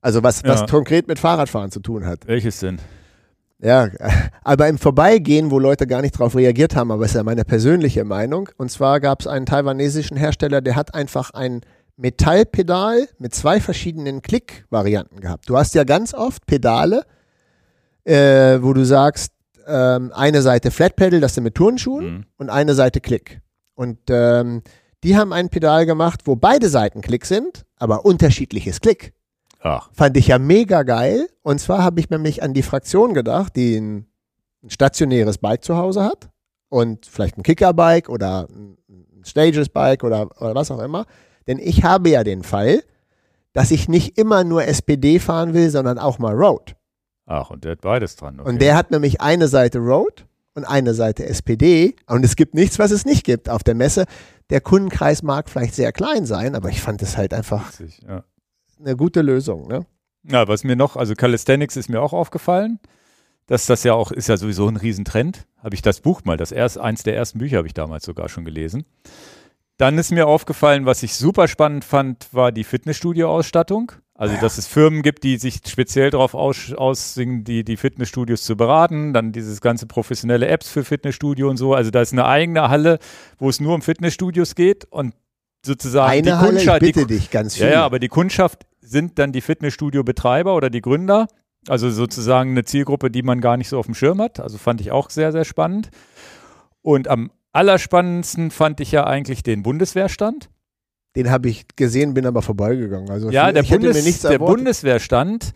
Also 0.02 0.22
was, 0.22 0.44
was 0.44 0.62
Ja. 0.62 0.68
konkret 0.68 1.08
mit 1.08 1.18
Fahrradfahren 1.20 1.72
zu 1.72 1.80
tun 1.80 2.06
hat. 2.06 2.28
Welches 2.28 2.60
denn? 2.60 2.80
Ja, 3.64 3.90
aber 4.44 4.68
im 4.68 4.78
Vorbeigehen, 4.78 5.50
wo 5.52 5.58
Leute 5.60 5.88
gar 5.88 6.02
nicht 6.02 6.16
darauf 6.16 6.36
reagiert 6.36 6.76
haben, 6.76 6.92
aber 6.92 7.06
ist 7.06 7.16
ja 7.16 7.24
meine 7.24 7.46
persönliche 7.46 8.04
Meinung. 8.04 8.50
Und 8.58 8.70
zwar 8.72 9.00
gab 9.00 9.22
es 9.22 9.28
einen 9.28 9.46
taiwanesischen 9.46 10.18
Hersteller, 10.18 10.62
der 10.62 10.76
hat 10.76 10.94
einfach 10.94 11.32
ein 11.32 11.62
Metallpedal 11.96 13.08
mit 13.20 13.34
zwei 13.36 13.60
verschiedenen 13.62 14.22
Klickvarianten 14.22 15.20
gehabt. 15.20 15.48
Du 15.50 15.58
hast 15.58 15.76
ja 15.76 15.84
ganz 15.84 16.14
oft 16.14 16.46
Pedale, 16.46 17.04
äh, 18.04 18.60
wo 18.62 18.74
du 18.74 18.84
sagst, 18.86 19.32
ähm, 19.68 20.12
eine 20.14 20.42
Seite 20.42 20.72
Flat 20.72 20.96
Pedal, 20.96 21.22
das 21.22 21.36
sind 21.36 21.44
mit 21.44 21.56
Turnschuhen, 21.56 22.06
Mhm. 22.06 22.26
und 22.38 22.50
eine 22.50 22.74
Seite 22.74 23.00
Klick. 23.00 23.40
Und 23.76 24.00
ähm, 24.10 24.62
die 25.04 25.16
haben 25.18 25.32
ein 25.34 25.50
Pedal 25.50 25.86
gemacht, 25.86 26.22
wo 26.26 26.36
beide 26.36 26.70
Seiten 26.70 27.02
Klick 27.02 27.26
sind, 27.26 27.64
aber 27.78 28.06
unterschiedliches 28.06 28.82
Klick. 28.82 29.14
Ach, 29.64 29.90
Fand 29.94 30.18
ich 30.18 30.28
ja 30.28 30.40
mega 30.40 30.84
geil. 30.84 31.28
Und 31.42 31.60
zwar 31.60 31.84
habe 31.84 32.00
ich 32.00 32.10
nämlich 32.10 32.44
an 32.44 32.54
die 32.54 32.64
Fraktion 32.64 33.14
gedacht, 33.14 33.56
die 33.56 33.78
ein, 33.78 34.06
ein 34.64 34.70
stationäres 34.70 35.38
Bike 35.38 35.64
zu 35.64 35.78
Hause 35.78 36.04
hat 36.04 36.30
und 36.70 37.06
vielleicht 37.06 37.38
ein 37.38 37.44
Kickerbike 37.44 38.10
oder 38.10 38.48
ein 38.50 38.78
ein 39.24 39.26
Stages-Bike 39.26 40.04
oder, 40.04 40.30
oder 40.42 40.56
was 40.56 40.72
auch 40.72 40.80
immer. 40.80 41.06
Denn 41.48 41.60
ich 41.60 41.84
habe 41.84 42.10
ja 42.10 42.24
den 42.24 42.44
Fall, 42.44 42.84
dass 43.54 43.72
ich 43.72 43.88
nicht 43.88 44.18
immer 44.18 44.44
nur 44.44 44.66
SPD 44.66 45.20
fahren 45.20 45.54
will, 45.54 45.70
sondern 45.70 45.98
auch 45.98 46.20
mal 46.20 46.34
Road. 46.34 46.76
ach, 47.26 47.50
und 47.50 47.64
der 47.64 47.74
hat 47.74 47.82
beides 47.82 48.16
dran. 48.16 48.40
Okay. 48.40 48.50
Und 48.50 48.62
der 48.62 48.76
hat 48.76 48.92
nämlich 48.92 49.22
eine 49.22 49.48
Seite 49.48 49.80
Road 49.80 50.26
und 50.56 50.66
eine 50.66 50.94
Seite 50.94 51.26
SPD. 51.26 51.96
Und 52.08 52.24
es 52.24 52.36
gibt 52.36 52.54
nichts, 52.54 52.80
was 52.80 52.92
es 52.92 53.06
nicht 53.06 53.26
gibt 53.26 53.50
auf 53.50 53.64
der 53.64 53.76
Messe. 53.76 54.06
Der 54.50 54.62
Kundenkreis 54.62 55.24
mag 55.24 55.50
vielleicht 55.50 55.76
sehr 55.76 55.92
klein 55.92 56.26
sein, 56.26 56.56
aber 56.56 56.70
ich 56.70 56.82
fand 56.82 57.02
es 57.02 57.18
halt 57.18 57.34
einfach 57.34 57.68
Witzig, 57.80 58.02
ja. 58.08 58.24
Eine 58.86 58.96
gute 58.96 59.22
Lösung. 59.22 59.68
Ne? 59.68 59.86
Ja, 60.24 60.48
was 60.48 60.64
mir 60.64 60.76
noch, 60.76 60.96
also 60.96 61.16
Calisthenics 61.16 61.76
ist 61.76 61.90
mir 61.90 62.02
auch 62.02 62.14
aufgefallen, 62.14 62.80
dass 63.48 63.66
das 63.66 63.84
ja 63.84 63.94
auch, 63.94 64.12
ist 64.12 64.30
ja 64.30 64.38
sowieso 64.38 64.68
ein 64.68 64.78
Riesentrend. 64.78 65.46
Habe 65.58 65.76
ich 65.76 65.82
das 65.82 66.00
Buch 66.02 66.22
mal, 66.24 66.38
das 66.38 66.52
erst, 66.52 66.78
eins 66.78 67.04
der 67.04 67.16
ersten 67.16 67.40
Bücher 67.40 67.58
habe 67.58 67.68
ich 67.68 67.74
damals 67.74 68.06
sogar 68.06 68.30
schon 68.30 68.46
gelesen. 68.46 68.86
Dann 69.78 69.98
ist 69.98 70.12
mir 70.12 70.28
aufgefallen, 70.28 70.86
was 70.86 71.04
ich 71.04 71.16
super 71.16 71.48
spannend 71.48 71.84
fand, 71.84 72.28
war 72.32 72.52
die 72.52 72.64
Fitnessstudio-Ausstattung. 72.64 73.92
Also, 74.16 74.36
dass 74.40 74.60
es 74.60 74.68
Firmen 74.68 75.02
gibt, 75.02 75.24
die 75.24 75.38
sich 75.38 75.62
speziell 75.68 76.12
darauf 76.12 76.36
aus, 76.36 76.72
aussingen, 76.72 77.44
die, 77.44 77.64
die 77.64 77.78
Fitnessstudios 77.78 78.44
zu 78.44 78.56
beraten. 78.56 79.12
Dann 79.12 79.32
dieses 79.32 79.60
ganze 79.60 79.88
professionelle 79.88 80.48
Apps 80.48 80.70
für 80.70 80.84
Fitnessstudio 80.84 81.50
und 81.50 81.58
so. 81.58 81.74
Also, 81.74 81.90
da 81.90 82.02
ist 82.02 82.14
eine 82.14 82.26
eigene 82.26 82.70
Halle, 82.70 83.00
wo 83.40 83.50
es 83.50 83.60
nur 83.60 83.74
um 83.74 83.82
Fitnessstudios 83.82 84.54
geht 84.54 84.86
und 84.86 85.16
sozusagen 85.66 86.12
die 86.24 86.30
Eine 86.30 86.40
Halle, 86.40 86.50
ich 86.50 86.56
Kundschaft, 86.58 86.82
die 86.84 86.86
bitte 86.92 87.08
dich 87.08 87.32
ganz 87.32 87.56
viel. 87.56 87.66
ja, 87.66 87.72
ja, 87.72 87.86
aber 87.86 87.98
die 87.98 88.08
Kundschaft 88.08 88.68
sind 88.84 89.18
dann 89.20 89.32
die 89.32 89.42
Fitnessstudio-Betreiber 89.42 90.56
oder 90.56 90.70
die 90.70 90.82
Gründer. 90.82 91.28
Also 91.68 91.90
sozusagen 91.90 92.52
eine 92.52 92.66
Zielgruppe, 92.66 93.10
die 93.10 93.24
man 93.24 93.40
gar 93.40 93.58
nicht 93.58 93.70
so 93.70 93.80
auf 93.80 93.86
dem 93.86 93.96
Schirm 93.96 94.22
hat. 94.22 94.40
Also 94.40 94.58
fand 94.58 94.82
ich 94.82 94.92
auch 94.92 95.10
sehr, 95.10 95.32
sehr 95.32 95.46
spannend. 95.46 95.90
Und 96.82 97.08
am 97.08 97.32
allerspannendsten 97.54 98.52
fand 98.52 98.80
ich 98.82 98.92
ja 98.92 99.06
eigentlich 99.06 99.44
den 99.44 99.64
Bundeswehrstand. 99.64 100.50
Den 101.16 101.30
habe 101.30 101.48
ich 101.48 101.66
gesehen, 101.76 102.14
bin 102.14 102.26
aber 102.26 102.42
vorbeigegangen. 102.42 103.10
Also 103.10 103.30
Ja, 103.30 103.50
ich 103.50 103.54
der, 103.54 103.64
Bundes 103.64 104.22
der. 104.22 104.40
Bundeswehrstand, 104.40 105.54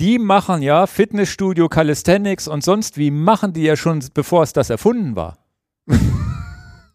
die 0.00 0.18
machen 0.18 0.60
ja 0.60 0.86
Fitnessstudio, 0.86 1.68
Calisthenics 1.68 2.48
und 2.48 2.64
sonst 2.64 2.98
wie, 2.98 3.10
machen 3.10 3.52
die 3.52 3.62
ja 3.62 3.76
schon, 3.76 4.04
bevor 4.12 4.42
es 4.42 4.52
das 4.52 4.70
erfunden 4.70 5.14
war. 5.14 5.38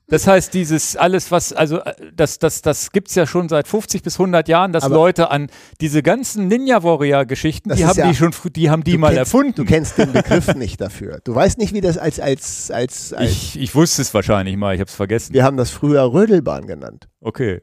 Das 0.10 0.26
heißt, 0.26 0.53
dieses 0.53 0.95
alles, 0.95 1.32
was, 1.32 1.51
also 1.51 1.80
äh, 1.80 1.93
das, 2.16 2.39
das, 2.39 2.62
das 2.62 2.91
gibt 2.93 3.10
es 3.10 3.16
ja 3.16 3.26
schon 3.28 3.49
seit 3.49 3.68
50 3.68 4.03
bis 4.03 4.16
100 4.16 4.47
Jahren, 4.47 4.72
dass 4.72 4.86
Aber- 4.86 4.95
Leute 4.95 5.32
an 5.32 5.47
diese 5.82 6.01
ganzen 6.01 6.47
Ninja-Warrior-Geschichten, 6.47 7.76
die 7.76 7.86
haben 7.86 7.97
ja- 7.97 8.08
die 8.08 8.16
schon, 8.16 8.32
die 8.55 8.70
haben 8.70 8.84
die 8.86 8.97
mal 8.97 9.08
kennst, 9.08 9.20
erfunden. 9.20 9.55
Du 9.55 9.66
kennst 9.66 9.97
den 9.97 10.14
Begriff 10.14 10.55
nicht 10.55 10.80
dafür. 10.80 11.20
Du 11.26 11.36
weißt 11.36 11.58
nicht, 11.58 11.74
wie 11.74 11.82
das 11.82 11.97
als, 11.97 12.22
als, 12.22 12.72
als, 12.72 13.12
als 13.12 13.32
ich, 13.32 13.60
ich 13.60 13.76
wusste 13.76 14.01
es 14.01 14.14
wahrscheinlich 14.14 14.55
mal, 14.55 14.74
ich 14.74 14.80
habe 14.80 14.88
es 14.89 14.95
vergessen. 14.95 15.34
wir 15.34 15.43
haben 15.43 15.58
das 15.58 15.72
früher 15.72 16.14
Rödelbahn 16.14 16.68
genannt. 16.68 17.10
Okay. 17.20 17.62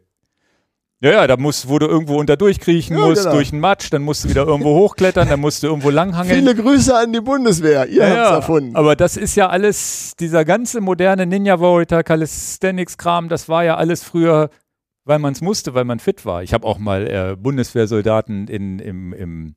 Ja, 1.01 1.11
ja, 1.11 1.27
da 1.27 1.37
musst, 1.37 1.69
wo 1.69 1.79
du 1.79 1.87
irgendwo 1.87 2.19
unter 2.19 2.37
durchkriechen 2.37 2.97
Ja, 2.97 3.07
musst, 3.07 3.25
genau. 3.25 3.35
durch 3.35 3.51
den 3.51 3.61
Matsch, 3.61 3.93
dann 3.93 4.03
musst 4.03 4.25
du 4.25 4.31
wieder 4.31 4.47
irgendwo 4.47 4.75
hochklettern, 4.75 5.29
dann 5.29 5.41
musst 5.41 5.63
du 5.63 5.67
irgendwo 5.67 5.91
langhangeln. 5.91 6.39
Viele 6.39 6.55
Grüße 6.55 6.97
an 6.97 7.13
die 7.13 7.21
Bundeswehr. 7.21 7.87
Ihr 7.89 8.05
habt's 8.05 8.17
ja, 8.17 8.35
erfunden. 8.37 8.75
aber 8.75 8.97
das 8.97 9.17
ist 9.17 9.35
ja 9.35 9.49
alles, 9.49 10.13
dieser 10.19 10.45
ganze 10.45 10.81
moderne 10.81 11.27
Ninja 11.27 11.61
Warrior 11.61 12.03
Calisthenics-Kram, 12.03 13.29
das 13.29 13.49
war 13.49 13.65
ja 13.65 13.77
alles 13.77 14.03
früher, 14.03 14.49
weil 15.05 15.19
man 15.19 15.33
es 15.35 15.43
musste, 15.43 15.75
weil 15.75 15.85
man 15.85 15.99
fit 15.99 16.25
war. 16.25 16.43
Ich 16.43 16.55
habe 16.55 16.67
auch 16.67 16.79
mal 16.79 17.07
äh, 17.07 17.37
Bundeswehrsoldaten 17.37 18.49
in, 18.49 18.79
im, 18.79 19.13
im 19.13 19.55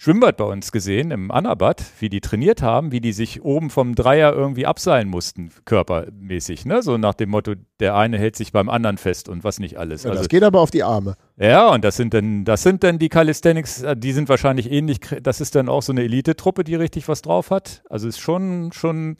Schwimmbad 0.00 0.36
bei 0.36 0.44
uns 0.44 0.70
gesehen, 0.70 1.10
im 1.10 1.32
Annabad, 1.32 1.82
wie 1.98 2.08
die 2.08 2.20
trainiert 2.20 2.62
haben, 2.62 2.92
wie 2.92 3.00
die 3.00 3.12
sich 3.12 3.42
oben 3.42 3.68
vom 3.68 3.96
Dreier 3.96 4.32
irgendwie 4.32 4.64
abseilen 4.64 5.08
mussten, 5.08 5.50
körpermäßig. 5.64 6.64
Ne? 6.66 6.82
So 6.82 6.98
nach 6.98 7.14
dem 7.14 7.30
Motto, 7.30 7.54
der 7.80 7.96
eine 7.96 8.16
hält 8.16 8.36
sich 8.36 8.52
beim 8.52 8.68
anderen 8.68 8.96
fest 8.96 9.28
und 9.28 9.42
was 9.42 9.58
nicht 9.58 9.76
alles. 9.76 10.04
Ja, 10.04 10.10
also, 10.10 10.22
das 10.22 10.28
geht 10.28 10.44
aber 10.44 10.60
auf 10.60 10.70
die 10.70 10.84
Arme. 10.84 11.16
ja, 11.36 11.68
und 11.70 11.82
das 11.84 11.96
sind 11.96 12.14
dann, 12.14 12.44
das 12.44 12.62
sind 12.62 12.84
dann 12.84 13.00
die 13.00 13.08
Calisthenics, 13.08 13.82
äh, 13.82 13.96
die 13.96 14.12
sind 14.12 14.28
wahrscheinlich 14.28 14.70
ähnlich, 14.70 15.00
das 15.20 15.40
ist 15.40 15.56
dann 15.56 15.68
auch 15.68 15.82
so 15.82 15.90
eine 15.90 16.04
Elite-Truppe, 16.04 16.62
die 16.62 16.76
richtig 16.76 17.08
was 17.08 17.20
drauf 17.20 17.50
hat. 17.50 17.82
Also 17.90 18.06
ist 18.06 18.20
schon, 18.20 18.70
schon 18.72 19.16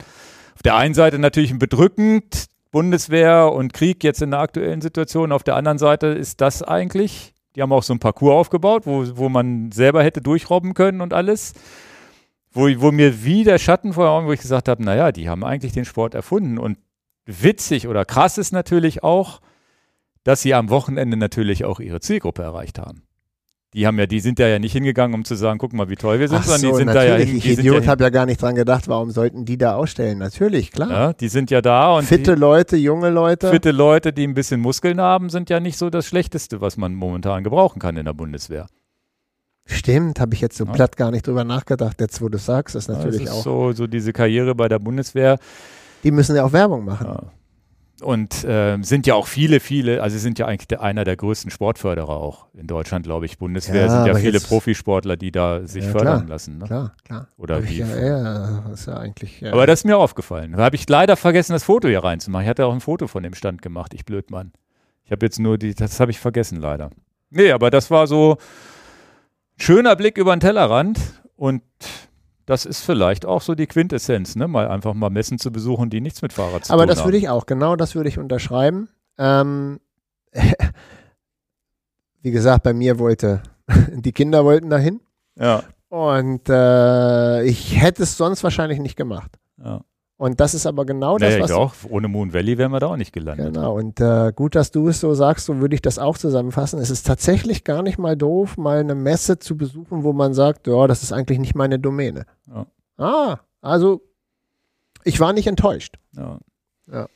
auf 0.55 0.63
der 0.63 0.77
einen 0.77 0.93
Seite 0.93 1.19
natürlich 1.19 1.51
ein 1.51 1.59
bedrückend, 1.59 2.45
Bundeswehr 2.71 3.51
und 3.51 3.73
Krieg 3.73 4.01
jetzt 4.03 4.21
in 4.21 4.31
der 4.31 4.39
aktuellen 4.39 4.79
Situation. 4.79 5.33
Auf 5.33 5.43
der 5.43 5.55
anderen 5.55 5.77
Seite 5.77 6.07
ist 6.07 6.39
das 6.39 6.63
eigentlich, 6.63 7.33
die 7.55 7.61
haben 7.61 7.71
auch 7.71 7.83
so 7.83 7.93
ein 7.93 7.99
Parcours 7.99 8.33
aufgebaut, 8.33 8.85
wo, 8.85 9.05
wo 9.17 9.29
man 9.29 9.71
selber 9.71 10.03
hätte 10.03 10.21
durchrobben 10.21 10.73
können 10.73 11.01
und 11.01 11.13
alles. 11.13 11.53
Wo, 12.51 12.67
wo 12.77 12.91
mir 12.91 13.23
wie 13.23 13.43
der 13.43 13.59
Schatten 13.59 13.93
vor 13.93 14.09
Augen, 14.09 14.27
wo 14.27 14.31
ich 14.31 14.41
gesagt 14.41 14.67
habe, 14.67 14.83
naja, 14.83 15.11
die 15.11 15.29
haben 15.29 15.43
eigentlich 15.43 15.73
den 15.73 15.85
Sport 15.85 16.15
erfunden. 16.15 16.57
Und 16.57 16.77
witzig 17.25 17.87
oder 17.87 18.05
krass 18.05 18.37
ist 18.37 18.51
natürlich 18.51 19.03
auch, 19.03 19.41
dass 20.23 20.41
sie 20.41 20.53
am 20.53 20.69
Wochenende 20.69 21.17
natürlich 21.17 21.65
auch 21.65 21.79
ihre 21.79 21.99
Zielgruppe 21.99 22.41
erreicht 22.41 22.79
haben. 22.79 23.03
Die 23.75 23.85
haben 23.85 23.99
ja, 23.99 24.07
die 24.07 24.19
sind 24.19 24.39
da 24.39 24.47
ja 24.47 24.57
nicht 24.57 24.71
hingegangen, 24.73 25.13
um 25.13 25.23
zu 25.25 25.35
sagen, 25.35 25.59
guck 25.59 25.73
mal, 25.73 25.89
wie 25.89 25.95
toll 25.95 26.19
wir 26.19 26.27
sind, 26.27 26.39
Ach 26.39 26.43
sondern 26.43 26.61
so, 26.61 26.67
die 26.71 26.75
sind 26.75 26.87
da 26.87 27.03
ja 27.03 27.19
natürlich. 27.19 27.45
ich 27.45 27.59
Idiot 27.59 27.83
ja, 27.83 27.89
habe 27.91 28.03
ja 28.03 28.09
gar 28.09 28.25
nicht 28.25 28.41
dran 28.41 28.55
gedacht, 28.55 28.87
warum 28.87 29.11
sollten 29.11 29.45
die 29.45 29.59
da 29.59 29.75
ausstellen? 29.75 30.17
Natürlich, 30.17 30.71
klar. 30.71 30.89
ja, 30.89 31.13
die 31.13 31.27
sind 31.27 31.51
ja 31.51 31.61
da 31.61 31.93
und 31.95 32.05
Fitte 32.05 32.33
die, 32.33 32.39
Leute, 32.39 32.77
junge 32.77 33.11
Leute. 33.11 33.49
fitte 33.51 33.69
Leute, 33.69 34.11
die 34.11 34.25
ein 34.25 34.33
bisschen 34.33 34.59
Muskeln 34.59 34.99
haben, 34.99 35.29
sind 35.29 35.51
ja 35.51 35.59
nicht 35.59 35.77
so 35.77 35.91
das 35.91 36.07
Schlechteste, 36.07 36.61
was 36.61 36.77
man 36.77 36.95
momentan 36.95 37.43
gebrauchen 37.43 37.79
kann 37.79 37.95
in 37.95 38.05
der 38.05 38.13
Bundeswehr. 38.13 38.65
Stimmt, 39.67 40.19
habe 40.19 40.33
ich 40.33 40.41
jetzt 40.41 40.57
so 40.57 40.65
Ja. 40.65 40.71
platt 40.71 40.97
gar 40.97 41.11
nicht 41.11 41.27
drüber 41.27 41.43
nachgedacht. 41.43 42.01
Jetzt, 42.01 42.21
wo 42.23 42.27
du 42.29 42.39
sagst, 42.39 42.75
ist 42.75 42.87
Ja, 42.87 42.95
natürlich 42.95 43.25
das 43.25 43.29
ist 43.31 43.37
auch. 43.37 43.43
so, 43.43 43.71
so 43.73 43.85
diese 43.87 44.13
Karriere 44.13 44.55
bei 44.55 44.67
der 44.67 44.79
Bundeswehr. 44.79 45.37
Die 46.03 46.09
müssen 46.11 46.35
ja 46.35 46.43
auch 46.43 46.53
Werbung 46.53 46.85
machen. 46.85 47.05
Ja. 47.05 47.23
Und 48.01 48.45
ähm, 48.47 48.83
sind 48.83 49.07
ja 49.07 49.15
auch 49.15 49.27
viele, 49.27 49.59
viele, 49.59 50.01
also 50.01 50.17
sind 50.17 50.39
ja 50.39 50.45
eigentlich 50.45 50.67
der, 50.67 50.81
einer 50.81 51.03
der 51.03 51.17
größten 51.17 51.51
Sportförderer 51.51 52.09
auch 52.17 52.47
in 52.53 52.65
Deutschland, 52.67 53.03
glaube 53.05 53.25
ich. 53.25 53.37
Bundeswehr 53.37 53.83
Ja, 53.85 53.89
sind 53.89 54.05
ja 54.07 54.15
viele 54.15 54.33
jetzt- 54.33 54.47
Profisportler, 54.47 55.17
die 55.17 55.31
da 55.31 55.65
sich 55.67 55.83
Ja, 55.83 55.91
fördern 55.91 56.17
klar. 56.19 56.29
lassen. 56.29 56.57
Ne? 56.59 56.65
Klar, 56.65 56.95
klar. 57.03 57.27
Oder 57.37 57.63
wie? 57.67 57.79
Ja, 57.79 57.97
ja, 57.99 58.69
ist 58.71 58.85
ja 58.87 58.97
eigentlich. 58.97 59.41
Ja. 59.41 59.51
Aber 59.53 59.67
das 59.67 59.81
ist 59.81 59.85
mir 59.85 59.97
aufgefallen. 59.97 60.53
Da 60.53 60.63
habe 60.63 60.75
ich 60.75 60.87
leider 60.87 61.15
vergessen, 61.17 61.51
das 61.53 61.63
Foto 61.63 61.87
hier 61.87 62.03
reinzumachen. 62.03 62.43
Ich 62.45 62.49
hatte 62.49 62.65
auch 62.65 62.73
ein 62.73 62.79
Foto 62.81 63.07
von 63.07 63.23
dem 63.23 63.33
Stand 63.33 63.61
gemacht, 63.61 63.93
ich 63.93 64.05
Blödmann. 64.05 64.53
Ich 65.03 65.11
habe 65.11 65.25
jetzt 65.25 65.39
nur 65.39 65.57
die, 65.57 65.73
das 65.75 65.99
habe 65.99 66.11
ich 66.11 66.19
vergessen 66.19 66.59
leider. 66.61 66.91
Nee, 67.31 67.51
aber 67.51 67.69
das 67.71 67.91
war 67.91 68.07
so 68.07 68.37
ein 69.57 69.61
schöner 69.61 69.95
Blick 69.95 70.17
über 70.17 70.35
den 70.35 70.39
Tellerrand 70.39 70.99
und 71.35 71.61
das 72.49 72.65
ist 72.65 72.81
vielleicht 72.81 73.25
auch 73.27 73.41
so 73.41 73.53
die 73.53 73.67
Quintessenz, 73.67 74.35
ne? 74.35 74.47
Mal 74.47 74.67
einfach 74.67 74.95
mal 74.95 75.11
Messen 75.11 75.37
zu 75.37 75.51
besuchen, 75.51 75.91
die 75.91 76.01
nichts 76.01 76.23
mit 76.23 76.33
Fahrrad 76.33 76.65
zu 76.65 76.73
Aber 76.73 76.81
tun 76.83 76.87
das 76.89 76.99
haben. 76.99 77.05
würde 77.07 77.17
ich 77.19 77.29
auch, 77.29 77.45
genau 77.45 77.75
das 77.75 77.93
würde 77.93 78.09
ich 78.09 78.17
unterschreiben. 78.17 78.89
Ähm, 79.19 79.79
wie 82.21 82.31
gesagt, 82.31 82.63
bei 82.63 82.73
mir 82.73 82.97
wollte, 82.99 83.43
die 83.93 84.11
Kinder 84.11 84.43
wollten 84.45 84.69
dahin 84.69 84.99
Ja, 85.35 85.63
und 85.89 86.49
äh, 86.49 87.43
ich 87.43 87.79
hätte 87.81 88.03
es 88.03 88.17
sonst 88.17 88.43
wahrscheinlich 88.43 88.79
nicht 88.79 88.95
gemacht. 88.95 89.37
ja. 89.63 89.81
Und 90.19 90.41
das 90.41 90.53
ist 90.53 90.65
aber 90.65 90.85
genau 90.85 91.17
das, 91.17 91.29
naja, 91.29 91.43
was 91.45 91.51
auch. 91.51 91.73
Ohne 91.87 92.09
Moon 92.09 92.33
Valley 92.33 92.57
wären 92.57 92.73
wir 92.73 92.81
da 92.81 92.87
auch 92.87 92.97
nicht 92.97 93.13
gelandet. 93.13 93.53
Genau, 93.53 93.77
und 93.77 94.01
äh, 94.01 94.33
gut, 94.35 94.53
dass 94.53 94.69
du 94.69 94.89
es 94.89 94.99
so 94.99 95.13
sagst, 95.13 95.45
so 95.45 95.61
würde 95.61 95.75
ich 95.75 95.81
das 95.81 95.97
auch 95.97 96.17
zusammenfassen. 96.17 96.77
Es 96.77 96.89
ist 96.89 97.07
tatsächlich 97.07 97.63
gar 97.63 97.83
nicht 97.83 97.97
mal 97.97 98.17
doof, 98.17 98.57
mal 98.57 98.79
eine 98.79 98.95
Messe 98.95 99.39
zu 99.39 99.55
besuchen, 99.55 100.03
wo 100.03 100.11
man 100.11 100.33
sagt, 100.33 100.67
ja, 100.67 100.87
das 100.87 101.03
ist 101.03 101.13
eigentlich 101.13 101.39
nicht 101.39 101.55
meine 101.55 101.79
Domäne. 101.79 102.25
Ja. 102.47 102.65
Ah, 102.97 103.39
also 103.61 104.01
ich 105.05 105.21
war 105.21 105.31
nicht 105.31 105.47
enttäuscht. 105.47 105.95
Ja. 106.11 106.39
Ja. 106.91 107.07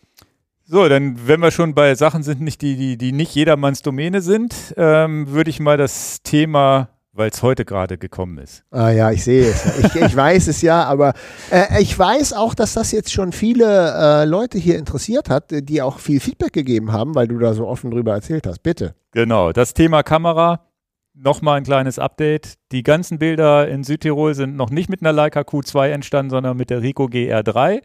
So, 0.64 0.88
dann, 0.88 1.28
wenn 1.28 1.41
wir 1.41 1.51
schon 1.51 1.76
bei 1.76 1.95
Sachen 1.95 2.24
sind, 2.24 2.39
nicht 2.39 2.62
die, 2.62 2.78
die, 2.78 2.97
die 2.97 3.12
nicht 3.12 3.36
jedermanns 3.36 3.82
Domäne 3.82 4.22
sind, 4.22 4.74
ähm, 4.78 5.28
würde 5.28 5.49
ich 5.49 5.60
mal 5.60 5.76
das 5.76 6.24
Thema, 6.24 6.88
weil 7.14 7.30
es 7.30 7.43
heute 7.43 7.64
gerade 7.64 7.97
gekommen 7.97 8.39
ist. 8.39 8.64
Ah 8.72 8.89
ja, 8.89 9.11
ich 9.11 9.24
sehe 9.24 9.45
es. 9.47 9.78
Ich, 9.78 9.95
ich 9.95 10.16
weiß 10.16 10.47
es 10.47 10.61
ja, 10.61 10.84
aber 10.84 11.14
äh, 11.51 11.82
ich 11.82 11.97
weiß 11.97 12.34
auch, 12.34 12.55
dass 12.55 12.74
das 12.74 12.91
jetzt 12.91 13.14
schon 13.14 13.32
viele 13.32 13.66
äh, 13.66 14.26
Leute 14.26 14.57
hier 14.57 14.78
interessiert 14.78 15.30
hat, 15.30 15.51
die 15.51 15.82
auch 15.82 15.99
viel 15.99 16.20
Feedback 16.20 16.53
gegeben 16.53 16.91
haben, 16.91 17.14
weil 17.14 17.28
du 17.28 17.38
da 17.38 17.53
so 17.53 17.68
offen 17.68 17.91
drüber 17.91 18.14
erzählt 18.14 18.47
hast. 18.47 18.64
Bitte. 18.64 18.95
Genau, 19.11 19.51
das 19.51 19.74
Thema 19.74 20.03
Kamera. 20.03 20.68
Nochmal 21.16 21.57
ein 21.57 21.64
kleines 21.64 21.99
Update. 21.99 22.55
Die 22.72 22.82
ganzen 22.82 23.20
Bilder 23.20 23.68
in 23.68 23.84
Südtirol 23.84 24.34
sind 24.34 24.55
noch 24.55 24.72
nicht 24.72 24.89
mit 24.89 25.01
einer 25.01 25.14
Leica 25.14 25.41
Q2 25.41 25.89
entstanden, 25.89 26.32
sondern 26.32 26.57
mit 26.57 26.72
der 26.72 26.82
Ricoh 26.82 27.05
GR3, 27.05 27.84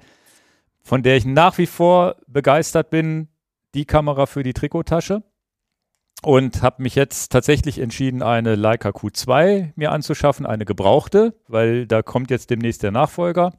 von 0.83 1.03
der 1.03 1.19
ich 1.19 1.27
nach 1.27 1.59
wie 1.59 1.67
vor 1.67 2.17
begeistert 2.27 2.89
bin. 2.89 3.29
Die 3.75 3.85
Kamera 3.85 4.25
für 4.25 4.43
die 4.43 4.55
Trikottasche. 4.55 5.23
Und 6.23 6.63
habe 6.63 6.83
mich 6.83 6.95
jetzt 6.97 7.31
tatsächlich 7.31 7.79
entschieden, 7.79 8.23
eine 8.23 8.57
Leica 8.57 8.89
Q2 8.89 9.73
mir 9.77 9.93
anzuschaffen, 9.93 10.47
eine 10.47 10.65
gebrauchte, 10.65 11.35
weil 11.47 11.87
da 11.87 12.03
kommt 12.03 12.31
jetzt 12.31 12.51
demnächst 12.51 12.83
der 12.83 12.91
Nachfolger. 12.91 13.53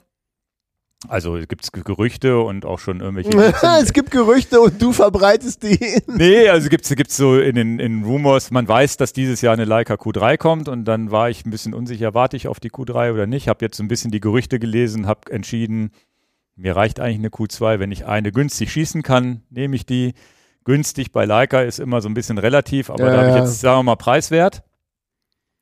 Also 1.08 1.40
gibt 1.48 1.64
es 1.64 1.72
Gerüchte 1.72 2.40
und 2.40 2.66
auch 2.66 2.80
schon 2.80 3.00
irgendwelche. 3.00 3.30
es 3.82 3.94
gibt 3.94 4.12
Gerüchte 4.12 4.60
und 4.60 4.82
du 4.82 4.92
verbreitest 4.92 5.64
die. 5.64 5.80
Nee, 6.08 6.50
also 6.50 6.68
gibt's 6.68 6.90
gibt's 6.94 7.16
so 7.16 7.40
in 7.40 7.56
den 7.56 7.80
in 7.80 8.04
Rumors, 8.04 8.52
man 8.52 8.68
weiß, 8.68 8.98
dass 8.98 9.14
dieses 9.14 9.40
Jahr 9.40 9.54
eine 9.54 9.64
Leica 9.64 9.94
Q3 9.94 10.38
kommt 10.38 10.68
und 10.68 10.84
dann 10.84 11.10
war 11.10 11.30
ich 11.30 11.46
ein 11.46 11.52
bisschen 11.52 11.74
unsicher, 11.74 12.14
warte 12.14 12.36
ich 12.36 12.50
auf 12.50 12.60
die 12.60 12.70
Q3 12.70 13.14
oder 13.14 13.28
nicht. 13.28 13.48
Habe 13.48 13.64
jetzt 13.64 13.78
so 13.78 13.84
ein 13.84 13.88
bisschen 13.88 14.12
die 14.12 14.20
Gerüchte 14.20 14.60
gelesen, 14.60 15.08
habe 15.08 15.32
entschieden, 15.32 15.92
mir 16.58 16.76
reicht 16.76 17.00
eigentlich 17.00 17.20
eine 17.20 17.30
Q2, 17.30 17.80
wenn 17.80 17.94
ich 17.94 18.06
eine 18.06 18.34
günstig 18.34 18.70
schießen 18.70 19.02
kann, 19.02 19.44
nehme 19.50 19.78
ich 19.78 19.86
die. 19.86 20.14
Günstig 20.70 21.12
bei 21.12 21.26
Leica 21.26 21.62
ist 21.62 21.80
immer 21.80 22.00
so 22.00 22.08
ein 22.08 22.14
bisschen 22.14 22.38
relativ, 22.38 22.92
aber 22.92 23.06
Ja, 23.06 23.12
da 23.12 23.18
habe 23.18 23.30
ich 23.30 23.36
jetzt, 23.38 23.60
sagen 23.60 23.80
wir 23.80 23.84
mal, 23.84 23.96
preiswert. 23.96 24.62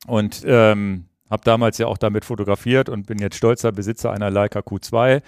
Und 0.05 0.43
ähm, 0.45 1.05
habe 1.30 1.43
damals 1.45 1.78
ja 1.78 1.88
auch 1.88 1.97
damit 1.97 2.26
fotografiert 2.26 2.89
und 2.89 3.08
bin 3.08 3.18
jetzt 3.20 3.38
stolzer 3.38 3.72
Besitzer 3.72 4.12
einer 4.12 4.30
Leica 4.30 4.60
Q2. 4.60 5.22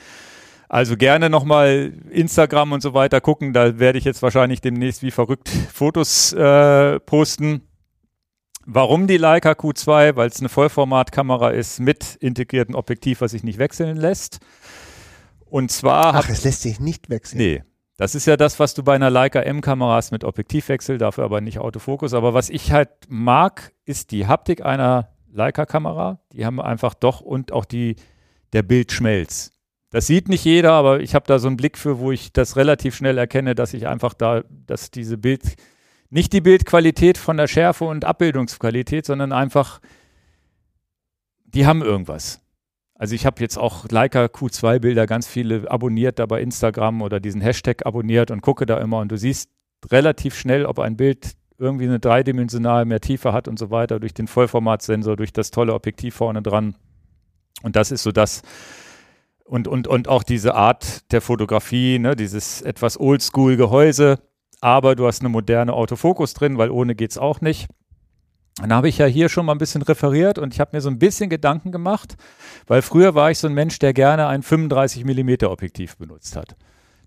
Also 0.68 0.98
gerne 0.98 1.30
nochmal 1.30 1.94
Instagram 2.10 2.74
und 2.74 2.82
so 2.82 2.94
weiter 2.94 3.22
gucken. 3.22 3.54
Da 3.54 3.80
werde 3.80 3.98
ich 3.98 4.04
jetzt 4.04 4.22
wahrscheinlich 4.22 4.60
demnächst 4.60 5.02
wie 5.02 5.12
verrückt 5.12 5.48
Fotos 5.74 6.34
äh, 6.34 7.00
posten. 7.00 7.62
Warum 8.66 9.08
die 9.08 9.16
Leica 9.16 9.54
Q2? 9.54 10.18
Weil 10.18 10.28
es 10.28 10.42
eine 10.42 10.50
Vollformatkamera 10.50 11.52
ist 11.52 11.80
mit 11.80 12.18
integriertem 12.20 12.76
Objektiv, 12.76 13.22
was 13.22 13.32
sich 13.32 13.44
nicht 13.46 13.60
wechseln 13.60 13.96
lässt. 13.96 14.40
Und 15.46 15.72
zwar 15.72 16.16
Ach, 16.16 16.28
es 16.28 16.44
lässt 16.44 16.64
sich 16.64 16.82
nicht 16.82 17.10
wechseln. 17.10 17.38
Nee. 17.38 17.64
Das 18.00 18.16
ist 18.16 18.28
ja 18.28 18.38
das, 18.38 18.62
was 18.62 18.74
du 18.74 18.82
bei 18.82 18.96
einer 18.96 19.10
Leica 19.10 19.42
M-Kamera 19.42 19.96
hast 19.96 20.12
mit 20.12 20.24
Objektivwechsel, 20.24 20.98
dafür 20.98 21.26
aber 21.26 21.42
nicht 21.42 21.60
Autofokus. 21.60 22.14
Aber 22.14 22.34
was 22.34 22.50
ich 22.50 22.72
halt 22.72 22.90
mag, 23.10 23.74
ist 23.84 24.12
die 24.12 24.26
Haptik 24.26 24.64
einer 24.64 25.10
Leica-Kamera. 25.34 26.22
Die 26.32 26.46
haben 26.46 26.62
einfach 26.62 26.94
doch 26.94 27.20
und 27.20 27.52
auch 27.52 27.66
die, 27.66 27.98
der 28.54 28.64
Bildschmelz. 28.64 29.52
Das 29.90 30.08
sieht 30.08 30.30
nicht 30.30 30.46
jeder, 30.46 30.72
aber 30.72 31.02
ich 31.02 31.14
habe 31.14 31.28
da 31.28 31.40
so 31.40 31.48
einen 31.48 31.58
Blick 31.58 31.78
für, 31.78 32.00
wo 32.00 32.14
ich 32.14 32.32
das 32.32 32.56
relativ 32.56 32.96
schnell 32.96 33.18
erkenne, 33.18 33.54
dass 33.54 33.74
ich 33.74 33.86
einfach 33.86 34.14
da, 34.14 34.44
dass 34.66 34.92
diese 34.92 35.18
Bild, 35.18 35.58
nicht 36.10 36.32
die 36.32 36.40
Bildqualität 36.40 37.18
von 37.18 37.36
der 37.36 37.48
Schärfe 37.48 37.84
und 37.84 38.06
Abbildungsqualität, 38.06 39.06
sondern 39.06 39.34
einfach, 39.34 39.82
die 41.44 41.66
haben 41.66 41.82
irgendwas. 41.82 42.40
Also 43.00 43.16
ich 43.16 43.26
habe 43.26 43.42
jetzt 43.42 43.58
auch 43.58 43.86
Leica 43.90 44.26
Q2-Bilder, 44.26 45.08
ganz 45.08 45.26
viele 45.26 45.72
abonniert 45.72 46.20
da 46.20 46.26
bei 46.26 46.42
Instagram 46.42 47.02
oder 47.02 47.22
diesen 47.22 47.40
Hashtag 47.40 47.86
abonniert 47.86 48.30
und 48.30 48.42
gucke 48.42 48.66
da 48.66 48.78
immer 48.78 49.00
und 49.00 49.10
du 49.10 49.18
siehst 49.18 49.50
relativ 49.90 50.36
schnell, 50.36 50.66
ob 50.66 50.80
ein 50.80 50.98
Bild 50.98 51.32
irgendwie 51.58 51.86
eine 51.86 52.02
dreidimensionale 52.02 52.84
mehr 52.84 53.00
Tiefe 53.00 53.32
hat 53.32 53.48
und 53.48 53.58
so 53.58 53.72
weiter, 53.72 54.02
durch 54.02 54.14
den 54.14 54.28
Vollformatsensor, 54.28 55.16
durch 55.16 55.32
das 55.32 55.50
tolle 55.50 55.74
Objektiv 55.76 56.16
vorne 56.16 56.42
dran. 56.42 56.76
Und 57.64 57.78
das 57.78 57.92
ist 57.92 58.04
so 58.04 58.12
das, 58.12 58.42
und, 59.46 59.70
und, 59.70 59.88
und 59.88 60.10
auch 60.10 60.24
diese 60.24 60.56
Art 60.56 61.10
der 61.14 61.22
Fotografie, 61.22 62.00
ne, 62.00 62.18
dieses 62.18 62.62
etwas 62.62 63.00
Oldschool-Gehäuse, 63.00 64.20
aber 64.60 64.98
du 64.98 65.08
hast 65.08 65.22
eine 65.22 65.30
moderne 65.30 65.72
Autofokus 65.72 66.34
drin, 66.34 66.58
weil 66.58 66.70
ohne 66.70 66.96
geht's 66.96 67.18
auch 67.18 67.40
nicht. 67.40 67.70
Dann 68.58 68.74
habe 68.74 68.90
ich 68.90 68.98
ja 68.98 69.06
hier 69.06 69.30
schon 69.30 69.46
mal 69.46 69.54
ein 69.54 69.58
bisschen 69.58 69.82
referiert 69.82 70.38
und 70.38 70.54
ich 70.54 70.60
habe 70.60 70.76
mir 70.76 70.82
so 70.82 70.90
ein 70.90 71.00
bisschen 71.00 71.30
Gedanken 71.30 71.72
gemacht, 71.72 72.18
weil 72.68 72.82
früher 72.82 73.16
war 73.16 73.32
ich 73.32 73.40
so 73.40 73.48
ein 73.48 73.54
Mensch, 73.54 73.80
der 73.80 73.94
gerne 73.94 74.28
ein 74.28 74.44
35 74.44 75.06
mm 75.06 75.46
Objektiv 75.46 75.98
benutzt 75.98 76.36
hat. 76.36 76.56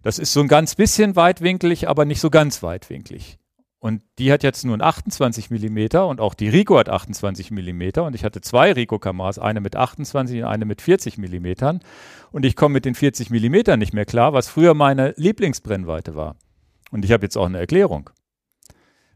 Das 0.03 0.19
ist 0.19 0.33
so 0.33 0.41
ein 0.41 0.49
ganz 0.49 0.75
bisschen 0.75 1.15
weitwinklig, 1.15 1.89
aber 1.89 2.05
nicht 2.05 2.21
so 2.21 2.31
ganz 2.31 2.63
weitwinklig. 2.63 3.39
Und 3.83 4.03
die 4.19 4.33
hat 4.33 4.45
jetzt 4.45 4.65
nur 4.65 4.77
ein 4.77 4.81
28 4.81 5.51
mm 5.51 5.97
und 5.97 6.21
auch 6.21 6.35
die 6.35 6.49
Rico 6.49 6.79
hat 6.79 6.89
28 6.89 7.51
mm 7.51 7.99
und 7.99 8.15
ich 8.15 8.23
hatte 8.23 8.41
zwei 8.41 8.73
Rico-Kameras, 8.73 9.41
eine 9.41 9.61
mit 9.61 9.75
28 9.75 10.43
und 10.43 10.45
eine 10.45 10.65
mit 10.65 10.81
40 10.81 11.19
mm 11.19 11.81
und 12.31 12.45
ich 12.45 12.55
komme 12.55 12.75
mit 12.75 12.85
den 12.85 12.95
40 12.95 13.31
mm 13.31 13.77
nicht 13.79 13.93
mehr 13.93 14.05
klar, 14.05 14.33
was 14.33 14.47
früher 14.47 14.75
meine 14.75 15.15
Lieblingsbrennweite 15.17 16.15
war. 16.15 16.37
Und 16.93 17.05
ich 17.05 17.11
habe 17.11 17.25
jetzt 17.25 17.37
auch 17.37 17.47
eine 17.47 17.59
Erklärung. 17.59 18.11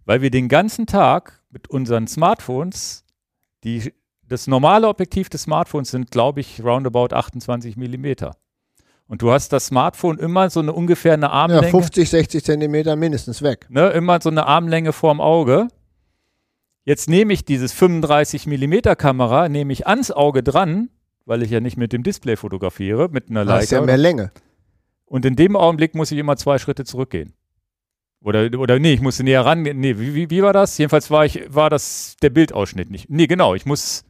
Weil 0.05 0.21
wir 0.21 0.31
den 0.31 0.49
ganzen 0.49 0.87
Tag 0.87 1.45
mit 1.57 1.71
unseren 1.71 2.07
Smartphones, 2.07 3.03
die, 3.65 3.95
das 4.29 4.47
normale 4.47 4.89
Objektiv 4.89 5.31
des 5.31 5.45
Smartphones 5.45 5.91
sind, 5.91 6.11
glaube 6.11 6.41
ich, 6.41 6.63
roundabout 6.63 7.15
28 7.15 7.79
mm. 7.79 8.07
Und 9.07 9.23
du 9.23 9.33
hast 9.33 9.55
das 9.55 9.69
Smartphone 9.69 10.19
immer 10.19 10.51
so 10.51 10.61
eine 10.61 10.75
ungefähr 10.75 11.15
eine 11.15 11.31
Armlänge. 11.31 11.65
Ja, 11.65 11.71
50, 11.71 12.11
60 12.11 12.45
Zentimeter 12.45 12.95
mindestens 12.95 13.41
weg. 13.41 13.69
Ne, 13.71 13.89
immer 13.89 14.21
so 14.21 14.29
eine 14.29 14.47
Armlänge 14.47 14.93
vorm 14.93 15.19
Auge. 15.19 15.69
Jetzt 16.85 17.09
nehme 17.09 17.33
ich 17.33 17.47
dieses 17.47 17.73
35 17.73 18.47
Millimeter 18.47 18.95
Kamera, 18.95 19.49
nehme 19.49 19.73
ich 19.73 19.87
ans 19.87 20.11
Auge 20.11 20.43
dran, 20.43 20.91
weil 21.25 21.43
ich 21.43 21.51
ja 21.51 21.61
nicht 21.61 21.79
mit 21.79 21.95
dem 21.95 22.03
Display 22.03 22.37
fotografiere, 22.37 23.09
mit 23.09 23.31
einer 23.31 23.47
Leica. 23.47 23.57
Das 23.57 23.65
ist 23.65 23.71
ja 23.71 23.81
mehr 23.81 23.97
Länge. 23.97 24.31
Und 25.07 25.25
in 25.25 25.37
dem 25.37 25.57
Augenblick 25.57 25.95
muss 25.95 26.13
ich 26.13 26.19
immer 26.19 26.37
zwei 26.37 26.59
Schritte 26.59 26.85
zurückgehen. 26.85 27.33
Oder, 28.27 28.59
oder 28.59 28.81
nee, 28.81 28.93
ich 28.93 29.01
musste 29.01 29.23
näher 29.23 29.47
ran. 29.47 29.63
Nee, 29.63 30.01
wie, 30.01 30.13
wie, 30.17 30.31
wie 30.31 30.43
war 30.43 30.53
das? 30.53 30.77
Jedenfalls 30.79 31.13
war 31.13 31.25
ich, 31.25 31.43
war 31.47 31.71
das 31.71 32.17
der 32.23 32.31
Bildausschnitt 32.31 32.91
nicht. 32.91 33.09
Nee, 33.09 33.29
genau, 33.29 33.55
ich 33.55 33.67
muss. 33.67 34.05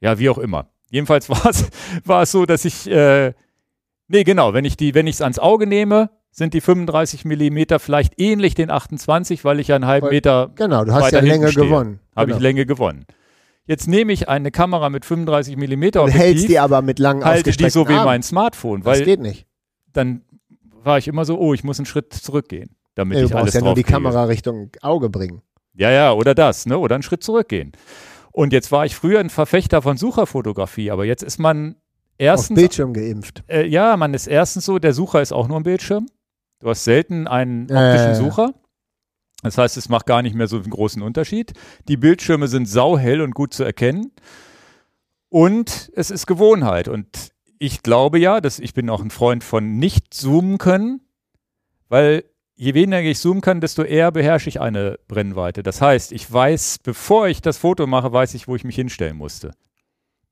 Ja, 0.00 0.18
wie 0.18 0.28
auch 0.28 0.38
immer. 0.38 0.66
Jedenfalls 0.90 1.30
war 2.04 2.22
es 2.22 2.32
so, 2.32 2.44
dass 2.44 2.64
ich, 2.64 2.90
äh, 2.90 3.34
nee, 4.08 4.24
genau, 4.24 4.52
wenn 4.52 4.64
ich 4.64 4.76
die, 4.76 4.96
wenn 4.96 5.06
ich 5.06 5.14
es 5.14 5.22
ans 5.22 5.38
Auge 5.38 5.68
nehme, 5.68 6.10
sind 6.32 6.54
die 6.54 6.60
35 6.60 7.24
Millimeter 7.24 7.78
vielleicht 7.78 8.20
ähnlich 8.20 8.56
den 8.56 8.68
28, 8.68 9.44
weil 9.44 9.60
ich 9.60 9.68
ja 9.68 9.76
einen 9.76 9.86
halben 9.86 10.08
Meter. 10.08 10.50
Genau, 10.56 10.84
du 10.84 10.92
hast 10.92 11.12
ja 11.12 11.20
Länge 11.20 11.52
stehe. 11.52 11.66
gewonnen. 11.66 12.00
Habe 12.16 12.26
genau. 12.26 12.36
ich 12.38 12.42
Länge 12.42 12.66
gewonnen. 12.66 13.06
Jetzt 13.66 13.86
nehme 13.86 14.12
ich 14.12 14.28
eine 14.28 14.50
Kamera 14.50 14.90
mit 14.90 15.04
35 15.04 15.56
Millimeter 15.56 16.02
und 16.02 16.10
hältst 16.10 16.48
die 16.48 16.58
aber 16.58 16.82
mit 16.82 16.98
langen 16.98 17.24
halte 17.24 17.52
die 17.52 17.70
so 17.70 17.88
wie 17.88 17.94
mein 17.94 18.24
Smartphone, 18.24 18.84
weil 18.84 18.98
das 18.98 19.06
geht 19.06 19.20
nicht. 19.20 19.46
Dann 19.92 20.23
war 20.84 20.98
ich 20.98 21.08
immer 21.08 21.24
so, 21.24 21.38
oh, 21.38 21.54
ich 21.54 21.64
muss 21.64 21.78
einen 21.78 21.86
Schritt 21.86 22.12
zurückgehen, 22.12 22.76
damit 22.94 23.18
Ja, 23.18 23.24
ich 23.24 23.30
du 23.30 23.36
alles 23.36 23.54
ja 23.54 23.60
nur 23.60 23.74
die 23.74 23.82
kriege. 23.82 23.94
Kamera 23.94 24.24
Richtung 24.24 24.70
Auge 24.82 25.10
bringen. 25.10 25.42
Ja, 25.74 25.90
ja, 25.90 26.12
oder 26.12 26.34
das, 26.34 26.66
ne? 26.66 26.78
Oder 26.78 26.94
einen 26.96 27.02
Schritt 27.02 27.22
zurückgehen. 27.24 27.72
Und 28.32 28.52
jetzt 28.52 28.70
war 28.72 28.84
ich 28.86 28.94
früher 28.96 29.20
ein 29.20 29.30
Verfechter 29.30 29.82
von 29.82 29.96
Sucherfotografie, 29.96 30.90
aber 30.90 31.04
jetzt 31.04 31.22
ist 31.22 31.38
man 31.38 31.70
Auf 31.72 31.76
erstens, 32.18 32.56
Bildschirm 32.60 32.92
geimpft. 32.92 33.42
äh, 33.48 33.66
ja, 33.66 33.96
man 33.96 34.14
ist 34.14 34.26
erstens 34.26 34.64
so, 34.64 34.78
der 34.78 34.92
Sucher 34.92 35.20
ist 35.22 35.32
auch 35.32 35.48
nur 35.48 35.56
ein 35.58 35.62
Bildschirm. 35.64 36.06
Du 36.60 36.68
hast 36.70 36.84
selten 36.84 37.26
einen 37.26 37.64
optischen 37.64 38.08
ja. 38.08 38.14
Sucher. 38.14 38.54
Das 39.42 39.58
heißt, 39.58 39.76
es 39.76 39.88
macht 39.90 40.06
gar 40.06 40.22
nicht 40.22 40.34
mehr 40.34 40.46
so 40.46 40.56
einen 40.56 40.70
großen 40.70 41.02
Unterschied. 41.02 41.52
Die 41.88 41.96
Bildschirme 41.98 42.48
sind 42.48 42.66
sauhell 42.66 43.20
und 43.20 43.34
gut 43.34 43.52
zu 43.52 43.62
erkennen. 43.62 44.12
Und 45.28 45.90
es 45.94 46.10
ist 46.10 46.26
Gewohnheit. 46.26 46.88
Und 46.88 47.32
ich 47.58 47.82
glaube 47.82 48.18
ja, 48.18 48.40
dass 48.40 48.58
ich 48.58 48.74
bin 48.74 48.90
auch 48.90 49.00
ein 49.00 49.10
Freund 49.10 49.44
von 49.44 49.78
nicht 49.78 50.12
zoomen 50.12 50.58
können, 50.58 51.00
weil 51.88 52.24
je 52.56 52.74
weniger 52.74 53.02
ich 53.02 53.18
zoomen 53.18 53.40
kann, 53.40 53.60
desto 53.60 53.82
eher 53.82 54.12
beherrsche 54.12 54.48
ich 54.48 54.60
eine 54.60 54.98
Brennweite. 55.08 55.62
Das 55.62 55.80
heißt, 55.80 56.12
ich 56.12 56.30
weiß, 56.30 56.78
bevor 56.82 57.28
ich 57.28 57.42
das 57.42 57.58
Foto 57.58 57.86
mache, 57.86 58.12
weiß 58.12 58.34
ich, 58.34 58.48
wo 58.48 58.56
ich 58.56 58.64
mich 58.64 58.76
hinstellen 58.76 59.16
musste. 59.16 59.52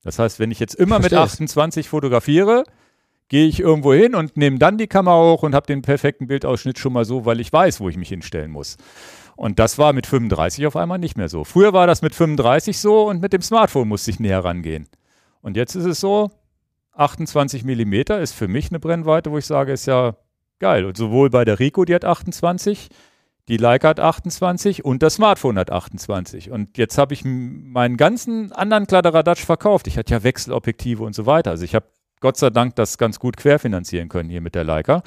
Das 0.02 0.18
heißt, 0.18 0.38
wenn 0.38 0.50
ich 0.50 0.58
jetzt 0.58 0.74
immer 0.74 0.98
mit 0.98 1.10
Verstehe 1.10 1.26
es. 1.26 1.32
28 1.32 1.88
fotografiere, 1.88 2.64
gehe 3.28 3.46
ich 3.46 3.60
irgendwo 3.60 3.94
hin 3.94 4.14
und 4.14 4.36
nehme 4.36 4.58
dann 4.58 4.78
die 4.78 4.88
Kamera 4.88 5.32
hoch 5.32 5.42
und 5.42 5.54
habe 5.54 5.66
den 5.66 5.82
perfekten 5.82 6.26
Bildausschnitt 6.26 6.78
schon 6.78 6.92
mal 6.92 7.04
so, 7.04 7.24
weil 7.24 7.40
ich 7.40 7.52
weiß, 7.52 7.80
wo 7.80 7.88
ich 7.88 7.96
mich 7.96 8.08
hinstellen 8.08 8.50
muss. 8.50 8.76
Und 9.36 9.58
das 9.58 9.78
war 9.78 9.92
mit 9.92 10.06
35 10.06 10.66
auf 10.66 10.76
einmal 10.76 10.98
nicht 10.98 11.16
mehr 11.16 11.28
so. 11.28 11.44
Früher 11.44 11.72
war 11.72 11.86
das 11.86 12.02
mit 12.02 12.14
35 12.14 12.78
so 12.78 13.08
und 13.08 13.22
mit 13.22 13.32
dem 13.32 13.42
Smartphone 13.42 13.88
musste 13.88 14.10
ich 14.10 14.20
näher 14.20 14.44
rangehen. 14.44 14.88
Und 15.40 15.56
jetzt 15.56 15.74
ist 15.74 15.86
es 15.86 16.00
so, 16.00 16.30
28 16.94 17.64
Millimeter 17.64 18.20
ist 18.20 18.32
für 18.32 18.48
mich 18.48 18.70
eine 18.70 18.80
Brennweite, 18.80 19.30
wo 19.30 19.38
ich 19.38 19.46
sage, 19.46 19.72
ist 19.72 19.86
ja 19.86 20.16
geil. 20.58 20.84
Und 20.84 20.96
sowohl 20.96 21.30
bei 21.30 21.44
der 21.44 21.58
Rico, 21.58 21.84
die 21.84 21.94
hat 21.94 22.04
28, 22.04 22.88
die 23.48 23.56
Leica 23.56 23.88
hat 23.88 24.00
28 24.00 24.84
und 24.84 25.02
das 25.02 25.14
Smartphone 25.14 25.58
hat 25.58 25.70
28. 25.70 26.50
Und 26.50 26.78
jetzt 26.78 26.98
habe 26.98 27.14
ich 27.14 27.24
meinen 27.24 27.96
ganzen 27.96 28.52
anderen 28.52 28.86
Kladderadatsch 28.86 29.44
verkauft. 29.44 29.86
Ich 29.86 29.98
hatte 29.98 30.12
ja 30.12 30.22
Wechselobjektive 30.22 31.02
und 31.02 31.14
so 31.14 31.26
weiter. 31.26 31.50
Also 31.50 31.64
ich 31.64 31.74
habe 31.74 31.86
Gott 32.20 32.36
sei 32.36 32.50
Dank 32.50 32.76
das 32.76 32.98
ganz 32.98 33.18
gut 33.18 33.36
querfinanzieren 33.36 34.08
können 34.08 34.30
hier 34.30 34.40
mit 34.40 34.54
der 34.54 34.64
Leica. 34.64 35.02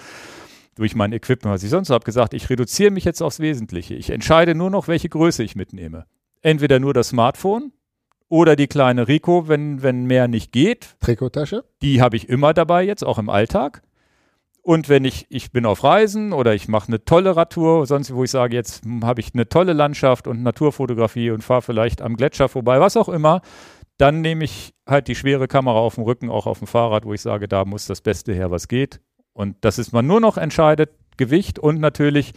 Durch 0.75 0.95
mein 0.95 1.13
Equipment, 1.13 1.55
was 1.55 1.63
ich 1.63 1.69
sonst 1.69 1.89
habe, 1.89 2.03
gesagt, 2.03 2.33
ich 2.33 2.49
reduziere 2.49 2.91
mich 2.91 3.05
jetzt 3.05 3.21
aufs 3.21 3.39
Wesentliche. 3.39 3.95
Ich 3.95 4.09
entscheide 4.09 4.53
nur 4.53 4.69
noch, 4.69 4.89
welche 4.89 5.07
Größe 5.07 5.41
ich 5.41 5.55
mitnehme. 5.55 6.05
Entweder 6.41 6.79
nur 6.79 6.93
das 6.93 7.09
Smartphone 7.09 7.71
oder 8.29 8.55
die 8.55 8.67
kleine 8.67 9.07
Rico, 9.07 9.47
wenn, 9.47 9.83
wenn 9.83 10.05
mehr 10.05 10.27
nicht 10.27 10.51
geht. 10.51 10.95
Trikottasche? 10.99 11.63
Die 11.81 12.01
habe 12.01 12.17
ich 12.17 12.29
immer 12.29 12.53
dabei 12.53 12.83
jetzt, 12.83 13.03
auch 13.03 13.17
im 13.17 13.29
Alltag. 13.29 13.81
Und 14.61 14.89
wenn 14.89 15.05
ich, 15.05 15.27
ich 15.29 15.51
bin 15.51 15.65
auf 15.67 15.83
Reisen 15.83 16.33
oder 16.33 16.55
ich 16.55 16.67
mache 16.67 16.87
eine 16.87 17.05
tolle 17.05 17.35
Radtour, 17.35 17.85
sonst 17.85 18.11
wo 18.15 18.23
ich 18.23 18.31
sage, 18.31 18.55
jetzt 18.55 18.81
habe 19.03 19.21
ich 19.21 19.35
eine 19.35 19.47
tolle 19.47 19.73
Landschaft 19.73 20.25
und 20.25 20.41
Naturfotografie 20.41 21.29
und 21.29 21.43
fahre 21.43 21.61
vielleicht 21.61 22.01
am 22.01 22.15
Gletscher 22.15 22.49
vorbei, 22.49 22.79
was 22.79 22.97
auch 22.97 23.07
immer, 23.07 23.41
dann 23.97 24.21
nehme 24.21 24.43
ich 24.43 24.73
halt 24.87 25.07
die 25.07 25.13
schwere 25.13 25.47
Kamera 25.47 25.77
auf 25.77 25.95
dem 25.95 26.03
Rücken, 26.03 26.31
auch 26.31 26.47
auf 26.47 26.57
dem 26.57 26.67
Fahrrad, 26.67 27.05
wo 27.05 27.13
ich 27.13 27.21
sage, 27.21 27.47
da 27.47 27.63
muss 27.63 27.85
das 27.85 28.01
Beste 28.01 28.33
her, 28.33 28.49
was 28.49 28.67
geht. 28.67 29.01
Und 29.33 29.55
das 29.61 29.77
ist 29.77 29.93
man 29.93 30.07
nur 30.07 30.19
noch 30.19 30.37
entscheidet, 30.37 30.89
Gewicht 31.17 31.59
und 31.59 31.79
natürlich 31.79 32.33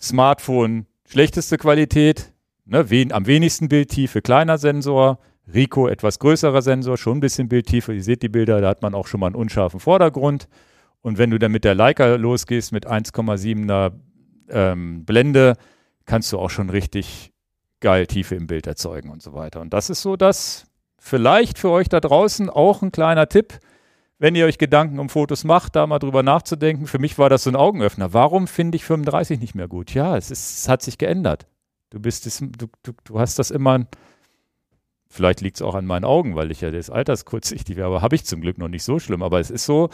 Smartphone, 0.00 0.86
schlechteste 1.06 1.58
Qualität, 1.58 2.32
ne, 2.70 2.88
wen, 2.88 3.12
am 3.12 3.26
wenigsten 3.26 3.68
Bildtiefe, 3.68 4.22
kleiner 4.22 4.56
Sensor, 4.56 5.18
Rico 5.52 5.88
etwas 5.88 6.18
größerer 6.20 6.62
Sensor, 6.62 6.96
schon 6.96 7.18
ein 7.18 7.20
bisschen 7.20 7.48
Bildtiefe. 7.48 7.92
Ihr 7.92 8.02
seht 8.02 8.22
die 8.22 8.28
Bilder, 8.28 8.60
da 8.60 8.68
hat 8.68 8.82
man 8.82 8.94
auch 8.94 9.08
schon 9.08 9.20
mal 9.20 9.26
einen 9.26 9.34
unscharfen 9.34 9.80
Vordergrund. 9.80 10.48
Und 11.02 11.18
wenn 11.18 11.30
du 11.30 11.38
dann 11.38 11.50
mit 11.50 11.64
der 11.64 11.74
Leica 11.74 12.14
losgehst 12.14 12.72
mit 12.72 12.86
1,7er 12.86 13.92
ähm, 14.48 15.04
Blende, 15.04 15.56
kannst 16.06 16.32
du 16.32 16.38
auch 16.38 16.50
schon 16.50 16.70
richtig 16.70 17.32
geil 17.80 18.06
Tiefe 18.06 18.36
im 18.36 18.46
Bild 18.46 18.66
erzeugen 18.66 19.10
und 19.10 19.22
so 19.22 19.32
weiter. 19.32 19.60
Und 19.60 19.72
das 19.72 19.90
ist 19.90 20.02
so 20.02 20.16
das, 20.16 20.66
vielleicht 20.98 21.58
für 21.58 21.70
euch 21.70 21.88
da 21.88 22.00
draußen 22.00 22.48
auch 22.48 22.82
ein 22.82 22.92
kleiner 22.92 23.28
Tipp, 23.28 23.58
wenn 24.18 24.34
ihr 24.34 24.44
euch 24.44 24.58
Gedanken 24.58 24.98
um 24.98 25.08
Fotos 25.08 25.44
macht, 25.44 25.74
da 25.74 25.86
mal 25.86 25.98
drüber 25.98 26.22
nachzudenken. 26.22 26.86
Für 26.86 26.98
mich 26.98 27.18
war 27.18 27.30
das 27.30 27.44
so 27.44 27.50
ein 27.50 27.56
Augenöffner. 27.56 28.12
Warum 28.12 28.46
finde 28.46 28.76
ich 28.76 28.84
35 28.84 29.40
nicht 29.40 29.54
mehr 29.54 29.66
gut? 29.66 29.94
Ja, 29.94 30.16
es, 30.16 30.30
ist, 30.30 30.58
es 30.58 30.68
hat 30.68 30.82
sich 30.82 30.98
geändert. 30.98 31.46
Du 31.90 32.00
bist 32.00 32.26
es, 32.26 32.38
du, 32.38 32.68
du, 32.82 32.92
du 33.04 33.18
hast 33.18 33.38
das 33.38 33.50
immer. 33.50 33.86
Vielleicht 35.08 35.40
liegt 35.40 35.56
es 35.56 35.62
auch 35.62 35.74
an 35.74 35.86
meinen 35.86 36.04
Augen, 36.04 36.36
weil 36.36 36.52
ich 36.52 36.60
ja 36.60 36.70
des 36.70 36.88
Alters 36.88 37.24
kurzsichtig 37.24 37.76
wäre, 37.76 37.88
aber 37.88 38.00
habe 38.00 38.14
ich 38.14 38.24
zum 38.24 38.40
Glück 38.40 38.58
noch 38.58 38.68
nicht 38.68 38.84
so 38.84 39.00
schlimm. 39.00 39.22
Aber 39.24 39.40
es 39.40 39.50
ist 39.50 39.66
so, 39.66 39.90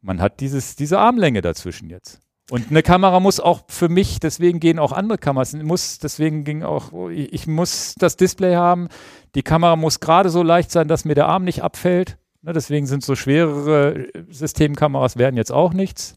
man 0.00 0.20
hat 0.20 0.38
dieses, 0.40 0.76
diese 0.76 1.00
Armlänge 1.00 1.42
dazwischen 1.42 1.90
jetzt. 1.90 2.20
Und 2.48 2.70
eine 2.70 2.84
Kamera 2.84 3.18
muss 3.18 3.40
auch 3.40 3.62
für 3.66 3.88
mich, 3.88 4.20
deswegen 4.20 4.60
gehen 4.60 4.78
auch 4.78 4.92
andere 4.92 5.18
Kameras, 5.18 5.52
muss, 5.54 5.98
deswegen 5.98 6.44
ging 6.44 6.62
auch, 6.62 7.10
ich 7.10 7.32
ich 7.32 7.46
muss 7.48 7.96
das 7.98 8.16
Display 8.16 8.54
haben. 8.54 8.88
Die 9.34 9.42
Kamera 9.42 9.74
muss 9.74 9.98
gerade 9.98 10.30
so 10.30 10.44
leicht 10.44 10.70
sein, 10.70 10.86
dass 10.86 11.04
mir 11.04 11.16
der 11.16 11.26
Arm 11.26 11.42
nicht 11.42 11.64
abfällt. 11.64 12.18
Ne, 12.42 12.52
deswegen 12.52 12.86
sind 12.86 13.02
so 13.02 13.16
schwerere 13.16 14.06
Systemkameras 14.30 15.16
werden 15.16 15.36
jetzt 15.36 15.50
auch 15.50 15.72
nichts. 15.72 16.14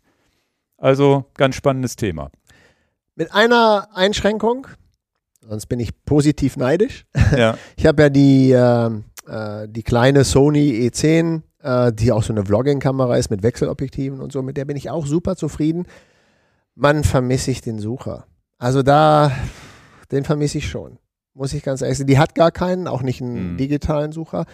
Also 0.78 1.26
ganz 1.36 1.56
spannendes 1.56 1.96
Thema. 1.96 2.30
Mit 3.15 3.34
einer 3.34 3.90
Einschränkung, 3.94 4.68
sonst 5.48 5.65
bin 5.68 5.80
ich 5.80 5.91
positiv 6.06 6.57
neidisch. 6.57 7.06
Ja. 7.36 7.57
Ich 7.77 7.86
habe 7.86 8.03
ja 8.03 8.10
die, 8.10 8.52
ähm, 8.52 9.03
äh, 9.27 9.68
die 9.69 9.84
kleine 9.84 10.23
Sony 10.23 10.90
E10, 10.90 11.41
äh, 11.61 11.91
die 11.94 12.11
auch 12.11 12.23
so 12.23 12.34
eine 12.34 12.45
Vlogging-Kamera 12.45 13.18
ist 13.18 13.30
mit 13.30 13.44
Wechselobjektiven 13.44 14.22
und 14.22 14.31
so, 14.31 14.41
mit 14.41 14.57
der 14.57 14.65
bin 14.65 14.77
ich 14.77 14.90
auch 14.90 15.06
super 15.06 15.36
zufrieden. 15.36 15.86
Man 16.76 17.03
vermisse 17.03 17.52
ich 17.52 17.61
den 17.61 17.80
Sucher. 17.80 18.26
Also 18.57 18.84
da, 18.84 19.31
den 20.11 20.23
vermisse 20.23 20.57
ich 20.60 20.69
schon. 20.69 20.98
Muss 21.34 21.53
ich 21.53 21.64
ganz 21.64 21.81
ehrlich 21.81 21.98
sagen. 21.98 22.07
Die 22.07 22.19
hat 22.19 22.36
gar 22.36 22.52
keinen, 22.52 22.88
auch 22.88 23.02
nicht 23.02 23.22
einen 23.22 23.53
Mhm. 23.53 23.57
digitalen 23.57 24.11
Sucher. 24.14 24.45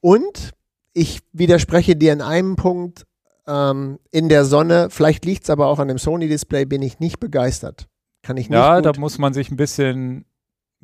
Und 0.00 0.50
ich 0.92 1.20
widerspreche 1.32 1.94
dir 1.96 2.12
in 2.12 2.20
einem 2.20 2.56
Punkt, 2.56 3.04
ähm, 3.46 3.98
in 4.10 4.28
der 4.28 4.44
Sonne, 4.44 4.88
vielleicht 4.90 5.24
liegt 5.24 5.44
es 5.44 5.50
aber 5.50 5.66
auch 5.66 5.78
an 5.78 5.88
dem 5.88 5.98
Sony-Display, 5.98 6.64
bin 6.66 6.82
ich 6.82 7.00
nicht 7.00 7.20
begeistert. 7.20 7.86
Kann 8.22 8.36
ich 8.36 8.48
nicht 8.48 8.56
Ja, 8.56 8.80
da 8.80 8.92
muss 8.98 9.18
man 9.18 9.32
sich 9.34 9.50
ein 9.50 9.56
bisschen 9.56 10.24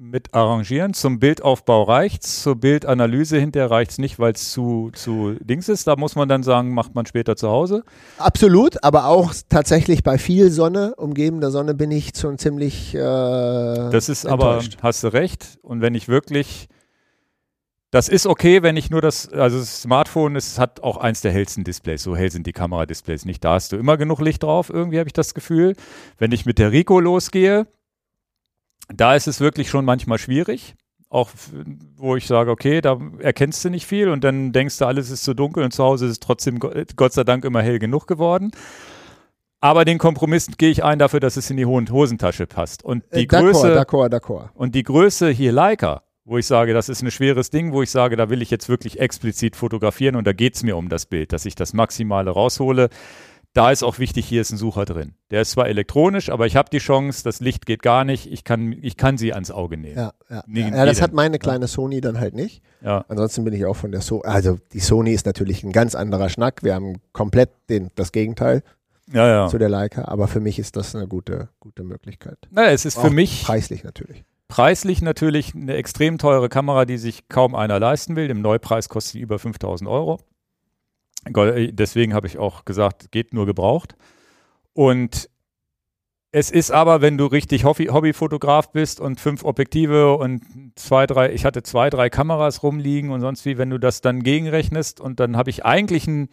mit 0.01 0.33
arrangieren. 0.33 0.95
Zum 0.95 1.19
Bildaufbau 1.19 1.83
reicht's, 1.83 2.43
zur 2.43 2.55
Bildanalyse 2.57 3.37
hinterher 3.39 3.71
reicht's 3.71 3.99
nicht, 3.99 4.19
weil 4.21 4.33
es 4.33 4.53
zu, 4.53 4.91
zu 4.95 5.35
Dings 5.41 5.69
ist. 5.69 5.89
Da 5.89 5.97
muss 5.97 6.15
man 6.15 6.29
dann 6.29 6.45
sagen, 6.45 6.73
macht 6.73 6.95
man 6.95 7.05
später 7.05 7.35
zu 7.37 7.49
Hause. 7.49 7.83
Absolut, 8.17 8.83
aber 8.85 9.07
auch 9.07 9.35
tatsächlich 9.49 10.05
bei 10.05 10.17
viel 10.19 10.51
Sonne, 10.53 10.95
umgebender 10.97 11.51
Sonne, 11.51 11.75
bin 11.75 11.91
ich 11.91 12.13
schon 12.17 12.39
ziemlich. 12.39 12.95
Äh, 12.95 12.99
Das 12.99 14.09
ist 14.09 14.25
aber, 14.25 14.55
enttäuscht. 14.55 14.79
hast 14.83 15.03
du 15.03 15.09
recht. 15.13 15.59
Und 15.63 15.81
wenn 15.81 15.97
ich 15.97 16.07
wirklich 16.07 16.69
Das 17.91 18.11
ist 18.11 18.27
okay, 18.27 18.63
wenn 18.63 18.77
ich 18.77 18.91
nur 18.91 19.01
das, 19.01 19.33
also 19.33 19.59
das 19.59 19.83
Smartphone 19.83 20.37
es 20.37 20.59
hat 20.59 20.83
auch 20.83 20.99
eins 20.99 21.23
der 21.23 21.33
hellsten 21.33 21.65
Displays. 21.65 22.03
So 22.03 22.15
hell 22.17 22.31
sind 22.31 22.47
die 22.47 22.53
Kameradisplays 22.53 23.25
nicht. 23.25 23.43
Da 23.45 23.55
hast 23.55 23.73
du 23.73 23.77
immer 23.77 23.97
genug 23.97 24.21
Licht 24.21 24.43
drauf, 24.43 24.69
irgendwie 24.69 24.99
habe 24.99 25.09
ich 25.09 25.15
das 25.15 25.33
Gefühl. 25.33 25.75
Wenn 26.19 26.33
ich 26.33 26.45
mit 26.45 26.59
der 26.59 26.71
Rico 26.71 27.01
losgehe, 27.01 27.67
da 28.95 29.15
ist 29.15 29.27
es 29.27 29.41
wirklich 29.41 29.71
schon 29.71 29.87
manchmal 29.87 30.19
schwierig. 30.19 30.75
Auch 31.09 31.31
wo 31.97 32.17
ich 32.17 32.27
sage, 32.27 32.51
okay, 32.51 32.83
da 32.83 32.99
erkennst 33.21 33.65
du 33.65 33.71
nicht 33.71 33.87
viel 33.87 34.11
und 34.11 34.23
dann 34.23 34.53
denkst 34.53 34.77
du, 34.77 34.85
alles 34.85 35.09
ist 35.09 35.25
zu 35.25 35.33
dunkel 35.33 35.65
und 35.65 35.73
zu 35.73 35.83
Hause 35.83 36.05
ist 36.05 36.13
es 36.13 36.21
trotzdem 36.21 36.59
Gott 36.59 37.15
sei 37.15 37.25
Dank 37.25 37.47
immer 37.47 37.63
hell 37.63 37.79
genug 37.79 38.07
geworden. 38.07 38.51
Aber 39.61 39.87
den 39.87 39.97
Kompromiss 39.97 40.49
gehe 40.59 40.71
ich 40.71 40.85
ein 40.85 40.99
dafür, 40.99 41.21
dass 41.21 41.39
es 41.39 41.49
in 41.49 41.57
die 41.57 41.65
Hosentasche 41.65 42.47
passt. 42.47 42.85
Und 42.85 43.05
die 43.15 43.21
Äh, 43.21 43.27
d'accord, 43.27 43.41
Größe, 43.41 43.81
d'accord, 43.81 44.11
d'accord. 44.11 44.49
und 44.55 44.75
die 44.75 44.83
Größe 44.83 45.31
hier 45.31 45.53
Leica, 45.53 46.03
wo 46.29 46.39
ich 46.39 46.47
sage, 46.47 46.75
das 46.75 46.89
ist 46.89 47.03
ein 47.03 47.11
schweres 47.11 47.51
Ding, 47.51 47.73
wo 47.73 47.83
ich 47.83 47.91
sage, 47.91 48.17
da 48.17 48.29
will 48.29 48.43
ich 48.43 48.51
jetzt 48.51 48.69
wirklich 48.69 49.01
explizit 49.01 49.57
fotografieren 49.57 50.15
und 50.15 50.27
da 50.27 50.33
geht 50.33 50.57
es 50.57 50.63
mir 50.63 50.77
um 50.77 50.89
das 50.89 51.07
Bild, 51.07 51.33
dass 51.33 51.47
ich 51.47 51.55
das 51.55 51.73
Maximale 51.73 52.31
raushole. 52.31 52.91
Da 53.55 53.73
ist 53.73 53.83
auch 53.83 53.99
wichtig, 53.99 54.27
hier 54.27 54.43
ist 54.43 54.53
ein 54.53 54.59
Sucher 54.59 54.85
drin. 54.85 55.15
Der 55.31 55.41
ist 55.41 55.53
zwar 55.53 55.69
elektronisch, 55.69 56.29
aber 56.29 56.47
ich 56.47 56.55
habe 56.55 56.69
die 56.71 56.79
Chance, 56.79 57.25
das 57.25 57.41
Licht 57.41 57.65
geht 57.65 57.83
gar 57.83 58.05
nicht, 58.05 58.31
ich 58.31 58.45
kann, 58.45 58.77
ich 58.83 58.99
kann 58.99 59.17
sie 59.17 59.33
ans 59.33 59.51
Auge 59.51 59.79
nehmen. 59.79 59.97
Ja, 59.97 60.13
ja. 60.29 60.45
Nee, 60.47 60.69
ja, 60.69 60.85
das 60.85 61.01
hat 61.01 61.15
meine 61.15 61.39
kleine 61.39 61.67
Sony 61.67 62.03
dann 62.03 62.21
halt 62.21 62.35
nicht. 62.35 62.63
Ja. 62.83 63.07
Ansonsten 63.09 63.45
bin 63.45 63.55
ich 63.55 63.65
auch 63.65 63.75
von 63.75 63.91
der 63.91 64.03
Sony. 64.03 64.23
Also 64.25 64.59
die 64.75 64.81
Sony 64.81 65.13
ist 65.13 65.25
natürlich 65.25 65.65
ein 65.65 65.73
ganz 65.73 65.95
anderer 65.95 66.29
Schnack. 66.29 66.63
Wir 66.63 66.75
haben 66.75 66.97
komplett 67.13 67.51
den, 67.71 67.89
das 67.95 68.13
Gegenteil 68.13 68.63
Ja, 69.11 69.27
ja. 69.27 69.49
zu 69.49 69.57
der 69.57 69.71
Leica, 69.71 70.05
aber 70.05 70.29
für 70.29 70.41
mich 70.41 70.59
ist 70.59 70.77
das 70.77 70.95
eine 70.95 71.09
gute, 71.09 71.49
gute 71.59 71.85
Möglichkeit. 71.85 72.37
Naja, 72.51 72.71
es 72.71 72.85
ist 72.85 72.99
Auch 72.99 73.07
für 73.07 73.11
mich 73.11 73.45
Preislich 73.45 73.83
natürlich. 73.83 74.25
Preislich 74.49 75.03
natürlich 75.03 75.55
eine 75.55 75.75
extrem 75.75 76.19
teure 76.19 76.49
Kamera, 76.49 76.85
die 76.85 76.99
sich 76.99 77.29
kaum 77.29 77.55
einer 77.55 77.79
leisten 77.79 78.17
will. 78.17 78.31
Im 78.31 78.41
Neupreis 78.41 78.89
kostet 78.89 79.13
sie 79.13 79.21
über 79.21 79.39
5000 79.39 79.89
Euro. 79.89 80.21
Go- 81.33 81.53
Deswegen 81.71 82.15
habe 82.15 82.27
ich 82.27 82.39
auch 82.39 82.65
gesagt, 82.65 83.13
geht 83.13 83.35
nur 83.35 83.47
gebraucht. 83.47 83.95
Und 84.73 85.29
es 86.31 86.51
ist 86.51 86.71
aber, 86.71 87.01
wenn 87.01 87.17
du 87.19 87.27
richtig 87.27 87.65
Hobby 87.65 87.87
Hobbyfotograf 87.87 88.71
bist 88.73 89.01
und 89.01 89.19
fünf 89.19 89.45
Objektive 89.45 90.15
und 90.17 90.43
zwei, 90.77 91.07
drei, 91.07 91.33
ich 91.33 91.45
hatte 91.45 91.63
zwei, 91.63 91.89
drei 91.91 92.11
Kameras 92.11 92.63
rumliegen 92.63 93.11
und 93.11 93.21
sonst 93.23 93.45
wie, 93.47 93.57
wenn 93.59 93.71
du 93.71 93.79
das 93.79 94.03
dann 94.03 94.23
gegenrechnest 94.23 95.01
und 95.01 95.21
dann 95.21 95.37
habe 95.37 95.49
ich 95.51 95.65
eigentlich 95.65 96.07
ein 96.07 96.29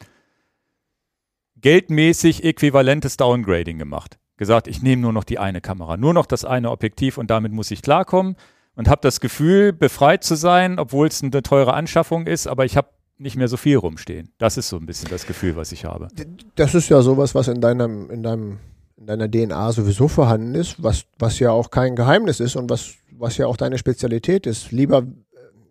geldmäßig 1.58 2.44
äquivalentes 2.44 3.18
Downgrading 3.18 3.78
gemacht. 3.78 4.20
Gesagt, 4.38 4.68
ich 4.68 4.82
nehme 4.82 5.02
nur 5.02 5.14
noch 5.14 5.24
die 5.24 5.40
eine 5.40 5.62
Kamera, 5.62 5.98
nur 5.98 6.14
noch 6.14 6.26
das 6.26 6.44
eine 6.44 6.72
Objektiv 6.72 7.18
und 7.18 7.30
damit 7.32 7.54
muss 7.54 7.72
ich 7.72 7.82
klarkommen 7.82 8.36
und 8.76 8.90
habe 8.90 9.02
das 9.02 9.20
Gefühl, 9.20 9.74
befreit 9.74 10.24
zu 10.24 10.36
sein, 10.36 10.80
obwohl 10.80 11.08
es 11.08 11.24
eine 11.24 11.42
teure 11.42 11.74
Anschaffung 11.74 12.28
ist, 12.28 12.48
aber 12.48 12.66
ich 12.66 12.78
habe 12.78 12.90
nicht 13.18 13.38
mehr 13.38 13.48
so 13.48 13.58
viel 13.58 13.78
rumstehen. 13.78 14.34
Das 14.38 14.58
ist 14.58 14.70
so 14.70 14.78
ein 14.78 14.86
bisschen 14.86 15.10
das 15.10 15.26
Gefühl, 15.26 15.56
was 15.56 15.72
ich 15.72 15.86
habe. 15.86 16.10
Das 16.56 16.76
ist 16.76 16.90
ja 16.90 17.02
sowas, 17.02 17.34
was 17.34 17.48
in 17.48 17.62
deinem, 17.62 18.10
in 18.10 18.24
deinem, 18.24 18.60
in 18.98 19.06
deiner 19.08 19.30
DNA 19.30 19.72
sowieso 19.72 20.08
vorhanden 20.08 20.56
ist, 20.56 20.82
was, 20.84 21.06
was 21.18 21.40
ja 21.40 21.52
auch 21.52 21.70
kein 21.70 21.96
Geheimnis 21.96 22.40
ist 22.40 22.56
und 22.56 22.70
was, 22.70 22.96
was 23.12 23.38
ja 23.38 23.48
auch 23.48 23.58
deine 23.58 23.78
Spezialität 23.78 24.46
ist. 24.46 24.72
Lieber 24.72 25.00
äh, 25.00 25.04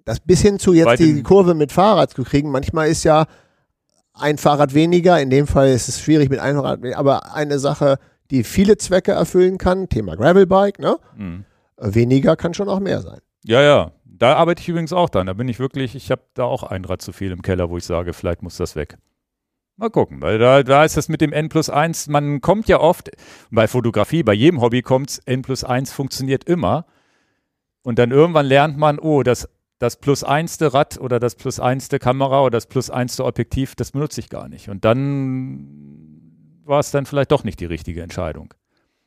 das 0.04 0.20
bis 0.20 0.40
hin 0.40 0.58
zu 0.58 0.70
Bei 0.70 0.76
jetzt 0.78 1.00
die 1.00 1.22
Kurve 1.22 1.54
mit 1.54 1.70
Fahrrad 1.70 2.10
zu 2.10 2.22
kriegen. 2.22 2.50
Manchmal 2.50 2.88
ist 2.88 3.04
ja 3.04 3.26
ein 4.14 4.38
Fahrrad 4.38 4.72
weniger, 4.72 5.20
in 5.20 5.28
dem 5.28 5.46
Fall 5.46 5.68
ist 5.68 5.88
es 5.88 6.00
schwierig 6.00 6.30
mit 6.30 6.38
einem 6.38 6.60
Fahrrad, 6.60 6.80
aber 6.94 7.34
eine 7.34 7.58
Sache, 7.58 7.98
die 8.30 8.44
viele 8.44 8.76
Zwecke 8.78 9.12
erfüllen 9.12 9.58
kann, 9.58 9.88
Thema 9.88 10.16
Gravelbike, 10.16 10.78
ne? 10.78 10.98
Mhm. 11.16 11.44
Weniger 11.78 12.36
kann 12.36 12.54
schon 12.54 12.68
auch 12.68 12.80
mehr 12.80 13.00
sein. 13.00 13.20
Ja, 13.44 13.60
ja. 13.60 13.92
Da 14.04 14.36
arbeite 14.36 14.62
ich 14.62 14.68
übrigens 14.68 14.92
auch 14.92 15.10
dran. 15.10 15.26
Da 15.26 15.32
bin 15.32 15.48
ich 15.48 15.58
wirklich, 15.58 15.94
ich 15.96 16.10
habe 16.10 16.22
da 16.34 16.44
auch 16.44 16.62
ein 16.62 16.84
Rad 16.84 17.02
zu 17.02 17.12
viel 17.12 17.32
im 17.32 17.42
Keller, 17.42 17.68
wo 17.68 17.76
ich 17.76 17.84
sage, 17.84 18.12
vielleicht 18.12 18.42
muss 18.42 18.56
das 18.56 18.76
weg. 18.76 18.96
Mal 19.76 19.90
gucken, 19.90 20.22
weil 20.22 20.38
da, 20.38 20.62
da 20.62 20.84
ist 20.84 20.96
das 20.96 21.08
mit 21.08 21.20
dem 21.20 21.32
N 21.32 21.48
plus 21.48 21.68
1, 21.68 22.06
man 22.06 22.40
kommt 22.40 22.68
ja 22.68 22.78
oft, 22.78 23.10
bei 23.50 23.66
Fotografie, 23.66 24.22
bei 24.22 24.32
jedem 24.32 24.60
Hobby 24.60 24.82
kommt 24.82 25.20
N 25.26 25.42
plus 25.42 25.64
1 25.64 25.92
funktioniert 25.92 26.44
immer. 26.44 26.86
Und 27.82 27.98
dann 27.98 28.12
irgendwann 28.12 28.46
lernt 28.46 28.78
man, 28.78 29.00
oh, 29.00 29.24
das, 29.24 29.48
das 29.80 29.96
plus 29.96 30.22
einste 30.22 30.72
Rad 30.72 30.98
oder 30.98 31.18
das 31.18 31.34
plus 31.34 31.58
einste 31.58 31.98
Kamera 31.98 32.42
oder 32.42 32.52
das 32.52 32.66
plus 32.66 32.88
einste 32.88 33.24
Objektiv, 33.24 33.74
das 33.74 33.90
benutze 33.90 34.20
ich 34.20 34.30
gar 34.30 34.48
nicht. 34.48 34.68
Und 34.68 34.84
dann 34.84 36.03
war 36.64 36.80
es 36.80 36.90
dann 36.90 37.06
vielleicht 37.06 37.30
doch 37.30 37.44
nicht 37.44 37.60
die 37.60 37.66
richtige 37.66 38.02
Entscheidung. 38.02 38.54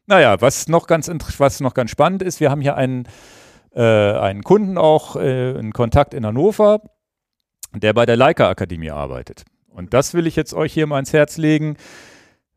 Naja, 0.06 0.40
was 0.40 0.68
noch 0.68 0.88
ganz, 0.88 1.10
was 1.38 1.60
noch 1.60 1.74
ganz 1.74 1.92
spannend 1.92 2.22
ist, 2.22 2.40
wir 2.40 2.50
haben 2.50 2.62
hier 2.62 2.76
einen, 2.76 3.08
äh, 3.76 3.82
einen 3.82 4.44
Kunden 4.44 4.78
auch, 4.78 5.16
äh, 5.18 5.56
einen 5.58 5.74
Kontakt 5.74 6.14
in 6.14 6.26
Hannover, 6.26 6.82
der 7.76 7.94
bei 7.94 8.06
der 8.06 8.16
Leica 8.16 8.50
Akademie 8.50 8.92
arbeitet. 8.92 9.44
Und 9.68 9.94
das 9.94 10.14
will 10.14 10.26
ich 10.26 10.36
jetzt 10.36 10.54
euch 10.54 10.74
hier 10.74 10.88
mal 10.88 10.96
ans 10.96 11.14
Herz 11.14 11.38
legen, 11.38 11.76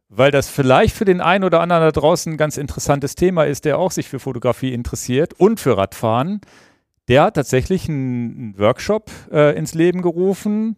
weil 0.08 0.30
das 0.30 0.48
vielleicht 0.48 0.94
für 0.94 1.04
den 1.04 1.20
einen 1.20 1.44
oder 1.44 1.60
anderen 1.60 1.82
da 1.82 1.92
draußen 1.92 2.32
ein 2.32 2.36
ganz 2.36 2.56
interessantes 2.56 3.14
Thema 3.14 3.44
ist, 3.44 3.64
der 3.64 3.78
auch 3.78 3.90
sich 3.90 4.08
für 4.08 4.18
Fotografie 4.18 4.72
interessiert 4.72 5.34
und 5.34 5.60
für 5.60 5.76
Radfahren. 5.76 6.40
Der 7.08 7.24
hat 7.24 7.34
tatsächlich 7.34 7.88
einen, 7.88 8.36
einen 8.36 8.58
Workshop 8.58 9.10
äh, 9.32 9.56
ins 9.56 9.74
Leben 9.74 10.02
gerufen 10.02 10.76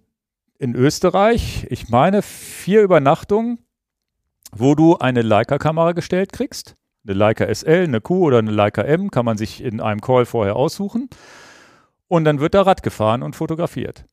in 0.59 0.74
Österreich. 0.74 1.66
Ich 1.70 1.89
meine, 1.89 2.23
vier 2.23 2.82
Übernachtungen, 2.82 3.59
wo 4.57 4.74
du 4.74 4.97
eine 4.99 5.23
Leica-Kamera 5.23 5.93
gestellt 5.93 6.33
kriegst. 6.33 6.74
Eine 7.05 7.15
Leica 7.15 7.53
SL, 7.53 7.85
eine 7.85 8.01
Q 8.01 8.27
oder 8.27 8.39
eine 8.39 8.51
Leica 8.53 8.83
M 8.83 9.11
kann 9.11 9.24
man 9.24 9.37
sich 9.37 9.62
in 9.62 9.81
einem 9.81 10.01
Call 10.01 10.24
vorher 10.24 10.57
aussuchen. 10.57 11.09
Und 12.09 12.24
dann 12.24 12.41
wird 12.41 12.55
da 12.55 12.62
Rad 12.62 12.83
gefahren 12.83 13.23
und 13.23 13.35
fotografiert. 13.35 14.05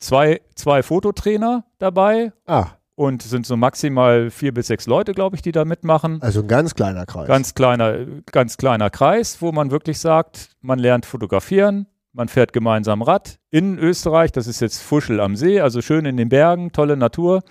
Zwei, 0.00 0.40
zwei 0.56 0.82
Fototrainer 0.82 1.64
dabei 1.78 2.32
Ah, 2.46 2.66
und 2.96 3.22
es 3.22 3.30
sind 3.30 3.46
so 3.46 3.56
maximal 3.56 4.30
vier 4.30 4.52
bis 4.52 4.66
sechs 4.66 4.86
Leute, 4.86 5.12
glaube 5.12 5.36
ich, 5.36 5.42
die 5.42 5.52
da 5.52 5.64
mitmachen. 5.64 6.20
also 6.22 6.40
ein 6.40 6.48
ganz 6.48 6.74
kleiner 6.74 7.06
Kreis. 7.06 7.28
Ganz 7.28 7.54
kleiner, 7.54 8.06
ganz 8.26 8.56
kleiner 8.56 8.90
Kreis, 8.90 9.40
wo 9.40 9.52
man 9.52 9.70
wirklich 9.70 9.98
sagt, 10.00 10.50
man 10.60 10.78
lernt 10.78 11.06
fotografieren, 11.06 11.86
man 12.12 12.28
fährt 12.28 12.52
gemeinsam 12.52 13.02
Rad 13.02 13.38
in 13.50 13.78
Österreich. 13.78 14.32
Das 14.32 14.46
ist 14.46 14.60
jetzt 14.60 14.82
Fuschel 14.82 15.20
am 15.20 15.36
See, 15.36 15.60
also 15.60 15.80
schön 15.80 16.04
in 16.04 16.16
den 16.16 16.28
Bergen, 16.28 16.72
tolle 16.72 16.96
Natur. 16.96 17.42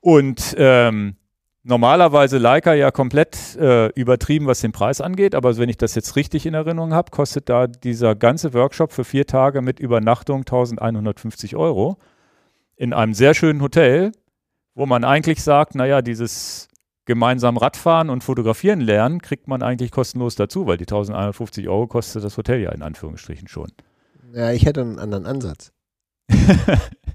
Und 0.00 0.54
ähm, 0.56 1.16
normalerweise 1.62 2.38
Leica 2.38 2.74
ja 2.74 2.90
komplett 2.90 3.56
äh, 3.56 3.88
übertrieben, 3.88 4.46
was 4.46 4.60
den 4.60 4.72
Preis 4.72 5.00
angeht. 5.00 5.34
Aber 5.34 5.56
wenn 5.58 5.68
ich 5.68 5.76
das 5.76 5.94
jetzt 5.94 6.16
richtig 6.16 6.46
in 6.46 6.54
Erinnerung 6.54 6.94
habe, 6.94 7.10
kostet 7.10 7.48
da 7.48 7.66
dieser 7.66 8.14
ganze 8.14 8.54
Workshop 8.54 8.92
für 8.92 9.04
vier 9.04 9.26
Tage 9.26 9.62
mit 9.62 9.80
Übernachtung 9.80 10.40
1150 10.40 11.56
Euro 11.56 11.98
in 12.76 12.92
einem 12.92 13.14
sehr 13.14 13.34
schönen 13.34 13.60
Hotel, 13.60 14.12
wo 14.74 14.86
man 14.86 15.04
eigentlich 15.04 15.42
sagt, 15.42 15.74
naja, 15.74 16.00
dieses 16.00 16.68
gemeinsam 17.04 17.56
Radfahren 17.56 18.08
und 18.08 18.24
Fotografieren 18.24 18.80
lernen, 18.80 19.20
kriegt 19.20 19.48
man 19.48 19.62
eigentlich 19.62 19.90
kostenlos 19.90 20.36
dazu, 20.36 20.66
weil 20.66 20.76
die 20.76 20.84
1150 20.84 21.68
Euro 21.68 21.86
kostet 21.86 22.24
das 22.24 22.36
Hotel 22.36 22.60
ja 22.60 22.72
in 22.72 22.82
Anführungsstrichen 22.82 23.48
schon. 23.48 23.70
Ja, 24.32 24.52
ich 24.52 24.64
hätte 24.64 24.80
einen 24.80 24.98
anderen 24.98 25.26
Ansatz. 25.26 25.72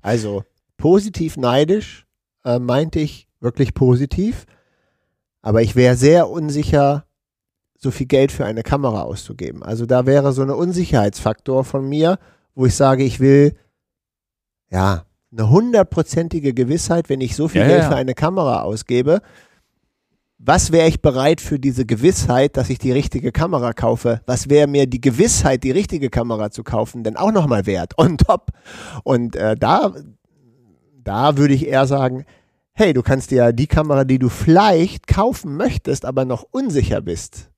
also 0.01 0.43
positiv 0.77 1.38
neidisch 1.38 2.05
äh, 2.43 2.59
meinte 2.59 2.99
ich 2.99 3.24
wirklich 3.40 3.74
positiv, 3.74 4.45
aber 5.41 5.62
ich 5.62 5.76
wäre 5.76 5.95
sehr 5.95 6.30
unsicher, 6.30 7.06
so 7.78 7.91
viel 7.91 8.07
Geld 8.07 8.32
für 8.32 8.45
eine 8.45 8.64
Kamera 8.64 9.03
auszugeben. 9.03 9.62
Also 9.62 9.86
da 9.86 10.06
wäre 10.06 10.34
so 10.34 10.41
ein 10.41 10.49
Unsicherheitsfaktor 10.49 11.64
von 11.64 11.88
mir, 11.88 12.18
wo 12.56 12.66
ich 12.66 12.76
sage, 12.76 13.03
ich 13.03 13.20
will 13.20 13.56
ja 14.72 15.06
eine 15.32 15.49
hundertprozentige 15.49 16.53
Gewissheit, 16.53 17.10
wenn 17.10 17.22
ich 17.22 17.36
so 17.36 17.48
viel 17.48 17.62
Ja, 17.62 17.68
Geld 17.68 17.82
ja. 17.84 17.90
für 17.90 17.95
eine 17.95 18.14
Kamera 18.14 18.62
ausgebe. 18.62 19.22
Was 20.38 20.72
wäre 20.72 20.88
ich 20.88 21.02
bereit 21.02 21.41
für 21.41 21.60
diese 21.60 21.86
Gewissheit, 21.86 22.57
dass 22.57 22.70
ich 22.70 22.78
die 22.78 22.91
richtige 22.91 23.32
Kamera 23.32 23.74
kaufe? 23.74 24.22
Was 24.26 24.49
wäre 24.49 24.68
mir 24.68 24.86
die 24.86 25.02
Gewissheit, 25.02 25.64
die 25.64 25.72
richtige 25.72 26.10
Kamera 26.10 26.52
zu 26.52 26.64
kaufen, 26.64 27.03
denn 27.03 27.18
auch 27.18 27.32
nochmal 27.32 27.66
wert? 27.66 27.94
On 27.98 28.18
top. 28.18 28.52
Und 29.03 29.36
äh, 29.36 29.56
da, 29.56 29.94
da 31.03 31.38
würde 31.38 31.53
ich 31.53 31.68
eher 31.68 31.88
sagen, 31.88 32.26
hey, 32.76 32.93
du 32.93 33.02
kannst 33.02 33.31
dir 33.31 33.35
ja 33.38 33.52
die 33.52 33.68
Kamera, 33.68 34.03
die 34.03 34.19
du 34.19 34.30
vielleicht 34.30 35.07
kaufen 35.07 35.56
möchtest, 35.57 36.06
aber 36.06 36.26
noch 36.26 36.45
unsicher 36.52 37.02
bist. 37.02 37.49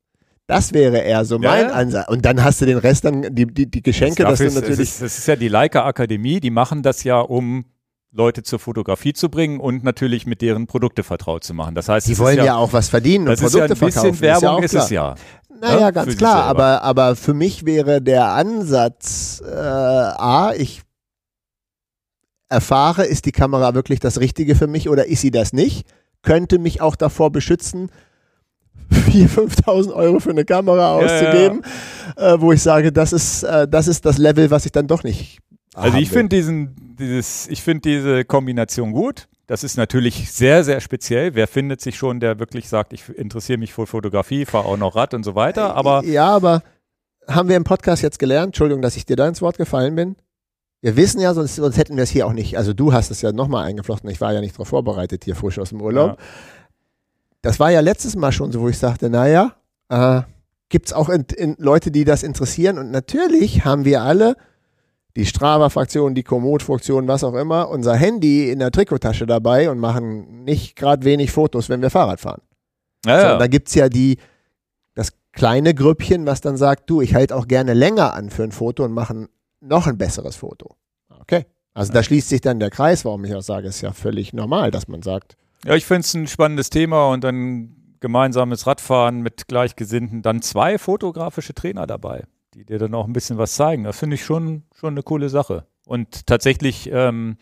Das 0.46 0.72
wäre 0.74 1.00
eher 1.00 1.26
so 1.26 1.40
Ja, 1.42 1.50
mein 1.50 1.66
ja. 1.68 1.74
Ansatz. 1.74 2.08
Und 2.08 2.24
dann 2.26 2.42
hast 2.44 2.62
du 2.62 2.66
den 2.66 2.78
Rest 2.78 3.04
dann, 3.04 3.24
die, 3.36 3.46
die, 3.48 3.70
die 3.70 3.82
Geschenke, 3.82 4.24
dass 4.24 4.40
Dafür 4.40 4.46
du 4.46 4.48
ist, 4.52 4.56
es, 4.56 4.62
natürlich. 4.62 4.80
ist, 4.80 5.02
es 5.02 5.18
ist 5.18 5.28
ja 5.28 5.36
die 5.36 5.50
Leica 5.50 5.86
Akademie, 5.86 6.40
die 6.40 6.52
machen 6.52 6.84
das 6.84 7.04
ja, 7.04 7.20
um 7.20 7.66
Leute 8.14 8.44
zur 8.44 8.60
Fotografie 8.60 9.12
zu 9.12 9.30
bringen 9.30 9.60
und 9.60 9.84
natürlich 9.84 10.26
mit 10.26 10.42
deren 10.42 10.66
Produkte 10.68 11.04
vertraut 11.04 11.44
zu 11.44 11.54
machen. 11.54 11.76
Das 11.76 11.90
heißt, 11.90 12.08
Die 12.08 12.18
wollen 12.18 12.40
ist 12.40 12.46
ja, 12.46 12.56
auch 12.56 12.72
was 12.72 12.88
verdienen 12.88 13.28
und 13.28 13.32
das 13.32 13.42
ist 13.42 13.54
ja 13.54 13.68
Produkte 13.68 13.74
ein 13.74 13.88
bisschen 13.88 14.16
verkaufen. 14.16 14.24
ist 14.24 14.42
ja 14.42 14.42
Werbung 14.42 14.64
ist 14.64 14.72
klar. 14.72 14.84
es 14.86 14.90
ja. 14.92 15.16
Naja, 15.60 15.80
ne, 15.80 15.86
für 15.88 15.92
ganz 15.94 16.18
klar, 16.18 16.44
aber, 16.44 16.82
aber 16.84 17.16
für 17.16 17.34
mich 17.34 17.66
wäre 17.66 18.02
der 18.02 18.30
Ansatz, 18.30 19.42
äh, 19.46 19.54
A, 19.56 20.54
ich 20.56 20.84
erfahre, 22.50 23.06
ist 23.06 23.26
die 23.26 23.32
Kamera 23.32 23.74
wirklich 23.74 24.00
das 24.00 24.20
Richtige 24.20 24.56
für 24.56 24.68
mich 24.68 24.90
oder 24.90 25.08
ist 25.08 25.22
sie 25.22 25.32
das 25.32 25.54
nicht? 25.54 25.88
Könnte 26.22 26.60
mich 26.60 26.82
auch 26.82 26.96
davor 26.96 27.32
beschützen, 27.32 27.90
4.000, 28.92 29.28
5.000 29.66 29.94
Euro 29.94 30.20
für 30.20 30.30
eine 30.30 30.46
Kamera 30.46 31.02
Ja, 31.02 31.06
auszugeben, 31.06 31.62
Äh, 32.16 32.40
wo 32.40 32.52
ich 32.54 32.62
sage, 32.62 32.92
das 32.92 33.12
ist, 33.14 33.44
äh, 33.44 33.68
das 33.68 33.88
ist 33.88 34.06
das 34.06 34.18
Level, 34.18 34.50
was 34.50 34.66
ich 34.66 34.72
dann 34.72 34.88
doch 34.88 35.04
nicht 35.04 35.40
Also 35.76 35.98
ich 35.98 36.10
finde 36.10 36.36
diesen, 36.36 36.96
dieses, 36.98 37.48
ich 37.48 37.62
finde 37.62 37.82
diese 37.82 38.26
Kombination 38.26 38.94
gut. 38.94 39.28
Das 39.46 39.64
ist 39.64 39.78
natürlich 39.78 40.32
sehr, 40.32 40.64
sehr 40.64 40.82
speziell. 40.82 41.34
Wer 41.36 41.48
findet 41.48 41.80
sich 41.82 41.96
schon, 41.96 42.20
der 42.20 42.40
wirklich 42.40 42.68
sagt, 42.68 42.92
ich 42.94 43.08
interessiere 43.10 43.58
mich 43.58 43.74
für 43.74 43.88
Fotografie, 43.88 44.46
fahre 44.46 44.66
auch 44.66 44.78
noch 44.78 44.96
Rad 44.96 45.14
und 45.14 45.24
so 45.24 45.36
weiter. 45.36 45.76
Aber 45.76 46.04
Ja, 46.04 46.28
aber 46.36 46.64
haben 47.28 47.48
wir 47.50 47.56
im 47.56 47.64
Podcast 47.64 48.02
jetzt 48.04 48.20
gelernt, 48.20 48.48
Entschuldigung, 48.48 48.82
dass 48.82 48.96
ich 48.98 49.06
dir 49.06 49.16
da 49.16 49.28
ins 49.28 49.42
Wort 49.42 49.58
gefallen 49.58 49.96
bin. 49.96 50.16
Wir 50.82 50.96
wissen 50.96 51.20
ja, 51.20 51.34
sonst, 51.34 51.56
sonst 51.56 51.78
hätten 51.78 51.96
wir 51.96 52.04
es 52.04 52.10
hier 52.10 52.28
auch 52.28 52.34
nicht. 52.34 52.58
Also 52.58 52.74
du 52.74 52.94
hast 52.94 53.10
es 53.10 53.22
ja 53.22 53.32
nochmal 53.32 53.66
eingeflochten. 53.66 54.10
Ich 54.10 54.22
war 54.22 54.34
ja 54.34 54.42
nicht 54.42 54.56
darauf 54.56 54.68
vorbereitet, 54.68 55.26
hier 55.26 55.36
frisch 55.36 55.58
aus 55.60 55.70
dem 55.70 55.82
Urlaub. 55.82 56.12
Ja. 56.12 56.26
Das 57.42 57.60
war 57.60 57.72
ja 57.72 57.80
letztes 57.80 58.16
Mal 58.16 58.32
schon 58.32 58.52
so, 58.52 58.62
wo 58.62 58.70
ich 58.70 58.78
sagte, 58.78 59.10
naja, 59.10 59.54
äh, 59.90 60.22
gibt 60.70 60.88
es 60.88 60.94
auch 60.94 61.10
in, 61.10 61.26
in 61.36 61.56
Leute, 61.60 61.92
die 61.92 62.04
das 62.04 62.24
interessieren. 62.24 62.78
Und 62.78 62.92
natürlich 62.92 63.66
haben 63.66 63.86
wir 63.86 64.02
alle 64.02 64.36
die 65.16 65.26
Strava-Fraktion, 65.26 66.14
die 66.14 66.24
Komoot-Fraktion, 66.24 67.08
was 67.08 67.24
auch 67.24 67.34
immer, 67.34 67.70
unser 67.70 67.96
Handy 67.96 68.52
in 68.52 68.60
der 68.60 68.70
Trikottasche 68.70 69.26
dabei 69.26 69.72
und 69.72 69.80
machen 69.80 70.44
nicht 70.44 70.76
gerade 70.76 71.06
wenig 71.06 71.32
Fotos, 71.32 71.70
wenn 71.70 71.82
wir 71.82 71.90
Fahrrad 71.90 72.20
fahren. 72.20 72.42
ja, 73.04 73.20
So, 73.20 73.28
ja. 73.28 73.38
da 73.38 73.48
gibt 73.48 73.70
es 73.70 73.74
ja 73.74 73.90
die, 73.90 74.18
das 74.94 75.14
kleine 75.32 75.74
Grüppchen, 75.74 76.28
was 76.28 76.42
dann 76.42 76.56
sagt, 76.56 76.88
du, 76.90 77.02
ich 77.02 77.16
halte 77.16 77.36
auch 77.36 77.48
gerne 77.48 77.74
länger 77.74 78.14
an 78.14 78.30
für 78.30 78.44
ein 78.44 78.52
Foto 78.52 78.84
und 78.84 78.92
mache 78.92 79.14
ein, 79.16 79.30
noch 79.62 79.88
ein 79.88 79.98
besseres 79.98 80.36
Foto. 80.36 80.76
Okay. 81.20 81.46
Also 81.74 81.94
da 81.94 82.02
schließt 82.02 82.30
sich 82.30 82.42
dann 82.42 82.60
der 82.60 82.72
Kreis, 82.72 83.06
warum 83.06 83.24
ich 83.26 83.36
auch 83.36 83.42
sage, 83.42 83.68
ist 83.68 83.82
ja 83.82 83.94
völlig 83.94 84.34
normal, 84.34 84.72
dass 84.72 84.88
man 84.88 85.04
sagt, 85.04 85.38
Ja, 85.64 85.76
ich 85.76 85.86
finde 85.86 86.02
es 86.02 86.14
ein 86.16 86.28
spannendes 86.28 86.70
Thema 86.72 87.10
und 87.10 87.24
dann 87.24 87.76
gemeinsames 88.00 88.66
Radfahren 88.66 89.22
mit 89.22 89.48
Gleichgesinnten, 89.48 90.22
dann 90.22 90.42
zwei 90.42 90.78
fotografische 90.78 91.54
Trainer 91.54 91.86
dabei, 91.86 92.26
die 92.54 92.66
dir 92.66 92.80
dann 92.80 92.96
auch 92.96 93.06
ein 93.06 93.14
bisschen 93.14 93.38
was 93.38 93.56
zeigen. 93.56 93.84
Das 93.84 94.00
finde 94.00 94.16
ich 94.16 94.26
schon, 94.26 94.64
schon 94.74 94.94
eine 94.94 95.04
coole 95.04 95.30
Sache. 95.30 95.66
Und 95.86 96.26
tatsächlich 96.26 96.90
ähm, 96.92 97.38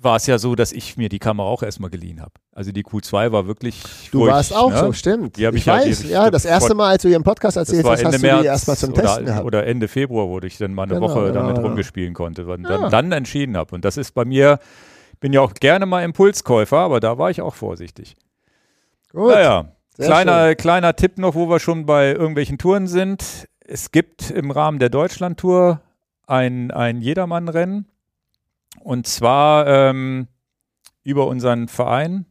war 0.00 0.16
es 0.16 0.26
ja 0.26 0.38
so, 0.38 0.54
dass 0.54 0.72
ich 0.72 0.96
mir 0.96 1.08
die 1.08 1.18
Kamera 1.18 1.46
auch 1.48 1.62
erstmal 1.62 1.90
geliehen 1.90 2.20
habe. 2.20 2.32
Also 2.52 2.70
die 2.72 2.84
Q2 2.84 3.32
war 3.32 3.46
wirklich. 3.46 3.82
du 4.12 4.20
wo 4.20 4.26
warst 4.26 4.54
auch 4.54 4.70
ne, 4.70 4.78
so, 4.78 4.92
stimmt. 4.92 5.36
Die 5.36 5.44
ich, 5.44 5.54
ich 5.54 5.66
ja- 5.66 5.74
weiß, 5.74 6.00
ich 6.04 6.10
ja, 6.10 6.30
das 6.30 6.44
erste 6.44 6.74
Mal, 6.74 6.90
als 6.90 7.02
du 7.02 7.08
hier 7.08 7.16
im 7.16 7.22
Podcast 7.24 7.56
erzählt 7.56 7.84
hast, 7.84 8.04
hast 8.04 8.14
Ende 8.14 8.28
du 8.28 8.40
die 8.42 8.46
erstmal 8.46 8.76
zum 8.76 8.92
oder, 8.92 9.02
Testen 9.02 9.26
gehabt. 9.26 9.44
oder 9.44 9.66
Ende 9.66 9.88
Februar, 9.88 10.28
wo 10.28 10.38
ich 10.40 10.58
dann 10.58 10.74
mal 10.74 10.84
eine 10.84 10.94
Genau, 10.94 11.08
Woche 11.08 11.20
genau, 11.26 11.32
damit 11.34 11.56
genau. 11.56 11.68
rumgespielen 11.68 12.14
konnte 12.14 12.46
und 12.46 12.62
Ja. 12.64 12.78
dann, 12.78 12.90
dann 12.90 13.12
entschieden 13.12 13.56
habe. 13.56 13.74
Und 13.74 13.84
das 13.84 13.96
ist 13.96 14.12
bei 14.12 14.24
mir, 14.24 14.58
bin 15.20 15.32
ja 15.32 15.40
auch 15.40 15.54
gerne 15.54 15.86
mal 15.86 16.02
Impulskäufer, 16.04 16.78
aber 16.78 17.00
da 17.00 17.18
war 17.18 17.30
ich 17.30 17.40
auch 17.40 17.54
vorsichtig. 17.54 18.16
Gut, 19.12 19.32
Naja, 19.32 19.72
sehr 19.96 20.06
kleiner, 20.06 20.54
kleiner 20.54 20.94
Tipp 20.94 21.18
noch, 21.18 21.34
wo 21.34 21.48
wir 21.48 21.58
schon 21.58 21.86
bei 21.86 22.12
irgendwelchen 22.12 22.58
Touren 22.58 22.86
sind. 22.86 23.48
Es 23.60 23.90
gibt 23.90 24.30
im 24.30 24.50
Rahmen 24.50 24.78
der 24.78 24.90
Deutschlandtour 24.90 25.80
ein, 26.26 26.70
ein 26.70 27.00
Jedermann-Rennen. 27.00 27.86
Und 28.80 29.06
zwar 29.06 29.66
ähm, 29.66 30.28
über 31.02 31.26
unseren 31.26 31.68
Verein. 31.68 32.26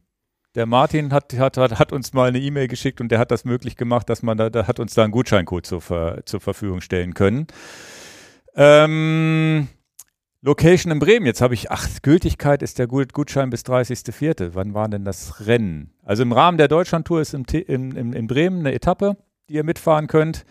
Der 0.54 0.66
Martin 0.66 1.12
hat, 1.12 1.34
hat, 1.34 1.56
hat, 1.58 1.78
hat 1.78 1.92
uns 1.92 2.12
mal 2.14 2.28
eine 2.28 2.38
E-Mail 2.38 2.68
geschickt 2.68 3.00
und 3.00 3.10
der 3.10 3.18
hat 3.18 3.30
das 3.30 3.44
möglich 3.44 3.76
gemacht, 3.76 4.08
dass 4.08 4.22
man 4.22 4.38
da, 4.38 4.48
da 4.48 4.66
hat 4.66 4.80
uns 4.80 4.94
da 4.94 5.04
einen 5.04 5.12
Gutscheincode 5.12 5.66
zur, 5.66 5.82
zur 6.24 6.40
Verfügung 6.40 6.80
stellen 6.80 7.12
können. 7.12 7.46
Ähm, 8.54 9.68
Location 10.40 10.92
in 10.92 10.98
Bremen. 10.98 11.26
Jetzt 11.26 11.40
habe 11.40 11.54
ich, 11.54 11.70
ach, 11.70 11.88
Gültigkeit 12.02 12.62
ist 12.62 12.78
der 12.78 12.86
Gut- 12.86 13.12
Gutschein 13.12 13.50
bis 13.50 13.62
30.04. 13.62 14.50
Wann 14.54 14.74
war 14.74 14.88
denn 14.88 15.04
das 15.04 15.46
Rennen? 15.46 15.92
Also 16.04 16.22
im 16.22 16.32
Rahmen 16.32 16.56
der 16.56 16.68
Deutschlandtour 16.68 17.20
ist 17.20 17.34
im, 17.34 17.44
in, 17.52 17.96
in, 17.96 18.12
in 18.12 18.26
Bremen 18.26 18.60
eine 18.60 18.72
Etappe, 18.72 19.16
die 19.48 19.54
ihr 19.54 19.64
mitfahren 19.64 20.06
könnt. 20.06 20.46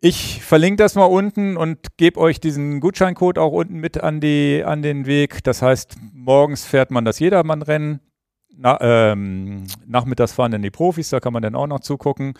Ich 0.00 0.44
verlinke 0.44 0.76
das 0.82 0.94
mal 0.94 1.06
unten 1.06 1.56
und 1.56 1.96
gebe 1.96 2.20
euch 2.20 2.38
diesen 2.38 2.80
Gutscheincode 2.80 3.38
auch 3.38 3.52
unten 3.52 3.78
mit 3.80 4.00
an, 4.00 4.20
die, 4.20 4.62
an 4.64 4.82
den 4.82 5.06
Weg. 5.06 5.42
Das 5.42 5.60
heißt, 5.60 5.96
morgens 6.12 6.64
fährt 6.64 6.90
man 6.92 7.04
das 7.04 7.18
Jedermann-Rennen, 7.18 8.00
na, 8.56 8.78
ähm, 8.80 9.66
nachmittags 9.86 10.32
fahren 10.32 10.52
dann 10.52 10.62
die 10.62 10.70
Profis, 10.70 11.10
da 11.10 11.18
kann 11.20 11.32
man 11.32 11.42
dann 11.42 11.54
auch 11.56 11.66
noch 11.66 11.80
zugucken. 11.80 12.34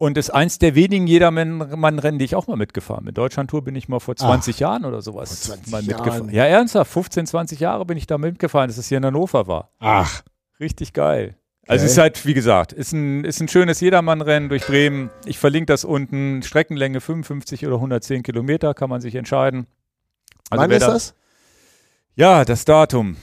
Und 0.00 0.16
ist 0.16 0.30
eins 0.30 0.60
der 0.60 0.76
wenigen 0.76 1.08
Jedermann-Rennen, 1.08 2.20
die 2.20 2.24
ich 2.24 2.36
auch 2.36 2.46
mal 2.46 2.56
mitgefahren 2.56 3.04
bin. 3.04 3.14
Deutschlandtour 3.14 3.64
bin 3.64 3.74
ich 3.74 3.88
mal 3.88 3.98
vor 3.98 4.14
20 4.14 4.60
Jahren 4.60 4.84
oder 4.84 5.02
sowas 5.02 5.46
Vor 5.46 5.56
20 5.56 5.72
mal 5.72 5.82
Jahren. 5.82 5.96
mitgefahren. 6.04 6.30
Ja, 6.30 6.44
ernsthaft, 6.44 6.92
15, 6.92 7.26
20 7.26 7.58
Jahre 7.58 7.84
bin 7.84 7.96
ich 7.98 8.06
da 8.06 8.16
mitgefahren, 8.16 8.68
dass 8.68 8.78
es 8.78 8.86
hier 8.86 8.98
in 8.98 9.04
Hannover 9.04 9.48
war. 9.48 9.72
Ach, 9.80 10.22
Richtig 10.60 10.92
geil. 10.92 11.36
Also 11.68 11.84
es 11.84 11.92
ist 11.92 11.98
halt, 11.98 12.24
wie 12.26 12.34
gesagt, 12.34 12.72
ist 12.72 12.92
ein, 12.92 13.24
ist 13.24 13.40
ein 13.40 13.48
schönes 13.48 13.80
Jedermann-Rennen 13.80 14.48
durch 14.48 14.66
Bremen. 14.66 15.10
Ich 15.26 15.38
verlinke 15.38 15.66
das 15.66 15.84
unten. 15.84 16.42
Streckenlänge 16.42 17.00
55 17.00 17.66
oder 17.66 17.76
110 17.76 18.22
Kilometer, 18.22 18.72
kann 18.74 18.88
man 18.90 19.00
sich 19.00 19.14
entscheiden. 19.14 19.66
Also 20.50 20.62
wann 20.62 20.70
ist 20.70 20.82
da- 20.82 20.92
das? 20.92 21.14
Ja, 22.14 22.44
das 22.44 22.64
Datum. 22.64 23.16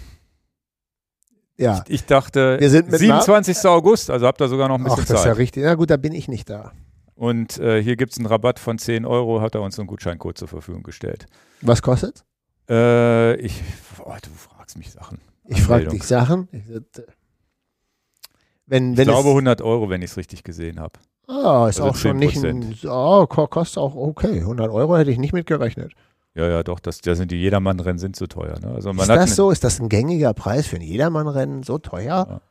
Ja. 1.57 1.83
Ich 1.87 2.05
dachte, 2.05 2.57
Wir 2.59 2.69
sind 2.69 2.91
mit 2.91 2.99
27. 2.99 3.65
August, 3.65 4.09
also 4.09 4.27
habt 4.27 4.41
ihr 4.41 4.47
sogar 4.47 4.67
noch 4.67 4.75
ein 4.75 4.81
Ach, 4.81 4.95
bisschen 4.95 5.05
das 5.07 5.19
ist 5.21 5.25
ja 5.25 5.31
Zeit. 5.31 5.37
richtig. 5.39 5.63
Na 5.63 5.75
gut, 5.75 5.89
da 5.89 5.97
bin 5.97 6.13
ich 6.13 6.27
nicht 6.27 6.49
da. 6.49 6.71
Und 7.15 7.57
äh, 7.59 7.81
hier 7.81 7.95
gibt 7.95 8.11
es 8.11 8.17
einen 8.17 8.27
Rabatt 8.27 8.59
von 8.59 8.77
10 8.77 9.05
Euro, 9.05 9.39
hat 9.41 9.55
er 9.55 9.61
uns 9.61 9.79
einen 9.79 9.87
Gutscheincode 9.87 10.37
zur 10.37 10.49
Verfügung 10.49 10.83
gestellt. 10.83 11.27
Was 11.61 11.81
kostet? 11.81 12.25
Äh, 12.69 13.35
ich, 13.37 13.61
oh, 14.03 14.13
du 14.21 14.29
fragst 14.31 14.77
mich 14.77 14.91
Sachen. 14.91 15.19
Ich 15.47 15.61
frage 15.61 15.87
dich 15.87 16.03
Sachen. 16.03 16.49
Ich, 16.51 16.63
wenn, 18.67 18.93
Ich 18.93 18.97
wenn 18.97 19.07
glaube 19.07 19.29
es, 19.29 19.33
100 19.35 19.61
Euro, 19.61 19.89
wenn 19.89 20.01
ich 20.01 20.11
es 20.11 20.17
richtig 20.17 20.43
gesehen 20.43 20.79
habe. 20.79 20.93
Ah, 21.27 21.67
ist 21.69 21.79
Also 21.79 21.83
auch 21.89 21.95
schon 21.95 22.17
nicht 22.17 22.43
ein, 22.43 22.75
oh, 22.87 23.25
ko- 23.27 23.47
kostet 23.47 23.77
auch 23.79 23.95
okay. 23.95 24.39
100 24.39 24.69
Euro 24.69 24.97
hätte 24.97 25.11
ich 25.11 25.17
nicht 25.17 25.33
mit 25.33 25.47
gerechnet. 25.47 25.93
Ja, 26.35 26.47
ja, 26.49 26.63
doch, 26.63 26.79
das, 26.79 26.99
das 27.01 27.17
sind 27.17 27.31
die 27.31 27.37
Jedermann-Rennen 27.37 27.97
sind 27.97 28.15
so 28.15 28.27
teuer. 28.27 28.59
Ne? 28.59 28.67
Also 28.75 28.91
Ist 28.91 29.07
das 29.09 29.35
so? 29.35 29.51
Ist 29.51 29.63
das 29.63 29.79
ein 29.79 29.87
gängiger 29.89 30.33
Preis 30.33 30.67
für 30.67 30.75
ein 30.75 30.81
Jedermannrennen? 30.81 31.63
So 31.63 31.77
teuer? 31.77 32.41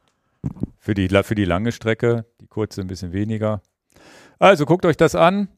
Für 0.79 0.95
die, 0.95 1.09
für 1.09 1.35
die 1.35 1.45
lange 1.45 1.71
Strecke, 1.71 2.25
die 2.41 2.47
kurze 2.47 2.81
ein 2.81 2.87
bisschen 2.87 3.13
weniger. 3.13 3.61
Also 4.39 4.65
guckt 4.65 4.87
euch 4.87 4.97
das 4.97 5.15
an. 5.15 5.49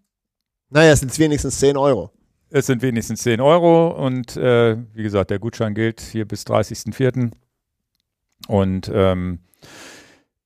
Naja, 0.70 0.92
es 0.92 1.00
sind 1.00 1.16
wenigstens 1.18 1.58
10 1.60 1.76
Euro. 1.76 2.10
Es 2.50 2.66
sind 2.66 2.82
wenigstens 2.82 3.22
10 3.22 3.40
Euro 3.40 3.88
und 4.04 4.36
äh, 4.36 4.76
wie 4.92 5.02
gesagt, 5.02 5.30
der 5.30 5.38
Gutschein 5.38 5.74
gilt 5.74 6.00
hier 6.00 6.26
bis 6.26 6.42
30.04. 6.44 7.30
Und 8.48 8.90
ähm, 8.92 9.38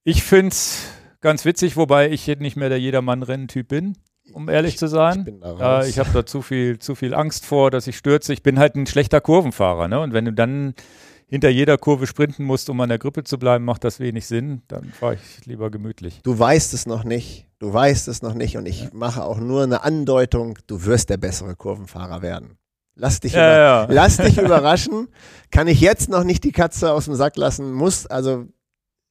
ich 0.05 0.22
finde 0.22 0.48
es 0.48 0.82
ganz 1.20 1.44
witzig, 1.44 1.77
wobei 1.77 2.10
ich 2.10 2.27
jetzt 2.27 2.40
nicht 2.40 2.56
mehr 2.56 2.68
der 2.68 2.81
Jedermann-Renntyp 2.81 3.68
bin, 3.68 3.97
um 4.32 4.48
ehrlich 4.48 4.78
zu 4.78 4.86
Ich 4.86 4.90
sein. 4.93 5.24
bin 5.24 5.40
da 5.40 5.82
Äh, 5.82 5.89
ich 5.89 5.98
habe 5.98 6.10
da 6.12 6.24
zu 6.24 6.43
viel, 6.43 6.78
zu 6.78 6.94
viel 6.94 7.14
Angst 7.14 7.44
vor, 7.47 7.70
dass 7.70 7.86
ich 7.86 7.97
stürze. 7.97 8.32
Ich 8.32 8.43
bin 8.43 8.59
halt 8.59 8.74
ein 8.77 8.86
schlechter 8.86 9.20
Kurvenfahrer. 9.20 9.89
Ne? 9.89 10.01
Und 10.01 10.12
wenn 10.12 10.24
du 10.24 10.32
dann 10.32 10.74
hinter 11.28 11.48
jeder 11.48 11.78
Kurve 11.78 12.06
sprinten 12.06 12.44
musst, 12.44 12.70
um 12.70 12.81
an 12.81 12.89
der 12.89 12.98
Grippe 12.98 13.22
zu 13.24 13.39
bleiben, 13.39 13.64
macht 13.64 13.85
das 13.85 14.01
wenig 14.01 14.27
Sinn. 14.27 14.62
Dann 14.68 14.85
fahre 14.85 15.14
ich 15.14 15.47
lieber 15.47 15.70
gemütlich. 15.70 16.20
du 16.22 16.36
weißt 16.39 16.74
es 16.74 16.86
noch 16.86 17.05
nicht. 17.05 17.47
Du 17.59 17.72
weißt 17.72 18.09
es 18.09 18.22
noch 18.22 18.35
nicht. 18.35 18.56
Und 18.56 18.66
ich 18.66 18.93
mache 18.93 19.22
auch 19.22 19.39
nur 19.39 19.62
eine 19.62 19.85
Andeutung, 19.85 20.59
du 20.66 20.85
wirst 20.86 21.10
der 21.10 21.18
bessere 21.18 21.55
Kurvenfahrer 21.56 22.22
werden. 22.22 22.56
Lass 22.97 23.20
dich, 23.20 23.32
über, 23.32 23.43
Ja, 23.43 23.82
ja. 23.85 23.86
lass 23.90 24.16
dich 24.16 24.39
überraschen. 24.43 25.09
Kann 25.51 25.68
ich 25.68 25.81
jetzt 25.81 26.09
noch 26.09 26.24
nicht 26.24 26.43
die 26.44 26.52
Katze 26.52 26.93
aus 26.93 27.05
dem 27.05 27.14
Sack 27.14 27.36
lassen? 27.36 27.72
Muss, 27.72 28.06
also 28.06 28.47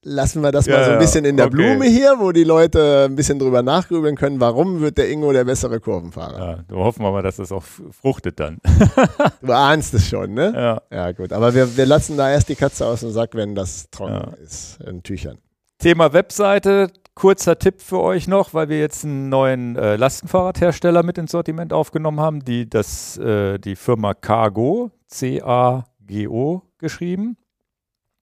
lassen 0.03 0.41
wir 0.41 0.51
das 0.51 0.65
Ja, 0.65 0.77
mal 0.77 0.85
so 0.85 0.91
ein 0.91 0.99
bisschen 0.99 1.25
in 1.25 1.37
der 1.37 1.47
okay. 1.47 1.55
Blume 1.55 1.85
hier, 1.85 2.15
wo 2.19 2.31
die 2.31 2.43
Leute 2.43 3.05
ein 3.09 3.15
bisschen 3.15 3.39
drüber 3.39 3.61
nachgrübeln 3.63 4.15
können, 4.15 4.39
warum 4.39 4.81
wird 4.81 4.97
der 4.97 5.09
Ingo 5.09 5.31
der 5.33 5.43
bessere 5.45 5.79
Kurvenfahrer? 5.79 6.39
Ja, 6.39 6.59
da 6.67 6.75
hoffen 6.75 7.03
wir 7.03 7.11
mal, 7.11 7.21
dass 7.21 7.37
das 7.37 7.51
auch 7.51 7.63
fruchtet 7.63 8.39
dann. 8.39 8.57
Du 9.41 9.53
ahnst 9.53 9.93
es 9.93 10.07
schon, 10.07 10.33
ne? 10.33 10.53
Ja. 10.55 10.81
Ja, 10.95 11.11
gut. 11.11 11.33
Aber 11.33 11.53
wir, 11.53 11.75
wir 11.77 11.85
lassen 11.85 12.17
da 12.17 12.29
erst 12.29 12.49
die 12.49 12.55
Katze 12.55 12.85
aus 12.85 12.99
dem 13.01 13.11
Sack, 13.11 13.31
wenn 13.33 13.55
das 13.55 13.89
trocken 13.89 14.13
Ja. 14.13 14.43
ist 14.43 14.79
in 14.81 15.01
Tüchern. 15.03 15.37
Thema 15.79 16.13
Webseite. 16.13 16.91
Kurzer 17.15 17.59
Tipp 17.59 17.81
für 17.81 17.99
euch 17.99 18.27
noch, 18.29 18.53
weil 18.53 18.69
wir 18.69 18.79
jetzt 18.79 19.03
einen 19.03 19.27
neuen 19.27 19.75
äh, 19.75 19.97
Lastenfahrradhersteller 19.97 21.03
mit 21.03 21.17
ins 21.17 21.31
Sortiment 21.31 21.73
aufgenommen 21.73 22.19
haben, 22.21 22.45
die, 22.45 22.69
das, 22.69 23.17
äh, 23.17 23.57
die 23.59 23.75
Firma 23.75 24.13
Cargo, 24.13 24.91
C-A-G-O 25.07 26.61
geschrieben. 26.77 27.35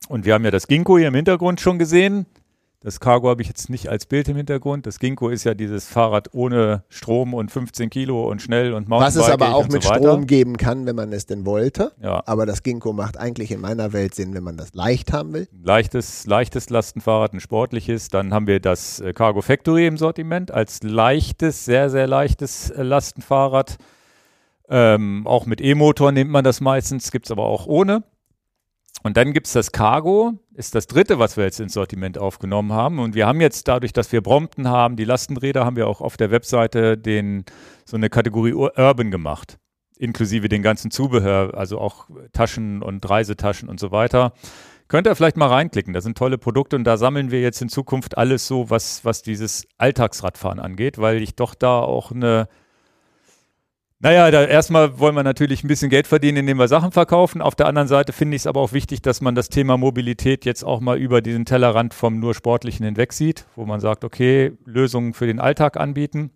Und 0.07 0.25
wir 0.25 0.34
haben 0.34 0.45
ja 0.45 0.51
das 0.51 0.67
Ginkgo 0.67 0.97
hier 0.97 1.09
im 1.09 1.15
Hintergrund 1.15 1.59
schon 1.59 1.79
gesehen. 1.79 2.25
Das 2.81 2.99
Cargo 2.99 3.27
habe 3.27 3.41
ich 3.41 3.47
jetzt 3.47 3.71
nicht 3.71 3.89
als 3.89 4.05
Bild 4.05 4.29
im 4.29 4.38
Hintergrund. 4.38 4.85
Das 4.85 4.99
Ginkgo 4.99 5.29
ist 5.29 5.43
ja 5.43 5.55
dieses 5.55 5.88
Fahrrad 5.88 6.34
ohne 6.35 6.84
Strom 6.89 7.34
und 7.34 7.51
15 7.51 7.89
Kilo 7.89 8.29
und 8.29 8.39
schnell 8.39 8.71
und 8.73 8.88
Was 8.88 9.15
es 9.15 9.21
Mountainbike 9.21 9.47
aber 9.49 9.55
auch 9.57 9.67
mit 9.67 9.84
so. 9.84 9.93
Strom 9.93 10.27
geben 10.27 10.57
kann, 10.57 10.85
wenn 10.85 10.95
man 10.95 11.11
es 11.11 11.25
denn 11.25 11.45
wollte. 11.45 11.91
Ja, 12.01 12.21
Aber 12.27 12.45
das 12.45 12.61
Ginkgo 12.61 12.93
macht 12.93 13.17
eigentlich 13.17 13.51
in 13.51 13.61
meiner 13.61 13.93
Welt 13.93 14.13
Sinn, 14.13 14.35
wenn 14.35 14.43
man 14.43 14.57
das 14.57 14.75
leicht 14.75 15.11
haben 15.11 15.34
will. 15.34 15.49
leichtes, 15.63 16.27
leichtes 16.27 16.69
Lastenfahrrad, 16.69 17.34
ein 17.34 17.39
sportliches. 17.39 18.09
Dann 18.09 18.31
haben 18.31 18.45
wir 18.45 18.59
das 18.59 18.99
äh, 18.99 19.11
Cargo 19.11 19.41
Factory 19.41 19.88
im 19.88 19.97
Sortiment 19.97 20.51
als 20.51 20.84
leichtes, 20.84 21.65
sehr, 21.65 21.89
sehr 21.89 22.05
leichtes 22.05 22.69
äh, 22.69 22.84
Lastenfahrrad. 22.84 23.77
Ähm, 24.69 25.25
auch 25.25 25.47
mit 25.47 25.61
E-Motor 25.61 26.11
nimmt 26.11 26.29
man 26.29 26.43
das 26.43 26.61
meistens, 26.61 27.11
gibt 27.11 27.25
es 27.25 27.31
aber 27.31 27.45
auch 27.45 27.65
ohne. 27.65 28.03
Und 29.03 29.15
dann 29.15 29.32
gibt 29.32 29.48
es 29.48 29.53
das 29.53 29.72
Cargo, 29.72 30.34
ist 30.53 30.76
das 30.76 30.88
dritte, 30.88 31.19
was 31.19 31.38
wir 31.38 31.44
jetzt 31.45 31.60
ins 31.60 31.74
Sortiment 31.74 32.18
aufgenommen 32.18 32.74
haben. 32.74 32.99
Und 32.99 33.15
wir 33.15 33.28
haben 33.28 33.40
jetzt 33.40 33.68
dadurch, 33.68 33.94
dass 33.94 34.11
wir 34.11 34.22
Brompton 34.22 34.68
haben, 34.68 34.95
die 34.95 35.06
Lastenräder, 35.06 35.65
haben 35.65 35.76
wir 35.76 35.88
auch 35.88 36.02
auf 36.02 36.18
der 36.18 36.32
Webseite 36.32 36.98
den, 36.98 37.45
so 37.86 37.95
eine 37.95 38.10
Kategorie 38.10 38.53
Ur- 38.53 38.78
Urban 38.78 39.11
gemacht. 39.11 39.57
inklusive 39.99 40.48
den 40.49 40.61
ganzen 40.61 40.91
Zubehör, 40.91 41.57
also 41.57 41.80
auch 41.80 42.07
Taschen 42.32 42.84
und 42.84 43.07
Reisetaschen 43.10 43.68
und 43.69 43.80
so 43.80 43.91
weiter. 43.91 44.34
Könnt 44.90 45.07
ihr 45.07 45.15
vielleicht 45.15 45.38
mal 45.38 45.48
reinklicken. 45.48 45.94
Da 45.94 46.02
sind 46.02 46.18
tolle 46.18 46.38
Produkte 46.38 46.76
und 46.76 46.84
da 46.84 46.98
sammeln 46.98 47.32
wir 47.32 47.41
jetzt 47.41 47.61
in 47.61 47.69
Zukunft 47.69 48.18
alles 48.18 48.48
so, 48.48 48.69
was, 48.69 49.03
was 49.06 49.22
dieses 49.24 49.68
Alltagsradfahren 49.78 50.60
angeht, 50.60 50.98
weil 50.99 51.22
ich 51.22 51.36
doch 51.36 51.56
da 51.56 51.80
auch 51.80 52.11
eine, 52.11 52.48
naja, 53.99 54.30
da 54.30 54.45
erstmal 54.45 54.99
wollen 54.99 55.15
wir 55.15 55.24
natürlich 55.24 55.64
ein 55.64 55.68
bisschen 55.68 55.90
Geld 55.90 56.06
verdienen, 56.06 56.38
indem 56.38 56.57
wir 56.57 56.68
Sachen 56.68 56.91
verkaufen. 56.91 57.41
Auf 57.41 57.56
der 57.56 57.65
anderen 57.65 57.88
Seite 57.88 58.14
finde 58.14 58.36
ich 58.36 58.44
es 58.44 58.48
aber 58.48 58.61
auch 58.61 58.72
wichtig, 58.72 59.02
dass 59.02 59.22
man 59.22 59.34
das 59.34 59.49
Thema 59.49 59.76
Mobilität 59.78 60.45
jetzt 60.45 60.64
auch 60.64 60.82
mal 60.82 60.99
über 60.99 61.22
diesen 61.22 61.45
Tellerrand 61.45 61.95
vom 61.95 62.19
nur 62.19 62.36
Sportlichen 62.36 62.86
hinweg 62.86 63.11
sieht, 63.11 63.45
wo 63.56 63.65
man 63.65 63.80
sagt, 63.80 64.03
okay, 64.03 64.53
Lösungen 64.65 65.14
für 65.14 65.26
den 65.26 65.40
Alltag 65.40 65.78
anbieten. 65.78 66.30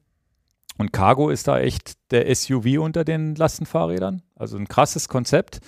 Und 0.80 0.92
Cargo 0.92 1.30
ist 1.30 1.48
da 1.48 1.60
echt 1.60 1.94
der 2.10 2.34
SUV 2.34 2.80
unter 2.80 3.04
den 3.04 3.36
Lastenfahrrädern. 3.36 4.24
Also 4.36 4.58
ein 4.58 4.68
krasses 4.68 5.08
Konzept. 5.08 5.60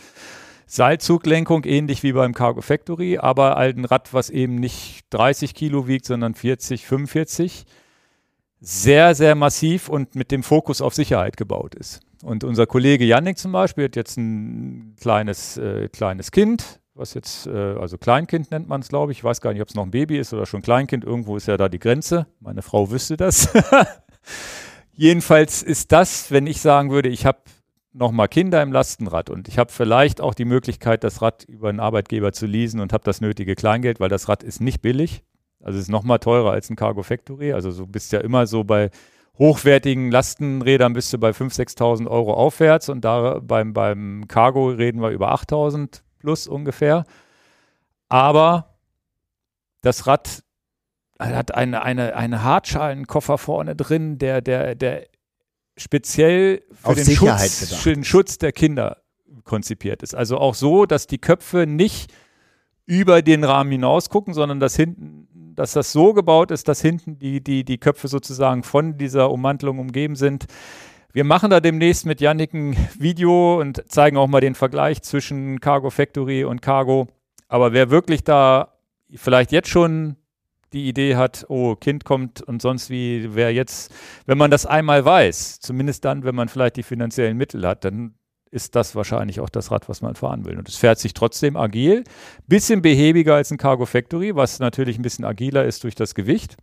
Seilzuglenkung 0.65 1.65
ähnlich 1.65 2.01
wie 2.01 2.13
beim 2.13 2.33
Cargo 2.33 2.61
Factory, 2.61 3.19
aber 3.19 3.55
halt 3.55 3.77
ein 3.77 3.85
Rad, 3.85 4.11
was 4.15 4.31
eben 4.31 4.55
nicht 4.55 5.01
30 5.11 5.53
Kilo 5.53 5.87
wiegt, 5.87 6.05
sondern 6.05 6.33
40, 6.33 6.87
45. 6.87 7.65
Sehr, 8.65 9.13
sehr 9.13 9.35
massiv 9.35 9.89
und 9.89 10.15
mit 10.15 10.31
dem 10.31 10.41
Fokus 10.41 10.79
auf 10.79 10.93
Sicherheit 10.93 11.35
gebaut 11.35 11.75
ist. 11.75 11.99
Und 12.23 12.45
unser 12.45 12.65
Kollege 12.65 13.03
Yannick 13.03 13.37
zum 13.37 13.51
Beispiel 13.51 13.83
hat 13.83 13.97
jetzt 13.97 14.17
ein 14.17 14.95
kleines, 15.01 15.57
äh, 15.57 15.89
kleines 15.89 16.31
Kind, 16.31 16.79
was 16.93 17.13
jetzt, 17.13 17.45
äh, 17.45 17.51
also 17.51 17.97
Kleinkind 17.97 18.51
nennt 18.51 18.69
man 18.69 18.79
es, 18.79 18.87
glaube 18.87 19.11
ich. 19.11 19.17
Ich 19.17 19.23
weiß 19.25 19.41
gar 19.41 19.51
nicht, 19.51 19.61
ob 19.61 19.67
es 19.67 19.75
noch 19.75 19.83
ein 19.83 19.91
Baby 19.91 20.17
ist 20.17 20.33
oder 20.33 20.45
schon 20.45 20.61
Kleinkind. 20.61 21.03
Irgendwo 21.03 21.35
ist 21.35 21.49
ja 21.49 21.57
da 21.57 21.67
die 21.67 21.77
Grenze. 21.77 22.25
Meine 22.39 22.61
Frau 22.61 22.89
wüsste 22.89 23.17
das. 23.17 23.49
Jedenfalls 24.93 25.61
ist 25.61 25.91
das, 25.91 26.31
wenn 26.31 26.47
ich 26.47 26.61
sagen 26.61 26.89
würde, 26.89 27.09
ich 27.09 27.25
habe 27.25 27.39
nochmal 27.91 28.29
Kinder 28.29 28.61
im 28.61 28.71
Lastenrad 28.71 29.29
und 29.29 29.49
ich 29.49 29.57
habe 29.57 29.73
vielleicht 29.73 30.21
auch 30.21 30.33
die 30.33 30.45
Möglichkeit, 30.45 31.03
das 31.03 31.21
Rad 31.21 31.43
über 31.43 31.67
einen 31.67 31.81
Arbeitgeber 31.81 32.31
zu 32.31 32.45
leasen 32.45 32.79
und 32.79 32.93
habe 32.93 33.03
das 33.03 33.19
nötige 33.19 33.55
Kleingeld, 33.55 33.99
weil 33.99 34.07
das 34.07 34.29
Rad 34.29 34.41
ist 34.41 34.61
nicht 34.61 34.81
billig. 34.81 35.21
Also 35.63 35.77
es 35.77 35.85
ist 35.85 35.91
nochmal 35.91 36.19
teurer 36.19 36.51
als 36.51 36.69
ein 36.69 36.75
Cargo 36.75 37.03
Factory. 37.03 37.53
Also 37.53 37.71
du 37.71 37.87
bist 37.87 38.11
ja 38.11 38.19
immer 38.19 38.47
so 38.47 38.63
bei 38.63 38.89
hochwertigen 39.37 40.11
Lastenrädern 40.11 40.93
bist 40.93 41.11
du 41.11 41.17
bei 41.17 41.31
5.000, 41.31 41.77
6.000 41.77 42.07
Euro 42.07 42.33
aufwärts 42.33 42.89
und 42.89 43.03
da 43.03 43.39
beim, 43.39 43.73
beim 43.73 44.27
Cargo 44.27 44.67
reden 44.69 45.01
wir 45.01 45.09
über 45.09 45.33
8.000 45.33 46.01
plus 46.19 46.47
ungefähr. 46.47 47.05
Aber 48.09 48.77
das 49.81 50.05
Rad 50.05 50.43
hat 51.19 51.55
eine, 51.55 51.81
eine, 51.81 52.15
einen 52.15 52.43
Hartschalenkoffer 52.43 53.37
vorne 53.37 53.75
drin, 53.75 54.17
der, 54.17 54.41
der, 54.41 54.75
der 54.75 55.07
speziell 55.77 56.63
für 56.71 56.95
den 56.95 57.05
Schutz, 57.05 57.75
für 57.81 57.93
den 57.93 58.03
Schutz 58.03 58.37
der 58.37 58.51
Kinder 58.51 58.97
konzipiert 59.43 60.03
ist. 60.03 60.15
Also 60.15 60.37
auch 60.37 60.55
so, 60.55 60.85
dass 60.85 61.07
die 61.07 61.17
Köpfe 61.17 61.65
nicht 61.67 62.13
über 62.85 63.21
den 63.21 63.43
Rahmen 63.43 63.71
hinaus 63.71 64.09
gucken, 64.09 64.33
sondern 64.33 64.59
dass 64.59 64.75
hinten, 64.75 65.27
dass 65.55 65.73
das 65.73 65.91
so 65.91 66.13
gebaut 66.13 66.51
ist, 66.51 66.67
dass 66.67 66.81
hinten 66.81 67.19
die, 67.19 67.41
die, 67.41 67.63
die 67.63 67.77
Köpfe 67.77 68.07
sozusagen 68.07 68.63
von 68.63 68.97
dieser 68.97 69.31
Ummantelung 69.31 69.79
umgeben 69.79 70.15
sind. 70.15 70.45
Wir 71.11 71.23
machen 71.23 71.49
da 71.49 71.59
demnächst 71.59 72.05
mit 72.05 72.21
Yannick 72.21 72.53
ein 72.53 72.75
Video 72.97 73.59
und 73.59 73.83
zeigen 73.91 74.17
auch 74.17 74.27
mal 74.27 74.41
den 74.41 74.55
Vergleich 74.55 75.01
zwischen 75.03 75.59
Cargo 75.59 75.89
Factory 75.89 76.43
und 76.43 76.61
Cargo. 76.61 77.07
Aber 77.47 77.71
wer 77.71 77.91
wirklich 77.91 78.23
da 78.23 78.73
vielleicht 79.13 79.51
jetzt 79.51 79.69
schon 79.69 80.15
die 80.73 80.87
Idee 80.89 81.15
hat, 81.15 81.45
oh, 81.49 81.75
Kind 81.75 82.03
kommt 82.03 82.41
und 82.41 82.61
sonst 82.61 82.89
wie, 82.89 83.35
wer 83.35 83.53
jetzt, 83.53 83.93
wenn 84.25 84.39
man 84.39 84.49
das 84.49 84.65
einmal 84.65 85.05
weiß, 85.05 85.59
zumindest 85.59 86.03
dann, 86.03 86.23
wenn 86.23 86.35
man 86.35 86.49
vielleicht 86.49 86.77
die 86.77 86.83
finanziellen 86.83 87.37
Mittel 87.37 87.65
hat, 87.67 87.85
dann 87.85 88.15
ist 88.53 88.75
das 88.75 88.95
wahrscheinlich 88.95 89.39
auch 89.39 89.49
das 89.49 89.71
Rad, 89.71 89.89
was 89.89 90.01
man 90.01 90.15
fahren 90.15 90.45
will. 90.45 90.57
Und 90.57 90.69
es 90.69 90.75
fährt 90.75 90.99
sich 90.99 91.13
trotzdem 91.13 91.57
agil, 91.57 92.03
bisschen 92.47 92.81
behäbiger 92.81 93.35
als 93.35 93.51
ein 93.51 93.57
Cargo 93.57 93.85
Factory, 93.85 94.35
was 94.35 94.59
natürlich 94.59 94.97
ein 94.99 95.01
bisschen 95.01 95.25
agiler 95.25 95.65
ist 95.65 95.83
durch 95.83 95.95
das 95.95 96.13
Gewicht. 96.13 96.55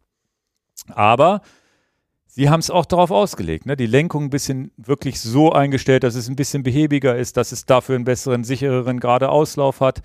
Aber 0.88 1.42
sie 2.26 2.48
haben 2.48 2.60
es 2.60 2.70
auch 2.70 2.86
darauf 2.86 3.10
ausgelegt, 3.10 3.66
ne? 3.66 3.76
die 3.76 3.86
Lenkung 3.86 4.24
ein 4.24 4.30
bisschen 4.30 4.70
wirklich 4.76 5.20
so 5.20 5.52
eingestellt, 5.52 6.04
dass 6.04 6.14
es 6.14 6.28
ein 6.28 6.36
bisschen 6.36 6.62
behäbiger 6.62 7.16
ist, 7.18 7.36
dass 7.36 7.50
es 7.50 7.66
dafür 7.66 7.96
einen 7.96 8.04
besseren, 8.04 8.44
sichereren 8.44 9.00
gerade 9.00 9.28
Auslauf 9.28 9.80
hat. 9.80 10.00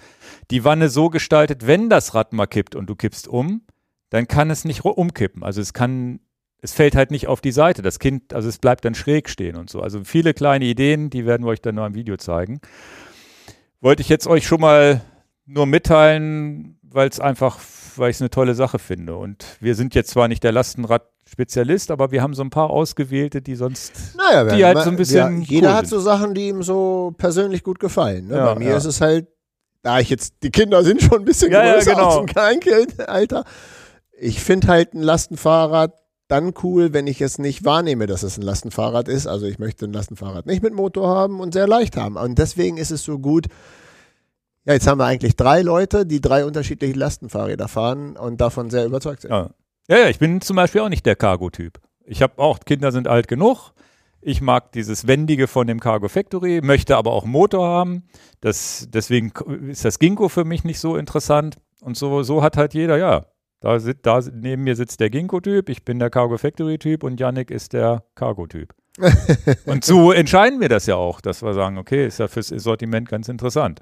Die 0.49 0.63
Wanne 0.63 0.89
so 0.89 1.09
gestaltet, 1.09 1.67
wenn 1.67 1.89
das 1.89 2.15
Rad 2.15 2.33
mal 2.33 2.47
kippt 2.47 2.75
und 2.75 2.87
du 2.87 2.95
kippst 2.95 3.27
um, 3.27 3.61
dann 4.09 4.27
kann 4.27 4.49
es 4.49 4.65
nicht 4.65 4.83
umkippen. 4.83 5.43
Also 5.43 5.61
es 5.61 5.73
kann, 5.73 6.19
es 6.65 6.73
fällt 6.73 6.95
halt 6.95 7.11
nicht 7.11 7.27
auf 7.27 7.41
die 7.41 7.51
Seite. 7.51 7.81
Das 7.81 7.99
Kind, 7.99 8.33
also 8.33 8.49
es 8.49 8.57
bleibt 8.57 8.83
dann 8.85 8.95
schräg 8.95 9.29
stehen 9.29 9.55
und 9.55 9.69
so. 9.69 9.81
Also 9.81 10.03
viele 10.03 10.33
kleine 10.33 10.65
Ideen, 10.65 11.11
die 11.11 11.25
werden 11.25 11.45
wir 11.45 11.51
euch 11.51 11.61
dann 11.61 11.75
noch 11.75 11.85
im 11.85 11.93
Video 11.93 12.17
zeigen. 12.17 12.59
Wollte 13.81 14.01
ich 14.01 14.09
jetzt 14.09 14.25
euch 14.25 14.47
schon 14.47 14.61
mal 14.61 15.01
nur 15.45 15.67
mitteilen, 15.67 16.79
weil 16.81 17.07
es 17.07 17.19
einfach, 17.19 17.59
weil 17.97 18.09
ich 18.09 18.17
es 18.17 18.21
eine 18.21 18.31
tolle 18.31 18.55
Sache 18.55 18.79
finde. 18.79 19.15
Und 19.15 19.45
wir 19.59 19.75
sind 19.75 19.93
jetzt 19.93 20.09
zwar 20.09 20.27
nicht 20.27 20.43
der 20.43 20.53
Lastenrad-Spezialist, 20.53 21.91
aber 21.91 22.09
wir 22.09 22.23
haben 22.23 22.33
so 22.33 22.41
ein 22.41 22.49
paar 22.49 22.71
ausgewählte, 22.71 23.43
die 23.43 23.55
sonst, 23.55 24.15
naja, 24.17 24.55
die 24.55 24.65
halt 24.65 24.79
so 24.81 24.89
ein 24.89 24.95
bisschen. 24.95 25.41
Ja, 25.41 25.47
jeder 25.47 25.69
cool 25.69 25.75
hat 25.75 25.87
so 25.87 25.99
Sachen, 25.99 26.33
die 26.33 26.47
ihm 26.47 26.63
so 26.63 27.13
persönlich 27.15 27.63
gut 27.63 27.79
gefallen. 27.79 28.27
Ne? 28.27 28.37
Ja, 28.37 28.53
Bei 28.53 28.59
mir 28.59 28.69
ja. 28.71 28.77
ist 28.77 28.85
es 28.85 29.01
halt, 29.01 29.27
da 29.83 29.99
ich 29.99 30.09
jetzt, 30.09 30.33
die 30.41 30.49
Kinder 30.49 30.83
sind 30.83 31.03
schon 31.03 31.19
ein 31.19 31.25
bisschen 31.25 31.51
ja, 31.51 31.73
größer 31.73 31.91
genau. 31.91 32.07
als 32.07 32.17
ein 32.17 32.25
Kleinkind, 32.25 33.07
Alter. 33.07 33.43
Ich 34.17 34.41
finde 34.41 34.67
halt 34.69 34.95
ein 34.95 35.03
Lastenfahrrad 35.03 35.93
dann 36.27 36.53
cool, 36.63 36.93
wenn 36.93 37.07
ich 37.07 37.21
es 37.21 37.37
nicht 37.37 37.65
wahrnehme, 37.65 38.07
dass 38.07 38.23
es 38.23 38.37
ein 38.37 38.41
Lastenfahrrad 38.41 39.07
ist. 39.07 39.27
Also 39.27 39.45
ich 39.45 39.59
möchte 39.59 39.85
ein 39.85 39.93
Lastenfahrrad 39.93 40.45
nicht 40.45 40.63
mit 40.63 40.73
Motor 40.73 41.07
haben 41.07 41.39
und 41.39 41.53
sehr 41.53 41.67
leicht 41.67 41.97
haben. 41.97 42.17
Und 42.17 42.39
deswegen 42.39 42.77
ist 42.77 42.91
es 42.91 43.03
so 43.03 43.19
gut. 43.19 43.47
Ja, 44.65 44.73
jetzt 44.73 44.87
haben 44.87 44.97
wir 44.97 45.05
eigentlich 45.05 45.35
drei 45.35 45.61
Leute, 45.61 46.05
die 46.07 46.21
drei 46.21 46.45
unterschiedliche 46.45 46.97
Lastenfahrräder 46.97 47.67
fahren 47.67 48.17
und 48.17 48.41
davon 48.41 48.71
sehr 48.71 48.85
überzeugt 48.85 49.21
sind. 49.21 49.31
Ja, 49.31 49.51
ja, 49.87 49.99
ja 49.99 50.09
ich 50.09 50.17
bin 50.17 50.41
zum 50.41 50.55
Beispiel 50.55 50.81
auch 50.81 50.89
nicht 50.89 51.05
der 51.05 51.15
Cargo-Typ. 51.15 51.79
Ich 52.05 52.21
habe 52.23 52.39
auch, 52.39 52.59
Kinder 52.59 52.91
sind 52.91 53.07
alt 53.07 53.27
genug. 53.27 53.73
Ich 54.21 54.41
mag 54.41 54.71
dieses 54.71 55.05
Wendige 55.05 55.45
von 55.45 55.67
dem 55.67 55.79
Cargo 55.79 56.07
Factory, 56.07 56.61
möchte 56.63 56.97
aber 56.97 57.11
auch 57.11 57.25
Motor 57.25 57.67
haben. 57.67 58.07
Das, 58.41 58.87
deswegen 58.89 59.31
ist 59.69 59.85
das 59.85 59.99
Ginkgo 59.99 60.29
für 60.29 60.45
mich 60.45 60.63
nicht 60.63 60.79
so 60.79 60.97
interessant. 60.97 61.57
Und 61.81 61.95
so, 61.95 62.23
so 62.23 62.41
hat 62.41 62.57
halt 62.57 62.73
jeder, 62.73 62.97
ja, 62.97 63.27
da, 63.65 63.79
da 63.79 64.19
neben 64.31 64.63
mir 64.63 64.75
sitzt 64.75 64.99
der 64.99 65.09
Ginkgo-Typ, 65.09 65.69
ich 65.69 65.83
bin 65.83 65.97
der 65.97 66.11
Cargo 66.11 66.37
Factory-Typ 66.37 67.03
und 67.03 67.19
Yannick 67.19 67.49
ist 67.49 67.73
der 67.73 68.03
Cargo-Typ. 68.13 68.75
und 69.65 69.83
so 69.83 70.11
entscheiden 70.11 70.61
wir 70.61 70.69
das 70.69 70.85
ja 70.85 70.95
auch, 70.95 71.19
dass 71.19 71.41
wir 71.41 71.53
sagen, 71.53 71.79
okay, 71.79 72.05
ist 72.05 72.19
ja 72.19 72.27
fürs 72.27 72.49
Sortiment 72.49 73.09
ganz 73.09 73.27
interessant. 73.27 73.81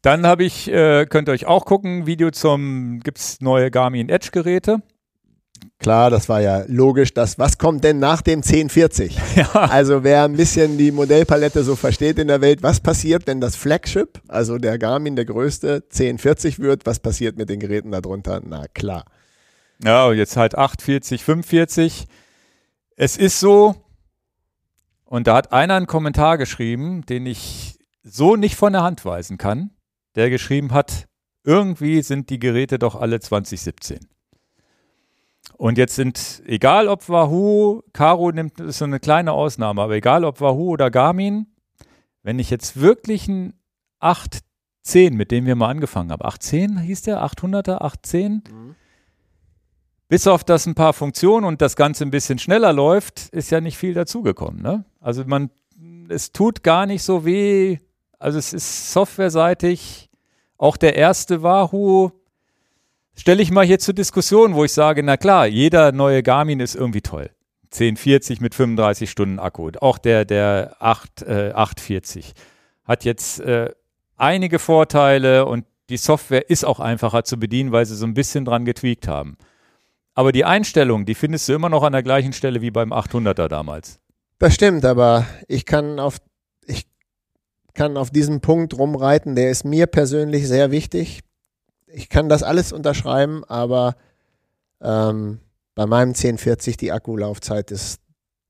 Dann 0.00 0.26
habe 0.26 0.44
ich, 0.44 0.72
äh, 0.72 1.06
könnt 1.06 1.28
ihr 1.28 1.32
euch 1.32 1.46
auch 1.46 1.66
gucken, 1.66 2.06
Video 2.06 2.30
zum, 2.30 3.00
gibt 3.00 3.18
es 3.18 3.40
neue 3.42 3.70
Garmin 3.70 4.08
Edge-Geräte. 4.08 4.82
Klar, 5.78 6.10
das 6.10 6.28
war 6.28 6.40
ja 6.40 6.64
logisch. 6.68 7.14
Das, 7.14 7.38
was 7.38 7.58
kommt 7.58 7.84
denn 7.84 7.98
nach 7.98 8.22
dem 8.22 8.38
1040? 8.38 9.18
Ja. 9.36 9.50
Also 9.52 10.04
wer 10.04 10.24
ein 10.24 10.36
bisschen 10.36 10.78
die 10.78 10.92
Modellpalette 10.92 11.64
so 11.64 11.76
versteht 11.76 12.18
in 12.18 12.28
der 12.28 12.40
Welt, 12.40 12.62
was 12.62 12.80
passiert, 12.80 13.26
wenn 13.26 13.40
das 13.40 13.56
Flagship, 13.56 14.20
also 14.28 14.58
der 14.58 14.78
Garmin, 14.78 15.16
der 15.16 15.24
größte, 15.24 15.84
1040 15.90 16.60
wird? 16.60 16.86
Was 16.86 17.00
passiert 17.00 17.36
mit 17.36 17.48
den 17.48 17.58
Geräten 17.58 17.90
darunter? 17.90 18.40
Na 18.44 18.66
klar. 18.72 19.04
Ja, 19.82 20.12
jetzt 20.12 20.36
halt 20.36 20.56
840, 20.56 21.24
45. 21.24 22.06
Es 22.96 23.16
ist 23.16 23.40
so, 23.40 23.74
und 25.04 25.26
da 25.26 25.36
hat 25.36 25.52
einer 25.52 25.74
einen 25.74 25.86
Kommentar 25.86 26.38
geschrieben, 26.38 27.04
den 27.06 27.26
ich 27.26 27.78
so 28.02 28.36
nicht 28.36 28.56
von 28.56 28.72
der 28.72 28.82
Hand 28.82 29.04
weisen 29.04 29.38
kann, 29.38 29.70
der 30.14 30.30
geschrieben 30.30 30.72
hat, 30.72 31.06
irgendwie 31.44 32.02
sind 32.02 32.30
die 32.30 32.38
Geräte 32.38 32.78
doch 32.78 32.94
alle 32.94 33.20
2017. 33.20 34.00
Und 35.56 35.78
jetzt 35.78 35.94
sind, 35.94 36.42
egal 36.46 36.88
ob 36.88 37.08
Wahoo, 37.08 37.82
Caro 37.92 38.32
nimmt, 38.32 38.60
ist 38.60 38.78
so 38.78 38.84
eine 38.84 39.00
kleine 39.00 39.32
Ausnahme, 39.32 39.82
aber 39.82 39.94
egal 39.94 40.24
ob 40.24 40.40
Wahoo 40.40 40.70
oder 40.70 40.90
Garmin, 40.90 41.46
wenn 42.22 42.38
ich 42.38 42.50
jetzt 42.50 42.80
wirklich 42.80 43.28
ein 43.28 43.54
810, 44.00 45.14
mit 45.14 45.30
dem 45.30 45.46
wir 45.46 45.54
mal 45.54 45.68
angefangen 45.68 46.10
haben, 46.10 46.22
810 46.22 46.78
hieß 46.78 47.02
der, 47.02 47.24
800er, 47.24 47.82
810, 47.82 48.32
mhm. 48.32 48.74
bis 50.08 50.26
auf 50.26 50.42
das 50.42 50.66
ein 50.66 50.74
paar 50.74 50.92
Funktionen 50.92 51.46
und 51.46 51.62
das 51.62 51.76
Ganze 51.76 52.04
ein 52.04 52.10
bisschen 52.10 52.38
schneller 52.38 52.72
läuft, 52.72 53.28
ist 53.28 53.50
ja 53.50 53.60
nicht 53.60 53.78
viel 53.78 53.94
dazugekommen. 53.94 54.60
Ne? 54.60 54.84
Also 55.00 55.24
man, 55.26 55.50
es 56.08 56.32
tut 56.32 56.62
gar 56.62 56.86
nicht 56.86 57.02
so 57.02 57.24
weh, 57.24 57.78
also 58.18 58.38
es 58.38 58.52
ist 58.52 58.92
softwareseitig, 58.92 60.10
auch 60.56 60.76
der 60.76 60.96
erste 60.96 61.42
Wahoo, 61.42 62.10
stelle 63.16 63.42
ich 63.42 63.50
mal 63.50 63.64
hier 63.64 63.78
zur 63.78 63.94
Diskussion, 63.94 64.54
wo 64.54 64.64
ich 64.64 64.72
sage, 64.72 65.02
na 65.02 65.16
klar, 65.16 65.46
jeder 65.46 65.92
neue 65.92 66.22
Garmin 66.22 66.60
ist 66.60 66.74
irgendwie 66.74 67.02
toll. 67.02 67.30
1040 67.72 68.40
mit 68.40 68.54
35 68.54 69.10
Stunden 69.10 69.38
Akku. 69.38 69.70
Auch 69.80 69.98
der, 69.98 70.24
der 70.24 70.76
8, 70.78 71.22
äh, 71.22 71.52
840 71.54 72.32
hat 72.84 73.04
jetzt 73.04 73.40
äh, 73.40 73.70
einige 74.16 74.58
Vorteile 74.58 75.46
und 75.46 75.64
die 75.88 75.96
Software 75.96 76.48
ist 76.48 76.64
auch 76.64 76.80
einfacher 76.80 77.24
zu 77.24 77.38
bedienen, 77.38 77.72
weil 77.72 77.84
sie 77.84 77.96
so 77.96 78.06
ein 78.06 78.14
bisschen 78.14 78.44
dran 78.44 78.64
getweakt 78.64 79.08
haben. 79.08 79.36
Aber 80.14 80.32
die 80.32 80.44
Einstellung, 80.44 81.04
die 81.04 81.14
findest 81.14 81.48
du 81.48 81.54
immer 81.54 81.68
noch 81.68 81.82
an 81.82 81.92
der 81.92 82.02
gleichen 82.02 82.32
Stelle 82.32 82.62
wie 82.62 82.70
beim 82.70 82.92
800er 82.92 83.48
damals. 83.48 83.98
Das 84.38 84.54
stimmt, 84.54 84.84
aber 84.84 85.26
ich 85.48 85.66
kann 85.66 85.98
auf, 85.98 86.18
ich 86.66 86.86
kann 87.74 87.96
auf 87.96 88.10
diesen 88.10 88.40
Punkt 88.40 88.78
rumreiten, 88.78 89.34
der 89.34 89.50
ist 89.50 89.64
mir 89.64 89.86
persönlich 89.86 90.46
sehr 90.46 90.70
wichtig. 90.70 91.20
Ich 91.94 92.08
kann 92.08 92.28
das 92.28 92.42
alles 92.42 92.72
unterschreiben, 92.72 93.44
aber 93.44 93.94
ähm, 94.80 95.38
bei 95.74 95.86
meinem 95.86 96.10
1040 96.10 96.76
die 96.76 96.92
Akkulaufzeit 96.92 97.70
ist 97.70 98.00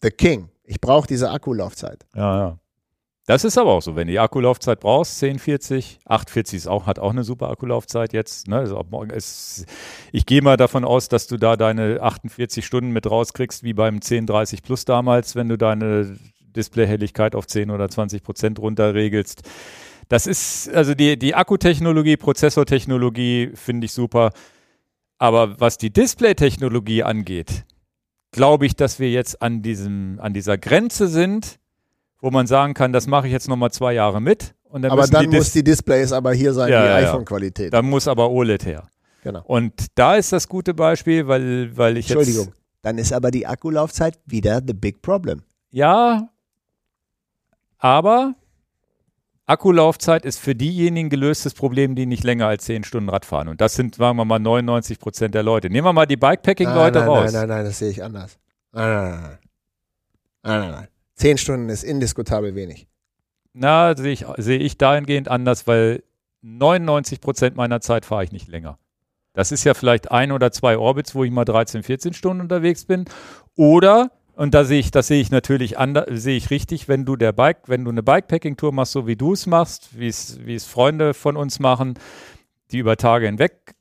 the 0.03 0.11
king. 0.11 0.49
Ich 0.65 0.81
brauche 0.81 1.07
diese 1.07 1.31
Akkulaufzeit. 1.31 2.05
Ja, 2.15 2.39
ja. 2.39 2.59
Das 3.27 3.43
ist 3.43 3.57
aber 3.57 3.73
auch 3.73 3.81
so, 3.81 3.97
wenn 3.97 4.07
du 4.07 4.13
die 4.13 4.19
Akkulaufzeit 4.19 4.81
brauchst, 4.81 5.23
1040, 5.23 6.01
840 6.05 6.57
ist 6.59 6.67
auch, 6.67 6.87
hat 6.87 6.99
auch 6.99 7.11
eine 7.11 7.25
super 7.25 7.49
Akkulaufzeit 7.49 8.13
jetzt. 8.13 8.49
Ne? 8.49 8.59
Also 8.59 8.85
es, 9.15 9.65
ich 10.13 10.27
gehe 10.27 10.43
mal 10.43 10.59
davon 10.59 10.85
aus, 10.85 11.09
dass 11.09 11.27
du 11.27 11.39
da 11.39 11.57
deine 11.57 12.03
48 12.03 12.67
Stunden 12.67 12.91
mit 12.91 13.11
rauskriegst, 13.11 13.63
wie 13.63 13.73
beim 13.73 13.95
1030 13.95 14.63
Plus 14.63 14.85
damals, 14.85 15.37
wenn 15.37 15.49
du 15.49 15.57
deine 15.57 16.19
Displayhelligkeit 16.55 17.35
auf 17.35 17.47
10 17.47 17.71
oder 17.71 17.89
20 17.89 18.23
Prozent 18.23 18.59
runterregelst. 18.59 19.43
Das 20.09 20.27
ist, 20.27 20.69
also 20.69 20.95
die, 20.95 21.19
die 21.19 21.35
Akkutechnologie, 21.35 22.17
Prozessortechnologie 22.17 23.53
finde 23.55 23.87
ich 23.87 23.93
super. 23.93 24.31
Aber 25.19 25.61
was 25.61 25.79
die 25.79 25.93
Displaytechnologie 25.93 27.03
angeht, 27.03 27.65
glaube 28.33 28.67
ich, 28.67 28.77
dass 28.77 28.99
wir 28.99 29.11
jetzt 29.11 29.41
an 29.41 29.63
diesem, 29.63 30.19
an 30.21 30.35
dieser 30.35 30.59
Grenze 30.59 31.09
sind, 31.09 31.59
wo 32.21 32.31
man 32.31 32.47
sagen 32.47 32.75
kann, 32.75 32.93
das 32.93 33.07
mache 33.07 33.27
ich 33.27 33.33
jetzt 33.33 33.49
nochmal 33.49 33.71
zwei 33.71 33.95
Jahre 33.95 34.21
mit. 34.21 34.55
Und 34.65 34.83
dann 34.83 34.91
aber 34.91 35.07
dann 35.07 35.31
die 35.31 35.37
muss 35.37 35.53
die 35.53 35.63
Displays 35.63 36.13
aber 36.13 36.33
hier 36.33 36.53
sein, 36.53 36.71
Ja, 36.71 36.83
die 36.83 36.89
ja, 36.89 37.09
iPhone-Qualität. 37.09 37.73
Dann 37.73 37.87
muss 37.87 38.09
aber 38.09 38.31
OLED 38.31 38.67
her. 38.67 38.89
Genau. 39.23 39.43
Und 39.45 39.73
da 39.95 40.17
ist 40.17 40.33
das 40.33 40.49
gute 40.49 40.75
Beispiel, 40.75 41.29
weil, 41.29 41.77
weil 41.77 41.97
ich 41.97 42.11
Entschuldigung. 42.11 42.47
jetzt. 42.47 42.61
Dann 42.83 42.99
ist 42.99 43.13
aber 43.13 43.31
die 43.31 43.47
Akkulaufzeit 43.47 44.19
wieder 44.27 44.61
the 44.67 44.75
big 44.75 45.01
problem. 45.01 45.43
Ja, 45.71 46.29
aber 47.79 48.35
Akkulaufzeit 49.47 50.25
ist 50.25 50.41
für 50.41 50.55
diejenigen 50.55 51.11
gelöstes 51.11 51.53
Problem, 51.53 51.95
die 51.95 52.07
nicht 52.07 52.25
länger 52.25 52.47
als 52.47 52.65
10 52.65 52.85
Stunden 52.85 53.11
Rad 53.11 53.27
fahren. 53.27 53.49
Und 53.49 53.61
das 53.61 53.75
sind, 53.75 53.97
sagen 53.97 54.17
wir 54.17 54.25
mal, 54.25 54.39
99 54.39 54.99
Prozent 54.99 55.35
der 55.35 55.43
Leute. 55.43 55.69
Nehmen 55.69 55.87
wir 55.87 55.93
mal 55.93 56.07
die 56.07 56.17
Bikepacking-Leute 56.17 57.05
raus. 57.05 57.33
Nein, 57.33 57.49
nein, 57.49 57.57
nein, 57.57 57.65
das 57.67 57.79
sehe 57.79 57.91
ich 57.91 58.03
anders. 58.03 58.39
Nein, 58.73 58.89
nein, 58.89 59.11
nein, 59.11 59.21
nein. 59.21 59.39
Nein, 60.43 60.61
nein, 60.61 60.71
nein. 60.71 60.89
Zehn 61.15 61.39
Stunden 61.39 61.69
ist 61.69 61.85
indiskutabel 61.85 62.55
wenig. 62.55 62.89
Na, 63.53 63.97
sehe 63.97 64.13
ich, 64.13 64.27
sehe 64.39 64.59
ich 64.59 64.79
dahingehend 64.79 65.29
anders, 65.29 65.67
weil 65.67 66.03
99 66.43 67.21
Prozent 67.21 67.57
meiner 67.57 67.81
Zeit 67.81 68.05
fahre 68.05 68.25
ich 68.25 68.33
nicht 68.33 68.49
länger. 68.49 68.79
Das 69.33 69.53
ist 69.53 69.65
ja 69.65 69.75
vielleicht 69.75 70.11
ein 70.11 70.33
oder 70.33 70.53
zwei 70.53 70.79
Orbits, 70.79 71.15
wo 71.15 71.25
ich 71.25 71.31
mal 71.31 71.45
13, 71.45 71.83
14 71.83 72.15
Stunden 72.15 72.41
unterwegs 72.41 72.85
bin. 72.85 73.05
Oder, 73.57 74.11
und 74.37 74.55
da 74.55 74.65
sehe 74.65 74.81
ich, 74.81 74.91
das 74.91 75.07
sehe 75.07 75.21
ich 75.21 75.31
natürlich 75.31 75.79
anders, 75.79 76.07
sehe 76.11 76.37
ich 76.37 76.51
richtig, 76.51 76.89
wenn 76.89 77.05
du 77.05 77.17
der 77.17 77.33
Bike, 77.33 77.69
wenn 77.69 77.85
du 77.85 77.91
eine 77.91 78.03
Bikepacking-Tour 78.03 78.73
machst, 78.73 78.93
so 78.93 79.07
wie 79.07 79.17
du 79.17 79.33
es 79.33 79.47
machst, 79.47 79.99
wie 79.99 80.09
es, 80.09 80.45
wie 80.45 80.55
es 80.55 80.65
Freunde 80.65 81.15
von 81.15 81.37
uns 81.37 81.61
machen, 81.61 81.95
die 82.71 82.79
über 82.79 82.97
Tage 82.97 83.27
hinweg 83.27 83.75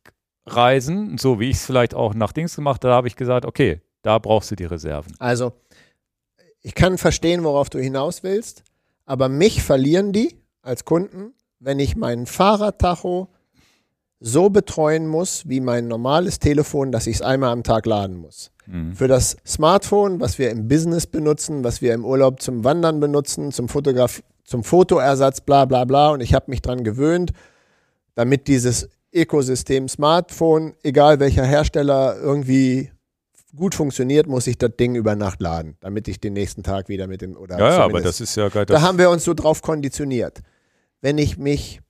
reisen, 0.45 1.17
so 1.17 1.39
wie 1.39 1.49
ich 1.49 1.57
es 1.57 1.65
vielleicht 1.65 1.93
auch 1.95 2.13
nach 2.13 2.33
Dings 2.33 2.55
gemacht 2.55 2.83
habe, 2.83 2.91
da 2.91 2.95
habe 2.95 3.07
ich 3.07 3.15
gesagt, 3.15 3.45
okay, 3.45 3.81
da 4.01 4.19
brauchst 4.19 4.51
du 4.51 4.55
die 4.55 4.65
Reserven. 4.65 5.15
Also, 5.19 5.53
ich 6.61 6.75
kann 6.75 6.97
verstehen, 6.97 7.43
worauf 7.43 7.69
du 7.69 7.79
hinaus 7.79 8.23
willst, 8.23 8.63
aber 9.05 9.29
mich 9.29 9.63
verlieren 9.63 10.11
die 10.13 10.37
als 10.61 10.85
Kunden, 10.85 11.33
wenn 11.59 11.79
ich 11.79 11.95
meinen 11.95 12.25
Fahrradtacho 12.25 13.32
so 14.25 14.49
betreuen 14.49 15.05
muss 15.05 15.47
wie 15.49 15.59
mein 15.59 15.89
normales 15.89 16.39
Telefon, 16.39 16.93
dass 16.93 17.07
ich 17.07 17.17
es 17.17 17.21
einmal 17.21 17.51
am 17.51 17.63
Tag 17.63 17.85
laden 17.85 18.15
muss. 18.15 18.51
Mhm. 18.65 18.93
Für 18.93 19.09
das 19.09 19.35
Smartphone, 19.45 20.21
was 20.21 20.39
wir 20.39 20.49
im 20.49 20.69
Business 20.69 21.05
benutzen, 21.05 21.65
was 21.65 21.81
wir 21.81 21.93
im 21.93 22.05
Urlaub 22.05 22.41
zum 22.41 22.63
Wandern 22.63 23.01
benutzen, 23.01 23.51
zum 23.51 23.67
Fotograf 23.67 24.23
zum 24.45 24.63
Fotoersatz, 24.63 25.41
bla 25.41 25.65
bla 25.65 25.83
bla. 25.83 26.11
Und 26.11 26.21
ich 26.21 26.33
habe 26.33 26.49
mich 26.49 26.61
dran 26.61 26.85
gewöhnt, 26.85 27.31
damit 28.15 28.47
dieses 28.47 28.89
Ökosystem 29.13 29.89
Smartphone, 29.89 30.73
egal 30.83 31.19
welcher 31.19 31.43
Hersteller, 31.45 32.15
irgendwie 32.17 32.91
gut 33.55 33.75
funktioniert, 33.75 34.27
muss 34.27 34.47
ich 34.47 34.57
das 34.57 34.71
Ding 34.79 34.95
über 34.95 35.15
Nacht 35.15 35.41
laden, 35.41 35.75
damit 35.81 36.07
ich 36.07 36.19
den 36.19 36.33
nächsten 36.33 36.63
Tag 36.63 36.87
wieder 36.87 37.07
mit 37.07 37.21
dem 37.21 37.35
oder 37.35 37.59
Ja, 37.59 37.69
ja, 37.71 37.79
aber 37.79 38.01
das 38.01 38.21
ist 38.21 38.35
ja 38.35 38.47
geil. 38.47 38.65
da 38.65 38.81
haben 38.81 38.97
wir 38.97 39.09
uns 39.09 39.25
so 39.25 39.33
drauf 39.33 39.61
konditioniert. 39.61 40.39
Wenn 41.01 41.17
ich 41.17 41.37
mich, 41.37 41.81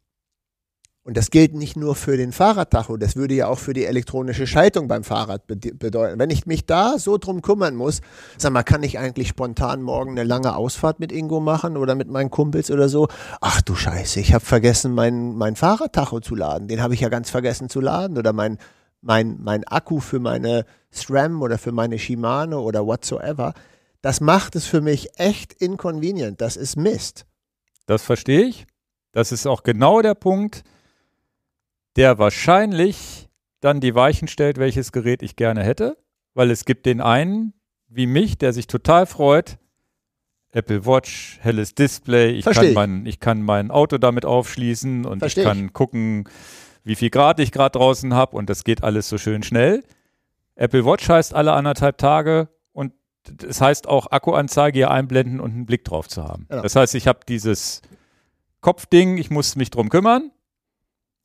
und 1.05 1.17
das 1.17 1.31
gilt 1.31 1.53
nicht 1.53 1.75
nur 1.75 1.95
für 1.95 2.15
den 2.15 2.31
Fahrradtacho, 2.31 2.95
das 2.95 3.17
würde 3.17 3.34
ja 3.34 3.47
auch 3.47 3.59
für 3.59 3.73
die 3.73 3.85
elektronische 3.85 4.47
Schaltung 4.47 4.88
beim 4.88 5.03
Fahrrad 5.03 5.47
bede- 5.47 5.73
bedeuten. 5.73 6.17
Wenn 6.17 6.30
ich 6.30 6.45
mich 6.45 6.65
da 6.65 6.97
so 6.97 7.17
drum 7.17 7.41
kümmern 7.41 7.75
muss, 7.75 7.99
sag 8.38 8.53
mal, 8.53 8.63
kann 8.63 8.84
ich 8.84 8.99
eigentlich 8.99 9.27
spontan 9.27 9.81
morgen 9.81 10.11
eine 10.11 10.23
lange 10.23 10.55
Ausfahrt 10.55 11.01
mit 11.01 11.11
Ingo 11.11 11.41
machen 11.41 11.75
oder 11.75 11.95
mit 11.95 12.07
meinen 12.07 12.30
Kumpels 12.30 12.71
oder 12.71 12.88
so? 12.88 13.09
Ach 13.41 13.61
du 13.61 13.75
Scheiße, 13.75 14.21
ich 14.21 14.34
habe 14.34 14.45
vergessen, 14.45 14.93
mein, 14.93 15.35
mein 15.35 15.57
Fahrradtacho 15.57 16.21
zu 16.21 16.35
laden. 16.35 16.69
Den 16.69 16.81
habe 16.81 16.93
ich 16.93 17.01
ja 17.01 17.09
ganz 17.09 17.30
vergessen 17.30 17.67
zu 17.67 17.81
laden. 17.81 18.17
Oder 18.17 18.31
mein, 18.31 18.57
mein, 19.01 19.39
mein 19.41 19.65
Akku 19.65 19.99
für 19.99 20.19
meine 20.19 20.65
SRAM 20.91 21.41
oder 21.41 21.57
für 21.57 21.73
meine 21.73 21.99
Shimano 21.99 22.61
oder 22.61 22.85
whatsoever. 22.85 23.53
Das 24.01 24.21
macht 24.21 24.55
es 24.55 24.65
für 24.65 24.80
mich 24.80 25.19
echt 25.19 25.51
inconvenient. 25.51 26.39
Das 26.39 26.55
ist 26.55 26.77
Mist. 26.77 27.25
Das 27.88 28.03
verstehe 28.03 28.45
ich. 28.45 28.65
Das 29.11 29.34
ist 29.34 29.45
auch 29.45 29.63
genau 29.63 30.01
der 30.01 30.15
Punkt, 30.15 30.63
der 31.95 32.18
wahrscheinlich 32.18 33.30
dann 33.60 33.80
die 33.80 33.95
Weichen 33.95 34.28
stellt, 34.28 34.57
welches 34.57 34.91
Gerät 34.91 35.24
ich 35.24 35.36
gerne 35.36 35.64
hätte, 35.64 35.98
weil 36.34 36.52
es 36.52 36.65
gibt 36.65 36.86
den 36.86 37.02
einen 37.02 37.53
wie 37.88 38.07
mich, 38.07 38.38
der 38.38 38.53
sich 38.53 38.68
total 38.68 39.06
freut. 39.06 39.57
Apple 40.52 40.86
Watch, 40.86 41.40
helles 41.41 41.74
Display, 41.74 42.32
ich 42.32 42.44
Versteh 42.44 42.74
kann, 42.74 42.74
mein, 42.74 43.06
ich 43.06 43.20
kann 43.20 43.41
mein 43.41 43.72
Auto 43.72 43.98
damit 43.98 44.26
aufschließen 44.26 45.06
und 45.06 45.20
Versteh 45.20 45.41
ich 45.41 45.48
kann 45.48 45.74
gucken, 45.74 46.30
wie 46.84 46.95
viel 46.95 47.10
Grad 47.10 47.40
ich 47.40 47.52
gerade 47.52 47.78
draußen 47.78 48.14
habe 48.14 48.36
und 48.36 48.49
das 48.49 48.64
geht 48.64 48.84
alles 48.84 49.10
so 49.10 49.18
schön 49.18 49.41
schnell. 49.41 49.84
Apple 50.56 50.86
Watch 50.86 51.10
heißt 51.10 51.34
alle 51.34 51.53
anderthalb 51.53 51.98
Tage 51.98 52.49
und 52.72 52.94
es 53.48 53.61
heißt 53.61 53.88
auch 53.88 54.11
Akkuanzeige 54.11 54.78
hier 54.78 54.91
einblenden 54.91 55.40
und 55.40 55.52
einen 55.52 55.65
Blick 55.65 55.86
drauf 55.86 56.07
zu 56.07 56.24
haben. 56.24 56.45
Genau. 56.49 56.61
Das 56.61 56.76
heißt, 56.76 56.94
ich 56.94 57.07
habe 57.07 57.22
dieses 57.28 57.82
Kopfding, 58.61 59.18
ich 59.18 59.32
muss 59.32 59.56
mich 59.56 59.72
drum 59.72 59.90
kümmern. 59.90 60.32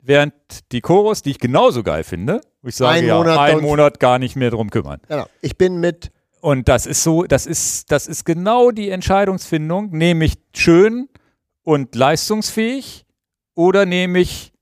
Während 0.01 0.33
die 0.73 0.81
Chorus, 0.81 1.23
die 1.23 1.31
ich 1.31 1.39
genauso 1.39 1.83
geil 1.83 2.05
finde, 2.05 2.41
wo 2.63 2.69
ich 2.69 2.77
sage, 2.77 2.99
Ein 2.99 3.07
ja, 3.07 3.17
Monat 3.17 3.39
einen 3.39 3.61
Monat 3.61 4.01
gar 4.01 4.19
nicht 4.19 4.37
mehr 4.37 4.51
drum 4.51 4.71
kümmern. 4.71 5.01
Genau. 5.09 5.27
Ich 5.43 5.59
bin 5.59 5.81
mit, 5.81 6.11
Und 6.41 6.69
das 6.69 6.87
ist 6.87 7.03
so, 7.03 7.25
das 7.25 7.47
ist, 7.47 7.91
das 7.91 8.07
ist 8.07 8.25
genau 8.25 8.71
die 8.71 8.91
Entscheidungsfindung. 8.91 9.91
Nehme 9.91 10.25
ich 10.25 10.35
schön 10.55 11.09
und 11.63 11.95
leistungsfähig 11.95 13.05
oder 13.55 13.87
nehme 13.87 14.21
ich, 14.21 14.53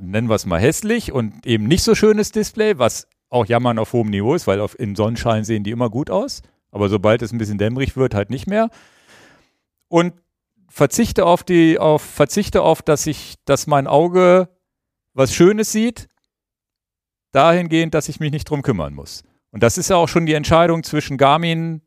nennen 0.00 0.28
wir 0.28 0.36
es 0.36 0.46
mal 0.46 0.60
hässlich 0.60 1.12
und 1.12 1.44
eben 1.46 1.66
nicht 1.66 1.82
so 1.82 1.94
schönes 1.94 2.32
Display, 2.32 2.78
was 2.78 3.08
auch 3.28 3.46
jammern 3.46 3.78
auf 3.78 3.92
hohem 3.92 4.10
Niveau 4.10 4.34
ist, 4.34 4.46
weil 4.46 4.60
auf, 4.60 4.78
im 4.78 4.94
Sonnenschein 4.94 5.44
sehen 5.44 5.64
die 5.64 5.72
immer 5.72 5.90
gut 5.90 6.08
aus. 6.08 6.42
Aber 6.70 6.88
sobald 6.88 7.20
es 7.22 7.32
ein 7.32 7.38
bisschen 7.38 7.58
dämmerig 7.58 7.96
wird, 7.96 8.14
halt 8.14 8.30
nicht 8.30 8.46
mehr. 8.46 8.70
Und 9.88 10.14
verzichte 10.68 11.26
auf 11.26 11.42
die, 11.42 11.78
auf, 11.78 12.02
verzichte 12.02 12.62
auf, 12.62 12.82
dass 12.82 13.06
ich, 13.06 13.34
dass 13.44 13.66
mein 13.66 13.86
Auge 13.86 14.48
was 15.14 15.34
Schönes 15.34 15.72
sieht, 15.72 16.08
dahingehend, 17.32 17.94
dass 17.94 18.08
ich 18.08 18.20
mich 18.20 18.30
nicht 18.30 18.48
drum 18.48 18.62
kümmern 18.62 18.94
muss. 18.94 19.22
Und 19.50 19.62
das 19.62 19.78
ist 19.78 19.90
ja 19.90 19.96
auch 19.96 20.08
schon 20.08 20.26
die 20.26 20.34
Entscheidung 20.34 20.82
zwischen 20.82 21.16
Garmin, 21.16 21.80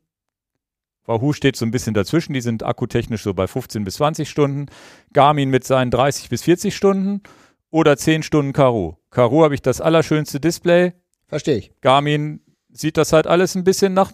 Wahoo 1.08 1.32
steht 1.32 1.56
so 1.56 1.64
ein 1.64 1.70
bisschen 1.70 1.94
dazwischen, 1.94 2.34
die 2.34 2.42
sind 2.42 2.62
akkutechnisch 2.62 3.22
so 3.22 3.32
bei 3.32 3.46
15 3.46 3.82
bis 3.82 3.94
20 3.94 4.28
Stunden, 4.28 4.66
Garmin 5.14 5.48
mit 5.48 5.64
seinen 5.64 5.90
30 5.90 6.28
bis 6.28 6.42
40 6.42 6.76
Stunden 6.76 7.22
oder 7.70 7.96
10 7.96 8.22
Stunden 8.22 8.52
Karo. 8.52 8.98
Karo 9.10 9.42
habe 9.42 9.54
ich 9.54 9.62
das 9.62 9.80
allerschönste 9.80 10.38
Display, 10.38 10.92
verstehe 11.26 11.56
ich. 11.56 11.72
Garmin 11.80 12.42
sieht 12.68 12.98
das 12.98 13.14
halt 13.14 13.26
alles 13.26 13.54
ein 13.54 13.64
bisschen 13.64 13.94
nach, 13.94 14.12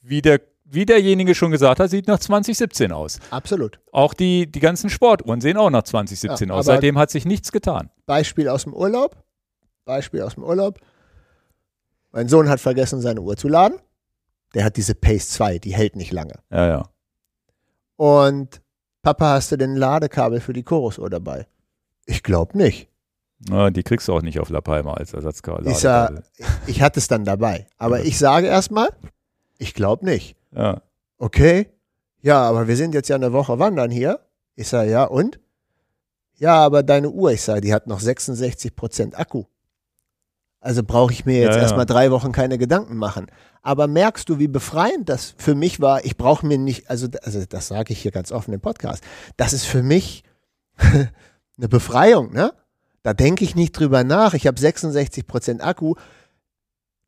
wie, 0.00 0.22
der, 0.22 0.40
wie 0.68 0.84
derjenige 0.84 1.34
schon 1.34 1.50
gesagt 1.50 1.80
hat, 1.80 1.90
sieht 1.90 2.08
nach 2.08 2.18
2017 2.18 2.92
aus. 2.92 3.18
Absolut. 3.30 3.78
Auch 3.92 4.14
die, 4.14 4.50
die 4.50 4.60
ganzen 4.60 4.90
Sportuhren 4.90 5.40
sehen 5.40 5.56
auch 5.56 5.70
nach 5.70 5.84
2017 5.84 6.48
Ja, 6.48 6.54
aus. 6.54 6.66
Seitdem 6.66 6.98
hat 6.98 7.10
sich 7.10 7.24
nichts 7.24 7.52
getan. 7.52 7.90
Beispiel 8.06 8.48
aus 8.48 8.64
dem 8.64 8.74
Urlaub. 8.74 9.16
Beispiel 9.84 10.22
aus 10.22 10.34
dem 10.34 10.42
Urlaub. 10.44 10.80
Mein 12.10 12.28
Sohn 12.28 12.48
hat 12.48 12.60
vergessen, 12.60 13.00
seine 13.00 13.20
Uhr 13.20 13.36
zu 13.36 13.48
laden. 13.48 13.78
Der 14.54 14.64
hat 14.64 14.76
diese 14.76 14.94
Pace 14.94 15.28
2, 15.30 15.58
die 15.58 15.74
hält 15.74 15.96
nicht 15.96 16.12
lange. 16.12 16.34
Ja, 16.50 16.66
ja. 16.66 16.88
Und 17.96 18.60
Papa, 19.02 19.34
hast 19.34 19.52
du 19.52 19.56
denn 19.56 19.72
ein 19.74 19.76
Ladekabel 19.76 20.40
für 20.40 20.52
die 20.52 20.62
Chorusuhr 20.62 21.10
dabei? 21.10 21.46
Ich 22.06 22.22
glaube 22.22 22.56
nicht. 22.58 22.88
Na, 23.48 23.70
die 23.70 23.82
kriegst 23.82 24.08
du 24.08 24.14
auch 24.14 24.22
nicht 24.22 24.40
auf 24.40 24.48
La 24.48 24.60
Palma 24.60 24.94
als 24.94 25.12
Ersatzkabel. 25.12 25.68
Ich, 25.68 25.78
sag, 25.78 26.22
ich 26.66 26.80
hatte 26.80 26.98
es 26.98 27.06
dann 27.06 27.24
dabei. 27.24 27.66
Aber 27.76 28.02
ich 28.02 28.18
sage 28.18 28.46
erstmal, 28.46 28.88
ich 29.58 29.74
glaube 29.74 30.04
nicht. 30.06 30.36
Ja. 30.52 30.82
Okay. 31.18 31.68
Ja, 32.22 32.42
aber 32.42 32.68
wir 32.68 32.76
sind 32.76 32.94
jetzt 32.94 33.08
ja 33.08 33.16
eine 33.16 33.32
Woche 33.32 33.58
wandern 33.58 33.90
hier. 33.90 34.20
Ich 34.54 34.68
sage, 34.68 34.90
ja, 34.90 35.04
und? 35.04 35.38
Ja, 36.38 36.56
aber 36.56 36.82
deine 36.82 37.10
Uhr, 37.10 37.32
ich 37.32 37.42
sage, 37.42 37.60
die 37.62 37.72
hat 37.72 37.86
noch 37.86 38.00
66% 38.00 39.14
Akku. 39.14 39.44
Also 40.60 40.82
brauche 40.82 41.12
ich 41.12 41.24
mir 41.24 41.38
jetzt 41.38 41.50
Ja, 41.50 41.56
ja. 41.56 41.62
erstmal 41.62 41.86
drei 41.86 42.10
Wochen 42.10 42.32
keine 42.32 42.58
Gedanken 42.58 42.96
machen. 42.96 43.26
Aber 43.62 43.86
merkst 43.86 44.28
du, 44.28 44.38
wie 44.38 44.48
befreiend 44.48 45.08
das 45.08 45.34
für 45.38 45.54
mich 45.54 45.80
war? 45.80 46.04
Ich 46.04 46.16
brauche 46.16 46.44
mir 46.46 46.58
nicht, 46.58 46.90
also, 46.90 47.08
also 47.22 47.44
das 47.46 47.68
sage 47.68 47.92
ich 47.92 48.00
hier 48.02 48.10
ganz 48.10 48.32
offen 48.32 48.52
im 48.52 48.60
Podcast, 48.60 49.02
das 49.36 49.52
ist 49.52 49.64
für 49.64 49.82
mich 49.82 50.24
eine 50.78 51.68
Befreiung, 51.68 52.32
ne? 52.32 52.52
Da 53.02 53.14
denke 53.14 53.44
ich 53.44 53.54
nicht 53.54 53.72
drüber 53.78 54.02
nach. 54.02 54.34
Ich 54.34 54.48
habe 54.48 54.58
66% 54.60 55.60
Akku. 55.60 55.94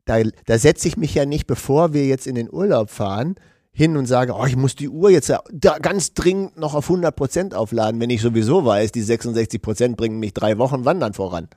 Da, 0.09 0.21
da 0.45 0.57
setze 0.57 0.87
ich 0.87 0.97
mich 0.97 1.13
ja 1.13 1.25
nicht, 1.25 1.45
bevor 1.47 1.93
wir 1.93 2.05
jetzt 2.07 2.25
in 2.27 2.35
den 2.35 2.51
Urlaub 2.51 2.89
fahren, 2.89 3.35
hin 3.71 3.95
und 3.95 4.07
sage, 4.07 4.33
oh, 4.33 4.45
ich 4.45 4.55
muss 4.55 4.75
die 4.75 4.89
Uhr 4.89 5.11
jetzt 5.11 5.29
ja 5.29 5.41
da 5.53 5.77
ganz 5.77 6.13
dringend 6.13 6.57
noch 6.57 6.73
auf 6.73 6.89
100% 6.89 7.53
aufladen, 7.53 8.01
wenn 8.01 8.09
ich 8.09 8.21
sowieso 8.21 8.65
weiß, 8.65 8.91
die 8.91 9.03
66% 9.03 9.95
bringen 9.95 10.19
mich 10.19 10.33
drei 10.33 10.57
Wochen 10.57 10.83
Wandern 10.83 11.13
voran. 11.13 11.47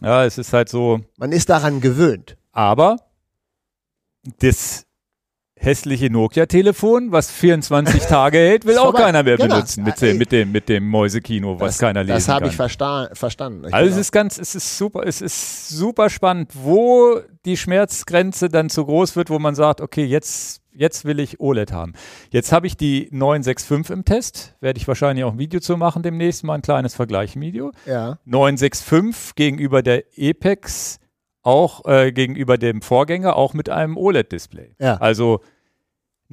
Ja, 0.00 0.24
es 0.24 0.38
ist 0.38 0.52
halt 0.52 0.68
so, 0.68 1.00
Man 1.18 1.30
ist 1.32 1.50
daran 1.50 1.80
gewöhnt. 1.80 2.36
aber 2.52 2.96
das 4.40 4.86
hässliche 5.64 6.10
Nokia-Telefon, 6.10 7.12
was 7.12 7.30
24 7.30 8.02
Tage 8.08 8.38
hält, 8.38 8.64
will 8.66 8.78
auch 8.78 8.84
vorbei. 8.84 9.02
keiner 9.02 9.22
mehr 9.22 9.36
Genau. 9.36 9.54
benutzen 9.56 9.84
mit 9.84 10.00
dem, 10.00 10.18
mit 10.18 10.32
dem, 10.32 10.52
mit 10.52 10.68
dem 10.68 10.86
Mäusekino, 10.88 11.58
was 11.60 11.72
das, 11.74 11.78
keiner 11.78 12.02
lesen 12.04 12.14
Das 12.14 12.28
habe 12.28 12.46
ich 12.48 12.56
versta 12.56 13.08
verstanden. 13.12 13.66
Ich 13.68 13.74
Also 13.74 13.90
es 13.90 13.96
ist 13.96 14.12
ganz, 14.12 14.38
es 14.38 14.54
ist 14.54 14.76
super, 14.78 15.06
es 15.06 15.20
ist 15.20 15.68
super 15.68 16.10
spannend, 16.10 16.52
wo 16.54 17.20
die 17.44 17.56
Schmerzgrenze 17.56 18.48
dann 18.48 18.70
zu 18.70 18.84
groß 18.84 19.16
wird, 19.16 19.30
wo 19.30 19.38
man 19.38 19.54
sagt, 19.54 19.80
okay, 19.80 20.04
jetzt, 20.04 20.60
jetzt 20.72 21.04
will 21.04 21.20
ich 21.20 21.40
OLED 21.40 21.72
haben. 21.72 21.92
Jetzt 22.30 22.52
habe 22.52 22.66
ich 22.66 22.76
die 22.76 23.08
965 23.10 23.90
im 23.90 24.04
Test, 24.04 24.54
werde 24.60 24.78
ich 24.78 24.88
wahrscheinlich 24.88 25.24
auch 25.24 25.32
ein 25.32 25.38
Video 25.38 25.60
zu 25.60 25.76
machen 25.76 26.02
demnächst, 26.02 26.44
mal 26.44 26.54
ein 26.54 26.62
kleines 26.62 26.94
Vergleichsvideo. 26.94 27.68
auch, 27.68 27.72
ja. 27.86 28.18
965 28.24 29.34
gegenüber 29.34 29.82
der 29.82 30.04
Apex, 30.18 30.98
auch 31.42 31.84
äh, 31.86 32.10
gegenüber 32.12 32.56
dem 32.56 32.80
Vorgänger, 32.80 33.36
auch 33.36 33.52
mit 33.52 33.68
einem 33.68 33.96
OLED-Display. 33.98 34.76
Ja. 34.80 34.96
Also 34.96 35.40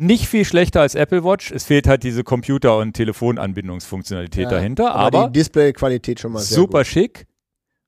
nicht 0.01 0.27
viel 0.27 0.45
schlechter 0.45 0.81
als 0.81 0.95
Apple 0.95 1.23
Watch. 1.23 1.51
Es 1.51 1.65
fehlt 1.65 1.87
halt 1.87 2.03
diese 2.03 2.23
Computer- 2.23 2.77
und 2.77 2.93
Telefonanbindungsfunktionalität 2.93 4.45
ja. 4.45 4.49
dahinter, 4.49 4.95
aber, 4.95 5.19
aber 5.19 5.27
die 5.29 5.39
Displayqualität 5.39 6.19
schon 6.19 6.33
mal 6.33 6.39
sehr 6.39 6.55
super 6.55 6.79
gut. 6.79 6.87
schick. 6.87 7.27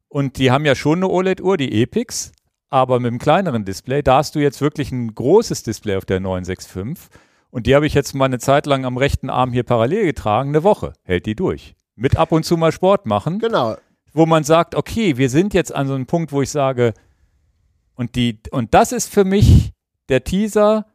Und 0.09 0.37
die 0.37 0.51
haben 0.51 0.63
ja 0.63 0.75
schon 0.75 0.99
eine 0.99 1.09
OLED-Uhr, 1.09 1.57
die 1.57 1.81
Epix, 1.81 2.31
aber 2.69 2.99
mit 2.99 3.09
einem 3.09 3.19
kleineren 3.19 3.65
Display. 3.65 4.03
Da 4.03 4.17
hast 4.17 4.35
du 4.35 4.39
jetzt 4.39 4.61
wirklich 4.61 4.91
ein 4.91 5.13
großes 5.15 5.63
Display 5.63 5.95
auf 5.95 6.05
der 6.05 6.19
965. 6.19 7.09
Und 7.49 7.65
die 7.65 7.73
habe 7.75 7.87
ich 7.87 7.95
jetzt 7.95 8.13
mal 8.13 8.25
eine 8.25 8.39
Zeit 8.39 8.67
lang 8.67 8.85
am 8.85 8.97
rechten 8.97 9.31
Arm 9.31 9.51
hier 9.51 9.63
parallel 9.63 10.05
getragen. 10.05 10.49
Eine 10.49 10.63
Woche 10.63 10.93
hält 11.03 11.25
die 11.25 11.35
durch. 11.35 11.75
Mit 11.95 12.17
ab 12.17 12.31
und 12.31 12.43
zu 12.45 12.57
mal 12.57 12.71
Sport 12.71 13.07
machen, 13.07 13.39
Genau. 13.39 13.75
wo 14.13 14.27
man 14.27 14.43
sagt, 14.43 14.75
okay, 14.75 15.17
wir 15.17 15.29
sind 15.29 15.53
jetzt 15.55 15.73
an 15.73 15.87
so 15.87 15.95
einem 15.95 16.05
Punkt, 16.05 16.31
wo 16.31 16.43
ich 16.43 16.51
sage, 16.51 16.93
und, 17.95 18.15
die, 18.15 18.39
und 18.51 18.73
das 18.73 18.91
ist 18.91 19.11
für 19.11 19.23
mich 19.23 19.71
der 20.09 20.23
Teaser, 20.23 20.85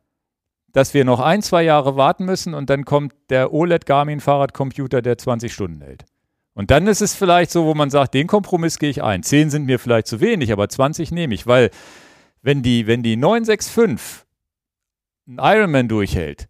dass 0.79 0.95
wir 0.95 1.05
noch 1.05 1.19
ein, 1.19 1.43
zwei 1.43 1.65
Jahre 1.65 1.97
warten 1.97 2.25
müssen 2.25 2.55
und 2.55 2.71
dann 2.71 2.85
kommt 2.85 3.13
der 3.31 3.53
OLED 3.53 3.85
Garmin 3.85 4.21
Fahrradcomputer, 4.21 5.03
der 5.03 5.19
20 5.19 5.53
Stunden 5.53 5.81
hält. 5.81 6.05
Und 6.55 6.71
dann 6.71 6.87
ist 6.87 7.03
es 7.03 7.17
vielleicht 7.17 7.51
so, 7.51 7.65
wo 7.65 7.75
man 7.75 7.91
sagt, 7.91 8.15
den 8.15 8.29
Kompromiss 8.29 8.79
gehe 8.79 8.89
ich 8.89 9.03
ein. 9.03 9.25
10 9.25 9.51
sind 9.51 9.67
mir 9.67 9.81
vielleicht 9.81 10.07
zu 10.07 10.21
wenig, 10.21 10.53
aber 10.53 10.69
20 10.69 11.11
nehme 11.11 11.35
ich, 11.35 11.49
weil 11.49 11.71
wenn 12.43 12.63
die, 12.63 12.87
wenn 12.87 13.03
die 13.03 13.17
965 13.17 14.25
einen 15.27 15.39
Ironman 15.41 15.89
durchhält, 15.89 16.49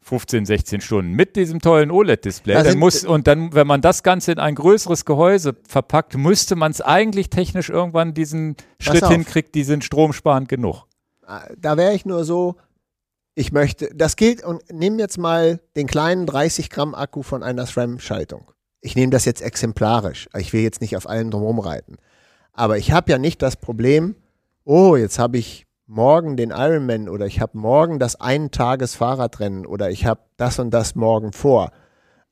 15, 0.00 0.46
16 0.46 0.80
Stunden 0.80 1.12
mit 1.12 1.36
diesem 1.36 1.60
tollen 1.60 1.90
OLED-Display, 1.90 2.54
Da 2.54 2.62
dann 2.62 2.78
muss, 2.78 3.04
und 3.04 3.26
dann, 3.26 3.52
wenn 3.52 3.66
man 3.66 3.82
das 3.82 4.02
Ganze 4.02 4.32
in 4.32 4.38
ein 4.38 4.54
größeres 4.54 5.04
Gehäuse 5.04 5.54
verpackt, 5.68 6.16
müsste 6.16 6.56
man 6.56 6.70
es 6.70 6.80
eigentlich 6.80 7.28
technisch 7.28 7.68
irgendwann 7.68 8.14
diesen 8.14 8.56
Schritt 8.78 9.02
auf. 9.02 9.10
hinkriegt, 9.10 9.54
die 9.54 9.64
sind 9.64 9.84
stromsparend 9.84 10.48
genug. 10.48 10.86
Da 11.58 11.76
wäre 11.76 11.94
ich 11.94 12.06
nur 12.06 12.24
so, 12.24 12.56
ich 13.34 13.52
möchte, 13.52 13.90
das 13.94 14.16
geht 14.16 14.44
und 14.44 14.62
nimm 14.70 14.98
jetzt 14.98 15.18
mal 15.18 15.60
den 15.76 15.86
kleinen 15.86 16.26
30 16.26 16.70
Gramm 16.70 16.94
Akku 16.94 17.22
von 17.22 17.42
einer 17.42 17.66
SRAM-Schaltung. 17.66 18.50
Ich 18.80 18.96
nehme 18.96 19.10
das 19.10 19.24
jetzt 19.24 19.42
exemplarisch. 19.42 20.28
Ich 20.36 20.52
will 20.52 20.62
jetzt 20.62 20.80
nicht 20.80 20.96
auf 20.96 21.08
allen 21.08 21.30
drumherum 21.30 21.58
reiten. 21.58 21.96
Aber 22.52 22.78
ich 22.78 22.92
habe 22.92 23.10
ja 23.10 23.18
nicht 23.18 23.42
das 23.42 23.56
Problem, 23.56 24.14
oh, 24.64 24.94
jetzt 24.96 25.18
habe 25.18 25.38
ich 25.38 25.66
morgen 25.86 26.36
den 26.36 26.50
Ironman 26.50 27.08
oder 27.08 27.26
ich 27.26 27.40
habe 27.40 27.58
morgen 27.58 27.98
das 27.98 28.20
Ein-Tages-Fahrradrennen 28.20 29.66
oder 29.66 29.90
ich 29.90 30.06
habe 30.06 30.20
das 30.36 30.58
und 30.58 30.70
das 30.70 30.94
morgen 30.94 31.32
vor. 31.32 31.72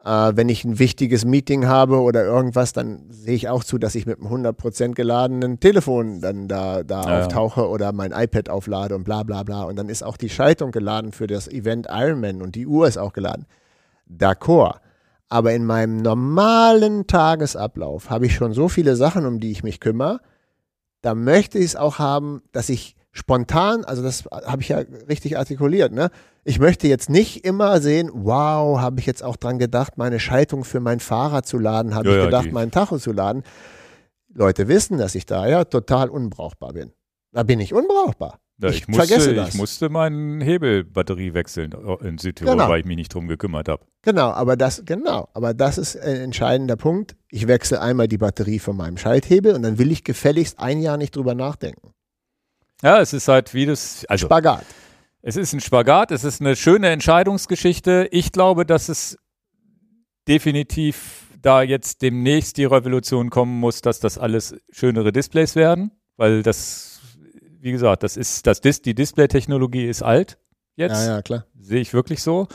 Äh, 0.05 0.33
wenn 0.35 0.49
ich 0.49 0.65
ein 0.65 0.79
wichtiges 0.79 1.25
Meeting 1.25 1.67
habe 1.67 2.01
oder 2.01 2.25
irgendwas, 2.25 2.73
dann 2.73 3.05
sehe 3.09 3.35
ich 3.35 3.49
auch 3.49 3.63
zu, 3.63 3.79
dass 3.79 3.95
ich 3.95 4.05
mit 4.05 4.19
einem 4.19 4.29
100% 4.47 4.95
geladenen 4.95 5.61
Telefon 5.61 6.21
dann 6.21 6.49
da, 6.49 6.83
da 6.83 7.03
Ja, 7.03 7.11
ja. 7.11 7.21
auftauche 7.21 7.69
oder 7.69 7.93
mein 7.93 8.11
iPad 8.13 8.49
auflade 8.49 8.97
und 8.97 9.05
bla 9.05 9.23
bla 9.23 9.45
bla. 9.45 9.63
Und 9.63 9.77
dann 9.77 9.89
ist 9.89 10.03
auch 10.03 10.17
die 10.17 10.29
Schaltung 10.29 10.73
geladen 10.73 11.13
für 11.13 11.27
das 11.29 11.47
Event 11.47 11.87
Ironman 11.89 12.43
und 12.43 12.57
die 12.57 12.67
Uhr 12.67 12.89
ist 12.89 12.99
auch 12.99 13.13
geladen. 13.13 13.47
D'accord. 14.11 14.77
Aber 15.29 15.53
in 15.53 15.65
meinem 15.65 15.99
normalen 15.99 17.07
Tagesablauf 17.07 18.11
habe 18.11 18.27
ich 18.27 18.35
schon 18.35 18.53
so 18.53 18.69
viele 18.69 18.97
Sachen, 18.97 19.25
um 19.25 19.41
die 19.41 19.51
ich 19.51 19.63
mich 19.63 19.81
kümmere. 19.81 20.21
Da 21.01 21.15
möchte 21.15 21.59
ich 21.59 21.65
es 21.67 21.77
auch 21.77 21.99
haben, 21.99 22.43
dass 22.53 22.69
ich 22.69 22.97
spontan, 23.13 23.85
also 23.85 24.03
das 24.03 24.25
habe 24.31 24.63
ich 24.63 24.69
ja 24.71 24.79
richtig 25.09 25.39
artikuliert, 25.39 25.93
ne? 25.93 26.11
Ich 26.45 26.59
möchte 26.59 26.89
jetzt 26.89 27.09
nicht 27.09 27.45
immer 27.45 27.81
sehen, 27.81 28.11
wow, 28.13 28.81
habe 28.81 28.99
ich 29.01 29.07
jetzt 29.07 29.23
auch 29.23 29.37
dran 29.37 29.59
gedacht, 29.59 29.97
meine 29.97 30.19
Schaltung 30.19 30.65
für 30.65 30.81
mein 30.81 30.99
Fahrrad 30.99 31.47
zu 31.47 31.59
laden, 31.59 31.95
habe 31.95 32.09
Ja, 32.09 32.13
ich 32.15 32.19
ja, 32.19 32.25
gedacht, 32.25 32.45
die- 32.47 32.53
meinen 32.53 32.71
Tacho 32.71 32.99
zu 32.99 33.13
laden. 33.13 33.43
Leute 34.35 34.67
wissen, 34.67 34.99
dass 34.99 35.15
ich 35.15 35.27
da 35.27 35.47
ja 35.47 35.65
total 35.65 36.09
unbrauchbar 36.09 36.73
bin. 36.73 36.93
Da 37.33 37.43
bin 37.43 37.61
ich 37.61 37.75
unbrauchbar. 37.75 38.39
Ja, 38.59 38.69
Ich 38.71 38.79
ich, 38.83 38.89
musste, 38.89 39.07
vergesse 39.07 39.35
das. 39.35 39.49
ich 39.51 39.55
musste 39.55 39.89
meine 39.89 40.45
Hebelbatterie 40.45 41.35
wechseln 41.35 41.73
in 42.03 42.19
Südtirol, 42.19 42.55
Genau. 42.55 42.69
weil 42.69 42.81
ich 42.81 42.87
mich 42.87 42.97
nicht 42.97 43.13
drum 43.15 43.29
gekümmert 43.29 43.69
habe. 43.69 43.85
Genau, 44.03 44.31
aber 44.31 44.57
das, 44.57 44.83
genau, 44.85 45.29
aber 45.35 45.53
das 45.55 45.79
ist 45.79 45.97
ein 45.99 46.17
entscheidender 46.17 46.77
Punkt. 46.77 47.17
Ich 47.31 47.47
wechsle 47.49 47.81
einmal 47.81 48.09
die 48.09 48.19
Batterie 48.19 48.59
von 48.59 48.77
meinem 48.77 48.97
Schalthebel 48.99 49.55
und 49.55 49.63
dann 49.63 49.79
will 49.79 49.91
ich 49.91 50.05
gefälligst 50.05 50.59
ein 50.59 50.81
Jahr 50.81 50.97
nicht 50.97 51.15
drüber 51.17 51.35
nachdenken. 51.35 51.92
Ja, 52.83 53.01
es 53.01 53.13
ist 53.13 53.29
halt 53.29 53.55
wie 53.55 53.67
das, 53.67 54.05
also 54.07 54.27
Spagat. 54.27 54.65
es 55.23 55.37
ist 55.37 55.53
ein 55.53 55.61
Spagat, 55.61 56.11
es 56.11 56.25
ist 56.25 56.41
eine 56.41 56.57
schöne 56.57 56.89
Entscheidungsgeschichte. 56.89 58.09
Ich 58.11 58.33
glaube, 58.33 58.67
dass 58.67 58.89
es 58.89 59.19
definitiv 60.27 61.23
da 61.41 61.63
jetzt 61.63 62.03
demnächst 62.03 62.57
die 62.57 62.65
Revolution 62.65 63.31
kommen 63.31 63.59
muss, 63.59 63.83
dass 63.83 64.01
das 64.01 64.19
alles 64.19 64.55
schönere 64.71 65.13
Displays 65.13 65.57
werden, 65.57 65.91
weil 66.17 66.43
das, 66.43 67.01
wie 67.61 67.73
gesagt, 67.73 68.03
das 68.03 68.17
ist, 68.17 68.47
das 68.47 68.61
Dis 68.61 68.83
die 68.83 68.95
Display-Technologie 68.95 69.87
ist 69.87 70.03
alt 70.03 70.39
jetzt. 70.77 71.07
Ja, 71.07 71.17
ja, 71.17 71.23
klar. 71.23 71.47
Sehe 71.59 71.81
ich 71.81 71.93
wirklich 71.93 72.23
so. 72.23 72.49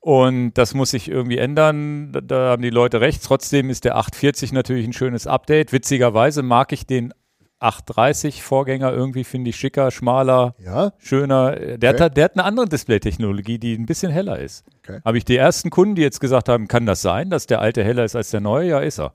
Und 0.00 0.54
das 0.54 0.74
muss 0.74 0.92
sich 0.92 1.08
irgendwie 1.08 1.38
ändern. 1.38 2.12
Da, 2.12 2.20
da 2.20 2.50
haben 2.50 2.62
die 2.62 2.70
Leute 2.70 3.00
recht. 3.00 3.22
Trotzdem 3.22 3.68
ist 3.68 3.84
der 3.84 3.96
840 3.96 4.52
natürlich 4.52 4.86
ein 4.86 4.92
schönes 4.92 5.26
Update. 5.26 5.72
Witzigerweise 5.72 6.42
mag 6.42 6.72
ich 6.72 6.86
den 6.86 7.12
830 7.60 8.42
Vorgänger 8.42 8.92
irgendwie, 8.92 9.24
finde 9.24 9.50
ich 9.50 9.56
schicker, 9.56 9.90
schmaler, 9.90 10.54
Ja, 10.64 10.92
schöner. 10.98 11.56
Der, 11.56 11.94
Okay. 11.94 12.02
hat, 12.04 12.16
der 12.16 12.24
hat 12.24 12.32
eine 12.36 12.44
andere 12.44 12.68
Display-Technologie, 12.68 13.58
die 13.58 13.74
ein 13.74 13.86
bisschen 13.86 14.12
heller 14.12 14.38
ist. 14.38 14.64
Okay. 14.84 15.00
Habe 15.04 15.18
ich 15.18 15.24
die 15.24 15.36
ersten 15.36 15.70
Kunden, 15.70 15.94
die 15.96 16.02
jetzt 16.02 16.20
gesagt 16.20 16.48
haben, 16.48 16.68
kann 16.68 16.86
das 16.86 17.02
sein, 17.02 17.30
dass 17.30 17.46
der 17.46 17.60
alte 17.60 17.82
heller 17.82 18.04
ist 18.04 18.14
als 18.16 18.30
der 18.30 18.40
neue? 18.40 18.68
Ja, 18.68 18.78
ist 18.80 18.98
er. 19.00 19.12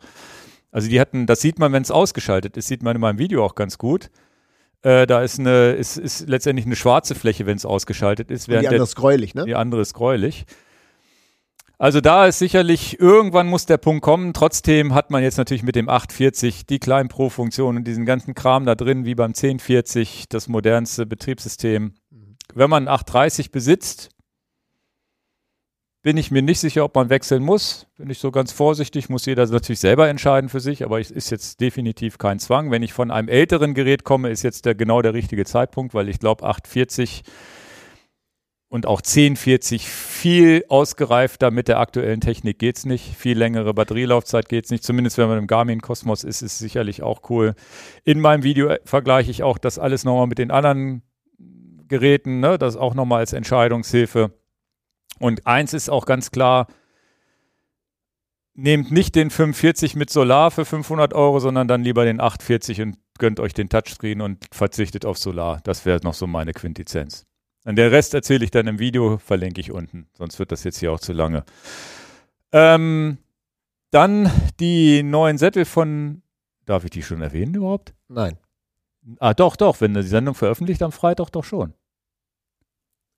Also 0.72 0.90
die 0.90 1.00
hatten, 1.00 1.26
das 1.26 1.40
sieht 1.42 1.60
man, 1.60 1.72
wenn 1.72 1.84
es 1.84 1.92
ausgeschaltet 1.92 2.58
ist, 2.58 2.68
sieht 2.68 2.84
man 2.84 2.96
in 2.96 3.02
meinem 3.02 3.20
Video 3.20 3.46
auch 3.46 3.56
ganz 3.56 3.78
gut. 3.78 4.10
Äh, 4.82 5.08
da 5.08 5.22
ist 5.22 5.40
eine, 5.40 5.72
ist, 5.72 5.98
ist 5.98 6.28
letztendlich 6.28 6.66
eine 6.66 6.76
schwarze 6.76 7.16
Fläche, 7.16 7.46
wenn 7.46 7.56
es 7.56 7.66
ausgeschaltet 7.66 8.30
ist, 8.32 8.48
die 8.48 8.52
während 8.52 8.64
der 8.66 8.72
andere 8.72 8.84
ist 8.84 8.96
gräulich, 8.96 9.34
ne? 9.36 9.46
die 9.46 9.56
andere 9.56 9.82
ist 9.82 9.94
gräulich. 9.94 10.46
Also 11.78 12.02
da 12.02 12.28
ist 12.28 12.40
sicherlich, 12.40 13.00
irgendwann 13.00 13.48
muss 13.48 13.66
der 13.66 13.78
Punkt 13.78 14.04
kommen. 14.04 14.34
Trotzdem 14.34 14.94
hat 14.94 15.12
man 15.12 15.24
jetzt 15.24 15.38
natürlich 15.38 15.64
mit 15.64 15.76
dem 15.76 15.90
840 15.90 16.66
die 16.66 16.80
kleinen 16.80 17.10
Pro-Funktionen 17.10 17.80
und 17.80 17.84
diesen 17.86 18.06
ganzen 18.06 18.36
Kram 18.36 18.66
da 18.66 18.76
drin, 18.76 19.06
wie 19.06 19.16
beim 19.16 19.32
1040, 19.32 20.30
das 20.30 20.48
modernste 20.48 21.06
Betriebssystem. 21.06 21.94
Wenn 22.54 22.70
man 22.70 22.88
einen 22.88 22.96
830 22.96 23.52
besitzt, 23.52 24.10
bin 26.04 26.18
ich 26.18 26.32
mir 26.32 26.42
nicht 26.42 26.60
sicher, 26.60 26.84
ob 26.84 26.96
man 26.96 27.10
wechseln 27.10 27.42
muss. 27.42 27.88
Bin 27.98 28.10
ich 28.10 28.20
so 28.20 28.30
ganz 28.30 28.52
vorsichtig, 28.52 29.10
muss 29.10 29.26
jeder 29.26 29.48
natürlich 29.48 29.80
selber 29.80 30.10
entscheiden 30.10 30.50
für 30.50 30.60
sich, 30.60 30.84
aber 30.84 31.00
es 31.00 31.10
ist 31.10 31.30
jetzt 31.32 31.62
definitiv 31.62 32.18
kein 32.18 32.40
Zwang. 32.40 32.72
Wenn 32.72 32.84
ich 32.84 32.92
von 32.92 33.10
einem 33.10 33.30
älteren 33.30 33.74
Gerät 33.74 34.04
komme, 34.04 34.30
ist 34.30 34.44
jetzt 34.44 34.66
der, 34.66 34.76
genau 34.76 35.02
der 35.02 35.14
richtige 35.14 35.46
Zeitpunkt, 35.46 35.94
weil 35.94 36.10
ich 36.10 36.20
glaube, 36.20 36.44
840 36.44 37.24
und 38.74 38.88
auch 38.88 39.02
1040 39.02 39.88
viel 39.88 40.66
ausgereifter 40.68 41.52
mit 41.52 41.68
der 41.68 41.78
aktuellen 41.78 42.22
Technik 42.22 42.58
geht's 42.58 42.86
nicht. 42.86 43.16
Viel 43.16 43.38
längere 43.38 43.72
Batterielaufzeit 43.76 44.50
geht's 44.50 44.72
nicht. 44.72 44.84
Zumindest 44.84 45.20
wenn 45.20 45.28
man 45.28 45.38
im 45.38 45.46
Garmin 45.46 45.80
Cosmos 45.80 46.24
ist, 46.24 46.42
ist 46.42 46.58
sicherlich 46.58 47.04
auch 47.04 47.30
cool. 47.30 47.54
In 48.04 48.20
meinem 48.20 48.42
Video 48.42 48.76
vergleiche 48.84 49.30
ich 49.30 49.44
auch 49.44 49.60
das 49.60 49.78
alles 49.78 50.06
nochmal 50.06 50.26
mit 50.26 50.40
den 50.40 50.50
anderen 50.50 51.04
Geräten, 51.88 52.40
ne? 52.40 52.58
das 52.58 52.76
auch 52.76 52.96
nochmal 52.96 53.20
als 53.20 53.34
Entscheidungshilfe. 53.34 54.34
Und 55.20 55.46
eins 55.46 55.74
ist 55.74 55.90
auch 55.90 56.08
ganz 56.08 56.32
klar, 56.32 56.66
nehmt 58.56 58.92
nicht 58.92 59.14
den 59.14 59.30
45 59.30 59.96
mit 59.96 60.10
Solar 60.10 60.50
für 60.50 60.66
500 60.66 61.14
Euro, 61.14 61.40
sondern 61.40 61.68
dann 61.68 61.84
lieber 61.84 62.06
den 62.06 62.20
840 62.20 62.82
und 62.82 62.98
gönnt 63.20 63.40
euch 63.40 63.54
den 63.54 63.70
Touchscreen 63.70 64.22
und 64.22 64.48
verzichtet 64.52 65.06
auf 65.06 65.20
Solar. 65.20 65.62
Das 65.64 65.86
wäre 65.86 66.00
noch 66.02 66.16
so 66.16 66.26
meine 66.26 66.54
Quintessenz. 66.54 67.28
Und 67.66 67.78
der 67.78 67.92
Rest 67.92 68.14
erzähle 68.14 68.44
ich 68.44 68.52
dann 68.52 68.68
im 68.68 68.80
Video, 68.80 69.18
verlinke 69.18 69.62
ich 69.62 69.72
unten. 69.72 70.08
Sonst 70.14 70.38
wird 70.40 70.52
das 70.52 70.64
jetzt 70.64 70.80
hier 70.80 70.92
auch 70.92 71.00
zu 71.00 71.14
lange. 71.14 71.46
Ähm, 72.52 73.18
dann 73.92 74.30
die 74.60 75.04
neuen 75.04 75.38
Sättel 75.38 75.66
von, 75.66 76.24
darf 76.66 76.84
ich 76.84 76.90
die 76.90 77.04
schon 77.04 77.22
erwähnen 77.22 77.56
überhaupt? 77.56 77.94
Nein. 78.08 78.38
Ah, 79.20 79.34
doch, 79.34 79.56
doch, 79.56 79.82
wenn 79.82 79.94
die 79.94 80.04
Sendung 80.04 80.36
veröffentlicht 80.36 80.82
am 80.82 80.92
Freitag, 80.92 81.30
doch 81.30 81.44
schon. 81.44 81.74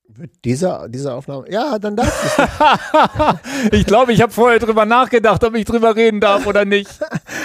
Wird 0.08 0.30
diese, 0.44 1.12
Aufnahme. 1.12 1.50
Ja, 1.50 1.78
dann 1.78 1.96
darfst 1.96 2.38
du 2.38 2.42
es. 2.42 3.72
ich 3.72 3.86
glaube, 3.86 4.12
ich 4.12 4.22
habe 4.22 4.32
vorher 4.32 4.60
drüber 4.60 4.84
nachgedacht, 4.84 5.42
ob 5.42 5.54
ich 5.54 5.64
drüber 5.64 5.96
reden 5.96 6.20
darf 6.20 6.46
oder 6.46 6.64
nicht. 6.64 6.88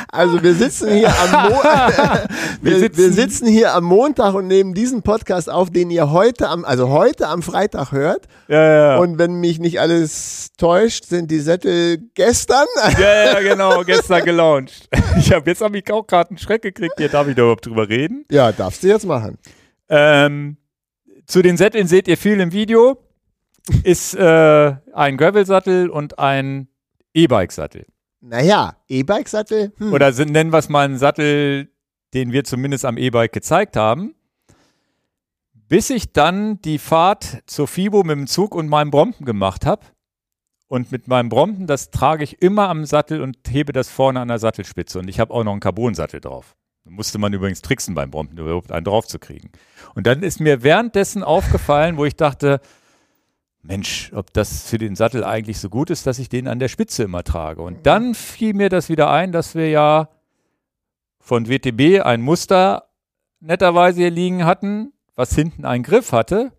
Also 0.10 0.42
wir 0.42 0.54
sitzen 0.54 0.92
hier 0.92 1.10
am 1.10 1.32
Mo 1.50 1.62
wir, 2.62 2.72
wir, 2.72 2.80
sitzen 2.80 2.98
wir, 2.98 3.12
sitzen 3.14 3.48
hier 3.48 3.74
am 3.74 3.84
Montag 3.84 4.34
und 4.34 4.48
nehmen 4.48 4.74
diesen 4.74 5.02
Podcast 5.02 5.50
auf, 5.50 5.70
den 5.70 5.90
ihr 5.90 6.12
heute 6.12 6.48
am, 6.50 6.66
also 6.66 6.90
heute 6.90 7.28
am 7.28 7.42
Freitag 7.42 7.92
hört. 7.92 8.28
Ja, 8.48 8.74
ja. 8.74 8.98
Und 8.98 9.18
wenn 9.18 9.36
mich 9.36 9.60
nicht 9.60 9.80
alles 9.80 10.52
täuscht, 10.58 11.06
sind 11.06 11.32
die 11.32 11.40
Sättel 11.40 12.00
gestern. 12.14 12.66
ja, 13.00 13.34
ja, 13.34 13.40
genau, 13.42 13.84
gestern 13.84 14.24
gelauncht. 14.24 14.90
Ich 15.18 15.32
habe 15.32 15.50
jetzt 15.50 15.62
habe 15.62 15.78
ich 15.78 15.92
auch 15.92 16.06
gerade 16.06 16.30
einen 16.30 16.38
Schreck 16.38 16.62
gekriegt. 16.62 16.94
Hier 16.98 17.10
darf 17.10 17.28
ich 17.28 17.36
da 17.36 17.44
überhaupt 17.44 17.66
drüber 17.66 17.90
reden? 17.90 18.26
Ja, 18.32 18.52
darfst 18.52 18.84
du 18.84 18.88
jetzt 18.88 19.06
machen. 19.06 19.38
Ähm, 19.90 20.58
zu 21.26 21.42
den 21.42 21.58
Sätteln 21.58 21.88
seht 21.88 22.08
ihr 22.08 22.18
viel 22.18 22.40
im 22.40 22.52
Video. 22.52 22.98
Ist 23.84 24.16
äh, 24.16 24.74
ein 24.94 25.18
Gravel-Sattel 25.18 25.90
und 25.90 26.18
ein 26.18 26.68
E-Bike-Sattel. 27.14 27.86
Naja, 28.22 28.78
E-Bike-Sattel. 28.88 29.74
Hm. 29.78 29.94
Oder 29.94 30.14
sind, 30.14 30.32
nennen 30.32 30.54
wir 30.54 30.60
es 30.60 30.70
mal 30.70 30.86
einen 30.86 30.98
Sattel, 30.98 31.70
den 32.14 32.32
wir 32.32 32.44
zumindest 32.44 32.86
am 32.86 32.98
E-Bike 32.98 33.34
gezeigt 33.34 33.76
haben. 33.76 34.16
Bis 35.54 35.90
ich 35.90 36.14
dann 36.14 36.62
die 36.62 36.78
Fahrt 36.78 37.44
zur 37.48 37.68
FIBO 37.68 38.04
mit 38.04 38.18
dem 38.18 38.28
Zug 38.28 38.54
und 38.54 38.68
meinem 38.68 38.92
Brompton 38.92 39.26
gemacht 39.26 39.66
habe. 39.66 39.86
Und 40.68 40.92
mit 40.92 41.08
meinem 41.08 41.30
Brompton, 41.30 41.68
das 41.68 41.92
trage 41.92 42.24
ich 42.24 42.42
immer 42.42 42.70
am 42.70 42.86
Sattel 42.86 43.22
und 43.22 43.38
hebe 43.50 43.74
das 43.74 43.90
vorne 43.90 44.22
an 44.22 44.28
der 44.28 44.40
Sattelspitze. 44.40 45.00
Und 45.00 45.10
ich 45.10 45.20
habe 45.20 45.34
auch 45.34 45.44
noch 45.44 45.52
einen 45.52 45.60
Carbon-Sattel 45.60 46.22
drauf. 46.22 46.56
Da 46.86 46.92
musste 46.92 47.18
man 47.20 47.34
übrigens 47.34 47.62
tricksen 47.62 47.94
beim 47.94 48.12
Brompton, 48.12 48.38
überhaupt 48.38 48.72
einen 48.72 48.86
drauf 48.86 49.08
zu 49.08 49.20
kriegen. 49.20 49.52
Und 49.96 50.08
dann 50.08 50.24
ist 50.24 50.40
mir 50.40 50.64
währenddessen 50.64 51.24
aufgefallen, 51.24 51.98
wo 51.98 52.06
ich 52.06 52.16
dachte, 52.16 52.62
Mensch, 53.64 54.12
ob 54.14 54.34
das 54.34 54.64
für 54.64 54.78
den 54.78 54.96
Sattel 54.96 55.24
eigentlich 55.24 55.60
so 55.60 55.70
gut 55.70 55.90
ist, 55.90 56.08
dass 56.08 56.20
ich 56.20 56.30
den 56.30 56.48
an 56.48 56.60
der 56.60 56.68
Spitze 56.68 57.04
immer 57.04 57.24
trage. 57.24 57.62
Und 57.62 57.86
dann 57.86 58.16
fiel 58.16 58.54
mir 58.54 58.70
das 58.70 58.90
wieder 58.90 59.12
ein, 59.12 59.32
dass 59.32 59.56
wir 59.56 59.70
ja 59.70 60.10
von 61.20 61.48
WTB 61.48 62.04
ein 62.04 62.22
Muster 62.22 62.88
netterweise 63.40 64.02
hier 64.02 64.12
liegen 64.12 64.46
hatten, 64.46 64.94
was 65.16 65.36
hinten 65.36 65.66
einen 65.66 65.84
Griff 65.84 66.12
hatte. 66.12 66.52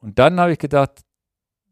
Und 0.00 0.18
dann 0.18 0.40
habe 0.40 0.52
ich 0.52 0.58
gedacht, 0.58 1.02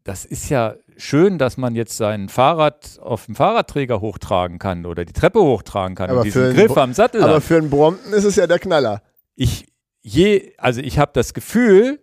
das 0.03 0.25
ist 0.25 0.49
ja 0.49 0.75
schön, 0.97 1.37
dass 1.37 1.57
man 1.57 1.75
jetzt 1.75 1.97
sein 1.97 2.29
Fahrrad 2.29 2.99
auf 3.01 3.25
dem 3.25 3.35
Fahrradträger 3.35 4.01
hochtragen 4.01 4.59
kann 4.59 4.85
oder 4.85 5.05
die 5.05 5.13
Treppe 5.13 5.41
hochtragen 5.41 5.95
kann 5.95 6.09
aber 6.09 6.19
und 6.19 6.25
diesen 6.25 6.53
Griff 6.53 6.77
am 6.77 6.93
Sattel 6.93 7.23
Aber 7.23 7.35
hat. 7.35 7.43
für 7.43 7.57
einen 7.57 7.69
Brompton 7.69 8.13
ist 8.13 8.23
es 8.23 8.35
ja 8.35 8.47
der 8.47 8.59
Knaller. 8.59 9.01
Ich 9.35 9.65
je, 10.01 10.53
also 10.57 10.81
ich 10.81 10.99
habe 10.99 11.11
das 11.13 11.33
Gefühl, 11.33 11.99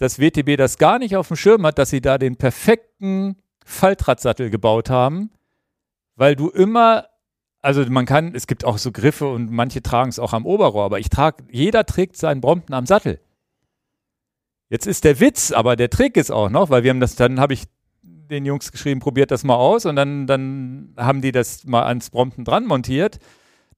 dass 0.00 0.18
WTB 0.18 0.56
das 0.56 0.78
gar 0.78 0.98
nicht 0.98 1.14
auf 1.14 1.28
dem 1.28 1.36
Schirm 1.36 1.66
hat, 1.66 1.78
dass 1.78 1.90
sie 1.90 2.00
da 2.00 2.16
den 2.16 2.36
perfekten 2.36 3.36
Faltradsattel 3.66 4.48
gebaut 4.48 4.88
haben, 4.88 5.30
weil 6.16 6.34
du 6.36 6.48
immer, 6.48 7.08
also 7.60 7.84
man 7.84 8.06
kann, 8.06 8.34
es 8.34 8.46
gibt 8.46 8.64
auch 8.64 8.78
so 8.78 8.92
Griffe 8.92 9.28
und 9.28 9.50
manche 9.50 9.82
tragen 9.82 10.08
es 10.08 10.18
auch 10.18 10.32
am 10.32 10.46
Oberrohr, 10.46 10.84
aber 10.84 11.00
ich 11.00 11.10
trage, 11.10 11.44
jeder 11.50 11.84
trägt 11.84 12.16
seinen 12.16 12.40
Brompton 12.40 12.74
am 12.74 12.86
Sattel. 12.86 13.20
Jetzt 14.70 14.86
ist 14.86 15.04
der 15.04 15.20
Witz, 15.20 15.52
aber 15.52 15.76
der 15.76 15.90
Trick 15.90 16.16
ist 16.16 16.32
auch 16.32 16.48
noch, 16.48 16.70
weil 16.70 16.82
wir 16.82 16.90
haben 16.90 17.00
das, 17.00 17.14
dann 17.14 17.38
habe 17.38 17.52
ich 17.52 17.64
den 18.02 18.46
Jungs 18.46 18.72
geschrieben, 18.72 19.00
probiert 19.00 19.30
das 19.30 19.44
mal 19.44 19.56
aus 19.56 19.84
und 19.84 19.96
dann, 19.96 20.26
dann 20.26 20.94
haben 20.96 21.20
die 21.20 21.32
das 21.32 21.66
mal 21.66 21.82
ans 21.82 22.08
Brompton 22.08 22.46
dran 22.46 22.64
montiert. 22.64 23.18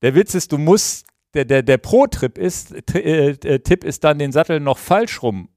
Der 0.03 0.15
Witz 0.15 0.35
ist, 0.36 0.53
du 0.53 0.59
musst, 0.59 1.05
der, 1.35 1.47
der, 1.47 1.65
der 1.65 1.78
Pro-Tipp 1.78 2.39
ist, 2.39 2.94
äh, 2.94 3.31
äh, 3.31 3.59
Tipp 3.59 3.82
ist 3.82 4.05
dann 4.05 4.20
den 4.20 4.31
Sattel 4.31 4.61
noch 4.61 4.78
falsch 4.78 5.20
rum 5.20 5.49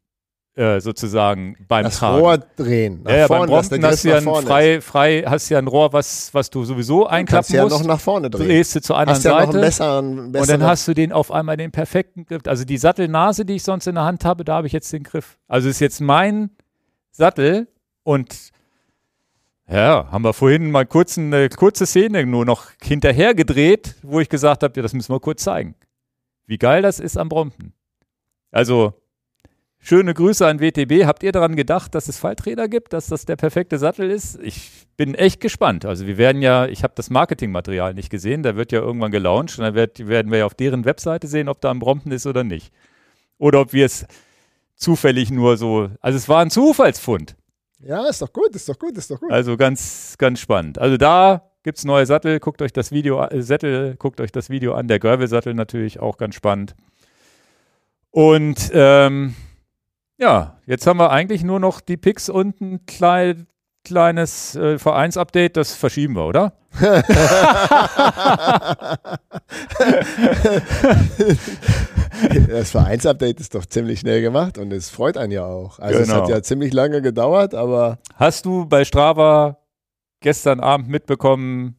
äh, 0.56 0.80
sozusagen 0.80 1.57
beim 1.68 1.84
das 1.84 1.98
Tragen. 1.98 2.22
Rohr 2.22 2.38
drehen. 2.38 3.03
Nach 3.03 3.11
ja, 3.11 3.18
ja, 3.18 3.27
vorne, 3.27 3.41
beim 3.41 3.49
Brompton 3.49 3.86
hast 3.86 4.06
du 4.06 4.10
ja 4.10 4.18
ein 4.18 4.23
frei, 4.23 4.82
frei, 4.82 5.23
hast 5.27 5.49
ja 5.49 5.57
ein 5.57 5.68
Rohr, 5.68 5.91
was, 5.91 6.34
was 6.34 6.49
du 6.49 6.64
sowieso 6.64 7.07
einklappen 7.07 7.56
du 7.56 7.61
musst. 7.61 7.73
ja 7.73 7.80
noch 7.80 7.86
nach 7.86 7.99
vorne 7.99 8.30
drehen. 8.30 8.48
Drehst 8.48 8.76
du 8.76 8.82
zur 8.82 8.98
anderen 8.98 9.18
hast 9.18 9.23
ja 9.26 9.32
Seite. 9.32 9.48
Noch 9.48 9.53
einen 9.53 9.61
besseren, 9.61 10.32
besseren 10.32 10.41
und 10.41 10.61
dann 10.61 10.69
hast 10.69 10.88
du 10.88 10.94
den 10.94 11.11
auf 11.11 11.32
einmal 11.32 11.57
den 11.57 11.72
perfekten 11.72 12.26
Griff. 12.26 12.41
Also 12.45 12.64
die 12.64 12.77
Sattelnase, 12.77 13.44
die 13.44 13.56
ich 13.56 13.64
sonst 13.64 13.88
in 13.88 13.95
der 13.95 14.06
Hand 14.06 14.23
habe, 14.23 14.45
da 14.45 14.56
habe 14.56 14.68
ich 14.68 14.73
jetzt 14.73 14.91
den 14.94 15.03
Griff. 15.03 15.38
Also 15.48 15.68
ist 15.68 15.82
jetzt 15.82 15.99
mein 15.99 16.52
Sattel 17.11 17.68
und 18.03 18.34
ja, 19.68 20.07
haben 20.11 20.23
wir 20.23 20.34
vorhin 20.34 20.69
mal 20.72 20.86
kurz 20.86 21.18
eine 21.18 21.49
kurze 21.49 21.86
Szene 21.86 22.26
nur 22.26 22.45
noch 22.45 22.68
hinterher 22.82 23.34
gedreht, 23.34 23.95
wo 24.03 24.19
ich 24.19 24.30
gesagt 24.30 24.64
habe, 24.64 24.73
ja, 24.76 24.84
das 24.84 24.94
müssen 24.94 25.11
wir 25.11 25.19
kurz 25.19 25.44
zeigen. 25.44 25.76
Wie 26.45 26.57
geil 26.57 26.84
das 26.84 26.99
ist 26.99 27.18
am 27.18 27.30
Brompton. 27.30 27.73
Also, 28.52 28.94
schöne 29.86 30.14
Grüße 30.14 30.45
an 30.45 30.60
WTB. 30.60 31.06
Habt 31.06 31.24
ihr 31.24 31.32
daran 31.32 31.56
gedacht, 31.56 31.94
dass 31.94 32.07
es 32.07 32.18
Falträder 32.18 32.68
gibt, 32.68 32.91
dass 32.91 33.07
das 33.07 33.26
der 33.26 33.36
perfekte 33.36 33.78
Sattel 33.78 34.10
ist? 34.10 34.40
Ich 34.41 34.88
bin 34.98 35.14
echt 35.14 35.40
gespannt. 35.40 35.86
Also, 35.86 36.07
wir 36.07 36.18
werden 36.18 36.41
ja, 36.41 36.66
ich 36.66 36.84
habe 36.84 36.94
das 36.95 37.10
Marketingmaterial 37.10 37.94
nicht 37.94 38.10
gesehen, 38.10 38.44
da 38.44 38.56
wird 38.56 38.72
ja 38.72 38.80
irgendwann 38.80 39.12
gelauncht 39.12 39.60
und 39.60 39.64
dann 39.64 39.76
wird, 39.76 40.07
werden 40.07 40.32
wir 40.32 40.40
ja 40.40 40.45
auf 40.45 40.56
deren 40.56 40.86
Webseite 40.86 41.28
sehen, 41.28 41.48
ob 41.48 41.62
da 41.62 41.70
am 41.70 41.80
Brompton 41.80 42.12
ist 42.12 42.26
oder 42.26 42.44
nicht. 42.44 42.74
Oder 43.38 43.62
ob 43.62 43.74
wir 43.74 43.86
es 43.86 44.07
zufällig 44.76 45.30
nur 45.30 45.57
so, 45.57 45.90
also 46.02 46.18
es 46.18 46.28
war 46.28 46.41
ein 46.41 46.49
Zufallsfund. 46.49 47.36
Ja, 47.80 48.07
ist 48.07 48.22
doch 48.22 48.34
gut, 48.34 48.56
ist 48.56 48.68
doch 48.68 48.80
gut, 48.80 48.98
ist 48.98 49.12
doch 49.12 49.20
gut. 49.20 49.32
Also 49.32 49.57
ganz, 49.57 50.16
ganz 50.18 50.40
spannend. 50.40 50.80
Also 50.80 50.98
da 50.98 51.52
gibt 51.64 51.78
es 51.78 51.86
neue 51.86 52.06
Sattel, 52.06 52.40
guckt 52.40 52.62
euch 52.62 52.74
das 52.74 52.91
Video, 52.91 53.24
äh, 53.24 53.41
Sättel, 53.41 53.95
guckt 53.98 54.20
euch 54.22 54.32
das 54.32 54.49
Video 54.49 54.74
an. 54.74 54.88
Der 54.88 54.99
Gravel-Sattel 54.99 55.53
natürlich 55.53 55.99
auch 55.99 56.18
ganz 56.18 56.36
spannend. 56.36 56.76
Und 58.12 58.72
ähm, 58.74 59.36
ja, 60.18 60.58
jetzt 60.66 60.88
haben 60.88 60.98
wir 60.98 61.12
eigentlich 61.12 61.44
nur 61.44 61.60
noch 61.60 61.82
die 61.82 61.98
Picks 61.98 62.30
und 62.30 62.62
ein 62.62 62.86
klein, 62.86 63.48
kleines 63.84 64.56
äh, 64.56 64.80
Vereinsupdate. 64.80 65.58
Das 65.58 65.74
verschieben 65.74 66.16
wir, 66.16 66.26
oder? 66.26 66.54
das 72.50 72.72
Vereinsupdate 72.72 73.40
ist 73.40 73.56
doch 73.56 73.66
ziemlich 73.66 74.00
schnell 74.00 74.22
gemacht 74.22 74.58
und 74.58 74.72
es 74.72 74.90
freut 74.90 75.18
einen 75.18 75.32
ja 75.32 75.46
auch. 75.46 75.80
Also 75.80 76.00
Genau. 76.00 76.14
es 76.16 76.22
hat 76.22 76.30
ja 76.30 76.44
ziemlich 76.44 76.74
lange 76.74 77.02
gedauert, 77.02 77.54
aber 77.54 78.00
Hast 78.16 78.46
du 78.46 78.66
bei 78.66 78.86
Strava 78.86 79.58
gestern 80.22 80.60
Abend 80.60 80.90
mitbekommen, 80.90 81.76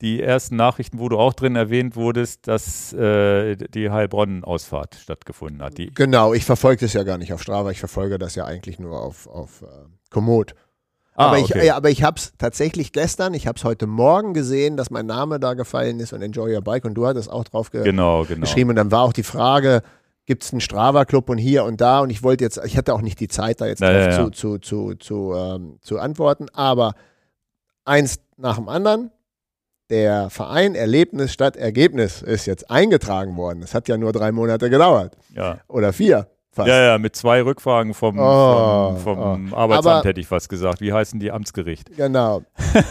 die 0.00 0.22
ersten 0.22 0.56
Nachrichten, 0.56 0.98
wo 0.98 1.08
du 1.08 1.18
auch 1.18 1.34
drin 1.34 1.56
erwähnt 1.56 1.96
wurdest, 1.96 2.48
dass 2.48 2.92
äh, 2.92 3.56
die 3.56 3.90
Heilbronn-Ausfahrt 3.90 4.94
stattgefunden 4.94 5.62
hat? 5.62 5.78
Die, 5.78 5.92
genau, 5.92 6.32
ich 6.32 6.44
verfolge 6.44 6.86
das 6.86 6.94
ja 6.94 7.02
gar 7.02 7.18
nicht 7.18 7.32
auf 7.32 7.42
Strava, 7.42 7.70
ich 7.70 7.80
verfolge 7.80 8.18
das 8.18 8.34
ja 8.34 8.44
eigentlich 8.44 8.78
nur 8.78 9.00
auf, 9.00 9.26
auf 9.26 9.62
äh, 9.62 9.66
Komoot. 10.10 10.54
Ah, 11.14 11.26
aber 11.26 11.38
ich, 11.38 11.54
okay. 11.54 11.66
ja, 11.66 11.76
aber 11.76 11.90
ich 11.90 12.02
habe 12.02 12.16
es 12.16 12.32
tatsächlich 12.38 12.92
gestern, 12.92 13.34
ich 13.34 13.46
habe 13.46 13.58
es 13.58 13.64
heute 13.64 13.86
Morgen 13.86 14.32
gesehen, 14.32 14.76
dass 14.76 14.90
mein 14.90 15.06
Name 15.06 15.38
da 15.38 15.54
gefallen 15.54 16.00
ist 16.00 16.12
und 16.12 16.22
Enjoy 16.22 16.54
Your 16.54 16.62
Bike 16.62 16.84
und 16.84 16.94
du 16.94 17.06
hattest 17.06 17.30
auch 17.30 17.44
drauf 17.44 17.70
ge 17.70 17.82
genau, 17.82 18.24
genau. 18.24 18.40
geschrieben 18.40 18.70
und 18.70 18.76
dann 18.76 18.90
war 18.90 19.02
auch 19.02 19.12
die 19.12 19.22
Frage, 19.22 19.82
gibt 20.24 20.44
es 20.44 20.52
einen 20.52 20.60
Strava-Club 20.60 21.28
und 21.28 21.38
hier 21.38 21.64
und 21.64 21.80
da 21.80 22.00
und 22.00 22.08
ich 22.08 22.22
wollte 22.22 22.44
jetzt, 22.44 22.58
ich 22.64 22.78
hatte 22.78 22.94
auch 22.94 23.02
nicht 23.02 23.20
die 23.20 23.28
Zeit 23.28 23.60
da 23.60 23.66
jetzt 23.66 23.80
Ja, 23.80 23.92
drauf 23.92 24.00
ja, 24.00 24.10
ja. 24.10 24.16
Zu, 24.16 24.30
zu, 24.30 24.58
zu, 24.58 24.94
zu, 24.94 25.34
ähm, 25.34 25.78
zu 25.82 25.98
antworten, 25.98 26.46
aber 26.54 26.94
eins 27.84 28.20
nach 28.36 28.56
dem 28.56 28.68
anderen, 28.68 29.10
der 29.90 30.30
Verein 30.30 30.74
Erlebnis 30.74 31.32
statt 31.32 31.56
Ergebnis 31.56 32.22
ist 32.22 32.46
jetzt 32.46 32.70
eingetragen 32.70 33.36
worden. 33.36 33.62
Es 33.62 33.74
hat 33.74 33.88
ja 33.88 33.96
nur 33.96 34.12
drei 34.12 34.32
Monate 34.32 34.70
gedauert 34.70 35.16
Ja. 35.34 35.58
oder 35.68 35.92
vier 35.92 36.26
fast. 36.52 36.68
ja, 36.68 36.80
ja, 36.82 36.98
mit 36.98 37.14
zwei 37.16 37.42
Rückfragen 37.42 37.94
vom, 37.94 38.18
Oh, 38.18 38.94
vom, 38.96 38.98
vom 38.98 39.52
oh. 39.52 39.56
Arbeitsamt 39.56 39.86
Aber- 39.96 40.08
hätte 40.08 40.20
ich 40.20 40.26
fast 40.26 40.48
gesagt. 40.48 40.80
Wie 40.80 40.92
heißen 40.92 41.20
die 41.20 41.30
Amtsgericht? 41.30 41.96
Genau. 41.96 42.42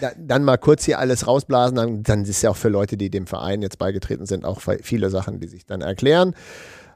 Da, 0.00 0.10
dann 0.18 0.42
mal 0.42 0.56
kurz 0.56 0.84
hier 0.84 0.98
alles 0.98 1.28
rausblasen, 1.28 1.76
dann, 1.76 2.02
dann 2.02 2.24
ist 2.24 2.42
ja 2.42 2.50
auch 2.50 2.56
für 2.56 2.68
Leute, 2.70 2.96
die 2.96 3.08
dem 3.08 3.28
Verein 3.28 3.62
jetzt 3.62 3.78
beigetreten 3.78 4.26
sind, 4.26 4.44
auch 4.44 4.60
viele 4.82 5.10
Sachen, 5.10 5.38
die 5.38 5.46
sich 5.46 5.64
dann 5.64 5.80
erklären. 5.80 6.34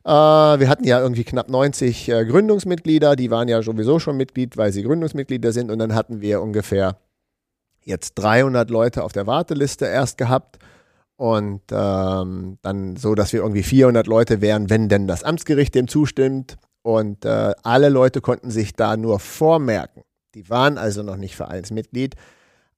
Äh, 0.05 0.11
wir 0.11 0.69
hatten 0.69 0.83
ja 0.83 0.99
irgendwie 1.01 1.23
knapp 1.23 1.49
90 1.49 2.09
äh, 2.09 2.25
Gründungsmitglieder, 2.25 3.15
die 3.15 3.31
waren 3.31 3.47
ja 3.47 3.63
sowieso 3.63 4.01
schon 4.01 4.17
Mitglied, 4.17 4.57
weil 4.57 4.73
sie 4.73 4.83
Gründungsmitglieder 4.83 5.53
sind 5.53 5.71
und 5.71 5.79
dann 5.79 5.95
hatten 5.95 6.21
wir 6.21 6.43
ungefähr 6.43 6.97
jetzt 7.85 8.15
300 8.15 8.71
Leute 8.71 9.05
auf 9.05 9.13
der 9.13 9.27
Warteliste 9.27 9.87
erst 9.87 10.19
gehabt. 10.19 10.59
Und 11.17 11.63
ähm, 11.71 12.59
dann 12.63 12.97
so, 12.97 13.15
dass 13.15 13.33
wir 13.33 13.41
irgendwie 13.41 13.63
400 13.63 14.07
Leute 14.07 14.41
wären, 14.41 14.69
wenn 14.69 14.89
denn 14.89 15.07
das 15.07 15.23
Amtsgericht 15.23 15.75
dem 15.75 15.87
zustimmt. 15.87 16.57
Und 16.83 17.25
äh, 17.25 17.53
alle 17.63 17.89
Leute 17.89 18.21
konnten 18.21 18.51
sich 18.51 18.75
da 18.75 18.97
nur 18.97 19.21
vormerken. 19.21 20.03
Die 20.35 20.51
waren 20.51 20.79
also 20.79 21.03
noch 21.03 21.17
nicht 21.17 21.37
Vereinsmitglied, 21.37 22.17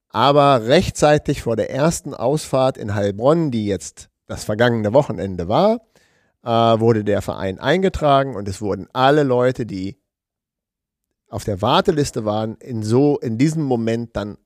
aber 0.08 0.66
rechtzeitig 0.66 1.42
vor 1.42 1.56
der 1.56 1.70
ersten 1.70 2.14
Ausfahrt 2.14 2.76
in 2.76 2.94
Heilbronn, 2.94 3.50
die 3.50 3.66
jetzt 3.66 4.10
das 4.26 4.44
vergangene 4.44 4.92
Wochenende 4.92 5.48
war, 5.48 5.80
äh, 6.42 6.48
wurde 6.48 7.04
der 7.04 7.22
Verein 7.22 7.58
eingetragen 7.58 8.36
und 8.36 8.48
es 8.48 8.60
wurden 8.60 8.88
alle 8.92 9.22
Leute, 9.22 9.66
die 9.66 9.98
auf 11.28 11.44
der 11.44 11.60
Warteliste 11.60 12.24
waren, 12.24 12.56
in 12.56 12.82
so 12.82 13.18
in 13.18 13.36
diesem 13.38 13.62
Moment 13.62 14.14
dann 14.16 14.38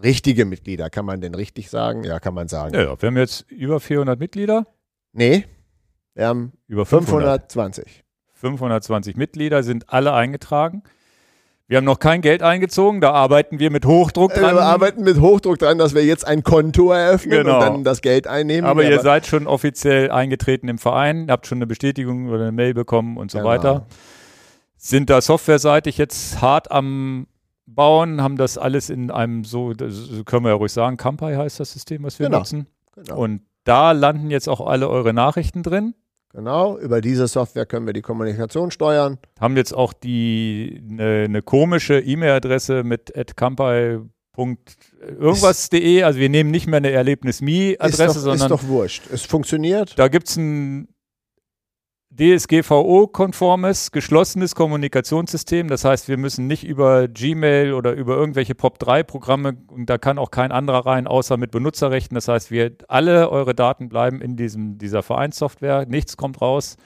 richtige 0.00 0.44
Mitglieder. 0.44 0.90
Kann 0.90 1.04
man 1.04 1.20
denn 1.20 1.34
richtig 1.34 1.70
sagen? 1.70 2.04
Ja, 2.04 2.20
kann 2.20 2.34
man 2.34 2.48
sagen. 2.48 2.74
Ja, 2.74 2.82
ja, 2.82 3.00
wir 3.02 3.06
haben 3.08 3.16
jetzt 3.16 3.50
über 3.50 3.80
400 3.80 4.18
Mitglieder. 4.18 4.66
Nee, 5.12 5.44
wir 6.14 6.26
haben 6.26 6.52
Über 6.66 6.84
500. 6.86 7.52
520. 7.52 8.04
520 8.34 9.16
Mitglieder 9.16 9.62
sind 9.62 9.90
alle 9.92 10.12
eingetragen. 10.12 10.82
Wir 11.68 11.78
haben 11.78 11.84
noch 11.84 12.00
kein 12.00 12.20
Geld 12.20 12.42
eingezogen, 12.42 13.00
da 13.00 13.12
arbeiten 13.12 13.58
wir 13.58 13.70
mit 13.70 13.86
Hochdruck 13.86 14.32
Äh, 14.36 14.40
dran. 14.40 14.56
Wir 14.56 14.62
arbeiten 14.62 15.04
mit 15.04 15.20
Hochdruck 15.20 15.58
dran, 15.58 15.78
dass 15.78 15.94
wir 15.94 16.04
jetzt 16.04 16.26
ein 16.26 16.42
Konto 16.42 16.90
eröffnen 16.92 17.44
Genau. 17.44 17.54
und 17.54 17.60
dann 17.62 17.84
das 17.84 18.02
Geld 18.02 18.26
einnehmen. 18.26 18.68
aber 18.68 18.84
ihr 18.84 19.00
seid 19.00 19.26
schon 19.26 19.46
offiziell 19.46 20.10
eingetreten 20.10 20.68
im 20.68 20.76
Verein, 20.78 21.30
habt 21.30 21.46
schon 21.46 21.58
eine 21.58 21.66
Bestätigung 21.66 22.28
oder 22.28 22.42
eine 22.42 22.52
Mail 22.52 22.74
bekommen 22.74 23.16
und 23.16 23.30
so 23.30 23.38
Genau. 23.38 23.48
weiter. 23.50 23.86
Sind 24.76 25.08
da 25.08 25.20
softwareseitig 25.22 25.96
jetzt 25.96 26.42
hart 26.42 26.70
am 26.70 27.26
Bauen, 27.74 28.20
haben 28.22 28.36
das 28.36 28.58
alles 28.58 28.90
in 28.90 29.10
einem 29.10 29.44
so, 29.44 29.72
das 29.72 30.08
können 30.26 30.44
wir 30.44 30.50
ja 30.50 30.54
ruhig 30.56 30.72
sagen, 30.72 30.96
Campai 30.96 31.36
heißt 31.36 31.60
das 31.60 31.72
System, 31.72 32.02
was 32.04 32.18
wir 32.18 32.26
Genau. 32.26 32.38
nutzen. 32.38 32.66
genau. 32.94 33.18
Und 33.18 33.42
da 33.64 33.92
landen 33.92 34.30
jetzt 34.30 34.48
auch 34.48 34.60
alle 34.66 34.88
eure 34.88 35.12
Nachrichten 35.12 35.62
drin. 35.62 35.94
genau, 36.32 36.78
über 36.78 37.00
diese 37.00 37.26
Software 37.28 37.66
können 37.66 37.86
wir 37.86 37.92
die 37.92 38.02
Kommunikation 38.02 38.70
steuern. 38.70 39.18
Haben 39.40 39.56
jetzt 39.56 39.72
auch 39.74 39.92
die 39.92 40.82
eine 40.90 41.28
ne 41.28 41.42
komische 41.42 42.00
E-Mail-Adresse 42.00 42.82
mit 42.84 43.12
irgendwas.de. 45.18 46.02
Also 46.02 46.18
wir 46.18 46.28
nehmen 46.28 46.50
nicht 46.50 46.66
mehr 46.66 46.78
eine 46.78 46.90
Erlebnis-Me-Adresse, 46.90 48.04
doch, 48.06 48.16
ist 48.16 48.22
sondern 48.22 48.48
doch 48.48 48.66
wurscht. 48.66 49.04
Es 49.12 49.22
funktioniert. 49.24 49.98
da 49.98 50.08
gibt 50.08 50.28
es 50.28 50.36
ein 50.36 50.88
DSGVO-konformes, 52.14 53.90
geschlossenes 53.90 54.54
Kommunikationssystem. 54.54 55.68
Das 55.68 55.84
heißt, 55.84 56.08
wir 56.08 56.18
müssen 56.18 56.46
nicht 56.46 56.62
über 56.62 57.08
Gmail 57.08 57.72
oder 57.72 57.92
über 57.92 58.16
irgendwelche 58.16 58.52
POP3-Programme, 58.52 59.56
und 59.68 59.88
da 59.88 59.96
kann 59.96 60.18
auch 60.18 60.30
kein 60.30 60.52
anderer 60.52 60.84
rein, 60.84 61.06
außer 61.06 61.38
mit 61.38 61.52
Benutzerrechten. 61.52 62.14
Das 62.14 62.28
heißt, 62.28 62.50
wir 62.50 62.72
alle 62.88 63.30
eure 63.30 63.54
Daten 63.54 63.88
bleiben 63.88 64.20
in 64.20 64.36
diesem, 64.36 64.76
dieser 64.76 65.02
Vereinssoftware, 65.02 65.86
nichts 65.86 66.18
kommt 66.18 66.42
raus. 66.42 66.76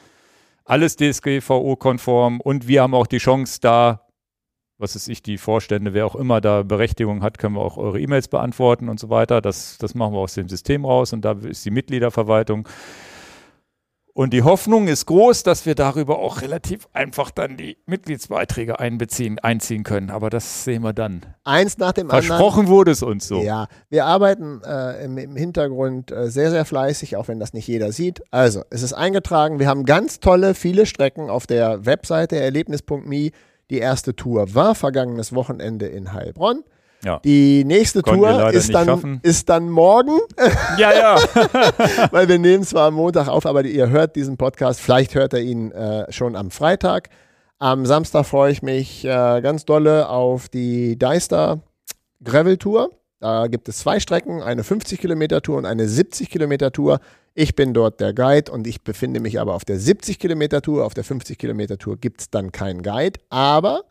Alles 0.65 0.95
DSGVO-konform 0.97 2.41
und 2.41 2.69
wir 2.69 2.83
haben 2.83 2.95
auch 2.95 3.09
die 3.09 3.19
Chance, 3.19 3.59
da, 3.61 4.07
was 4.79 4.95
ist 4.95 5.09
ich, 5.09 5.23
die 5.23 5.39
Vorstände, 5.39 5.93
wer 5.93 6.07
auch 6.07 6.15
immer 6.15 6.41
da 6.41 6.63
Berechtigung 6.63 7.25
hat, 7.25 7.39
können 7.39 7.57
wir 7.57 7.63
auch 7.63 7.79
eure 7.79 8.01
E-Mails 8.01 8.29
beantworten 8.29 8.89
und 8.89 9.01
so 9.01 9.11
weiter. 9.11 9.41
Das, 9.41 9.77
das 9.79 9.97
machen 9.97 10.15
wir 10.15 10.19
aus 10.19 10.35
dem 10.35 10.49
System 10.49 10.85
raus 10.85 11.13
und 11.13 11.25
da 11.25 11.33
ist 11.33 11.65
die 11.65 11.73
Mitgliederverwaltung. 11.73 12.69
Und 14.17 14.33
die 14.33 14.43
Hoffnung 14.43 14.89
ist 14.89 15.05
groß, 15.05 15.43
dass 15.43 15.67
wir 15.67 15.75
darüber 15.75 16.21
auch 16.21 16.41
relativ 16.41 16.89
einfach 16.95 17.31
dann 17.31 17.59
die 17.59 17.77
Mitgliedsbeiträge 17.85 18.81
einbeziehen, 18.81 19.39
einziehen 19.39 19.83
können. 19.83 20.09
Aber 20.09 20.31
das 20.31 20.65
sehen 20.65 20.83
wir 20.85 20.95
dann. 20.95 21.21
Eins 21.45 21.77
nach 21.77 21.93
dem 21.93 22.11
anderen. 22.11 22.25
Versprochen 22.25 22.69
wurde 22.69 22.93
es 22.93 23.03
uns 23.03 23.29
so. 23.29 23.43
Ja, 23.43 23.67
wir 23.91 24.07
arbeiten 24.07 24.63
äh, 24.65 25.05
im, 25.05 25.19
im 25.19 25.37
Hintergrund 25.37 26.13
äh, 26.13 26.31
sehr, 26.31 26.51
sehr 26.51 26.65
fleißig, 26.65 27.19
auch 27.19 27.29
wenn 27.29 27.39
das 27.39 27.53
nicht 27.53 27.69
jeder 27.69 27.93
sieht. 27.93 28.23
Also, 28.31 28.63
es 28.71 28.81
ist 28.81 28.95
eingetragen. 28.95 29.59
Wir 29.59 29.69
haben 29.69 29.85
ganz 29.85 30.19
tolle, 30.19 30.55
viele 30.55 30.87
Strecken 30.87 31.29
auf 31.29 31.47
der 31.47 31.85
Webseite 31.85 32.37
erlebnis.me. 32.37 33.33
Die 33.69 33.79
erste 33.79 34.17
Tour 34.17 34.55
war 34.55 34.75
vergangenes 34.75 35.35
Wochenende 35.35 35.89
in 35.89 36.15
Heilbronn. 36.15 36.65
Ja. 37.05 37.21
Die 37.25 37.65
nächste 37.65 38.03
Konnten 38.03 38.23
Tour 38.23 38.51
ist 38.51 38.75
dann, 38.75 38.87
schaffen. 38.87 39.21
ist 39.23 39.49
dann 39.49 39.69
morgen, 39.69 40.19
ja. 40.79 40.93
ja. 40.93 41.19
weil 42.11 42.29
wir 42.29 42.39
nehmen 42.39 42.65
zwar 42.65 42.89
am 42.89 42.95
Montag 42.95 43.29
auf, 43.29 43.47
aber 43.47 43.65
ihr 43.65 43.89
hört 43.91 44.17
diesen 44.17 44.37
Podcast, 44.37 44.81
vielleicht 44.81 45.15
hört 45.15 45.33
ihr 45.35 45.41
ihn 45.41 45.71
äh, 45.73 46.11
schon 46.13 46.37
am 46.37 46.51
Freitag. 46.51 47.11
Am 47.59 47.87
Samstag 47.87 48.27
freue 48.27 48.53
ich 48.53 48.63
mich 48.63 49.05
äh, 49.05 49.41
ganz 49.41 49.65
dolle 49.65 50.09
auf 50.09 50.49
die 50.49 50.99
Deister 50.99 51.61
Gravel 52.23 52.59
Tour. 52.59 52.91
Da 53.19 53.47
gibt 53.47 53.69
es 53.69 53.79
zwei 53.79 53.99
Strecken, 53.99 54.43
eine 54.43 54.63
50 54.63 55.01
Kilometer 55.01 55.41
Tour 55.41 55.57
und 55.57 55.65
eine 55.65 55.89
70 55.89 56.29
Kilometer 56.29 56.71
Tour. 56.71 57.01
Ich 57.35 57.55
bin 57.55 57.73
dort 57.73 58.01
der 58.01 58.13
Guide 58.13 58.53
und 58.53 58.67
ich 58.67 58.83
befinde 58.83 59.21
mich 59.21 59.41
aber 59.41 59.55
auf 59.55 59.65
der 59.65 59.79
70 59.79 60.19
Kilometer 60.19 60.61
Tour. 60.61 60.85
Auf 60.85 60.95
der 60.95 61.05
50 61.05 61.39
Kilometer 61.39 61.79
Tour 61.79 61.97
gibt 61.97 62.21
es 62.21 62.31
dann 62.31 62.53
keinen 62.53 62.83
Guide, 62.83 63.21
aber 63.31 63.85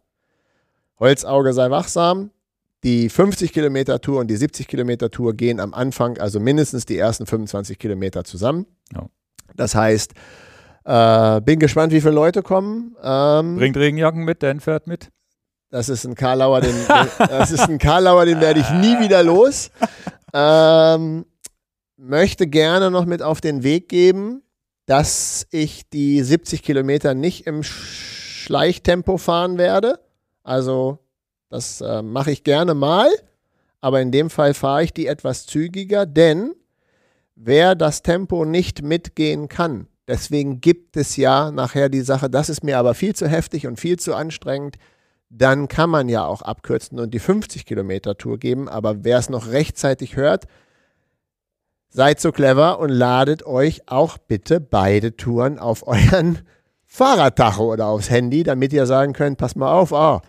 Holzauge 0.99 1.53
sei 1.53 1.69
wachsam. 1.69 2.31
Die 2.85 3.09
50 3.09 3.51
Kilometer 3.51 3.99
Tour 3.99 4.19
und 4.19 4.27
die 4.27 4.35
70 4.35 4.67
Kilometer 4.67 5.09
Tour 5.09 5.33
gehen 5.33 5.59
am 5.59 5.73
Anfang, 5.73 6.19
also 6.19 6.39
mindestens 6.39 6.85
die 6.85 6.99
ersten 6.99 7.25
25 7.25 7.79
Kilometer 7.79 8.23
zusammen. 8.23 8.67
Ja. 8.93 9.07
Das 9.55 9.73
heißt, 9.73 10.13
äh, 10.83 11.41
bin 11.41 11.57
gespannt, 11.57 11.93
wie 11.93 11.99
viele 12.01 12.13
Leute 12.13 12.43
kommen. 12.43 12.95
Ähm, 13.01 13.55
Bringt 13.55 13.75
Regenjacken 13.75 14.23
mit, 14.23 14.43
Dan 14.43 14.59
fährt 14.59 14.85
mit. 14.85 15.09
das 15.71 15.89
ist 15.89 16.05
ein 16.05 16.13
Karlauer, 16.13 16.61
den, 16.61 16.75
den, 16.75 17.27
das 17.27 17.49
ist 17.49 17.67
ein 17.67 17.79
Karlauer, 17.79 18.25
den 18.25 18.39
werde 18.39 18.59
ich 18.59 18.69
nie 18.69 18.99
wieder 18.99 19.23
los. 19.23 19.71
Ähm, 20.31 21.25
möchte 21.97 22.45
gerne 22.45 22.91
noch 22.91 23.05
mit 23.05 23.23
auf 23.23 23.41
den 23.41 23.63
Weg 23.63 23.89
geben, 23.89 24.43
dass 24.85 25.47
ich 25.49 25.89
die 25.89 26.21
70 26.21 26.61
Kilometer 26.61 27.15
nicht 27.15 27.47
im 27.47 27.63
Schleichtempo 27.63 29.17
fahren 29.17 29.57
werde. 29.57 29.99
Also 30.43 30.99
das 31.49 31.81
äh, 31.81 32.01
mache 32.01 32.31
ich 32.31 32.43
gerne 32.43 32.73
mal, 32.73 33.09
aber 33.81 34.01
in 34.01 34.11
dem 34.11 34.29
Fall 34.29 34.53
fahre 34.53 34.83
ich 34.83 34.93
die 34.93 35.07
etwas 35.07 35.45
zügiger, 35.45 36.05
denn 36.05 36.55
wer 37.35 37.75
das 37.75 38.01
Tempo 38.01 38.45
nicht 38.45 38.81
mitgehen 38.81 39.47
kann, 39.47 39.87
deswegen 40.07 40.61
gibt 40.61 40.97
es 40.97 41.15
ja 41.17 41.51
nachher 41.51 41.89
die 41.89 42.01
Sache, 42.01 42.29
das 42.29 42.49
ist 42.49 42.63
mir 42.63 42.77
aber 42.77 42.93
viel 42.93 43.15
zu 43.15 43.27
heftig 43.27 43.67
und 43.67 43.79
viel 43.79 43.97
zu 43.97 44.15
anstrengend, 44.15 44.77
dann 45.29 45.67
kann 45.67 45.89
man 45.89 46.09
ja 46.09 46.25
auch 46.25 46.41
abkürzen 46.41 46.99
und 46.99 47.13
die 47.13 47.19
50 47.19 47.65
Kilometer 47.65 48.17
Tour 48.17 48.37
geben, 48.37 48.69
aber 48.69 49.03
wer 49.03 49.19
es 49.19 49.29
noch 49.29 49.47
rechtzeitig 49.47 50.15
hört, 50.15 50.45
seid 51.89 52.19
so 52.19 52.31
clever 52.31 52.79
und 52.79 52.89
ladet 52.89 53.45
euch 53.45 53.87
auch 53.87 54.17
bitte 54.17 54.59
beide 54.59 55.15
Touren 55.15 55.59
auf 55.59 55.87
euren 55.87 56.39
Fahrradtacho 56.85 57.71
oder 57.71 57.87
aufs 57.87 58.09
Handy, 58.09 58.43
damit 58.43 58.71
ihr 58.71 58.85
sagen 58.85 59.13
könnt, 59.13 59.37
pass 59.37 59.55
mal 59.55 59.71
auf, 59.71 59.93
ah, 59.93 60.21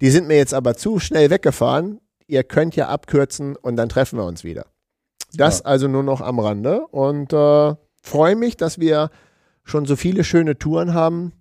die 0.00 0.10
sind 0.10 0.28
mir 0.28 0.36
jetzt 0.36 0.54
aber 0.54 0.74
zu 0.74 0.98
schnell 0.98 1.30
weggefahren. 1.30 2.00
Ihr 2.26 2.44
könnt 2.44 2.76
ja 2.76 2.88
abkürzen 2.88 3.56
und 3.56 3.76
dann 3.76 3.88
treffen 3.88 4.18
wir 4.18 4.24
uns 4.24 4.44
wieder. 4.44 4.66
Das 5.34 5.60
Ja. 5.60 5.64
also 5.66 5.88
nur 5.88 6.02
noch 6.02 6.20
am 6.20 6.38
Rande 6.38 6.86
und 6.88 7.32
äh, 7.32 7.74
freue 8.02 8.36
mich, 8.36 8.56
dass 8.56 8.78
wir 8.78 9.10
schon 9.64 9.86
so 9.86 9.96
viele 9.96 10.24
schöne 10.24 10.58
Touren 10.58 10.94
haben. 10.94 11.32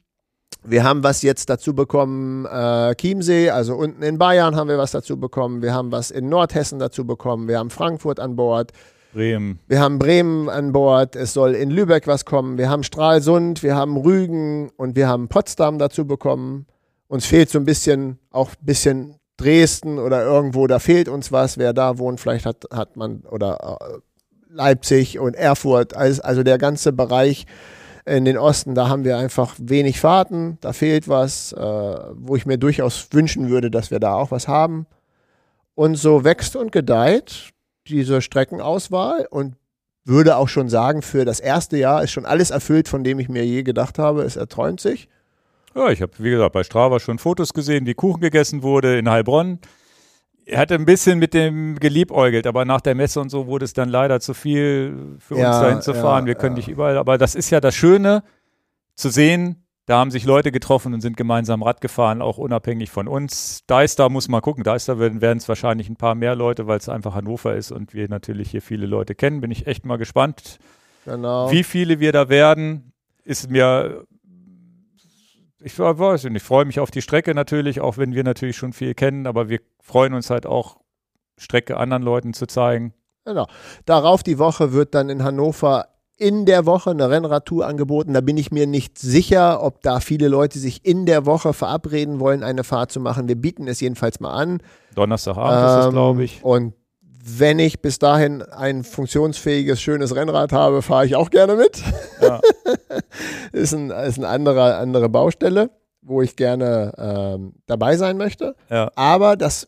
Wir 0.64 0.84
haben 0.84 1.04
was 1.04 1.22
jetzt 1.22 1.50
dazu 1.50 1.74
bekommen, 1.74 2.46
äh, 2.46 2.94
Chiemsee, 2.96 3.50
also 3.52 3.76
unten 3.76 4.02
in 4.02 4.18
Bayern 4.18 4.56
haben 4.56 4.68
wir 4.68 4.78
was 4.78 4.92
dazu 4.92 5.18
bekommen. 5.18 5.62
Wir 5.62 5.74
haben 5.74 5.92
was 5.92 6.12
in 6.12 6.28
Nordhessen 6.28 6.80
dazu 6.80 7.06
bekommen. 7.06 7.48
Wir 7.48 7.60
haben 7.60 7.70
Frankfurt 7.70 8.20
an 8.20 8.36
Bord. 8.36 8.72
Bremen. 9.14 9.60
Wir 9.68 9.80
haben 9.80 9.98
Bremen 9.98 10.50
an 10.50 10.74
Bord, 10.74 11.16
es 11.16 11.34
soll 11.34 11.56
in 11.56 11.70
Lübeck 11.72 12.08
was 12.08 12.26
kommen, 12.26 12.58
wir 12.58 12.70
haben 12.70 12.84
Stralsund, 12.84 13.64
wir 13.64 13.76
haben 13.76 13.96
Rügen 13.98 14.70
und 14.76 14.96
wir 14.96 15.08
haben 15.08 15.28
Potsdam 15.30 15.80
dazu 15.80 16.06
bekommen. 16.06 16.66
Uns 17.08 17.26
fehlt 17.26 17.50
so 17.50 17.60
ein 17.60 17.66
bisschen, 17.66 18.20
auch 18.32 18.50
ein 18.50 18.66
bisschen 18.66 19.16
Dresden 19.38 20.00
oder 20.00 20.24
irgendwo, 20.24 20.68
da 20.68 20.80
fehlt 20.80 21.08
uns 21.08 21.32
was. 21.32 21.58
Wer 21.58 21.74
da 21.74 21.98
wohnt, 21.98 22.20
vielleicht 22.20 22.46
hat, 22.46 22.66
hat 22.72 22.98
man, 22.98 23.22
oder 23.30 23.78
äh, 23.80 23.98
Leipzig 24.50 25.20
und 25.20 25.36
Erfurt, 25.36 25.96
also, 25.96 26.44
der 26.44 26.58
ganze 26.58 26.92
Bereich 26.92 27.46
in 28.06 28.26
den 28.26 28.38
Osten, 28.38 28.74
da 28.74 28.88
haben 28.90 29.04
wir 29.04 29.18
einfach 29.18 29.56
wenig 29.60 30.00
Fahrten, 30.00 30.58
da 30.62 30.74
fehlt 30.74 31.08
was, 31.08 31.52
äh, 31.54 31.60
wo 31.60 32.36
ich 32.36 32.46
mir 32.46 32.58
durchaus 32.58 33.10
wünschen 33.12 33.50
würde, 33.50 33.70
dass 33.70 33.92
wir 33.92 34.00
da 34.00 34.14
auch 34.14 34.32
was 34.32 34.48
haben. 34.48 34.88
Und 35.76 35.96
so 35.96 36.24
wächst 36.24 36.56
und 36.56 36.72
gedeiht 36.72 37.52
diese 37.88 38.22
Streckenauswahl 38.22 39.28
und 39.30 39.56
würde 40.06 40.38
auch 40.38 40.48
schon 40.48 40.70
sagen, 40.70 41.02
für 41.02 41.26
das 41.26 41.40
erste 41.40 41.78
Jahr 41.78 42.04
ist 42.04 42.12
schon 42.12 42.26
alles 42.26 42.50
erfüllt, 42.50 42.88
von 42.88 43.04
dem 43.04 43.20
ich 43.20 43.28
mir 43.30 43.46
je 43.46 43.64
gedacht 43.64 44.00
habe. 44.00 44.24
Es 44.24 44.38
erträumt 44.38 44.80
sich. 44.80 45.10
Ja, 45.78 45.90
ich 45.90 46.02
habe, 46.02 46.12
wie 46.18 46.32
gesagt, 46.32 46.54
bei 46.54 46.64
Strava 46.64 47.00
schon 47.00 47.20
Fotos 47.20 47.54
gesehen, 47.54 47.86
wie 47.86 47.94
Kuchen 47.94 48.20
gegessen 48.22 48.64
wurde 48.64 48.98
in 48.98 49.10
Heilbronn. 49.10 49.60
Er 50.46 50.60
hatte 50.60 50.76
ein 50.76 50.86
bisschen 50.86 51.20
mit 51.20 51.34
dem 51.34 51.78
geliebäugelt, 51.78 52.48
aber 52.48 52.66
nach 52.66 52.82
der 52.82 52.96
Messe 52.96 53.20
und 53.20 53.30
so 53.30 53.48
wurde 53.48 53.66
es 53.66 53.74
dann 53.74 53.90
leider 53.90 54.20
zu 54.20 54.34
viel 54.34 55.18
für 55.20 55.38
Ja, 55.38 55.50
uns 55.52 55.60
dahin 55.60 55.82
zu 55.82 55.94
fahren. 55.94 56.24
ja, 56.24 56.28
Wir 56.28 56.36
können 56.36 56.56
ja. 56.56 56.60
nicht 56.60 56.70
überall, 56.70 56.98
aber 56.98 57.18
das 57.18 57.36
ist 57.36 57.50
ja 57.50 57.60
das 57.60 57.76
Schöne 57.76 58.24
zu 58.96 59.10
sehen. 59.10 59.64
Da 59.86 60.00
haben 60.00 60.12
sich 60.12 60.26
Leute 60.26 60.52
getroffen 60.52 60.94
und 60.94 61.02
sind 61.02 61.16
gemeinsam 61.16 61.64
Rad 61.64 61.80
gefahren, 61.80 62.22
auch 62.22 62.38
unabhängig 62.38 62.90
von 62.92 63.08
uns. 63.08 63.64
Deister 63.68 64.10
muss 64.10 64.28
man 64.30 64.42
gucken. 64.42 64.64
Deister 64.64 65.00
werden 65.00 65.22
werden 65.22 65.38
es 65.38 65.48
wahrscheinlich 65.48 65.90
ein 65.90 65.96
paar 65.96 66.16
mehr 66.16 66.36
Leute, 66.36 66.66
weil 66.68 66.78
es 66.78 66.90
einfach 66.90 67.14
Hannover 67.16 67.56
ist 67.56 67.72
und 67.72 67.94
wir 67.94 68.10
natürlich 68.10 68.52
hier 68.52 68.62
viele 68.62 68.86
Leute 68.86 69.16
kennen. 69.16 69.40
Bin 69.42 69.52
ich 69.52 69.68
echt 69.68 69.86
mal 69.86 69.98
gespannt, 69.98 70.60
Genau. 71.06 71.52
wie 71.52 71.64
viele 71.64 72.00
wir 72.02 72.12
da 72.12 72.28
werden. 72.30 72.92
Ist 73.24 73.50
mir 73.50 74.06
ich 75.68 75.80
weiß 75.80 76.24
nicht, 76.26 76.36
ich 76.38 76.44
freue 76.44 76.66
mich 76.66 76.80
auf 76.80 76.92
die 76.92 77.02
Strecke 77.02 77.34
natürlich, 77.36 77.80
auch 77.82 77.98
wenn 77.98 78.14
wir 78.14 78.24
natürlich 78.24 78.58
schon 78.58 78.74
viel 78.74 78.94
kennen, 78.94 79.28
aber 79.28 79.50
wir 79.50 79.60
freuen 79.82 80.14
uns 80.14 80.30
halt 80.30 80.46
auch, 80.46 80.78
Strecke 81.38 81.78
anderen 81.78 82.02
Leuten 82.04 82.34
zu 82.34 82.48
zeigen. 82.48 82.94
genau. 83.24 83.48
Darauf 83.86 84.24
die 84.24 84.40
Woche 84.40 84.74
wird 84.74 84.96
dann 84.96 85.10
in 85.10 85.24
Hannover 85.24 85.86
in 86.20 86.48
der 86.48 86.66
Woche 86.66 86.90
eine 86.90 87.12
Rennradtour 87.12 87.68
angeboten. 87.68 88.14
Da 88.14 88.22
bin 88.22 88.38
ich 88.38 88.50
mir 88.50 88.66
nicht 88.66 88.98
sicher, 88.98 89.62
ob 89.62 89.82
da 89.84 90.00
viele 90.00 90.30
Leute 90.30 90.58
sich 90.58 90.84
in 90.84 91.06
der 91.06 91.28
Woche 91.28 91.54
verabreden 91.54 92.20
wollen, 92.20 92.42
eine 92.42 92.64
Fahrt 92.64 92.92
zu 92.92 93.00
machen. 93.00 93.28
Wir 93.28 93.36
bieten 93.36 93.68
es 93.68 93.80
jedenfalls 93.82 94.20
mal 94.20 94.34
an. 94.34 94.60
Donnerstagabend 94.96 95.70
ist 95.70 95.80
es, 95.82 95.86
Ähm, 95.86 95.92
glaube 95.92 96.24
ich. 96.24 96.44
Und 96.44 96.74
wenn 97.30 97.60
ich 97.60 97.82
bis 97.82 98.00
dahin 98.00 98.42
ein 98.42 98.84
funktionsfähiges, 98.84 99.82
schönes 99.82 100.16
Rennrad 100.16 100.54
habe, 100.54 100.82
fahre 100.82 101.06
ich 101.06 101.16
auch 101.16 101.30
gerne 101.30 101.56
mit. 101.56 101.84
Ja. 102.22 102.40
ist 103.52 103.74
ein, 103.74 103.92
ist 103.92 104.18
eine 104.18 104.30
andere, 104.30 104.76
andere 104.78 105.10
Baustelle, 105.10 105.70
wo 106.02 106.22
ich 106.22 106.38
gerne 106.38 106.94
ähm, 106.98 107.56
dabei 107.66 107.98
sein 107.98 108.18
möchte. 108.18 108.56
Ja. 108.70 108.92
Aber 108.96 109.36
das, 109.36 109.68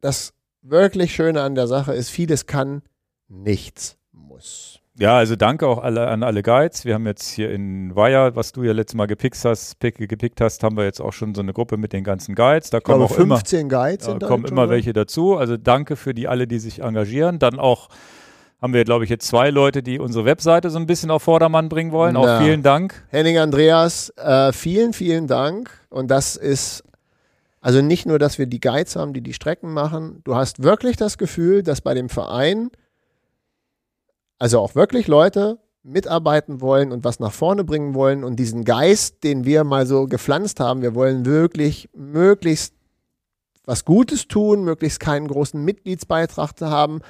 das 0.00 0.34
wirklich 0.62 1.12
Schöne 1.12 1.42
an 1.42 1.56
der 1.56 1.66
Sache 1.66 1.94
ist, 1.94 2.10
vieles 2.10 2.46
kann, 2.46 2.82
nichts 3.28 3.96
muss. 4.12 4.69
Ja, 4.98 5.16
also 5.16 5.36
danke 5.36 5.66
auch 5.66 5.78
alle, 5.78 6.08
an 6.08 6.22
alle 6.22 6.42
Guides. 6.42 6.84
Wir 6.84 6.94
haben 6.94 7.06
jetzt 7.06 7.28
hier 7.30 7.50
in 7.52 7.94
Weiher, 7.94 8.34
was 8.36 8.52
du 8.52 8.64
ja 8.64 8.72
letztes 8.72 8.96
Mal 8.96 9.06
gepickt 9.06 9.42
hast, 9.44 9.78
pick, 9.78 9.96
gepickt 9.96 10.40
hast, 10.40 10.62
haben 10.62 10.76
wir 10.76 10.84
jetzt 10.84 11.00
auch 11.00 11.12
schon 11.12 11.34
so 11.34 11.40
eine 11.42 11.52
Gruppe 11.52 11.76
mit 11.76 11.92
den 11.92 12.04
ganzen 12.04 12.34
Guides. 12.34 12.70
Da 12.70 12.78
Ich 12.78 12.84
kommen 12.84 13.02
auch 13.02 13.16
immer, 13.16 13.36
15 13.36 13.68
Guides 13.68 14.06
ja, 14.06 14.12
sind 14.12 14.22
da 14.22 14.26
kommen 14.26 14.44
immer 14.44 14.62
drin. 14.62 14.70
welche 14.70 14.92
dazu. 14.92 15.36
Also 15.36 15.56
danke 15.56 15.96
für 15.96 16.12
die 16.12 16.28
alle, 16.28 16.46
die 16.46 16.58
sich 16.58 16.82
engagieren. 16.82 17.38
Dann 17.38 17.58
auch 17.58 17.88
haben 18.60 18.74
wir, 18.74 18.84
glaube 18.84 19.04
ich, 19.04 19.10
jetzt 19.10 19.26
zwei 19.26 19.48
Leute, 19.50 19.82
die 19.82 19.98
unsere 19.98 20.24
Webseite 20.26 20.68
so 20.68 20.78
ein 20.78 20.86
bisschen 20.86 21.10
auf 21.10 21.22
Vordermann 21.22 21.68
bringen 21.70 21.92
wollen. 21.92 22.16
Auch 22.16 22.26
Na. 22.26 22.40
vielen 22.40 22.62
Dank. 22.62 23.06
Henning 23.08 23.38
Andreas, 23.38 24.12
äh, 24.18 24.52
vielen, 24.52 24.92
vielen 24.92 25.26
Dank. 25.28 25.70
Und 25.88 26.10
das 26.10 26.36
ist 26.36 26.84
also 27.62 27.80
nicht 27.80 28.06
nur, 28.06 28.18
dass 28.18 28.38
wir 28.38 28.46
die 28.46 28.60
Guides 28.60 28.96
haben, 28.96 29.12
die 29.14 29.22
die 29.22 29.32
Strecken 29.32 29.72
machen. 29.72 30.20
Du 30.24 30.34
hast 30.34 30.62
wirklich 30.62 30.96
das 30.96 31.16
Gefühl, 31.16 31.62
dass 31.62 31.80
bei 31.80 31.94
dem 31.94 32.08
Verein 32.10 32.70
also 34.40 34.58
auch 34.58 34.74
wirklich 34.74 35.06
Leute 35.06 35.58
mitarbeiten 35.82 36.60
wollen 36.60 36.92
und 36.92 37.04
was 37.04 37.20
nach 37.20 37.32
vorne 37.32 37.62
bringen 37.62 37.94
wollen 37.94 38.24
und 38.24 38.36
diesen 38.36 38.64
Geist, 38.64 39.22
den 39.22 39.44
wir 39.44 39.64
mal 39.64 39.86
so 39.86 40.06
gepflanzt 40.06 40.60
haben, 40.60 40.82
wir 40.82 40.94
wollen 40.94 41.24
wirklich 41.24 41.88
möglichst 41.94 42.74
was 43.64 43.84
Gutes 43.84 44.26
tun, 44.26 44.64
möglichst 44.64 44.98
keinen 44.98 45.28
großen 45.28 45.62
Mitgliedsbeitrag 45.62 46.58
zu 46.58 46.70
haben, 46.70 47.00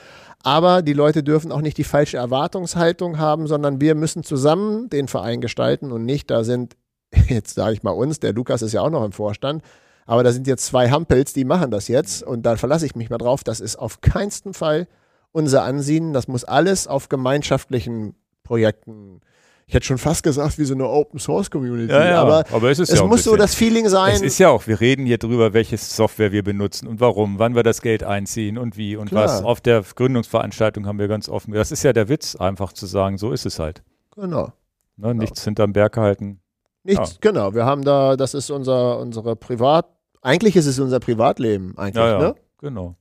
aber 0.42 0.82
die 0.82 0.92
Leute 0.92 1.22
dürfen 1.22 1.52
auch 1.52 1.60
nicht 1.60 1.78
die 1.78 1.84
falsche 1.84 2.16
Erwartungshaltung 2.16 3.18
haben, 3.18 3.46
sondern 3.46 3.80
wir 3.80 3.94
müssen 3.94 4.24
zusammen 4.24 4.90
den 4.90 5.08
Verein 5.08 5.40
gestalten 5.40 5.92
und 5.92 6.04
nicht, 6.04 6.30
da 6.30 6.44
sind, 6.44 6.76
jetzt 7.28 7.54
sage 7.54 7.74
ich 7.74 7.82
mal 7.82 7.92
uns, 7.92 8.18
der 8.20 8.32
Lukas 8.32 8.62
ist 8.62 8.72
ja 8.72 8.82
auch 8.82 8.90
noch 8.90 9.04
im 9.04 9.12
Vorstand, 9.12 9.62
aber 10.04 10.24
da 10.24 10.32
sind 10.32 10.48
jetzt 10.48 10.66
zwei 10.66 10.90
Hampels, 10.90 11.32
die 11.32 11.44
machen 11.44 11.70
das 11.70 11.86
jetzt 11.86 12.24
und 12.24 12.42
da 12.42 12.56
verlasse 12.56 12.86
ich 12.86 12.96
mich 12.96 13.10
mal 13.10 13.18
drauf, 13.18 13.44
das 13.44 13.60
ist 13.60 13.76
auf 13.76 14.00
keinsten 14.00 14.52
Fall 14.52 14.88
unser 15.32 15.62
Ansinnen, 15.62 16.12
das 16.12 16.28
muss 16.28 16.44
alles 16.44 16.86
auf 16.86 17.08
gemeinschaftlichen 17.08 18.14
Projekten, 18.42 19.20
ich 19.66 19.74
hätte 19.74 19.86
schon 19.86 19.98
fast 19.98 20.24
gesagt, 20.24 20.58
wie 20.58 20.64
so 20.64 20.74
eine 20.74 20.88
Open 20.88 21.20
Source 21.20 21.48
Community, 21.48 21.92
Ja, 21.92 22.04
ja, 22.04 22.20
aber 22.22 22.44
aber 22.50 22.70
es 22.72 22.80
es 22.80 22.90
ja 22.90 23.06
muss 23.06 23.22
so 23.22 23.36
das 23.36 23.54
Feeling 23.54 23.88
sein. 23.88 24.14
Es 24.14 24.20
ist 24.22 24.38
ja 24.38 24.48
auch, 24.48 24.66
wir 24.66 24.80
reden 24.80 25.06
hier 25.06 25.18
drüber, 25.18 25.52
welche 25.52 25.76
Software 25.78 26.32
wir 26.32 26.42
benutzen 26.42 26.88
und 26.88 26.98
warum, 26.98 27.38
wann 27.38 27.54
wir 27.54 27.62
das 27.62 27.80
Geld 27.80 28.02
einziehen 28.02 28.58
und 28.58 28.76
wie 28.76 28.96
und 28.96 29.10
Klar. 29.10 29.26
was. 29.26 29.44
Auf 29.44 29.60
der 29.60 29.82
Gründungsveranstaltung 29.82 30.86
haben 30.86 30.98
wir 30.98 31.06
ganz 31.06 31.28
offen. 31.28 31.52
Das 31.54 31.70
ist 31.70 31.84
ja 31.84 31.92
der 31.92 32.08
Witz, 32.08 32.34
einfach 32.34 32.72
zu 32.72 32.86
sagen, 32.86 33.16
so 33.16 33.30
ist 33.30 33.46
es 33.46 33.60
halt. 33.60 33.82
genau. 34.16 34.52
Ne? 34.96 35.14
Nichts 35.14 35.44
hinterm 35.44 35.72
Berg 35.72 35.96
halten. 35.96 36.40
Nichts, 36.82 37.18
genau. 37.20 37.54
Wir 37.54 37.64
haben 37.64 37.84
da, 37.84 38.16
das 38.16 38.34
ist 38.34 38.50
unser, 38.50 38.98
unsere 38.98 39.36
Privat, 39.36 39.86
eigentlich 40.20 40.56
ist 40.56 40.66
es 40.66 40.80
unser 40.80 40.98
Privatleben, 40.98 41.78
eigentlich, 41.78 41.94
Ja, 41.94 42.10
ja, 42.10 42.18
ne? 42.18 42.34
genau. 42.58 42.96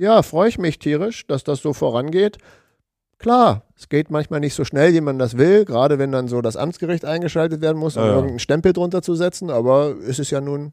Ja, 0.00 0.22
freue 0.22 0.48
ich 0.48 0.56
mich 0.56 0.78
tierisch, 0.78 1.26
dass 1.26 1.44
das 1.44 1.60
so 1.60 1.74
vorangeht. 1.74 2.38
Klar, 3.18 3.64
es 3.76 3.90
geht 3.90 4.10
manchmal 4.10 4.40
nicht 4.40 4.54
so 4.54 4.64
schnell, 4.64 4.94
wie 4.94 5.02
man 5.02 5.18
das 5.18 5.36
will, 5.36 5.66
gerade 5.66 5.98
wenn 5.98 6.10
dann 6.10 6.26
so 6.26 6.40
das 6.40 6.56
Amtsgericht 6.56 7.04
eingeschaltet 7.04 7.60
werden 7.60 7.76
muss, 7.76 7.98
um 7.98 8.04
Ja, 8.04 8.14
irgendeinen 8.14 8.38
Stempel 8.38 8.72
drunter 8.72 9.02
zu 9.02 9.14
setzen, 9.14 9.50
aber 9.50 9.94
es 10.08 10.18
ist 10.18 10.30
ja 10.30 10.40
nun, 10.40 10.72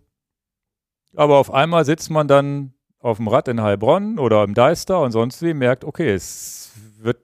Aber 1.13 1.39
auf 1.39 1.53
einmal 1.53 1.83
sitzt 1.83 2.09
man 2.09 2.29
dann 2.29 2.71
auf 2.99 3.17
dem 3.17 3.27
Rad 3.27 3.49
in 3.49 3.61
Heilbronn 3.61 4.17
oder 4.17 4.45
im 4.45 4.53
Deister 4.53 5.01
und 5.01 5.11
sonst 5.11 5.41
wie 5.41 5.53
merkt, 5.53 5.83
okay, 5.83 6.09
es 6.13 6.71
wird 7.01 7.17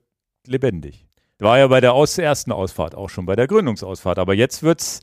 lebendig. 0.45 1.05
War 1.39 1.57
ja 1.57 1.67
bei 1.67 1.79
der 1.79 1.93
aus 1.93 2.17
ersten 2.17 2.51
Ausfahrt 2.51 2.95
auch 2.95 3.09
schon, 3.09 3.25
bei 3.25 3.37
der 3.37 3.47
Gründungsausfahrt. 3.47 4.19
Aber 4.19 4.33
jetzt 4.33 4.61
wird 4.61 4.81
es 4.81 4.99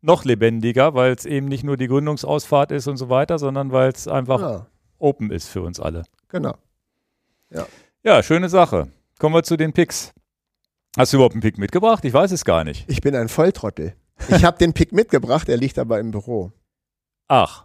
noch 0.00 0.24
lebendiger, 0.24 0.94
weil 0.94 1.12
es 1.12 1.26
eben 1.26 1.48
nicht 1.48 1.64
nur 1.64 1.76
die 1.76 1.88
Gründungsausfahrt 1.88 2.70
ist 2.70 2.86
und 2.86 2.98
so 2.98 3.08
weiter, 3.08 3.40
sondern 3.40 3.72
weil 3.72 3.90
es 3.90 4.06
einfach 4.06 4.40
ja, 4.40 4.66
open 4.98 5.32
ist 5.32 5.48
für 5.48 5.62
uns 5.62 5.80
alle. 5.80 6.04
Genau. 6.36 6.54
Ja, 8.02 8.22
schöne 8.22 8.48
Sache. 8.48 8.88
Kommen 9.18 9.34
wir 9.34 9.42
zu 9.42 9.56
den 9.56 9.72
Picks. 9.72 10.12
Hast 10.96 11.12
du 11.12 11.16
überhaupt 11.18 11.34
einen 11.34 11.42
Pick 11.42 11.58
mitgebracht? 11.58 12.04
Ich 12.04 12.12
weiß 12.12 12.30
es 12.32 12.44
gar 12.44 12.64
nicht. 12.64 12.84
Ich 12.88 13.00
bin 13.00 13.14
ein 13.16 13.28
Volltrottel. 13.28 13.94
Ich 14.28 14.44
habe 14.44 14.56
den 14.58 14.72
Pick 14.72 14.92
mitgebracht, 14.92 15.48
er 15.48 15.56
liegt 15.56 15.78
aber 15.78 15.98
im 15.98 16.10
Büro. 16.10 16.52
Ach, 17.28 17.64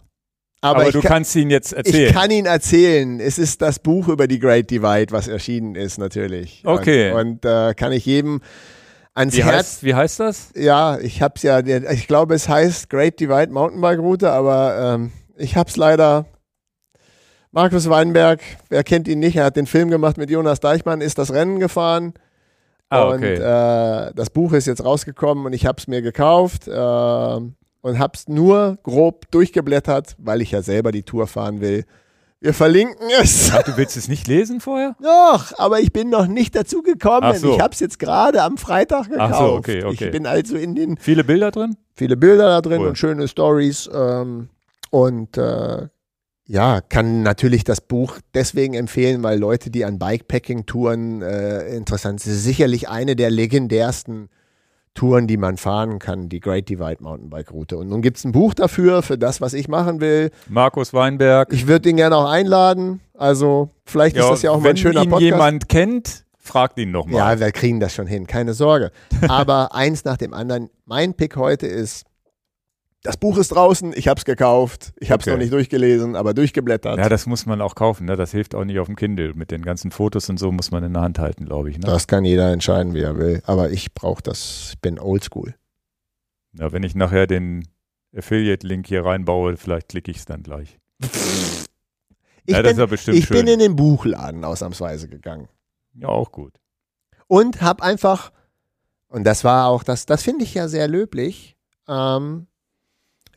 Aber, 0.61 0.79
aber, 0.79 0.87
ich, 0.87 0.93
du 0.93 1.01
kann, 1.01 1.09
kannst 1.11 1.35
ihn 1.35 1.49
jetzt 1.49 1.71
ich 1.71 1.77
erzählen. 1.77 2.13
kann 2.13 2.31
ihn 2.31 2.45
erzählen. 2.45 3.19
Es 3.19 3.37
ist 3.37 3.61
das 3.61 3.79
Buch 3.79 4.07
über 4.07 4.27
die 4.27 4.39
Great 4.39 4.69
Divide, 4.69 5.11
was 5.11 5.27
erschienen 5.27 5.75
ist, 5.75 5.97
natürlich. 5.97 6.63
Okay. 6.65 7.11
Und, 7.11 7.19
und 7.19 7.45
äh, 7.45 7.73
kann 7.73 7.91
ich 7.91 8.05
jedem 8.05 8.41
ans 9.13 9.35
wie, 9.35 9.43
Herz 9.43 9.55
heißt, 9.55 9.83
wie 9.83 9.95
heißt 9.95 10.19
das? 10.19 10.51
Ja, 10.55 10.97
ich 10.99 11.21
hab's 11.21 11.43
ja, 11.43 11.59
ich 11.59 12.07
glaube, 12.07 12.33
es 12.35 12.49
heißt 12.49 12.89
Great 12.89 13.19
Divide 13.19 13.51
Mountainbike 13.51 13.99
Route, 13.99 14.31
aber 14.31 14.95
ähm, 14.95 15.11
ich 15.37 15.55
hab's 15.55 15.77
leider. 15.77 16.25
Markus 17.53 17.89
Weinberg, 17.89 18.39
wer 18.69 18.83
kennt 18.83 19.07
ihn 19.09 19.19
nicht, 19.19 19.35
er 19.35 19.45
hat 19.45 19.57
den 19.57 19.65
Film 19.67 19.89
gemacht 19.89 20.17
mit 20.17 20.29
Jonas 20.29 20.61
Deichmann, 20.61 21.01
ist 21.01 21.17
das 21.17 21.33
Rennen 21.33 21.59
gefahren. 21.59 22.13
Ah, 22.89 23.03
und 23.03 23.15
okay. 23.17 23.35
äh, 23.35 24.11
das 24.15 24.29
Buch 24.29 24.53
ist 24.53 24.67
jetzt 24.67 24.83
rausgekommen 24.83 25.45
und 25.45 25.53
ich 25.53 25.65
hab's 25.65 25.87
mir 25.87 26.01
gekauft 26.01 26.67
äh, 26.67 26.71
und 26.71 27.99
hab's 27.99 28.27
nur 28.27 28.77
grob 28.83 29.29
durchgeblättert, 29.31 30.15
weil 30.17 30.41
ich 30.41 30.51
ja 30.51 30.61
selber 30.61 30.91
die 30.91 31.03
Tour 31.03 31.27
fahren 31.27 31.61
will. 31.61 31.85
Wir 32.39 32.53
verlinken 32.53 33.07
es. 33.21 33.51
Ach, 33.53 33.63
du 33.63 33.77
willst 33.77 33.95
es 33.97 34.07
nicht 34.07 34.27
lesen 34.27 34.61
vorher? 34.61 34.95
Doch, 35.01 35.51
aber 35.59 35.79
ich 35.79 35.93
bin 35.93 36.09
noch 36.09 36.27
nicht 36.27 36.55
dazu 36.55 36.81
gekommen. 36.81 37.37
So. 37.37 37.53
Ich 37.53 37.61
hab's 37.61 37.79
jetzt 37.79 37.99
gerade 37.99 38.41
am 38.41 38.57
Freitag 38.57 39.09
gekauft. 39.09 39.33
Ach 39.35 39.39
so, 39.39 39.53
okay, 39.53 39.83
okay. 39.83 40.05
Ich 40.05 40.11
bin 40.11 40.25
also 40.25 40.55
in 40.55 40.73
den 40.73 40.97
Viele 40.97 41.23
Bilder 41.23 41.51
drin? 41.51 41.77
viele 41.93 42.17
Bilder 42.17 42.47
da 42.47 42.61
drin 42.61 42.81
Cool. 42.81 42.87
und 42.87 42.97
schöne 42.97 43.27
Stories. 43.27 43.89
Ähm, 43.93 44.49
und 44.89 45.37
äh, 45.37 45.87
ja, 46.45 46.81
kann 46.81 47.23
natürlich 47.23 47.63
das 47.63 47.81
Buch 47.81 48.17
deswegen 48.33 48.73
empfehlen, 48.73 49.23
weil 49.23 49.39
Leute, 49.39 49.69
die 49.69 49.85
an 49.85 49.99
Bikepacking-Touren 49.99 51.21
äh, 51.21 51.75
interessant 51.75 52.19
sind, 52.19 52.33
sicherlich 52.33 52.89
eine 52.89 53.15
der 53.15 53.29
legendärsten 53.29 54.29
Touren, 54.93 55.27
die 55.27 55.37
man 55.37 55.55
fahren 55.57 55.99
kann, 55.99 56.27
die 56.27 56.41
Great 56.41 56.67
Divide 56.67 57.01
Mountainbike 57.01 57.51
Route. 57.51 57.77
Und 57.77 57.87
nun 57.87 58.01
gibt 58.01 58.17
es 58.17 58.25
ein 58.25 58.33
Buch 58.33 58.53
dafür, 58.53 59.01
für 59.01 59.17
das, 59.17 59.39
was 59.39 59.53
ich 59.53 59.69
machen 59.69 60.01
will. 60.01 60.31
Markus 60.49 60.93
Weinberg. 60.93 61.53
Ich 61.53 61.67
würde 61.67 61.89
ihn 61.89 61.95
gerne 61.95 62.17
auch 62.17 62.29
einladen. 62.29 62.99
Also 63.17 63.69
vielleicht 63.85 64.17
ist 64.17 64.27
das 64.27 64.41
ja 64.41 64.51
auch 64.51 64.57
mal 64.57 64.65
wenn 64.65 64.71
ein 64.71 64.77
schöner 64.77 65.03
ihn 65.03 65.09
Podcast. 65.09 65.31
jemand 65.31 65.69
kennt, 65.69 66.25
fragt 66.37 66.77
ihn 66.77 66.91
noch 66.91 67.05
mal. 67.05 67.17
Ja, 67.17 67.39
wir 67.39 67.51
kriegen 67.51 67.79
das 67.79 67.93
schon 67.93 68.07
hin, 68.07 68.27
keine 68.27 68.53
Sorge. 68.53 68.91
Aber 69.29 69.73
eins 69.73 70.03
nach 70.03 70.17
dem 70.17 70.33
anderen. 70.33 70.69
Mein 70.85 71.13
Pick 71.13 71.37
heute 71.37 71.67
ist, 71.67 72.03
das 73.03 73.17
Buch 73.17 73.37
ist 73.37 73.49
draußen, 73.53 73.93
ich 73.95 74.07
habe 74.07 74.19
es 74.19 74.25
gekauft, 74.25 74.93
ich 74.99 75.09
habe 75.11 75.21
es 75.21 75.27
Okay. 75.27 75.31
noch 75.35 75.39
nicht 75.39 75.51
durchgelesen, 75.53 76.15
aber 76.15 76.33
durchgeblättert. 76.33 76.97
Ja, 76.99 77.09
das 77.09 77.25
muss 77.25 77.45
man 77.45 77.59
auch 77.61 77.73
kaufen. 77.75 78.05
Ne? 78.05 78.15
Das 78.15 78.31
hilft 78.31 78.53
auch 78.53 78.63
nicht 78.63 78.79
auf 78.79 78.87
dem 78.87 78.95
Kindle. 78.95 79.33
Mit 79.33 79.49
den 79.51 79.63
ganzen 79.63 79.91
Fotos 79.91 80.29
und 80.29 80.37
so 80.37 80.51
muss 80.51 80.69
man 80.71 80.83
in 80.83 80.93
der 80.93 81.01
Hand 81.01 81.17
halten, 81.19 81.45
glaube 81.45 81.69
ich. 81.71 81.77
Ne? 81.77 81.85
das 81.87 82.07
kann 82.07 82.25
jeder 82.25 82.51
entscheiden, 82.51 82.93
wie 82.93 83.01
er 83.01 83.17
will. 83.17 83.41
Aber 83.45 83.71
ich 83.71 83.93
brauche 83.93 84.21
das, 84.21 84.69
ich 84.73 84.79
bin 84.81 84.99
oldschool. 84.99 85.55
Ja, 86.53 86.71
wenn 86.71 86.83
ich 86.83 86.95
nachher 86.95 87.27
den 87.27 87.67
Affiliate-Link 88.15 88.85
hier 88.87 89.05
reinbaue, 89.05 89.55
vielleicht 89.57 89.89
klicke 89.89 90.11
ich 90.11 90.17
es 90.17 90.25
dann 90.25 90.43
gleich. 90.43 90.77
Ich, 92.43 92.55
ja, 92.55 92.63
das 92.63 92.71
ist 92.71 92.75
bin, 92.77 92.79
ja 92.81 92.85
bestimmt 92.87 93.17
ich 93.17 93.25
schön. 93.27 93.37
bin 93.37 93.47
in 93.47 93.59
den 93.59 93.75
Buchladen 93.75 94.43
ausnahmsweise 94.43 95.07
gegangen. 95.07 95.47
ja, 95.93 96.07
auch 96.07 96.31
gut. 96.31 96.53
Und 97.27 97.61
habe 97.61 97.83
einfach, 97.83 98.31
und 99.09 99.25
das 99.25 99.43
war 99.43 99.67
auch, 99.67 99.83
das, 99.83 100.07
das 100.07 100.23
finde 100.23 100.43
ich 100.43 100.55
ja 100.55 100.67
sehr 100.67 100.87
löblich, 100.87 101.55
ähm, 101.87 102.47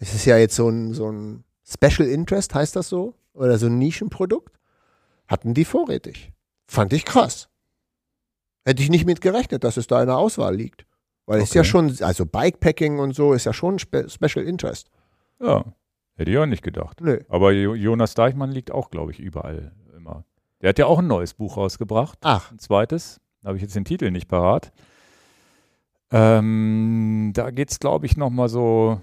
es 0.01 0.15
ist 0.15 0.25
ja 0.25 0.37
jetzt 0.39 0.57
so 0.57 0.69
ein, 0.69 0.93
so 0.95 1.11
ein 1.11 1.45
Special 1.67 2.09
Interest, 2.09 2.55
heißt 2.55 2.77
das 2.77 2.89
so? 2.89 3.15
Oder 3.33 3.59
so 3.59 3.67
ein 3.67 3.79
Nischenprodukt. 3.79 4.59
Hatten 5.27 5.55
die 5.55 5.65
vorrätig. 5.65 6.33
Fand 6.67 6.93
ich 6.93 7.05
krass. 7.05 7.49
Hätte 8.65 8.83
ich 8.83 8.91
nicht 8.91 9.07
mit 9.07 9.21
gerechnet, 9.21 9.65
dass 9.65 9.77
es 9.77 9.87
da 9.87 10.01
in 10.01 10.07
der 10.07 10.17
Auswahl 10.19 10.55
liegt. 10.55 10.87
Weil 11.27 11.39
es 11.39 11.45
ist 11.51 11.55
ja 11.55 11.63
Okay. 11.63 11.69
schon, 11.71 11.97
also 12.03 12.27
Bikepacking 12.27 12.99
und 12.99 13.15
so 13.15 13.33
ist 13.33 13.45
ja 13.45 13.53
schon 13.55 13.79
Spe 13.79 14.09
Special 14.11 14.45
Interest. 14.45 14.91
Ja, 15.41 15.65
hätte 16.17 16.31
ich 16.31 16.39
auch 16.39 16.47
nicht 16.47 16.63
gedacht. 16.63 17.01
Nö. 17.01 17.19
Aber 17.29 17.53
Jo- 17.53 17.75
Jonas 17.75 18.15
Deichmann 18.15 18.53
liegt 18.53 18.71
auch, 18.71 18.91
glaube 18.91 19.13
ich, 19.13 19.21
überall 19.21 19.73
immer. 19.97 20.25
Der 20.61 20.69
hat 20.71 20.79
ja 20.79 20.87
auch 20.87 20.99
ein 20.99 21.07
neues 21.07 21.33
Buch 21.35 21.57
rausgebracht. 21.57 22.19
Ach, 22.23 22.51
Ein 22.53 22.59
zweites. 22.59 23.21
Da 23.41 23.49
habe 23.49 23.57
ich 23.57 23.63
jetzt 23.63 23.75
den 23.75 23.85
Titel 23.87 24.11
nicht 24.11 24.29
parat. 24.29 24.73
Ähm, 26.11 27.33
da 27.35 27.51
geht 27.51 27.71
es, 27.71 27.81
glaube 27.81 28.07
ich, 28.07 28.17
nochmal 28.17 28.49
so. 28.49 29.01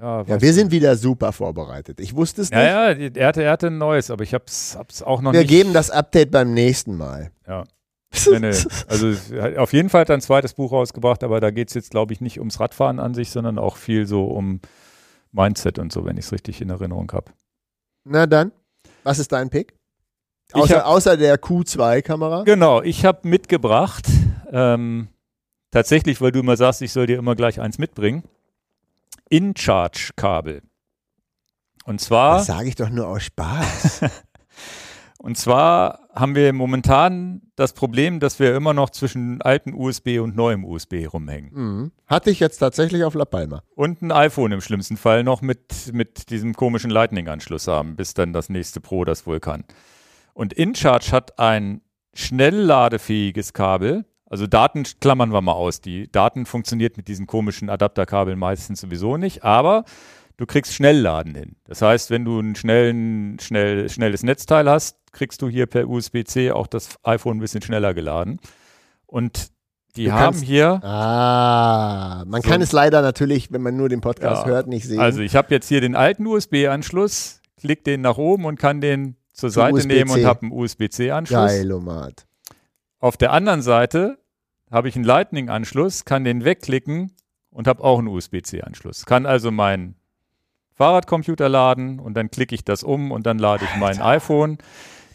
Ja, 0.00 0.40
wir 0.40 0.52
sind 0.54 0.70
wieder 0.70 0.96
super 0.96 1.32
vorbereitet. 1.32 2.00
Ich 2.00 2.16
wusste 2.16 2.40
es 2.40 2.50
nicht. 2.50 2.58
Ja, 2.58 2.90
ja, 2.92 3.10
er 3.14 3.26
hatte, 3.28 3.42
er 3.42 3.52
hatte 3.52 3.66
ein 3.66 3.76
neues, 3.76 4.10
aber 4.10 4.24
ich 4.24 4.32
habe 4.32 4.44
es 4.46 5.02
auch 5.04 5.20
noch 5.20 5.32
wir 5.32 5.40
nicht. 5.40 5.50
geben 5.50 5.74
das 5.74 5.90
Update 5.90 6.30
beim 6.30 6.54
nächsten 6.54 6.96
Mal. 6.96 7.30
Ja. 7.46 7.64
Nee, 8.28 8.40
nee. 8.40 8.56
Also 8.88 9.14
auf 9.56 9.72
jeden 9.72 9.88
Fall 9.88 10.00
hat 10.00 10.08
er 10.08 10.16
ein 10.16 10.20
zweites 10.20 10.54
Buch 10.54 10.72
rausgebracht, 10.72 11.22
aber 11.22 11.38
da 11.38 11.52
geht 11.52 11.68
es 11.68 11.74
jetzt, 11.74 11.90
glaube 11.92 12.12
ich, 12.12 12.20
nicht 12.20 12.40
ums 12.40 12.58
Radfahren 12.58 12.98
an 12.98 13.14
sich, 13.14 13.30
sondern 13.30 13.56
auch 13.56 13.76
viel 13.76 14.04
so 14.06 14.24
um 14.24 14.60
Mindset 15.30 15.78
und 15.78 15.92
so, 15.92 16.04
wenn 16.04 16.16
ich 16.16 16.24
es 16.24 16.32
richtig 16.32 16.60
in 16.60 16.70
Erinnerung 16.70 17.12
habe. 17.12 17.30
Na 18.04 18.26
dann, 18.26 18.50
was 19.04 19.20
ist 19.20 19.30
dein 19.30 19.48
Pick? 19.48 19.74
Außer, 20.52 20.78
hab, 20.78 20.86
außer 20.86 21.16
der 21.16 21.40
Q2-Kamera? 21.40 22.42
Genau, 22.42 22.82
ich 22.82 23.04
habe 23.04 23.28
mitgebracht, 23.28 24.08
ähm, 24.50 25.06
tatsächlich, 25.70 26.20
weil 26.20 26.32
du 26.32 26.40
immer 26.40 26.56
sagst, 26.56 26.82
ich 26.82 26.90
soll 26.92 27.06
dir 27.06 27.16
immer 27.18 27.36
gleich 27.36 27.60
eins 27.60 27.78
mitbringen, 27.78 28.24
In-Charge-Kabel. 29.28 30.62
Und 31.84 32.00
zwar. 32.00 32.38
Das 32.38 32.46
sage 32.46 32.68
ich 32.68 32.74
doch 32.74 32.90
nur 32.90 33.08
aus 33.08 33.24
Spaß. 33.24 34.00
Und 35.22 35.36
zwar 35.36 36.08
haben 36.14 36.34
wir 36.34 36.50
momentan 36.54 37.42
das 37.54 37.74
Problem, 37.74 38.20
dass 38.20 38.38
wir 38.38 38.56
immer 38.56 38.72
noch 38.72 38.88
zwischen 38.88 39.42
alten 39.42 39.74
USB 39.74 40.18
und 40.18 40.34
neuem 40.34 40.64
USB 40.64 41.06
rumhängen. 41.12 41.50
Mhm. 41.52 41.92
Hatte 42.06 42.30
ich 42.30 42.40
jetzt 42.40 42.56
tatsächlich 42.56 43.04
auf 43.04 43.12
La 43.12 43.26
Palma. 43.26 43.62
Und 43.74 44.00
ein 44.00 44.12
iPhone 44.12 44.52
im 44.52 44.62
schlimmsten 44.62 44.96
Fall 44.96 45.22
noch 45.22 45.42
mit, 45.42 45.92
mit 45.92 46.30
diesem 46.30 46.54
komischen 46.54 46.90
Lightning-Anschluss 46.90 47.68
haben, 47.68 47.96
bis 47.96 48.14
dann 48.14 48.32
das 48.32 48.48
nächste 48.48 48.80
Pro 48.80 49.04
das 49.04 49.26
wohl 49.26 49.40
kann. 49.40 49.64
Und 50.32 50.54
InCharge 50.54 51.12
hat 51.12 51.38
ein 51.38 51.82
schnell 52.14 52.56
ladefähiges 52.56 53.52
Kabel. 53.52 54.06
Also 54.30 54.46
Daten 54.46 54.84
klammern 55.00 55.32
wir 55.32 55.42
mal 55.42 55.52
aus. 55.52 55.80
Die 55.80 56.10
Daten 56.10 56.46
funktioniert 56.46 56.96
mit 56.96 57.08
diesen 57.08 57.26
komischen 57.26 57.68
Adapterkabeln 57.68 58.38
meistens 58.38 58.80
sowieso 58.80 59.16
nicht, 59.16 59.42
aber 59.42 59.84
du 60.36 60.46
kriegst 60.46 60.72
Schnellladen 60.72 61.34
hin. 61.34 61.56
Das 61.64 61.82
heißt, 61.82 62.10
wenn 62.10 62.24
du 62.24 62.38
ein 62.38 62.54
schnellen, 62.54 63.38
schnell, 63.40 63.90
schnelles 63.90 64.22
Netzteil 64.22 64.70
hast, 64.70 64.96
kriegst 65.12 65.42
du 65.42 65.48
hier 65.48 65.66
per 65.66 65.88
USB-C 65.88 66.52
auch 66.52 66.68
das 66.68 66.90
iPhone 67.02 67.38
ein 67.38 67.40
bisschen 67.40 67.60
schneller 67.60 67.92
geladen. 67.92 68.38
Und 69.04 69.50
die 69.96 70.04
du 70.04 70.12
haben 70.12 70.38
hier. 70.38 70.80
Ah, 70.84 72.22
man 72.24 72.42
so 72.42 72.48
kann 72.48 72.62
es 72.62 72.70
leider 72.70 73.02
natürlich, 73.02 73.50
wenn 73.50 73.62
man 73.62 73.76
nur 73.76 73.88
den 73.88 74.00
Podcast 74.00 74.46
ja, 74.46 74.52
hört, 74.52 74.68
nicht 74.68 74.86
sehen. 74.86 75.00
Also 75.00 75.22
ich 75.22 75.34
habe 75.34 75.52
jetzt 75.52 75.66
hier 75.66 75.80
den 75.80 75.96
alten 75.96 76.24
USB-Anschluss, 76.24 77.40
klick 77.56 77.82
den 77.82 78.00
nach 78.00 78.16
oben 78.16 78.44
und 78.44 78.60
kann 78.60 78.80
den 78.80 79.16
zur 79.32 79.50
Seite 79.50 79.84
nehmen 79.88 80.12
und 80.12 80.24
habe 80.24 80.42
einen 80.42 80.52
USB-C-Anschluss. 80.52 81.50
Geil, 81.50 81.72
Omat. 81.72 82.26
Auf 83.00 83.16
der 83.16 83.32
anderen 83.32 83.62
Seite 83.62 84.18
habe 84.70 84.88
ich 84.88 84.94
einen 84.94 85.04
Lightning-Anschluss, 85.04 86.04
kann 86.04 86.24
den 86.24 86.44
wegklicken 86.44 87.12
und 87.50 87.66
habe 87.66 87.82
auch 87.82 87.98
einen 87.98 88.08
USB-C-Anschluss. 88.08 89.06
Kann 89.06 89.26
also 89.26 89.50
mein 89.50 89.96
Fahrradcomputer 90.74 91.48
laden 91.48 91.98
und 91.98 92.14
dann 92.14 92.30
klicke 92.30 92.54
ich 92.54 92.64
das 92.64 92.82
um 92.82 93.12
und 93.12 93.26
dann 93.26 93.38
lade 93.38 93.64
ich 93.64 93.78
mein 93.78 94.00
iPhone. 94.00 94.58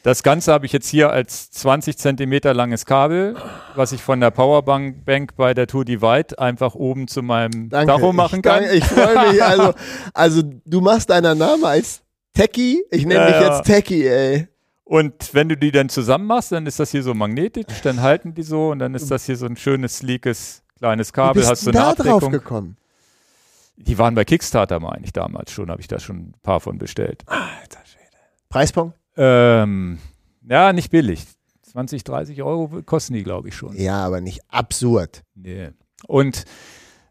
Das 0.03 0.22
Ganze 0.22 0.53
habe 0.53 0.68
ich 0.68 0.72
jetzt 0.72 0.88
hier 0.88 1.10
als 1.10 1.49
20 1.49 1.98
Zentimeter 1.98 2.53
langes 2.53 2.86
Kabel, 2.86 3.36
was 3.73 3.91
ich 3.91 4.03
von 4.03 4.19
der 4.19 4.30
Powerbank 4.30 5.03
Bank 5.03 5.36
bei 5.36 5.56
der 5.56 5.65
Tour 5.65 5.84
Divide 5.84 6.38
einfach 6.38 6.76
oben 6.76 7.07
zu 7.07 7.23
meinem 7.23 7.69
danke, 7.69 7.91
Tacho 7.91 8.14
machen 8.14 8.44
kann. 8.44 8.61
Danke, 8.61 8.76
ich 8.76 8.86
freue 8.86 9.32
mich. 9.32 9.44
Also, 9.44 9.73
also 10.14 10.41
du 10.44 10.82
machst 10.82 11.10
deinen 11.10 11.40
Namen 11.40 11.65
als 11.65 12.03
Techie. 12.36 12.84
Ich 12.91 13.07
nenne 13.07 13.32
ja, 13.32 13.32
dich 13.32 13.48
jetzt 13.48 13.64
Techie, 13.64 14.07
ey. 14.07 14.48
Und 14.86 15.34
wenn 15.34 15.49
du 15.49 15.57
die 15.57 15.72
dann 15.72 15.90
zusammen 15.90 16.28
machst, 16.28 16.52
dann 16.52 16.68
ist 16.68 16.80
das 16.80 16.91
hier 16.91 17.02
so 17.02 17.16
magnetisch, 17.16 17.82
dann 17.82 18.02
halten 18.02 18.36
die 18.36 18.44
so 18.44 18.70
und 18.70 18.80
dann 18.80 18.94
ist 18.94 19.10
das 19.10 19.26
hier 19.26 19.36
so 19.36 19.48
ein 19.48 19.57
schönes, 19.57 19.98
sleekes, 19.98 20.62
kleines 20.78 21.12
Kabel. 21.12 21.36
Wie 21.36 21.40
bist 21.40 21.52
Hast 21.52 21.66
du 21.68 21.72
da 21.72 21.95
drauf 21.95 22.30
gekommen? 22.30 22.78
Die 23.78 23.98
waren 23.98 24.14
bei 24.14 24.24
Kickstarter, 24.24 24.80
meine 24.80 25.03
ich 25.03 25.12
damals 25.12 25.52
schon, 25.52 25.72
habe 25.72 25.82
ich 25.82 25.88
da 25.88 25.99
schon 25.99 26.18
ein 26.18 26.34
paar 26.44 26.60
von 26.60 26.78
bestellt. 26.78 27.24
Alter 27.26 27.80
Schwede. 27.84 28.06
Preispunkt? 28.48 28.95
Ähm, 29.18 29.98
ja, 30.48 30.72
nicht 30.72 30.91
billig. 30.91 31.26
20, 31.64 32.03
30 32.03 32.44
Euro 32.44 32.84
kosten 32.84 33.16
die, 33.16 33.24
glaube 33.24 33.49
ich, 33.49 33.56
schon. 33.56 33.76
Ja, 33.76 34.06
aber 34.06 34.22
nicht 34.22 34.41
absurd. 34.49 35.24
Nee. 35.34 35.72
Und 36.07 36.45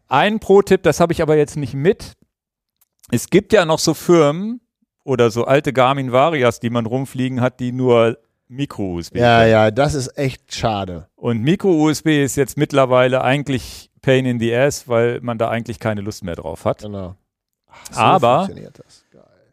ein 0.07 0.39
Pro-Tipp, 0.39 0.81
das 0.83 1.01
habe 1.01 1.11
ich 1.11 1.21
aber 1.21 1.35
jetzt 1.35 1.57
nicht 1.57 1.73
mit. 1.73 2.13
Es 3.11 3.29
gibt 3.29 3.53
ja 3.53 3.65
noch 3.65 3.79
so 3.79 3.93
Firmen 3.93 4.61
oder 5.05 5.31
so 5.31 5.45
alte 5.45 5.71
Garmin 5.71 6.11
Varias, 6.11 6.59
die 6.59 6.69
man 6.69 6.85
rumfliegen 6.85 7.39
hat, 7.39 7.61
die 7.61 7.71
nur 7.71 8.17
Micro-USB. 8.49 9.15
Ja, 9.15 9.39
können. 9.39 9.51
ja, 9.51 9.71
das 9.71 9.93
ist 9.93 10.17
echt 10.17 10.53
schade. 10.53 11.07
Und 11.15 11.41
Micro-USB 11.41 12.23
ist 12.23 12.35
jetzt 12.35 12.57
mittlerweile 12.57 13.23
eigentlich 13.23 13.89
Pain 14.01 14.25
in 14.25 14.39
the 14.39 14.53
Ass, 14.53 14.87
weil 14.87 15.21
man 15.21 15.37
da 15.37 15.49
eigentlich 15.49 15.79
keine 15.79 16.01
Lust 16.01 16.23
mehr 16.23 16.35
drauf 16.35 16.65
hat. 16.65 16.81
Genau. 16.81 17.15
Ach, 17.67 17.85
so 17.91 17.99
Aber 17.99 18.49
das. 18.73 19.05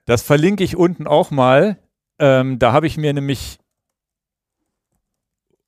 das. 0.04 0.22
verlinke 0.22 0.64
ich 0.64 0.76
unten 0.76 1.06
auch 1.06 1.30
mal. 1.30 1.78
Ähm, 2.18 2.58
da 2.58 2.72
habe 2.72 2.86
ich 2.86 2.96
mir 2.96 3.12
nämlich 3.12 3.58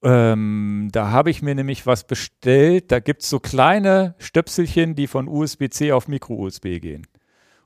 ähm, 0.02 0.90
da 0.93 1.11
habe 1.11 1.31
ich 1.31 1.40
mir 1.40 1.55
nämlich 1.55 1.86
was 1.86 2.05
bestellt. 2.05 2.93
Da 2.93 3.01
gibt 3.01 3.23
es 3.23 3.31
so 3.31 3.40
kleine 3.40 4.15
Stöpselchen, 4.19 4.94
die 4.94 5.06
von 5.06 5.28
USB-C 5.28 5.93
auf 5.93 6.09
Micro-USB 6.09 6.78
gehen. 6.81 7.06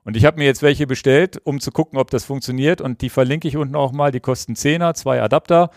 Und 0.09 0.16
ich 0.16 0.24
habe 0.24 0.39
mir 0.39 0.47
jetzt 0.47 0.62
welche 0.62 0.86
bestellt, 0.86 1.39
um 1.44 1.60
zu 1.60 1.70
gucken, 1.70 1.98
ob 1.98 2.10
das 2.10 2.24
funktioniert. 2.24 2.80
Und 2.80 3.02
die 3.02 3.10
verlinke 3.10 3.47
ich 3.47 3.59
unten 3.59 3.76
auch 3.76 3.93
mal. 3.93 4.10
Die 4.10 4.20
kosten 4.20 4.55
10er, 4.55 4.94
zwei 4.94 5.20
Adapter. 5.20 5.68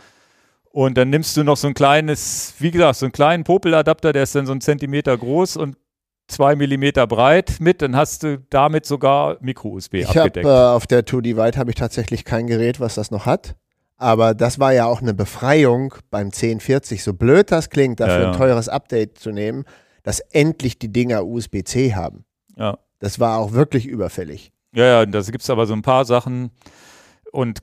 Und 0.70 0.98
dann 0.98 1.10
nimmst 1.10 1.36
du 1.36 1.44
noch 1.44 1.58
so 1.58 1.68
ein 1.68 1.74
kleines, 1.74 2.54
wie 2.60 2.72
gesagt, 2.72 2.96
so 2.96 3.08
einen 3.08 3.12
kleinen 3.12 3.44
Popeladapter, 3.44 4.14
der 4.14 4.24
ist 4.24 4.34
dann 4.34 4.46
so 4.46 4.54
einen 4.54 4.62
Zentimeter 4.62 5.18
groß 5.18 5.58
und 5.58 5.76
zwei 6.30 6.56
Millimeter 6.56 7.08
breit 7.08 7.58
mit, 7.60 7.82
dann 7.82 7.98
hast 7.98 8.24
du 8.24 8.38
damit 8.50 8.86
sogar 8.86 9.36
Micro-USB 9.42 10.06
abgedeckt. 10.06 10.46
Hab, 10.46 10.46
äh, 10.46 10.76
auf 10.78 10.88
der 10.88 11.06
2D 11.06 11.36
White 11.36 11.60
habe 11.60 11.72
ich 11.72 11.76
tatsächlich 11.76 12.24
kein 12.24 12.48
Gerät, 12.48 12.80
was 12.80 12.96
das 12.96 13.12
noch 13.12 13.26
hat. 13.26 13.58
Aber 13.98 14.34
das 14.34 14.60
war 14.60 14.72
ja 14.72 14.86
auch 14.86 15.02
eine 15.02 15.14
Befreiung 15.14 15.94
beim 16.10 16.28
1040, 16.28 17.04
so 17.04 17.12
blöd 17.12 17.52
das 17.52 17.70
klingt, 17.70 18.00
dafür 18.00 18.16
ja, 18.16 18.22
ja. 18.22 18.32
ein 18.32 18.38
teures 18.38 18.70
Update 18.70 19.20
zu 19.20 19.32
nehmen, 19.32 19.66
dass 20.04 20.22
endlich 20.22 20.80
die 20.80 20.94
Dinger 20.94 21.26
USB-C 21.26 21.96
haben. 21.96 22.24
Ja. 22.56 22.78
Das 23.02 23.20
war 23.20 23.38
auch 23.38 23.52
wirklich 23.52 23.86
überfällig. 23.86 24.54
Ja, 24.74 24.86
ja, 24.86 25.06
da 25.06 25.22
gibt 25.22 25.42
es 25.42 25.50
aber 25.50 25.66
so 25.66 25.74
ein 25.74 25.82
paar 25.82 26.06
Sachen, 26.06 26.52
und 27.32 27.60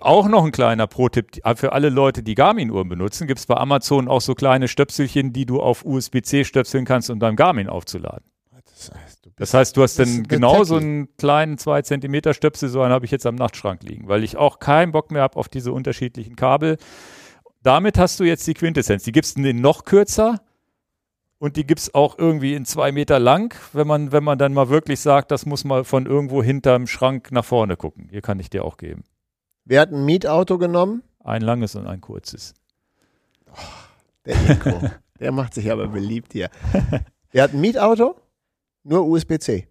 auch 0.00 0.28
noch 0.28 0.44
ein 0.44 0.50
kleiner 0.50 0.88
Pro-Tipp 0.88 1.40
für 1.54 1.72
alle 1.72 1.90
Leute, 1.90 2.24
die 2.24 2.34
Garmin-Uhren 2.34 2.88
benutzen, 2.88 3.28
gibt 3.28 3.38
es 3.38 3.46
bei 3.46 3.56
Amazon 3.56 4.08
auch 4.08 4.20
so 4.20 4.34
kleine 4.34 4.66
Stöpselchen, 4.66 5.32
die 5.32 5.46
du 5.46 5.60
auf 5.60 5.84
USB-C 5.84 6.44
stöpseln 6.44 6.84
kannst, 6.84 7.08
um 7.08 7.20
dein 7.20 7.36
Garmin 7.36 7.68
aufzuladen. 7.68 8.24
Das 8.64 8.90
heißt, 8.92 9.24
du, 9.24 9.30
das 9.36 9.54
heißt, 9.54 9.76
du 9.76 9.82
hast 9.82 9.98
dann 10.00 10.24
genau 10.24 10.64
so 10.64 10.76
einen 10.76 11.16
kleinen 11.16 11.56
2 11.56 11.82
cm 11.82 12.32
Stöpsel, 12.32 12.68
so 12.68 12.82
einen 12.82 12.92
habe 12.92 13.04
ich 13.04 13.12
jetzt 13.12 13.24
am 13.24 13.36
Nachtschrank 13.36 13.84
liegen, 13.84 14.08
weil 14.08 14.24
ich 14.24 14.36
auch 14.36 14.58
keinen 14.58 14.90
Bock 14.90 15.12
mehr 15.12 15.22
habe 15.22 15.36
auf 15.36 15.48
diese 15.48 15.72
unterschiedlichen 15.72 16.34
Kabel. 16.34 16.78
Damit 17.62 17.98
hast 17.98 18.18
du 18.18 18.24
jetzt 18.24 18.44
die 18.48 18.54
Quintessenz. 18.54 19.04
Die 19.04 19.12
gibt 19.12 19.26
es 19.26 19.36
noch 19.36 19.84
kürzer 19.84 20.40
und 21.42 21.56
die 21.56 21.66
gibt 21.66 21.80
es 21.80 21.92
auch 21.92 22.18
irgendwie 22.18 22.54
in 22.54 22.64
zwei 22.64 22.92
Meter 22.92 23.18
lang, 23.18 23.52
wenn 23.72 23.88
man, 23.88 24.12
wenn 24.12 24.22
man 24.22 24.38
dann 24.38 24.54
mal 24.54 24.68
wirklich 24.68 25.00
sagt, 25.00 25.32
das 25.32 25.44
muss 25.44 25.64
mal 25.64 25.82
von 25.82 26.06
irgendwo 26.06 26.40
hinterm 26.40 26.86
Schrank 26.86 27.32
nach 27.32 27.44
vorne 27.44 27.76
gucken. 27.76 28.06
Hier 28.12 28.22
kann 28.22 28.38
ich 28.38 28.48
dir 28.48 28.64
auch 28.64 28.76
geben. 28.76 29.02
Wer 29.64 29.80
hat 29.80 29.90
ein 29.90 30.04
Mietauto 30.04 30.56
genommen? 30.56 31.02
Ein 31.18 31.42
langes 31.42 31.74
und 31.74 31.88
ein 31.88 32.00
kurzes. 32.00 32.54
Oh, 33.50 33.56
der 34.24 34.38
Nico, 34.38 34.82
der 35.18 35.32
macht 35.32 35.54
sich 35.54 35.72
aber 35.72 35.88
beliebt 35.88 36.32
hier. 36.32 36.48
Wer 37.32 37.42
hat 37.42 37.54
ein 37.54 37.60
Mietauto? 37.60 38.14
Nur 38.84 39.04
USB-C. 39.04 39.66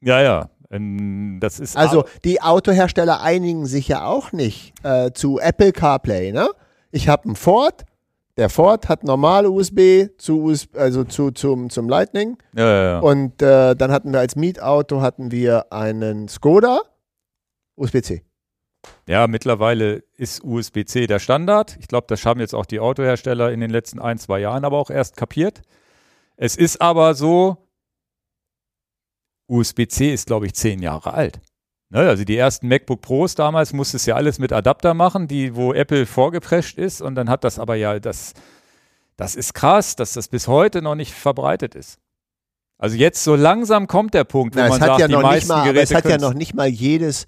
Ja, 0.00 0.22
ja. 0.22 0.48
Ähm, 0.70 1.36
das 1.38 1.60
ist 1.60 1.76
also 1.76 2.06
die 2.24 2.40
Autohersteller 2.40 3.20
einigen 3.20 3.66
sich 3.66 3.88
ja 3.88 4.06
auch 4.06 4.32
nicht 4.32 4.72
äh, 4.84 5.12
zu 5.12 5.38
Apple 5.38 5.72
CarPlay. 5.72 6.32
Ne? 6.32 6.48
Ich 6.92 7.08
habe 7.08 7.24
einen 7.24 7.36
Ford, 7.36 7.84
der 8.42 8.50
Ford 8.50 8.88
hat 8.88 9.04
normale 9.04 9.48
USB 9.48 10.08
zu 10.18 10.42
USB, 10.42 10.76
also 10.76 11.04
zu, 11.04 11.30
zum, 11.30 11.70
zum 11.70 11.88
Lightning. 11.88 12.36
Ja, 12.56 12.66
ja, 12.66 12.82
ja. 12.82 12.98
Und 12.98 13.40
äh, 13.40 13.76
dann 13.76 13.92
hatten 13.92 14.12
wir 14.12 14.18
als 14.18 14.34
Mietauto 14.34 15.00
hatten 15.00 15.30
wir 15.30 15.72
einen 15.72 16.26
Skoda 16.26 16.80
USB-C. 17.76 18.24
Ja, 19.06 19.28
mittlerweile 19.28 20.02
ist 20.16 20.42
USB-C 20.42 21.06
der 21.06 21.20
Standard. 21.20 21.76
Ich 21.78 21.86
glaube, 21.86 22.06
das 22.08 22.26
haben 22.26 22.40
jetzt 22.40 22.52
auch 22.52 22.66
die 22.66 22.80
Autohersteller 22.80 23.52
in 23.52 23.60
den 23.60 23.70
letzten 23.70 24.00
ein, 24.00 24.18
zwei 24.18 24.40
Jahren 24.40 24.64
aber 24.64 24.78
auch 24.78 24.90
erst 24.90 25.16
kapiert. 25.16 25.62
Es 26.36 26.56
ist 26.56 26.80
aber 26.80 27.14
so, 27.14 27.68
USB-C 29.46 30.12
ist, 30.12 30.26
glaube 30.26 30.46
ich, 30.46 30.54
zehn 30.54 30.82
Jahre 30.82 31.14
alt. 31.14 31.40
Also 31.92 32.24
die 32.24 32.36
ersten 32.36 32.68
MacBook 32.68 33.02
Pros 33.02 33.34
damals 33.34 33.72
musste 33.72 33.98
es 33.98 34.06
ja 34.06 34.14
alles 34.14 34.38
mit 34.38 34.52
Adapter 34.52 34.94
machen, 34.94 35.28
die, 35.28 35.54
wo 35.54 35.72
Apple 35.72 36.06
vorgeprescht 36.06 36.78
ist 36.78 37.02
und 37.02 37.14
dann 37.14 37.28
hat 37.28 37.44
das 37.44 37.58
aber 37.58 37.74
ja, 37.74 37.98
das, 38.00 38.32
das 39.16 39.34
ist 39.34 39.54
krass, 39.54 39.94
dass 39.96 40.14
das 40.14 40.28
bis 40.28 40.48
heute 40.48 40.80
noch 40.80 40.94
nicht 40.94 41.12
verbreitet 41.12 41.74
ist. 41.74 41.98
Also 42.78 42.96
jetzt 42.96 43.22
so 43.22 43.36
langsam 43.36 43.86
kommt 43.86 44.14
der 44.14 44.24
Punkt, 44.24 44.56
wo 44.56 44.60
Na, 44.60 44.68
man 44.68 44.80
sagt, 44.80 45.00
ja 45.00 45.08
die 45.08 45.16
meisten 45.16 45.48
mal, 45.48 45.64
Geräte 45.64 45.82
es 45.82 45.94
hat 45.94 46.04
ja 46.04 46.18
noch 46.18 46.34
nicht 46.34 46.54
mal 46.54 46.66
jedes 46.66 47.26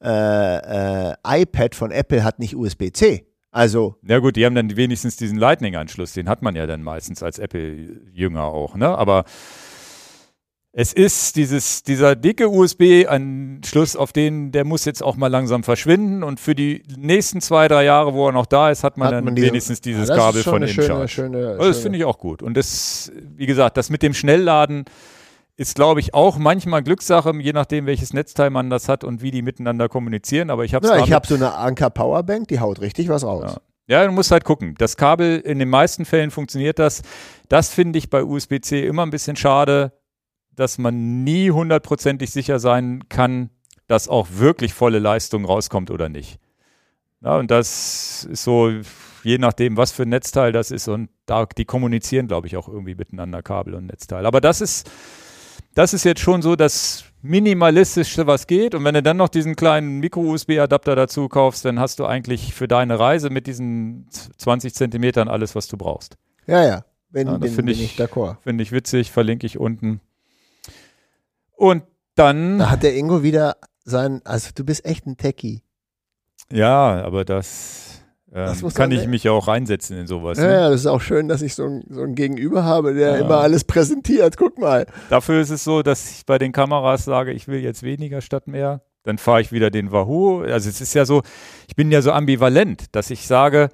äh, 0.00 1.10
äh, 1.10 1.14
iPad 1.26 1.74
von 1.74 1.90
Apple 1.90 2.22
hat 2.22 2.38
nicht 2.38 2.54
USB-C. 2.54 3.26
Also. 3.50 3.96
Ja 4.06 4.18
gut, 4.18 4.36
die 4.36 4.44
haben 4.46 4.54
dann 4.54 4.76
wenigstens 4.76 5.16
diesen 5.16 5.38
Lightning-Anschluss, 5.38 6.12
den 6.12 6.28
hat 6.28 6.42
man 6.42 6.54
ja 6.54 6.66
dann 6.66 6.82
meistens 6.82 7.22
als 7.22 7.38
Apple-Jünger 7.38 8.44
auch, 8.44 8.76
ne? 8.76 8.96
Aber 8.96 9.24
es 10.72 10.92
ist 10.92 11.36
dieses, 11.36 11.82
dieser 11.82 12.14
dicke 12.14 12.48
USB-Anschluss, 12.48 13.96
auf 13.96 14.12
den, 14.12 14.52
der 14.52 14.64
muss 14.64 14.84
jetzt 14.84 15.02
auch 15.02 15.16
mal 15.16 15.28
langsam 15.28 15.62
verschwinden 15.62 16.22
und 16.22 16.40
für 16.40 16.54
die 16.54 16.82
nächsten 16.96 17.40
zwei, 17.40 17.68
drei 17.68 17.84
Jahre, 17.84 18.12
wo 18.12 18.28
er 18.28 18.32
noch 18.32 18.46
da 18.46 18.70
ist, 18.70 18.84
hat 18.84 18.98
man 18.98 19.08
hat 19.08 19.14
dann 19.14 19.24
man 19.24 19.34
diese, 19.34 19.48
wenigstens 19.48 19.80
dieses 19.80 20.08
ja, 20.08 20.16
Kabel 20.16 20.42
von 20.42 20.62
InCharge. 20.62 21.08
Schöne, 21.08 21.08
schöne, 21.08 21.48
also 21.52 21.64
das 21.64 21.78
finde 21.78 21.98
ich 21.98 22.04
auch 22.04 22.18
gut. 22.18 22.42
Und 22.42 22.56
das, 22.56 23.10
wie 23.36 23.46
gesagt, 23.46 23.76
das 23.76 23.88
mit 23.88 24.02
dem 24.02 24.12
Schnellladen 24.12 24.84
ist, 25.56 25.74
glaube 25.74 26.00
ich, 26.00 26.14
auch 26.14 26.38
manchmal 26.38 26.82
Glückssache, 26.82 27.32
je 27.40 27.52
nachdem, 27.52 27.86
welches 27.86 28.12
Netzteil 28.12 28.50
man 28.50 28.70
das 28.70 28.88
hat 28.88 29.04
und 29.04 29.22
wie 29.22 29.30
die 29.30 29.42
miteinander 29.42 29.88
kommunizieren. 29.88 30.50
Aber 30.50 30.64
ich 30.64 30.74
habe 30.74 30.86
ja, 30.86 31.02
ich 31.02 31.12
habe 31.12 31.26
so 31.26 31.34
eine 31.34 31.54
Anker 31.54 31.90
Powerbank, 31.90 32.46
die 32.48 32.60
haut 32.60 32.80
richtig 32.80 33.08
was 33.08 33.24
raus. 33.24 33.54
Ja. 33.54 33.60
Ja, 33.90 34.04
du 34.04 34.12
musst 34.12 34.30
halt 34.30 34.44
gucken. 34.44 34.74
Das 34.76 34.98
Kabel, 34.98 35.38
in 35.38 35.58
den 35.58 35.70
meisten 35.70 36.04
Fällen 36.04 36.30
funktioniert 36.30 36.78
das. 36.78 37.00
Das 37.48 37.72
finde 37.72 37.98
ich 37.98 38.10
bei 38.10 38.22
USB-C 38.22 38.86
immer 38.86 39.02
ein 39.02 39.08
bisschen 39.08 39.34
schade 39.34 39.92
dass 40.58 40.76
man 40.76 41.22
nie 41.22 41.50
hundertprozentig 41.52 42.30
sicher 42.30 42.58
sein 42.58 43.04
kann, 43.08 43.50
dass 43.86 44.08
auch 44.08 44.26
wirklich 44.32 44.74
volle 44.74 44.98
Leistung 44.98 45.44
rauskommt 45.44 45.90
oder 45.90 46.08
nicht. 46.08 46.40
Ja, 47.20 47.36
und 47.36 47.50
das 47.50 48.26
ist 48.30 48.42
so, 48.42 48.72
je 49.22 49.38
nachdem, 49.38 49.76
was 49.76 49.92
für 49.92 50.02
ein 50.02 50.08
Netzteil 50.08 50.50
das 50.50 50.72
ist. 50.72 50.88
Und 50.88 51.10
da, 51.26 51.46
die 51.46 51.64
kommunizieren, 51.64 52.26
glaube 52.26 52.48
ich, 52.48 52.56
auch 52.56 52.68
irgendwie 52.68 52.96
miteinander, 52.96 53.40
Kabel 53.42 53.74
und 53.74 53.86
Netzteil. 53.86 54.26
Aber 54.26 54.40
das 54.40 54.60
ist, 54.60 54.90
das 55.74 55.94
ist 55.94 56.04
jetzt 56.04 56.20
schon 56.20 56.42
so 56.42 56.56
das 56.56 57.04
Minimalistischste, 57.22 58.26
was 58.26 58.48
geht. 58.48 58.74
Und 58.74 58.82
wenn 58.82 58.94
du 58.94 59.02
dann 59.02 59.16
noch 59.16 59.28
diesen 59.28 59.54
kleinen 59.54 60.00
Micro-USB-Adapter 60.00 60.96
dazu 60.96 61.28
kaufst, 61.28 61.64
dann 61.64 61.78
hast 61.78 62.00
du 62.00 62.04
eigentlich 62.04 62.52
für 62.52 62.66
deine 62.66 62.98
Reise 62.98 63.30
mit 63.30 63.46
diesen 63.46 64.08
20 64.10 64.74
Zentimetern 64.74 65.28
alles, 65.28 65.54
was 65.54 65.68
du 65.68 65.76
brauchst. 65.76 66.16
Ja, 66.46 66.64
ja. 66.64 66.84
Wenn, 67.10 67.28
ja, 67.28 67.38
das 67.38 67.54
finde 67.54 67.72
ich, 67.72 67.96
find 68.42 68.60
ich 68.60 68.72
witzig, 68.72 69.12
verlinke 69.12 69.46
ich 69.46 69.58
unten. 69.58 70.00
Und 71.58 71.82
dann. 72.14 72.58
Da 72.58 72.70
hat 72.70 72.84
der 72.84 72.94
Ingo 72.94 73.24
wieder 73.24 73.56
sein, 73.84 74.20
also 74.24 74.50
du 74.54 74.64
bist 74.64 74.84
echt 74.84 75.06
ein 75.06 75.16
Techie. 75.16 75.62
Ja, 76.52 77.02
aber 77.04 77.24
das, 77.24 78.00
ähm, 78.32 78.56
das 78.60 78.74
kann 78.74 78.92
ich 78.92 79.08
mich 79.08 79.24
ja 79.24 79.32
auch 79.32 79.48
reinsetzen 79.48 79.98
in 79.98 80.06
sowas. 80.06 80.38
Ja, 80.38 80.44
ne? 80.44 80.52
ja, 80.52 80.70
das 80.70 80.80
ist 80.82 80.86
auch 80.86 81.00
schön, 81.00 81.26
dass 81.26 81.42
ich 81.42 81.56
so 81.56 81.64
ein, 81.64 81.84
so 81.90 82.02
ein 82.02 82.14
Gegenüber 82.14 82.64
habe, 82.64 82.94
der 82.94 83.14
ja. 83.14 83.18
immer 83.18 83.38
alles 83.38 83.64
präsentiert. 83.64 84.36
Guck 84.36 84.56
mal. 84.58 84.86
Dafür 85.10 85.40
ist 85.40 85.50
es 85.50 85.64
so, 85.64 85.82
dass 85.82 86.10
ich 86.12 86.26
bei 86.26 86.38
den 86.38 86.52
Kameras 86.52 87.04
sage, 87.04 87.32
ich 87.32 87.48
will 87.48 87.60
jetzt 87.60 87.82
weniger 87.82 88.20
statt 88.20 88.46
mehr. 88.46 88.82
Dann 89.02 89.18
fahre 89.18 89.40
ich 89.40 89.50
wieder 89.50 89.70
den 89.70 89.90
Wahoo. 89.90 90.42
Also 90.42 90.68
es 90.68 90.80
ist 90.80 90.94
ja 90.94 91.04
so, 91.04 91.22
ich 91.66 91.74
bin 91.74 91.90
ja 91.90 92.02
so 92.02 92.12
ambivalent, 92.12 92.94
dass 92.94 93.10
ich 93.10 93.26
sage, 93.26 93.68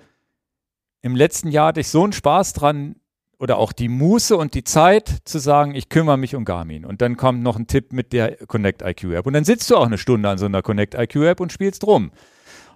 im 1.03 1.17
letzten 1.17 1.49
Jahr 1.49 1.69
hatte 1.69 1.81
ich 1.81 1.89
so 1.89 2.03
einen 2.03 2.15
Spaß 2.15 2.55
dran, 2.55 2.97
oder 3.39 3.59
auch 3.59 3.73
die 3.73 3.89
Muße 3.89 4.37
und 4.37 4.55
die 4.55 4.65
Zeit 4.65 5.09
zu 5.25 5.39
sagen, 5.39 5.75
ich 5.75 5.89
kümmere 5.89 6.17
mich 6.17 6.35
um 6.35 6.45
Garmin. 6.45 6.85
Und 6.85 7.03
dann 7.03 7.17
kommt 7.17 7.43
noch 7.43 7.57
ein 7.57 7.67
Tipp 7.67 7.93
mit 7.93 8.13
der 8.13 8.37
Connect 8.47 8.83
IQ 8.83 9.05
App. 9.13 9.27
Und 9.27 9.33
dann 9.33 9.45
sitzt 9.45 9.71
du 9.71 9.77
auch 9.77 9.87
eine 9.87 9.99
Stunde 9.99 10.29
an 10.29 10.39
so 10.39 10.47
einer 10.47 10.63
Connect 10.63 10.95
IQ 10.95 11.17
App 11.17 11.41
und 11.41 11.53
spielst 11.53 11.87
rum. 11.87 12.11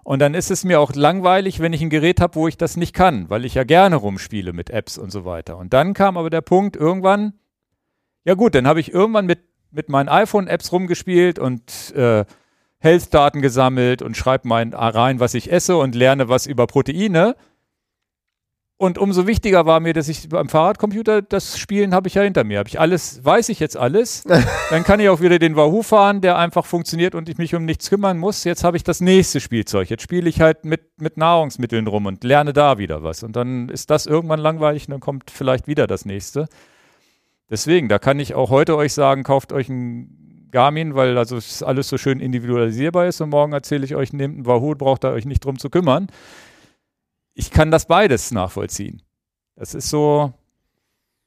Und 0.04 0.20
dann 0.20 0.34
ist 0.34 0.50
es 0.50 0.64
mir 0.64 0.80
auch 0.80 0.94
langweilig, 0.94 1.60
wenn 1.60 1.72
ich 1.72 1.82
ein 1.82 1.90
Gerät 1.90 2.20
habe, 2.20 2.34
wo 2.34 2.48
ich 2.48 2.56
das 2.56 2.76
nicht 2.76 2.94
kann, 2.94 3.28
weil 3.28 3.44
ich 3.44 3.54
ja 3.54 3.64
gerne 3.64 3.96
rumspiele 3.96 4.52
mit 4.52 4.70
Apps 4.70 4.96
und 4.96 5.10
so 5.10 5.24
weiter. 5.24 5.58
Und 5.58 5.74
dann 5.74 5.92
kam 5.92 6.16
aber 6.16 6.30
der 6.30 6.40
Punkt 6.40 6.76
irgendwann, 6.76 7.34
ja 8.24 8.34
gut, 8.34 8.54
dann 8.54 8.66
habe 8.66 8.80
ich 8.80 8.92
irgendwann 8.92 9.26
mit, 9.26 9.40
mit 9.70 9.90
meinen 9.90 10.08
iPhone-Apps 10.08 10.72
rumgespielt 10.72 11.38
und 11.38 11.94
äh, 11.94 12.24
Health-Daten 12.78 13.42
gesammelt 13.42 14.02
und 14.02 14.16
schreibe 14.16 14.48
rein, 14.50 15.20
was 15.20 15.34
ich 15.34 15.52
esse 15.52 15.76
und 15.76 15.94
lerne 15.94 16.28
was 16.28 16.46
über 16.46 16.66
Proteine. 16.66 17.36
Und 18.80 18.96
umso 18.96 19.26
wichtiger 19.26 19.66
war 19.66 19.80
mir, 19.80 19.92
dass 19.92 20.08
ich 20.08 20.28
beim 20.28 20.48
Fahrradcomputer 20.48 21.20
das 21.20 21.58
Spielen 21.58 21.92
habe 21.92 22.06
ich 22.06 22.14
ja 22.14 22.22
hinter 22.22 22.44
mir. 22.44 22.60
Habe 22.60 22.68
ich 22.68 22.78
alles, 22.78 23.24
weiß 23.24 23.48
ich 23.48 23.58
jetzt 23.58 23.76
alles. 23.76 24.22
Dann 24.70 24.84
kann 24.84 25.00
ich 25.00 25.08
auch 25.08 25.20
wieder 25.20 25.40
den 25.40 25.56
Wahoo 25.56 25.82
fahren, 25.82 26.20
der 26.20 26.38
einfach 26.38 26.64
funktioniert 26.64 27.16
und 27.16 27.28
ich 27.28 27.38
mich 27.38 27.56
um 27.56 27.64
nichts 27.64 27.90
kümmern 27.90 28.18
muss. 28.18 28.44
Jetzt 28.44 28.62
habe 28.62 28.76
ich 28.76 28.84
das 28.84 29.00
nächste 29.00 29.40
Spielzeug. 29.40 29.90
Jetzt 29.90 30.04
spiele 30.04 30.28
ich 30.28 30.40
halt 30.40 30.64
mit, 30.64 31.00
mit 31.00 31.16
Nahrungsmitteln 31.16 31.88
rum 31.88 32.06
und 32.06 32.22
lerne 32.22 32.52
da 32.52 32.78
wieder 32.78 33.02
was. 33.02 33.24
Und 33.24 33.34
dann 33.34 33.68
ist 33.68 33.90
das 33.90 34.06
irgendwann 34.06 34.38
langweilig 34.38 34.86
und 34.86 34.92
dann 34.92 35.00
kommt 35.00 35.32
vielleicht 35.32 35.66
wieder 35.66 35.88
das 35.88 36.04
nächste. 36.04 36.46
Deswegen, 37.50 37.88
da 37.88 37.98
kann 37.98 38.20
ich 38.20 38.36
auch 38.36 38.50
heute 38.50 38.76
euch 38.76 38.92
sagen, 38.92 39.24
kauft 39.24 39.52
euch 39.52 39.68
ein 39.68 40.48
Garmin, 40.52 40.94
weil 40.94 41.18
also 41.18 41.40
alles 41.66 41.88
so 41.88 41.98
schön 41.98 42.20
individualisierbar 42.20 43.08
ist 43.08 43.20
und 43.20 43.30
morgen 43.30 43.52
erzähle 43.52 43.84
ich 43.84 43.96
euch, 43.96 44.12
nehmt 44.12 44.38
ein 44.38 44.46
Wahoo, 44.46 44.76
braucht 44.76 45.04
ihr 45.04 45.10
euch 45.10 45.24
nicht 45.24 45.44
drum 45.44 45.58
zu 45.58 45.68
kümmern 45.68 46.06
ich 47.38 47.52
kann 47.52 47.70
das 47.70 47.86
beides 47.86 48.32
nachvollziehen. 48.32 49.00
Das 49.54 49.72
ist 49.72 49.88
so, 49.90 50.32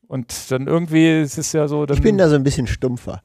und 0.07 0.51
dann 0.51 0.67
irgendwie 0.67 1.21
ist 1.21 1.37
es 1.37 1.53
ja 1.53 1.69
so. 1.69 1.85
ich 1.87 2.01
bin 2.01 2.17
da 2.17 2.27
so 2.27 2.35
ein 2.35 2.43
bisschen 2.43 2.67
stumpfer. 2.67 3.23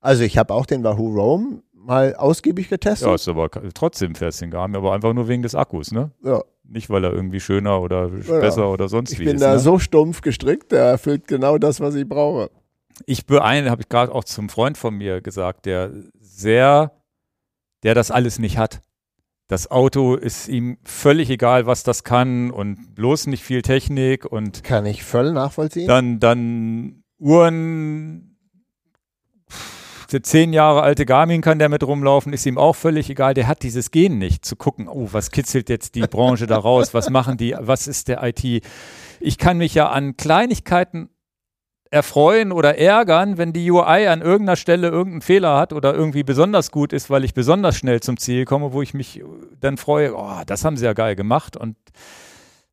Also 0.00 0.22
ich 0.22 0.38
habe 0.38 0.54
auch 0.54 0.64
den 0.64 0.84
Wahoo 0.84 1.12
Roam 1.12 1.64
mal 1.72 2.14
ausgiebig 2.14 2.68
getestet. 2.68 3.08
Ja, 3.08 3.14
ist 3.16 3.26
aber 3.26 3.50
trotzdem 3.74 4.14
fährst 4.14 4.42
den 4.42 4.52
Garmin, 4.52 4.76
aber 4.76 4.92
einfach 4.92 5.12
nur 5.12 5.26
wegen 5.26 5.42
des 5.42 5.56
Akkus, 5.56 5.90
ne? 5.90 6.12
Ja. 6.22 6.40
Nicht, 6.62 6.88
weil 6.88 7.02
er 7.02 7.12
irgendwie 7.12 7.40
schöner 7.40 7.80
oder 7.80 8.10
ja. 8.10 8.38
besser 8.38 8.70
oder 8.70 8.88
sonst 8.88 9.12
ich 9.12 9.18
wie 9.18 9.24
ist. 9.24 9.28
Ich 9.28 9.34
bin 9.34 9.40
da 9.40 9.54
ne? 9.54 9.58
so 9.58 9.80
stumpf 9.80 10.20
gestrickt, 10.20 10.70
der 10.70 10.84
erfüllt 10.84 11.26
genau 11.26 11.58
das, 11.58 11.80
was 11.80 11.96
ich 11.96 12.08
brauche. 12.08 12.48
Ich 13.06 13.26
beeine, 13.26 13.70
habe 13.72 13.82
ich 13.82 13.88
gerade 13.88 14.14
auch 14.14 14.24
zum 14.24 14.48
Freund 14.48 14.78
von 14.78 14.94
mir 14.94 15.20
gesagt, 15.20 15.66
der 15.66 15.90
sehr, 16.20 16.92
der 17.82 17.96
das 17.96 18.12
alles 18.12 18.38
nicht 18.38 18.56
hat. 18.56 18.82
Das 19.46 19.70
Auto 19.70 20.14
ist 20.14 20.48
ihm 20.48 20.78
völlig 20.84 21.28
egal, 21.28 21.66
was 21.66 21.82
das 21.82 22.02
kann 22.02 22.50
und 22.50 22.94
bloß 22.94 23.26
nicht 23.26 23.44
viel 23.44 23.60
Technik 23.62 24.24
und 24.24 24.64
kann 24.64 24.86
ich 24.86 25.04
voll 25.04 25.32
nachvollziehen. 25.32 25.86
Dann 25.86 26.18
dann 26.18 27.04
Uhren 27.18 28.34
der 30.12 30.22
zehn 30.22 30.52
Jahre 30.52 30.82
alte 30.82 31.06
Garmin 31.06 31.40
kann 31.40 31.58
der 31.58 31.68
mit 31.68 31.82
rumlaufen, 31.82 32.32
ist 32.32 32.46
ihm 32.46 32.56
auch 32.56 32.76
völlig 32.76 33.10
egal. 33.10 33.34
Der 33.34 33.48
hat 33.48 33.62
dieses 33.62 33.90
Gen 33.90 34.18
nicht, 34.18 34.44
zu 34.44 34.54
gucken, 34.54 34.88
oh, 34.88 35.08
was 35.10 35.30
kitzelt 35.30 35.68
jetzt 35.68 35.96
die 35.96 36.02
Branche 36.02 36.46
da 36.46 36.56
raus, 36.56 36.94
was 36.94 37.10
machen 37.10 37.36
die, 37.36 37.56
was 37.58 37.88
ist 37.88 38.08
der 38.08 38.22
IT. 38.22 38.64
Ich 39.20 39.38
kann 39.38 39.58
mich 39.58 39.74
ja 39.74 39.88
an 39.88 40.16
Kleinigkeiten 40.16 41.10
erfreuen 41.94 42.50
oder 42.50 42.76
ärgern, 42.76 43.38
wenn 43.38 43.52
die 43.52 43.70
UI 43.70 44.08
an 44.08 44.20
irgendeiner 44.20 44.56
Stelle 44.56 44.88
irgendeinen 44.88 45.20
Fehler 45.22 45.56
hat 45.56 45.72
oder 45.72 45.94
irgendwie 45.94 46.24
besonders 46.24 46.72
gut 46.72 46.92
ist, 46.92 47.08
weil 47.08 47.22
ich 47.22 47.34
besonders 47.34 47.76
schnell 47.76 48.00
zum 48.00 48.16
Ziel 48.16 48.44
komme, 48.44 48.72
wo 48.72 48.82
ich 48.82 48.94
mich 48.94 49.22
dann 49.60 49.76
freue, 49.76 50.12
oh, 50.16 50.40
das 50.44 50.64
haben 50.64 50.76
sie 50.76 50.86
ja 50.86 50.92
geil 50.92 51.14
gemacht. 51.14 51.56
Und 51.56 51.76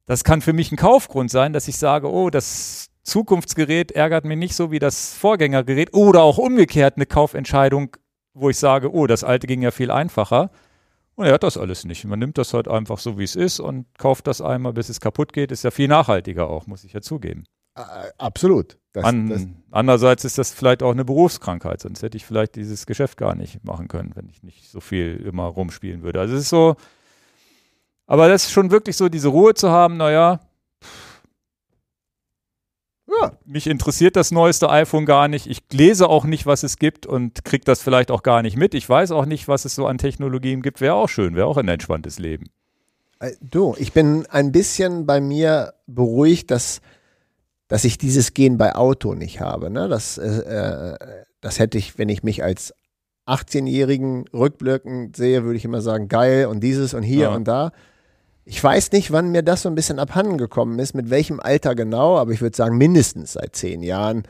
das 0.08 0.24
kann 0.24 0.42
für 0.42 0.54
mich 0.54 0.72
ein 0.72 0.76
Kaufgrund 0.76 1.30
sein, 1.30 1.54
dass 1.54 1.68
ich 1.68 1.78
sage, 1.78 2.12
oh, 2.12 2.32
das 2.32 2.90
Zukunftsgerät 3.04 3.92
ärgert 3.92 4.26
mich 4.26 4.40
nicht 4.40 4.56
so 4.56 4.72
wie 4.72 4.80
das 4.80 5.14
Vorgängergerät 5.14 5.94
oder 5.94 6.24
auch 6.24 6.40
umgekehrt 6.40 6.96
eine 6.96 7.06
Kaufentscheidung, 7.06 7.96
wo 8.34 8.50
ich 8.50 8.58
sage, 8.58 8.92
oh, 8.92 9.06
das 9.06 9.24
alte 9.24 9.46
ging 9.46 9.62
ja 9.62 9.70
viel 9.70 9.92
einfacher. 9.92 10.50
Und 11.14 11.28
er 11.28 11.34
hat 11.34 11.44
das 11.44 11.58
alles 11.58 11.86
nicht. 11.86 12.06
Man 12.06 12.18
nimmt 12.18 12.40
das 12.40 12.56
halt 12.56 12.68
einfach 12.68 12.98
so, 12.98 13.20
wie 13.20 13.24
es 13.24 13.36
ist 13.36 13.60
und 13.60 13.86
kauft 14.00 14.26
das 14.26 14.42
einmal, 14.42 14.74
bis 14.74 14.90
es 14.90 15.00
kaputt 15.00 15.32
geht. 15.32 15.52
Ist 15.52 15.64
ja 15.64 15.70
viel 15.70 15.88
nachhaltiger 15.88 16.50
auch, 16.50 16.66
muss 16.66 16.84
ich 16.84 16.94
ja 16.94 17.02
zugeben. 17.02 17.44
Absolut. 18.18 18.78
Das, 18.94 19.06
An, 19.06 19.30
das 19.30 19.48
andererseits 19.72 20.26
ist 20.26 20.38
das 20.38 20.52
vielleicht 20.52 20.84
auch 20.84 20.92
eine 20.92 21.06
Berufskrankheit, 21.06 21.80
sonst 21.80 22.04
hätte 22.04 22.18
ich 22.18 22.26
vielleicht 22.26 22.56
dieses 22.56 22.86
Geschäft 22.86 23.18
gar 23.18 23.36
nicht 23.36 23.64
machen 23.64 23.88
können, 23.88 24.12
wenn 24.16 24.28
ich 24.28 24.44
nicht 24.44 24.70
so 24.70 24.82
viel 24.82 25.16
immer 25.26 25.46
rumspielen 25.46 26.04
würde. 26.04 26.20
Also 26.20 26.36
es 26.36 26.42
ist 26.42 26.50
so, 26.50 26.76
aber 28.06 28.28
das 28.28 28.46
ist 28.46 28.52
schon 28.52 28.72
wirklich 28.72 28.98
so, 28.98 29.08
diese 29.08 29.30
Ruhe 29.30 29.54
zu 29.54 29.70
haben, 29.70 29.96
naja, 29.96 30.42
ja. 33.08 33.32
mich 33.46 33.68
interessiert 33.68 34.18
das 34.18 34.32
neueste 34.32 34.70
iPhone 34.70 35.06
gar 35.06 35.30
nicht. 35.30 35.48
Ich 35.48 35.64
lese 35.72 36.10
auch 36.10 36.26
nicht, 36.26 36.46
was 36.46 36.64
es 36.64 36.78
gibt 36.78 37.06
und 37.06 37.46
kriege 37.46 37.64
das 37.64 37.82
vielleicht 37.82 38.12
auch 38.12 38.24
gar 38.24 38.42
nicht 38.42 38.58
mit. 38.58 38.74
Ich 38.74 38.88
weiß 38.88 39.12
auch 39.12 39.26
nicht, 39.26 39.48
was 39.48 39.64
es 39.64 39.76
so 39.76 39.88
an 39.88 39.98
Technologien 39.98 40.62
gibt. 40.62 40.82
Wäre 40.82 40.96
auch 40.96 41.10
schön, 41.10 41.36
wäre 41.36 41.48
auch 41.48 41.58
ein 41.58 41.68
entspanntes 41.70 42.20
Leben. 42.20 42.50
Äh, 43.20 43.32
du, 43.42 43.76
ich 43.78 43.94
bin 43.94 44.26
ein 44.28 44.52
bisschen 44.52 45.06
bei 45.06 45.22
mir 45.22 45.74
beruhigt, 45.88 46.52
dass 46.52 46.82
dass 47.72 47.86
ich 47.86 47.98
dieses 47.98 48.34
Gen 48.34 48.58
bei 48.58 48.76
Auto 48.76 49.14
nicht 49.14 49.40
habe. 49.40 49.70
Ne? 49.70 49.88
Das, 49.88 50.18
äh, 50.18 50.28
äh 50.28 50.98
das 51.40 51.58
hätte 51.58 51.78
ich, 51.78 51.98
wenn 51.98 52.10
ich 52.10 52.22
mich 52.22 52.44
als 52.44 52.74
18-Jährigen 53.28 54.26
rückblickend 54.34 55.16
sehe, 55.16 55.46
würde 55.46 55.56
ich 55.56 55.64
immer 55.64 55.80
sagen, 55.80 56.10
geil 56.10 56.48
und 56.48 56.60
dieses 56.60 56.94
und 56.94 57.04
hier 57.04 57.30
ja. 57.30 57.34
und 57.34 57.48
da. 57.48 57.72
Ich 58.44 58.62
weiß 58.62 58.92
nicht, 58.92 59.14
wann 59.14 59.32
mir 59.32 59.42
das 59.42 59.62
so 59.62 59.70
ein 59.70 59.76
bisschen 59.76 60.00
abhanden 60.00 60.38
gekommen 60.38 60.80
ist, 60.80 60.94
mit 60.96 61.10
welchem 61.10 61.40
Alter 61.40 61.74
genau, 61.74 62.18
aber 62.18 62.32
ich 62.32 62.42
würde 62.42 62.58
sagen, 62.58 62.78
mindestens 62.78 63.34
seit 63.34 63.56
zehn 63.56 63.84
Jahren 63.84 64.24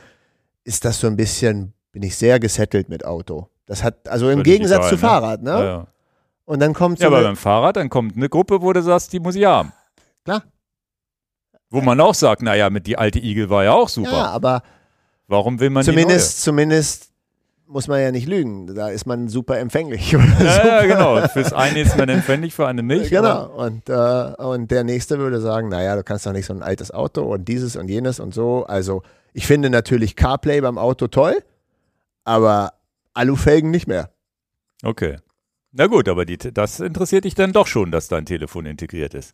ist 0.63 0.85
das 0.85 0.99
so 0.99 1.07
ein 1.07 1.15
bisschen, 1.15 1.73
bin 1.93 2.03
ich 2.03 2.17
sehr 2.17 2.39
gesettelt 2.39 2.89
mit 2.89 3.05
Auto. 3.05 3.47
Das 3.65 3.83
hat, 3.83 4.07
also 4.07 4.29
im 4.29 4.43
Gegensatz 4.43 4.81
egal, 4.81 4.89
zu 4.89 4.95
ne? 4.97 5.01
Fahrrad, 5.01 5.41
ne? 5.41 5.49
Ja, 5.49 5.63
ja. 5.63 5.87
Und 6.45 6.59
dann 6.59 6.75
kommt 6.75 6.99
so. 6.99 7.05
Ja, 7.05 7.07
aber 7.07 7.23
beim 7.23 7.35
Fahrrad, 7.35 7.75
dann 7.75 7.89
kommt 7.89 8.15
eine 8.15 8.29
Gruppe, 8.29 8.61
wo 8.61 8.71
du 8.71 8.83
sagst, 8.83 9.11
die 9.13 9.19
muss 9.19 9.33
ich 9.33 9.45
haben. 9.45 9.73
Klar. 10.25 10.43
Wo 11.71 11.81
man 11.81 11.99
auch 12.01 12.13
sagt, 12.13 12.41
naja, 12.43 12.69
mit 12.69 12.85
die 12.85 12.97
alte 12.97 13.17
Igel 13.17 13.49
war 13.49 13.63
ja 13.63 13.71
auch 13.71 13.89
super. 13.89 14.11
Ja, 14.11 14.25
aber 14.27 14.61
warum 15.27 15.59
will 15.59 15.69
man 15.71 15.83
zumindest, 15.83 16.43
zumindest 16.43 17.11
muss 17.65 17.87
man 17.87 18.01
ja 18.01 18.11
nicht 18.11 18.27
lügen. 18.27 18.75
Da 18.75 18.89
ist 18.89 19.05
man 19.05 19.29
super 19.29 19.57
empfänglich. 19.57 20.11
Ja, 20.39 20.81
ja, 20.81 20.85
genau. 20.85 21.25
Fürs 21.29 21.53
eine 21.53 21.79
ist 21.79 21.97
man 21.97 22.09
empfänglich, 22.09 22.53
für 22.53 22.67
eine 22.67 22.83
nicht. 22.83 23.09
Genau. 23.09 23.45
Und, 23.47 23.87
äh, 23.89 23.93
und 23.93 24.69
der 24.69 24.83
nächste 24.83 25.17
würde 25.19 25.39
sagen, 25.39 25.69
naja, 25.69 25.95
du 25.95 26.03
kannst 26.03 26.25
doch 26.25 26.33
nicht 26.33 26.45
so 26.45 26.53
ein 26.53 26.61
altes 26.61 26.91
Auto 26.91 27.23
und 27.23 27.47
dieses 27.47 27.77
und 27.77 27.87
jenes 27.87 28.19
und 28.19 28.33
so. 28.33 28.65
Also 28.65 29.03
Ich 29.33 29.47
finde 29.47 29.69
natürlich 29.69 30.17
CarPlay 30.17 30.59
beim 30.59 30.77
Auto 30.77 31.07
toll, 31.07 31.41
aber 32.25 32.73
Alufelgen 33.13 33.71
nicht 33.71 33.87
mehr. 33.87 34.09
Okay. 34.83 35.17
Na 35.71 35.87
gut, 35.87 36.09
aber 36.09 36.25
die, 36.25 36.37
das 36.37 36.81
interessiert 36.81 37.23
dich 37.23 37.35
dann 37.35 37.53
doch 37.53 37.67
schon, 37.67 37.91
dass 37.91 38.09
dein 38.09 38.25
Telefon 38.25 38.65
integriert 38.65 39.13
ist. 39.13 39.33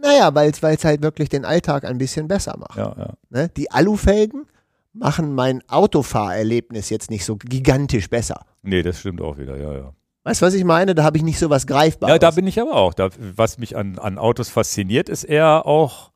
Naja, 0.00 0.34
weil 0.34 0.50
es 0.50 0.84
halt 0.84 1.02
wirklich 1.02 1.28
den 1.28 1.44
Alltag 1.44 1.84
ein 1.84 1.98
bisschen 1.98 2.28
besser 2.28 2.56
macht. 2.56 2.76
Ja, 2.76 2.94
ja. 2.96 3.14
Ne? 3.28 3.50
Die 3.56 3.70
Alufelgen 3.70 4.46
machen 4.92 5.34
mein 5.34 5.62
Autofahrerlebnis 5.68 6.90
jetzt 6.90 7.10
nicht 7.10 7.24
so 7.24 7.36
gigantisch 7.36 8.08
besser. 8.08 8.44
Nee, 8.62 8.82
das 8.82 9.00
stimmt 9.00 9.20
auch 9.20 9.38
wieder, 9.38 9.56
ja, 9.56 9.72
ja. 9.72 9.92
Weißt 10.24 10.42
du, 10.42 10.46
was 10.46 10.54
ich 10.54 10.64
meine? 10.64 10.94
Da 10.94 11.02
habe 11.04 11.16
ich 11.16 11.22
nicht 11.22 11.38
so 11.38 11.48
was 11.48 11.66
Greifbares. 11.66 12.12
Ja, 12.12 12.18
da 12.18 12.30
bin 12.30 12.46
ich 12.46 12.60
aber 12.60 12.74
auch. 12.74 12.92
Da, 12.92 13.08
was 13.18 13.58
mich 13.58 13.76
an, 13.76 13.98
an 13.98 14.18
Autos 14.18 14.50
fasziniert, 14.50 15.08
ist 15.08 15.24
eher 15.24 15.64
auch 15.66 16.10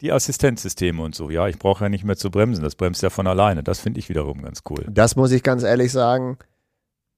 die 0.00 0.12
Assistenzsysteme 0.12 1.02
und 1.02 1.14
so. 1.14 1.30
Ja, 1.30 1.48
ich 1.48 1.58
brauche 1.58 1.84
ja 1.84 1.88
nicht 1.88 2.04
mehr 2.04 2.16
zu 2.16 2.30
bremsen. 2.30 2.62
Das 2.62 2.76
bremst 2.76 3.02
ja 3.02 3.10
von 3.10 3.26
alleine. 3.26 3.62
Das 3.62 3.80
finde 3.80 3.98
ich 3.98 4.08
wiederum 4.08 4.42
ganz 4.42 4.62
cool. 4.70 4.86
Das 4.88 5.16
muss 5.16 5.32
ich 5.32 5.42
ganz 5.42 5.64
ehrlich 5.64 5.90
sagen. 5.90 6.38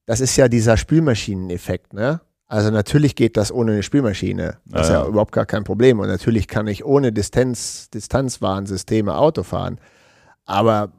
Das 0.07 0.21
ist 0.21 0.37
ja 0.37 0.49
dieser 0.49 0.79
Spülmaschineneffekt, 0.79 1.93
ne? 1.93 2.21
Also 2.51 2.71
natürlich 2.71 3.15
geht 3.15 3.37
das 3.37 3.53
ohne 3.53 3.73
eine 3.73 3.83
Spülmaschine. 3.83 4.57
Das 4.65 4.87
ist 4.87 4.89
ja, 4.89 5.01
Ja, 5.01 5.03
ja. 5.05 5.09
überhaupt 5.09 5.33
gar 5.33 5.45
kein 5.47 5.65
Problem. 5.65 6.01
Und 6.01 6.09
natürlich 6.09 6.49
kann 6.49 6.67
ich 6.67 6.85
ohne 6.85 7.13
Distanz, 7.13 7.91
Distanzwarnsysteme 7.91 9.15
Auto 9.17 9.43
fahren. 9.43 9.79
Aber 10.47 10.93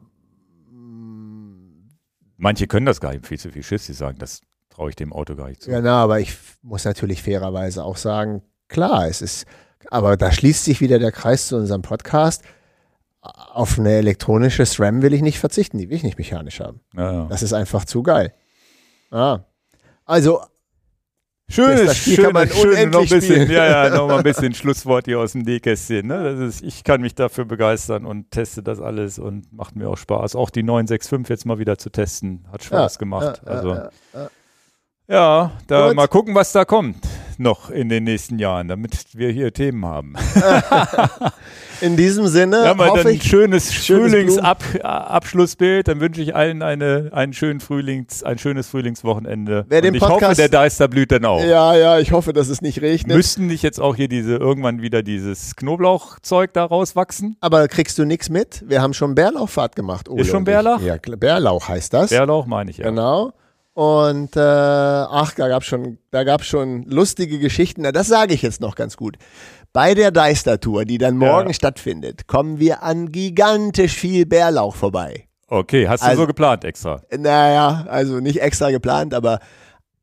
Manche 2.36 2.66
können 2.66 2.86
das 2.86 3.00
gar 3.00 3.12
nicht. 3.12 3.26
Viel 3.26 3.38
zu 3.38 3.50
viel 3.50 3.62
Schiss. 3.62 3.84
Sie 3.86 3.92
sagen, 3.92 4.18
das 4.18 4.40
traue 4.70 4.88
ich 4.90 4.96
dem 4.96 5.12
Auto 5.12 5.34
gar 5.36 5.48
nicht 5.48 5.62
zu. 5.62 5.70
Genau, 5.70 5.90
aber 5.96 6.20
ich 6.20 6.34
muss 6.62 6.84
natürlich 6.86 7.22
fairerweise 7.22 7.84
auch 7.84 7.98
sagen, 7.98 8.42
klar, 8.68 9.06
es 9.08 9.20
ist, 9.20 9.44
aber 9.90 10.16
da 10.16 10.32
schließt 10.32 10.64
sich 10.64 10.80
wieder 10.80 10.98
der 10.98 11.12
Kreis 11.12 11.48
zu 11.48 11.56
unserem 11.56 11.82
Podcast. 11.82 12.42
Auf 13.20 13.78
eine 13.78 13.90
elektronische 13.92 14.64
SRAM 14.64 15.02
will 15.02 15.12
ich 15.12 15.20
nicht 15.20 15.38
verzichten, 15.38 15.76
die 15.76 15.90
will 15.90 15.96
ich 15.96 16.02
nicht 16.02 16.16
mechanisch 16.16 16.60
haben. 16.60 16.80
Ja, 16.96 17.12
ja. 17.12 17.26
Das 17.26 17.42
ist 17.42 17.52
einfach 17.52 17.84
zu 17.84 18.02
geil. 18.02 18.32
Ah. 19.10 19.40
Also, 20.06 20.40
Schönes, 21.50 21.96
Spiel 21.96 22.16
kann 22.16 22.32
man 22.32 22.48
schönes, 22.48 22.62
schönes, 22.62 22.74
noch 22.74 22.78
ein 22.78 22.86
unendlich 22.86 23.10
bisschen, 23.10 23.42
spielen. 23.42 23.50
ja, 23.50 23.86
ja, 23.86 23.96
noch 23.96 24.08
mal 24.08 24.18
ein 24.18 24.22
bisschen 24.22 24.54
Schlusswort 24.54 25.06
hier 25.06 25.18
aus 25.18 25.32
dem 25.32 25.42
Nähkästchen. 25.42 26.06
Ne? 26.06 26.22
Das 26.22 26.40
ist, 26.40 26.62
ich 26.62 26.84
kann 26.84 27.00
mich 27.00 27.14
dafür 27.14 27.44
begeistern 27.44 28.06
und 28.06 28.30
teste 28.30 28.62
das 28.62 28.80
alles 28.80 29.18
und 29.18 29.52
macht 29.52 29.74
mir 29.76 29.88
auch 29.88 29.98
Spaß. 29.98 30.36
Auch 30.36 30.50
die 30.50 30.62
965 30.62 31.28
jetzt 31.28 31.46
mal 31.46 31.58
wieder 31.58 31.76
zu 31.76 31.90
testen, 31.90 32.46
hat 32.52 32.62
Spaß 32.62 32.94
ja, 32.94 32.98
gemacht. 32.98 33.42
ja, 33.44 33.52
also 33.52 33.76
ja, 35.08 35.52
da 35.66 35.88
Gut. 35.88 35.96
mal 35.96 36.06
gucken, 36.06 36.34
was 36.36 36.52
da 36.52 36.64
kommt 36.64 36.96
noch 37.40 37.70
in 37.70 37.88
den 37.88 38.04
nächsten 38.04 38.38
Jahren, 38.38 38.68
damit 38.68 38.92
wir 39.14 39.30
hier 39.30 39.52
Themen 39.52 39.84
haben. 39.84 40.14
In 41.80 41.96
diesem 41.96 42.26
Sinne 42.26 42.64
haben 42.66 42.80
halt 42.80 42.90
hoffe 42.90 43.08
ein 43.08 43.14
ich, 43.14 43.22
schönes, 43.24 43.72
schönes 43.72 44.12
Frühlingsabschlussbild. 44.12 45.88
Dann 45.88 46.00
wünsche 46.00 46.20
ich 46.20 46.34
allen 46.34 46.62
eine, 46.62 47.08
einen 47.12 47.32
schönen 47.32 47.60
Frühlings, 47.60 48.22
ein 48.22 48.38
schönes 48.38 48.68
Frühlingswochenende. 48.68 49.64
Wer 49.68 49.80
den 49.80 49.90
und 49.90 49.94
ich 49.96 50.02
hoffe, 50.02 50.12
Podcast- 50.14 50.38
der 50.38 50.50
Deister 50.50 50.88
blüht 50.88 51.10
dann 51.10 51.24
auch. 51.24 51.42
ja, 51.42 51.74
ja, 51.74 51.98
ich 51.98 52.12
hoffe, 52.12 52.32
dass 52.34 52.48
es 52.48 52.60
nicht 52.60 52.82
regnet. 52.82 53.16
Müssten 53.16 53.46
nicht 53.46 53.62
jetzt 53.62 53.80
auch 53.80 53.96
hier 53.96 54.08
diese 54.08 54.36
irgendwann 54.36 54.82
wieder 54.82 55.02
dieses 55.02 55.56
Knoblauchzeug 55.56 56.52
da 56.52 56.64
rauswachsen? 56.64 57.36
aber 57.40 57.66
kriegst 57.68 57.98
du 57.98 58.04
nichts 58.04 58.28
mit? 58.28 58.62
Wir 58.68 58.82
haben 58.82 58.92
schon 58.92 59.14
Bärlauchfahrt 59.14 59.74
gemacht. 59.74 60.08
Ole 60.08 60.22
Ist 60.22 60.28
schon. 60.28 60.44
Bärlauch? 60.44 60.80
Ja, 60.82 60.96
Bärlauch 60.98 61.68
heißt 61.68 61.94
das. 61.94 62.10
Bärlauch 62.10 62.46
meine 62.46 62.70
ich 62.70 62.78
ja. 62.78 62.88
Genau. 62.90 63.32
Und 63.80 64.36
äh, 64.36 64.40
ach, 64.40 65.32
da 65.36 65.48
gab 65.48 65.62
es 65.62 65.68
schon, 65.68 65.96
da 66.10 66.22
gab's 66.24 66.44
schon 66.44 66.82
lustige 66.82 67.38
Geschichten. 67.38 67.80
Na, 67.80 67.92
das 67.92 68.08
sage 68.08 68.34
ich 68.34 68.42
jetzt 68.42 68.60
noch 68.60 68.74
ganz 68.74 68.94
gut. 68.98 69.16
Bei 69.72 69.94
der 69.94 70.10
Deister-Tour, 70.10 70.84
die 70.84 70.98
dann 70.98 71.16
morgen 71.16 71.48
Ja. 71.48 71.54
stattfindet, 71.54 72.26
kommen 72.26 72.58
wir 72.58 72.82
an 72.82 73.10
gigantisch 73.10 73.94
viel 73.94 74.26
Bärlauch 74.26 74.76
vorbei. 74.76 75.24
Okay, 75.48 75.88
hast 75.88 76.02
du 76.02 76.08
Also- 76.08 76.22
so 76.22 76.26
geplant 76.26 76.62
extra? 76.66 77.00
Naja, 77.16 77.86
also 77.88 78.20
nicht 78.20 78.42
extra 78.42 78.70
geplant, 78.70 79.14
aber 79.14 79.38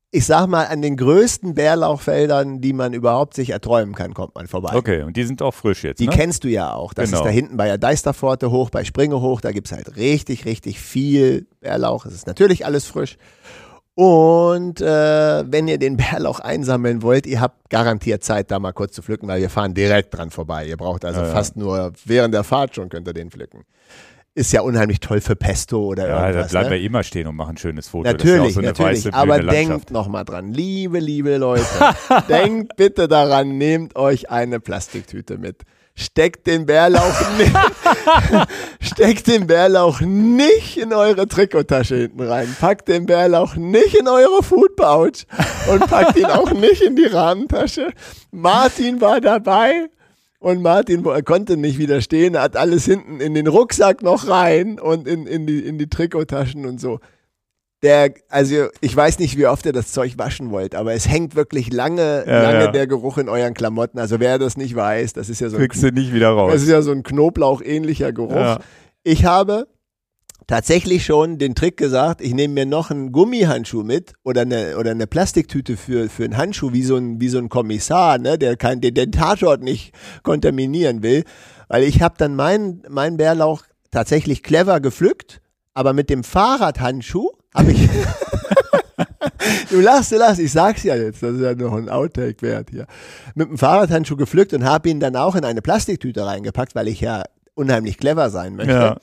ich 0.09 0.25
sag 0.25 0.47
mal, 0.47 0.65
an 0.65 0.81
den 0.81 0.97
größten 0.97 1.53
Bärlauchfeldern, 1.53 2.61
die 2.61 2.73
man 2.73 2.93
überhaupt 2.93 3.35
sich 3.35 3.51
erträumen 3.51 3.93
kann, 3.93 4.15
kommt 4.15 4.33
man 4.33 4.47
vorbei. 4.47 4.73
Okay, 4.73 5.03
und 5.03 5.15
die 5.15 5.23
sind 5.23 5.43
auch 5.43 5.53
frisch 5.53 5.83
jetzt, 5.83 5.99
Die 5.99 6.07
ne? 6.07 6.13
kennst 6.15 6.43
du 6.45 6.47
ja 6.47 6.73
auch. 6.73 6.95
Das 6.95 7.11
Genau. 7.11 7.21
ist 7.21 7.25
da 7.27 7.29
hinten 7.29 7.57
bei 7.57 7.67
der 7.67 7.77
Deisterpforte 7.77 8.49
hoch, 8.49 8.71
bei 8.71 8.83
Springe 8.85 9.21
hoch. 9.21 9.39
Da 9.39 9.51
gibt's 9.51 9.71
halt 9.71 9.97
richtig, 9.97 10.45
richtig 10.45 10.79
viel 10.79 11.45
Bärlauch. 11.59 12.07
Es 12.07 12.13
ist 12.15 12.25
natürlich 12.25 12.65
alles 12.65 12.85
frisch. 12.87 13.17
Und 13.97 14.79
äh, 14.79 15.51
wenn 15.51 15.67
ihr 15.67 15.79
den 15.79 15.97
Bärlauch 15.97 16.39
einsammeln 16.39 17.01
wollt, 17.01 17.25
ihr 17.25 17.41
habt 17.41 17.67
garantiert 17.71 18.23
Zeit, 18.23 18.51
da 18.51 18.59
mal 18.59 18.71
kurz 18.71 18.93
zu 18.93 19.01
pflücken, 19.01 19.27
weil 19.27 19.41
wir 19.41 19.49
fahren 19.49 19.73
direkt 19.73 20.15
dran 20.15 20.29
vorbei. 20.29 20.67
Ihr 20.67 20.77
braucht 20.77 21.03
also 21.03 21.21
Ja, 21.21 21.25
ja. 21.25 21.33
fast 21.33 21.57
nur 21.57 21.91
während 22.05 22.35
der 22.35 22.43
Fahrt 22.43 22.75
schon 22.75 22.89
könnt 22.89 23.07
ihr 23.07 23.15
den 23.15 23.31
pflücken. 23.31 23.63
Ist 24.35 24.53
ja 24.53 24.61
unheimlich 24.61 24.99
toll 24.99 25.19
für 25.19 25.35
Pesto 25.35 25.83
oder 25.83 26.07
ja, 26.07 26.15
da 26.15 26.27
irgendwas. 26.27 26.51
bleiben 26.51 26.69
ne? 26.69 26.75
wir 26.75 26.81
immer 26.83 27.01
stehen 27.01 27.25
und 27.25 27.35
machen 27.35 27.55
ein 27.55 27.57
schönes 27.57 27.87
Foto. 27.87 28.07
Natürlich, 28.07 28.37
das 28.37 28.49
ist 28.49 28.61
ja 28.63 28.71
auch 28.71 28.75
so 28.75 28.81
eine 28.83 28.89
natürlich. 28.91 29.05
weiße, 29.05 29.13
Aber 29.15 29.39
denkt 29.39 29.89
nochmal 29.89 30.25
dran, 30.25 30.53
liebe, 30.53 30.99
liebe 30.99 31.37
Leute, 31.37 31.65
denkt 32.29 32.75
bitte 32.77 33.07
daran, 33.07 33.57
nehmt 33.57 33.95
euch 33.95 34.29
eine 34.29 34.59
Plastiktüte 34.59 35.39
mit. 35.39 35.63
Steckt 35.99 36.45
den 36.45 36.67
Bärlauch 36.67 37.19
nicht, 37.39 37.55
steckt 38.79 39.25
den 39.25 39.47
Bärlauch 39.47 39.99
nicht 40.01 40.77
in 40.77 40.93
eure 40.93 41.27
Trikottasche 41.27 41.95
hinten 41.95 42.21
rein. 42.21 42.55
Packt 42.59 42.87
den 42.87 43.07
Bärlauch 43.07 43.55
nicht 43.55 43.95
in 43.95 44.07
eure 44.07 44.43
Foodpouch 44.43 45.25
und 45.71 45.87
packt 45.87 46.15
ihn 46.17 46.25
auch 46.25 46.51
nicht 46.51 46.83
in 46.83 46.95
die 46.95 47.07
Rahmentasche. 47.07 47.93
Martin 48.29 49.01
war 49.01 49.21
dabei 49.21 49.89
und 50.37 50.61
Martin 50.61 51.03
konnte 51.25 51.57
nicht 51.57 51.79
widerstehen, 51.79 52.35
er 52.35 52.43
hat 52.43 52.57
alles 52.57 52.85
hinten 52.85 53.19
in 53.19 53.33
den 53.33 53.47
Rucksack 53.47 54.03
noch 54.03 54.27
rein 54.27 54.79
und 54.79 55.07
in, 55.07 55.25
in, 55.25 55.47
die, 55.47 55.61
in 55.61 55.79
die 55.79 55.89
Trikottaschen 55.89 56.67
und 56.67 56.79
so. 56.79 56.99
Der, 57.83 58.11
also 58.29 58.67
ich 58.81 58.95
weiß 58.95 59.19
nicht, 59.19 59.37
wie 59.37 59.45
oft 59.45 59.63
ihr 59.67 59.71
das 59.71 59.91
Zeug 59.91 60.17
waschen 60.17 60.49
wollt, 60.49 60.73
aber 60.73 60.93
es 60.93 61.07
hängt 61.07 61.35
wirklich 61.35 61.71
lange, 61.71 62.23
Ja, 62.25 62.41
lange 62.41 62.65
ja. 62.65 62.71
der 62.71 62.87
Geruch 62.87 63.19
in 63.19 63.29
euren 63.29 63.53
Klamotten. 63.53 63.99
Also 63.99 64.19
wer 64.19 64.39
das 64.39 64.57
nicht 64.57 64.75
weiß, 64.75 65.13
das 65.13 65.29
ist 65.29 65.41
ja 65.41 65.49
so 65.49 65.57
ein, 65.57 65.61
Kriegst 65.61 65.83
du 65.83 65.91
nicht 65.91 66.11
wieder 66.11 66.31
das 66.31 66.37
raus. 66.37 66.53
ist 66.55 66.69
ja 66.69 66.81
so 66.81 66.91
ein 66.91 67.03
Knoblauch-ähnlicher 67.03 68.11
Geruch. 68.13 68.33
Ja. 68.35 68.59
Ich 69.03 69.25
habe 69.25 69.67
tatsächlich 70.47 71.05
schon 71.05 71.37
den 71.37 71.53
Trick 71.53 71.77
gesagt, 71.77 72.21
ich 72.21 72.33
nehme 72.33 72.55
mir 72.55 72.65
noch 72.65 72.89
einen 72.89 73.11
Gummihandschuh 73.11 73.83
mit 73.83 74.13
oder 74.23 74.41
eine, 74.41 74.77
oder 74.77 74.91
eine 74.91 75.05
Plastiktüte 75.05 75.77
für, 75.77 76.09
für 76.09 76.23
einen 76.23 76.37
Handschuh, 76.37 76.73
wie 76.73 76.83
so 76.83 76.95
ein, 76.95 77.21
wie 77.21 77.29
so 77.29 77.37
ein 77.37 77.49
Kommissar, 77.49 78.17
ne, 78.17 78.39
der 78.39 78.57
kein, 78.57 78.81
den, 78.81 78.95
den 78.95 79.11
Tatort 79.11 79.61
nicht 79.61 79.93
kontaminieren 80.23 81.03
will. 81.03 81.25
Weil 81.67 81.83
ich 81.83 82.01
habe 82.01 82.15
dann 82.17 82.35
meinen 82.35 82.81
mein 82.89 83.17
Bärlauch 83.17 83.63
tatsächlich 83.91 84.41
clever 84.41 84.79
gepflückt, 84.79 85.41
aber 85.75 85.93
mit 85.93 86.09
dem 86.09 86.23
Fahrradhandschuh 86.23 87.29
habe 87.57 87.71
ich. 87.71 87.89
Du 89.69 89.81
lachst, 89.81 90.11
du 90.11 90.17
lachst, 90.17 90.39
ich 90.39 90.51
sag's 90.51 90.83
ja 90.83 90.95
jetzt, 90.95 91.21
das 91.21 91.35
ist 91.35 91.41
ja 91.41 91.53
noch 91.53 91.73
ein 91.73 91.89
Outtake 91.89 92.41
wert 92.41 92.69
hier. 92.69 92.87
Mit 93.35 93.49
dem 93.49 93.57
Fahrradhandschuh 93.57 94.15
gepflückt 94.15 94.53
und 94.53 94.63
habe 94.63 94.89
ihn 94.89 94.99
dann 94.99 95.15
auch 95.15 95.35
in 95.35 95.45
eine 95.45 95.61
Plastiktüte 95.61 96.25
reingepackt, 96.25 96.73
weil 96.73 96.87
ich 96.87 97.01
ja 97.01 97.23
unheimlich 97.53 97.97
clever 97.97 98.29
sein 98.29 98.55
möchte. 98.55 98.71
Ja. 98.71 98.97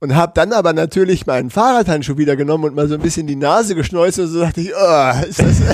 Und 0.00 0.14
habe 0.14 0.32
dann 0.34 0.52
aber 0.52 0.72
natürlich 0.72 1.26
meinen 1.26 1.50
Fahrradhandschuh 1.50 2.16
wieder 2.16 2.36
genommen 2.36 2.64
und 2.64 2.74
mal 2.74 2.88
so 2.88 2.94
ein 2.94 3.00
bisschen 3.00 3.26
die 3.26 3.36
Nase 3.36 3.74
geschneuzt 3.74 4.18
und 4.18 4.28
so 4.28 4.40
dachte 4.40 4.60
ich, 4.60 4.72
oh, 4.74 5.26
ist 5.26 5.40
das. 5.40 5.60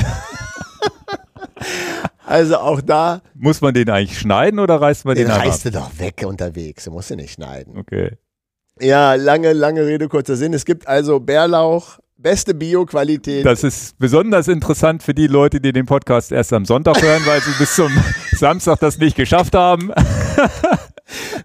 also 2.27 2.57
auch 2.59 2.81
da, 2.81 3.23
Muss 3.35 3.61
man 3.61 3.75
den 3.75 3.91
eigentlich 3.91 4.19
schneiden 4.19 4.61
oder 4.61 4.81
reißt 4.81 5.05
man 5.05 5.17
den, 5.17 5.27
den 5.27 5.33
einfach 5.33 5.47
reißt 5.47 5.65
du 5.67 5.71
doch 5.71 5.91
weg 5.99 6.25
unterwegs, 6.27 6.85
du 6.85 6.93
musst 6.93 7.11
du 7.11 7.17
nicht 7.17 7.33
schneiden. 7.33 7.77
Okay. 7.77 8.17
Ja, 8.81 9.15
lange, 9.15 9.53
lange 9.53 9.85
Rede, 9.85 10.09
kurzer 10.09 10.37
Sinn. 10.37 10.55
Es 10.55 10.65
gibt 10.65 10.89
also 10.89 11.21
Bärlauch, 11.21 11.99
beste 12.23 12.55
Bioqualität. 12.55 13.45
Das 13.45 13.65
ist 13.65 13.99
besonders 13.99 14.49
interessant 14.49 15.03
für 15.03 15.15
die 15.15 15.27
Leute, 15.27 15.61
die 15.61 15.73
den 15.73 15.87
Podcast 15.87 16.33
erst 16.33 16.53
am 16.53 16.65
Sonntag 16.65 17.01
hören, 17.03 17.23
weil 17.27 17.41
sie 17.41 17.53
bis 17.59 17.75
zum 17.75 17.91
Samstag 18.33 18.81
das 18.81 18.99
nicht 18.99 19.17
geschafft 19.17 19.55
haben. 19.55 19.91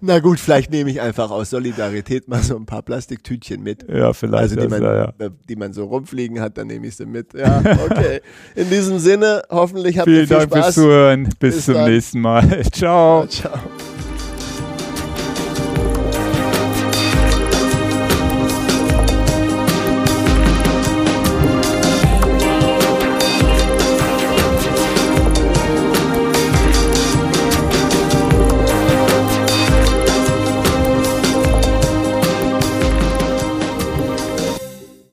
Na 0.01 0.19
gut, 0.19 0.39
vielleicht 0.39 0.71
nehme 0.71 0.91
ich 0.91 1.01
einfach 1.01 1.31
aus 1.31 1.49
Solidarität 1.49 2.27
mal 2.27 2.43
so 2.43 2.55
ein 2.55 2.65
paar 2.65 2.83
Plastiktütchen 2.83 3.63
mit. 3.63 3.85
Ja, 3.89 4.13
vielleicht. 4.13 4.43
Also 4.43 4.55
die 4.57 4.67
man, 4.67 4.83
ja, 4.83 5.13
ja. 5.19 5.29
die 5.49 5.55
man 5.55 5.73
so 5.73 5.85
rumfliegen 5.85 6.39
hat, 6.39 6.57
dann 6.57 6.67
nehme 6.67 6.85
ich 6.87 6.95
sie 6.95 7.05
mit. 7.05 7.33
Ja, 7.33 7.59
okay. 7.59 8.21
In 8.55 8.69
diesem 8.69 8.99
Sinne, 8.99 9.41
hoffentlich 9.49 9.97
habt 9.97 10.07
Vielen 10.07 10.21
ihr 10.21 10.27
viel 10.27 10.37
Dank 10.37 10.51
Spaß. 10.51 10.65
fürs 10.65 10.75
Zuhören. 10.75 11.23
Bis, 11.39 11.55
Bis 11.55 11.65
zum 11.65 11.73
dann. 11.75 11.91
nächsten 11.91 12.21
Mal. 12.21 12.63
Ciao. 12.71 13.25
Ciao. 13.27 13.59